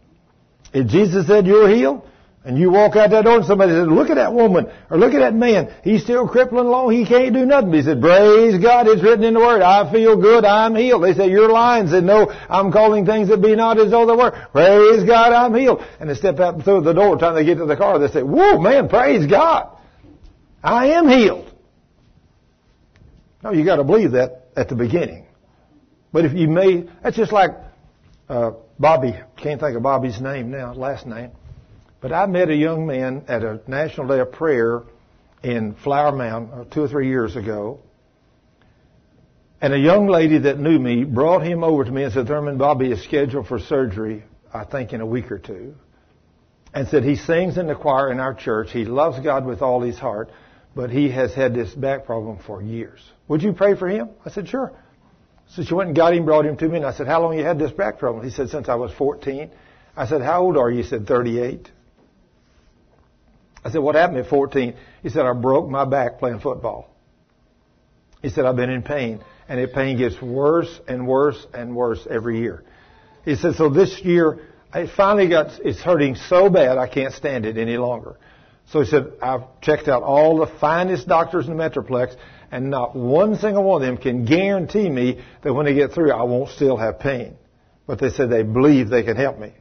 [0.73, 2.07] If Jesus said you're healed,
[2.45, 5.15] and you walk out that door and somebody says, look at that woman, or look
[5.15, 7.73] at that man, he's still crippling along, he can't do nothing.
[7.73, 11.05] He said, praise God, it's written in the Word, I feel good, I'm healed.
[11.05, 11.87] They say, you're lying.
[11.87, 14.33] Said, no, I'm calling things that be not as though they were.
[14.51, 15.83] Praise God, I'm healed.
[16.01, 18.23] And they step out through the door, time they get to the car, they say,
[18.23, 19.79] whoa, man, praise God.
[20.65, 21.49] I am healed.
[23.45, 25.27] No, you gotta believe that at the beginning.
[26.13, 27.51] But if you may, that's just like,
[28.29, 31.31] uh, Bobby, can't think of Bobby's name now, last name.
[32.03, 34.83] But I met a young man at a National Day of Prayer
[35.45, 37.79] in Flower Mound uh, two or three years ago.
[39.61, 42.59] And a young lady that knew me brought him over to me and said, Thurman,
[42.59, 45.77] Bobby is scheduled for surgery, I think in a week or two.
[46.75, 48.73] And said he sings in the choir in our church.
[48.73, 50.33] He loves God with all his heart,
[50.75, 53.01] but he has had this back problem for years.
[53.29, 54.09] Would you pray for him?
[54.27, 54.73] I said, sure.
[55.51, 57.39] So she went and got him, brought him to me, and I said, how long
[57.39, 58.25] you had this back problem?
[58.25, 59.53] He said, since I was 14.
[59.97, 60.83] I said, how old are you?
[60.83, 61.71] He said, 38.
[63.65, 64.75] I said, what happened at 14?
[65.03, 66.89] He said, I broke my back playing football.
[68.21, 72.07] He said, I've been in pain, and the pain gets worse and worse and worse
[72.09, 72.65] every year.
[73.25, 74.41] He said, so this year,
[74.75, 78.17] it finally got, it's hurting so bad I can't stand it any longer.
[78.71, 82.17] So he said, I've checked out all the finest doctors in the Metroplex,
[82.51, 86.13] and not one single one of them can guarantee me that when they get through,
[86.13, 87.37] I won't still have pain.
[87.87, 89.53] But they said they believe they can help me.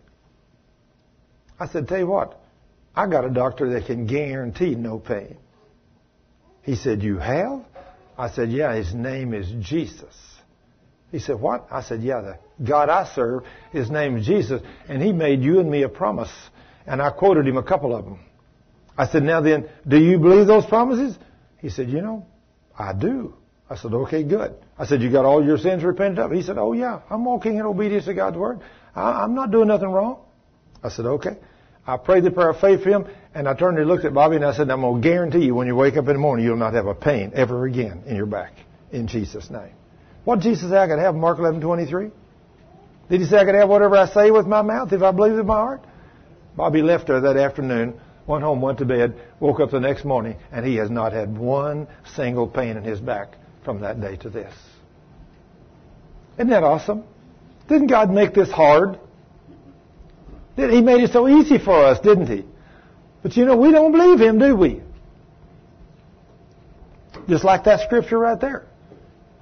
[1.60, 2.41] I said, tell you what,
[2.96, 5.38] I got a doctor that can guarantee no pain.
[6.64, 7.64] He said, You have?
[8.18, 10.16] I said, Yeah, his name is Jesus.
[11.12, 11.68] He said, What?
[11.72, 15.60] I said, Yeah, the God I serve, his name is Jesus, and he made you
[15.60, 16.32] and me a promise.
[16.86, 18.20] And I quoted him a couple of them.
[18.98, 21.18] I said, Now then, do you believe those promises?
[21.60, 22.26] He said, You know,
[22.78, 23.36] I do.
[23.70, 24.54] I said, Okay, good.
[24.78, 26.32] I said, You got all your sins repented of?
[26.32, 28.60] He said, Oh, yeah, I'm walking in obedience to God's word.
[28.94, 30.20] I'm not doing nothing wrong.
[30.84, 31.38] I said, Okay.
[31.86, 34.36] I prayed the prayer of faith for him, and I turned and looked at Bobby
[34.36, 36.46] and I said, I'm going to guarantee you when you wake up in the morning,
[36.46, 38.54] you'll not have a pain ever again in your back.
[38.92, 39.74] In Jesus' name.
[40.24, 41.16] What did Jesus say I could have?
[41.16, 42.12] Mark 11, 23?
[43.10, 45.38] Did he say I could have whatever I say with my mouth if I believe
[45.38, 45.82] in my heart?
[46.56, 50.36] Bobby left there that afternoon, went home, went to bed, woke up the next morning,
[50.52, 54.30] and he has not had one single pain in his back from that day to
[54.30, 54.54] this.
[56.38, 57.04] Isn't that awesome?
[57.68, 59.00] Didn't God make this hard?
[60.56, 62.46] He made it so easy for us, didn't he?
[63.24, 64.82] But you know, we don't believe him, do we?
[67.28, 68.66] Just like that scripture right there.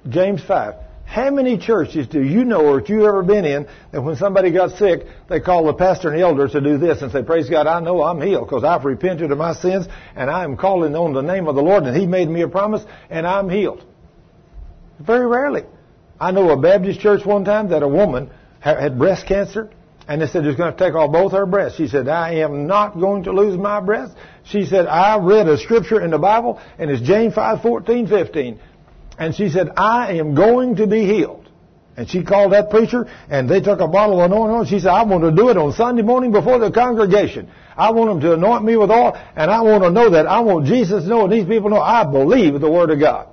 [0.08, 0.74] James 5.
[1.04, 4.78] How many churches do you know or you ever been in that when somebody got
[4.78, 7.80] sick, they call the pastor and elders to do this and say, praise God, I
[7.80, 11.22] know I'm healed because I've repented of my sins and I am calling on the
[11.22, 13.84] name of the Lord and He made me a promise and I'm healed.
[15.00, 15.64] Very rarely.
[16.20, 18.30] I know a Baptist church one time that a woman
[18.60, 19.70] had breast cancer
[20.10, 21.78] and they said, "It's going to take off both her breasts.
[21.78, 24.16] She said, I am not going to lose my breasts.
[24.42, 28.60] She said, I read a scripture in the Bible, and it's James 5, 14, 15.
[29.20, 31.48] And she said, I am going to be healed.
[31.96, 34.64] And she called that preacher, and they took a bottle of anointing oil.
[34.64, 37.48] She said, I want to do it on Sunday morning before the congregation.
[37.76, 40.26] I want them to anoint me with oil, and I want to know that.
[40.26, 43.28] I want Jesus to know, and these people know I believe the Word of God.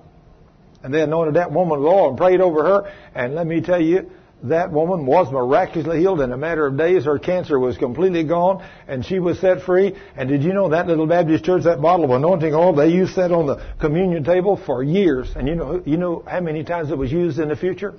[0.84, 2.94] And they anointed that woman with oil and prayed over her.
[3.16, 4.12] And let me tell you,
[4.44, 7.06] that woman was miraculously healed in a matter of days.
[7.06, 9.96] Her cancer was completely gone and she was set free.
[10.16, 13.16] And did you know that little Baptist church, that bottle of anointing oil, they used
[13.16, 15.32] that on the communion table for years.
[15.36, 17.96] And you know, you know how many times it was used in the future?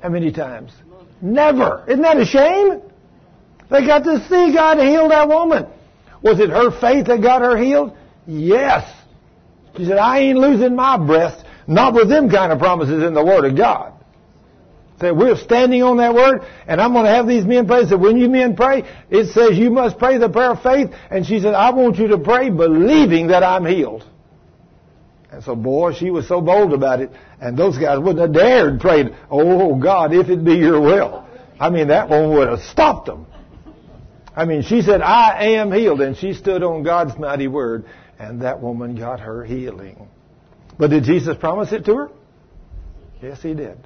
[0.00, 0.72] How many times?
[1.20, 1.84] Never.
[1.88, 2.80] Isn't that a shame?
[3.70, 5.66] They got to see God heal that woman.
[6.22, 7.96] Was it her faith that got her healed?
[8.26, 8.90] Yes.
[9.76, 11.44] She said, I ain't losing my breath.
[11.66, 13.92] not with them kind of promises in the Word of God.
[15.00, 17.84] That we're standing on that word, and I'm going to have these men pray.
[17.86, 20.90] So when you men pray, it says you must pray the prayer of faith.
[21.10, 24.04] And she said, I want you to pray believing that I'm healed.
[25.36, 27.10] And so, boy, she was so bold about it,
[27.42, 31.26] and those guys wouldn't have dared pray, "Oh God, if it be Your will."
[31.60, 33.26] I mean, that one would have stopped them.
[34.34, 37.84] I mean, she said, "I am healed," and she stood on God's mighty word,
[38.18, 40.08] and that woman got her healing.
[40.78, 42.10] But did Jesus promise it to her?
[43.20, 43.76] Yes, He did.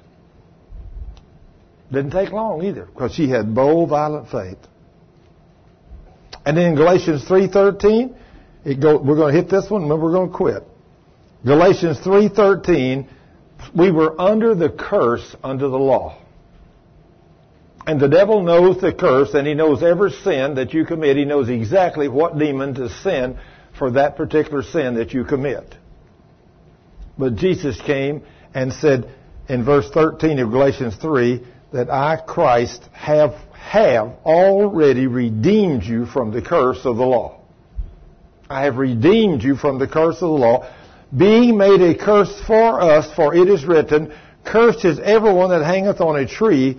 [1.91, 4.57] Didn't take long either, because she had bold, violent faith.
[6.45, 8.15] And then in Galatians 3.13,
[8.63, 10.63] it go, we're going to hit this one, and then we're going to quit.
[11.45, 13.07] Galatians 3.13,
[13.75, 16.17] we were under the curse under the law.
[17.85, 21.17] And the devil knows the curse, and he knows every sin that you commit.
[21.17, 23.37] He knows exactly what demon to send
[23.77, 25.75] for that particular sin that you commit.
[27.17, 29.09] But Jesus came and said
[29.49, 36.31] in verse 13 of Galatians 3 that I, Christ, have, have already redeemed you from
[36.31, 37.39] the curse of the law.
[38.49, 40.69] I have redeemed you from the curse of the law,
[41.15, 46.01] being made a curse for us, for it is written, Cursed is everyone that hangeth
[46.01, 46.77] on a tree,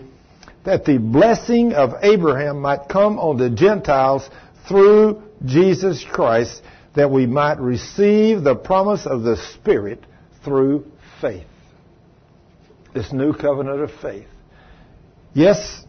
[0.65, 4.29] that the blessing of Abraham might come on the Gentiles
[4.69, 6.62] through Jesus Christ,
[6.95, 10.05] that we might receive the promise of the Spirit
[10.45, 10.85] through
[11.21, 11.47] faith.
[12.95, 14.27] This new covenant of faith.
[15.35, 15.85] Yes,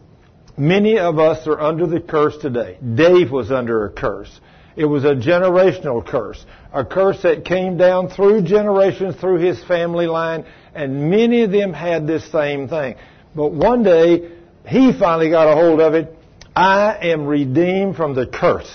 [0.56, 2.78] many of us are under the curse today.
[2.94, 4.40] Dave was under a curse.
[4.76, 10.06] It was a generational curse, a curse that came down through generations through his family
[10.06, 12.96] line, and many of them had this same thing.
[13.36, 14.32] But one day,
[14.66, 16.12] he finally got a hold of it.
[16.56, 18.72] I am redeemed from the curse.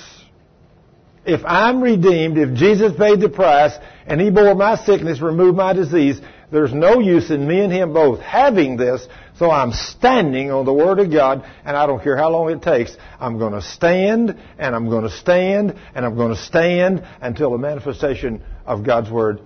[1.26, 3.74] If I'm redeemed, if Jesus paid the price,
[4.06, 7.94] and he bore my sickness, removed my disease, there's no use in me and him
[7.94, 9.08] both having this,
[9.40, 12.62] so I'm standing on the Word of God, and I don't care how long it
[12.62, 12.96] takes.
[13.22, 17.52] I'm going to stand, and I'm going to stand, and I'm going to stand until
[17.52, 19.40] the manifestation of God's Word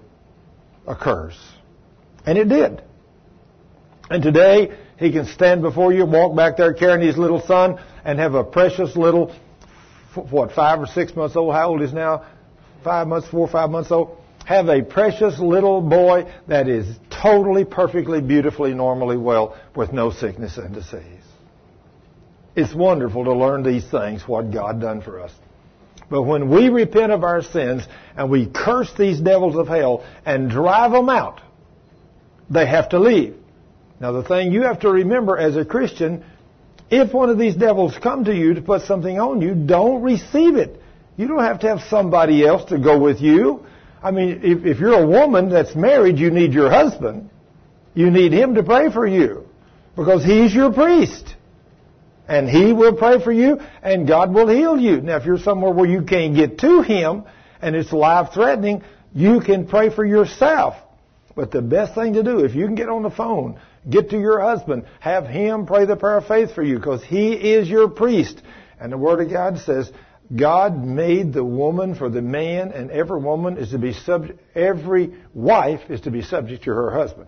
[0.88, 1.38] occurs.
[2.26, 2.82] And it did.
[4.10, 8.18] And today, he can stand before you, walk back there carrying his little son, and
[8.18, 9.32] have a precious little,
[10.16, 11.54] what, five or six months old?
[11.54, 12.26] How old is now?
[12.84, 14.18] Five months, four or five months old?
[14.46, 20.58] Have a precious little boy that is totally, perfectly, beautifully, normally well with no sickness
[20.58, 21.22] and disease.
[22.56, 25.32] It's wonderful to learn these things, what God done for us.
[26.10, 30.50] But when we repent of our sins and we curse these devils of hell and
[30.50, 31.42] drive them out,
[32.50, 33.36] they have to leave.
[34.00, 36.24] Now the thing you have to remember as a Christian,
[36.92, 40.56] if one of these devils come to you to put something on you, don't receive
[40.56, 40.80] it.
[41.18, 43.66] You don't have to have somebody else to go with you.
[44.04, 47.30] I mean, if, if you're a woman that's married, you need your husband.
[47.94, 49.48] You need him to pray for you
[49.96, 51.36] because he's your priest.
[52.28, 55.02] And he will pray for you and God will heal you.
[55.02, 57.24] Now, if you're somewhere where you can't get to him
[57.62, 58.84] and it's life threatening,
[59.14, 60.76] you can pray for yourself.
[61.36, 63.60] But the best thing to do, if you can get on the phone,
[63.90, 67.34] get to your husband, have him pray the prayer of faith for you because he
[67.34, 68.42] is your priest.
[68.80, 69.92] And the Word of God says,
[70.36, 75.14] God made the woman for the man, and every woman is to be subject, every
[75.34, 77.28] wife is to be subject to her husband.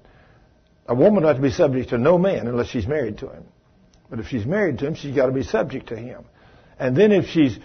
[0.88, 3.44] A woman ought to be subject to no man unless she's married to him.
[4.10, 6.26] But if she's married to him, she's got to be subject to him.
[6.80, 7.58] And then if she's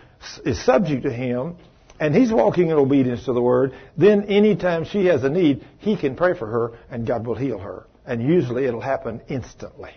[0.44, 1.56] is subject to him,
[1.98, 5.96] and he's walking in obedience to the word, then anytime she has a need, he
[5.96, 7.86] can pray for her, and God will heal her.
[8.06, 9.92] And usually it'll happen instantly.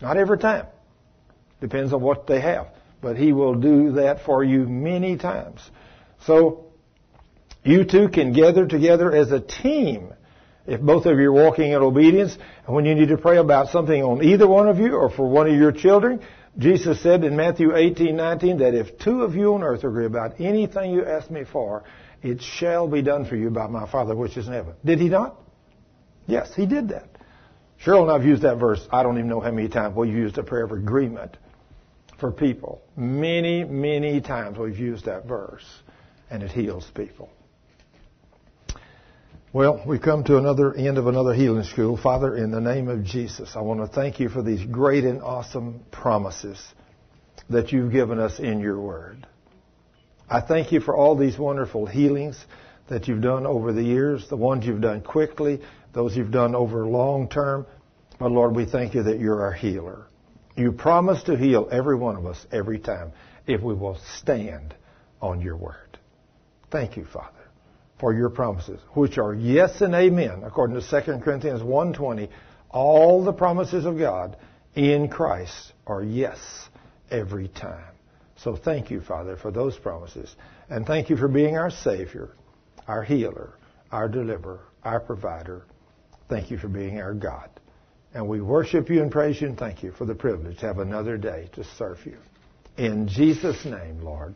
[0.00, 0.66] Not every time.
[1.60, 2.68] Depends on what they have
[3.00, 5.60] but He will do that for you many times.
[6.26, 6.66] So,
[7.62, 10.12] you two can gather together as a team.
[10.66, 13.68] If both of you are walking in obedience, and when you need to pray about
[13.68, 16.20] something on either one of you or for one of your children,
[16.58, 20.40] Jesus said in Matthew 18, 19 that if two of you on earth agree about
[20.40, 21.84] anything you ask me for,
[22.22, 24.74] it shall be done for you by my Father which is in heaven.
[24.84, 25.36] Did he not?
[26.26, 27.08] Yes, he did that.
[27.84, 30.36] Cheryl and I've used that verse, I don't even know how many times we've used
[30.36, 31.36] a prayer of agreement
[32.20, 32.82] for people.
[32.96, 35.64] Many, many times we've used that verse,
[36.30, 37.30] and it heals people.
[39.52, 41.96] Well, we come to another end of another healing school.
[41.96, 45.20] Father, in the name of Jesus, I want to thank you for these great and
[45.20, 46.62] awesome promises
[47.48, 49.26] that you've given us in your word.
[50.28, 52.38] I thank you for all these wonderful healings
[52.88, 55.60] that you've done over the years, the ones you've done quickly,
[55.92, 57.66] those you've done over long term.
[58.20, 60.06] But Lord, we thank you that you're our healer.
[60.60, 63.12] You promise to heal every one of us every time
[63.46, 64.74] if we will stand
[65.22, 65.98] on your word.
[66.70, 67.48] Thank you, Father,
[67.98, 72.28] for your promises, which are yes and amen, according to 2 Corinthians 1.20.
[72.68, 74.36] All the promises of God
[74.74, 76.38] in Christ are yes
[77.10, 77.94] every time.
[78.36, 80.36] So thank you, Father, for those promises.
[80.68, 82.36] And thank you for being our Savior,
[82.86, 83.54] our healer,
[83.90, 85.64] our deliverer, our provider.
[86.28, 87.48] Thank you for being our God.
[88.12, 90.78] And we worship you and praise you and thank you for the privilege to have
[90.78, 92.18] another day to serve you.
[92.76, 94.34] In Jesus' name, Lord,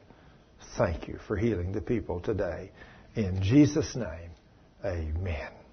[0.77, 2.70] thank you for healing the people today.
[3.17, 4.31] In Jesus' name,
[4.85, 5.64] amen.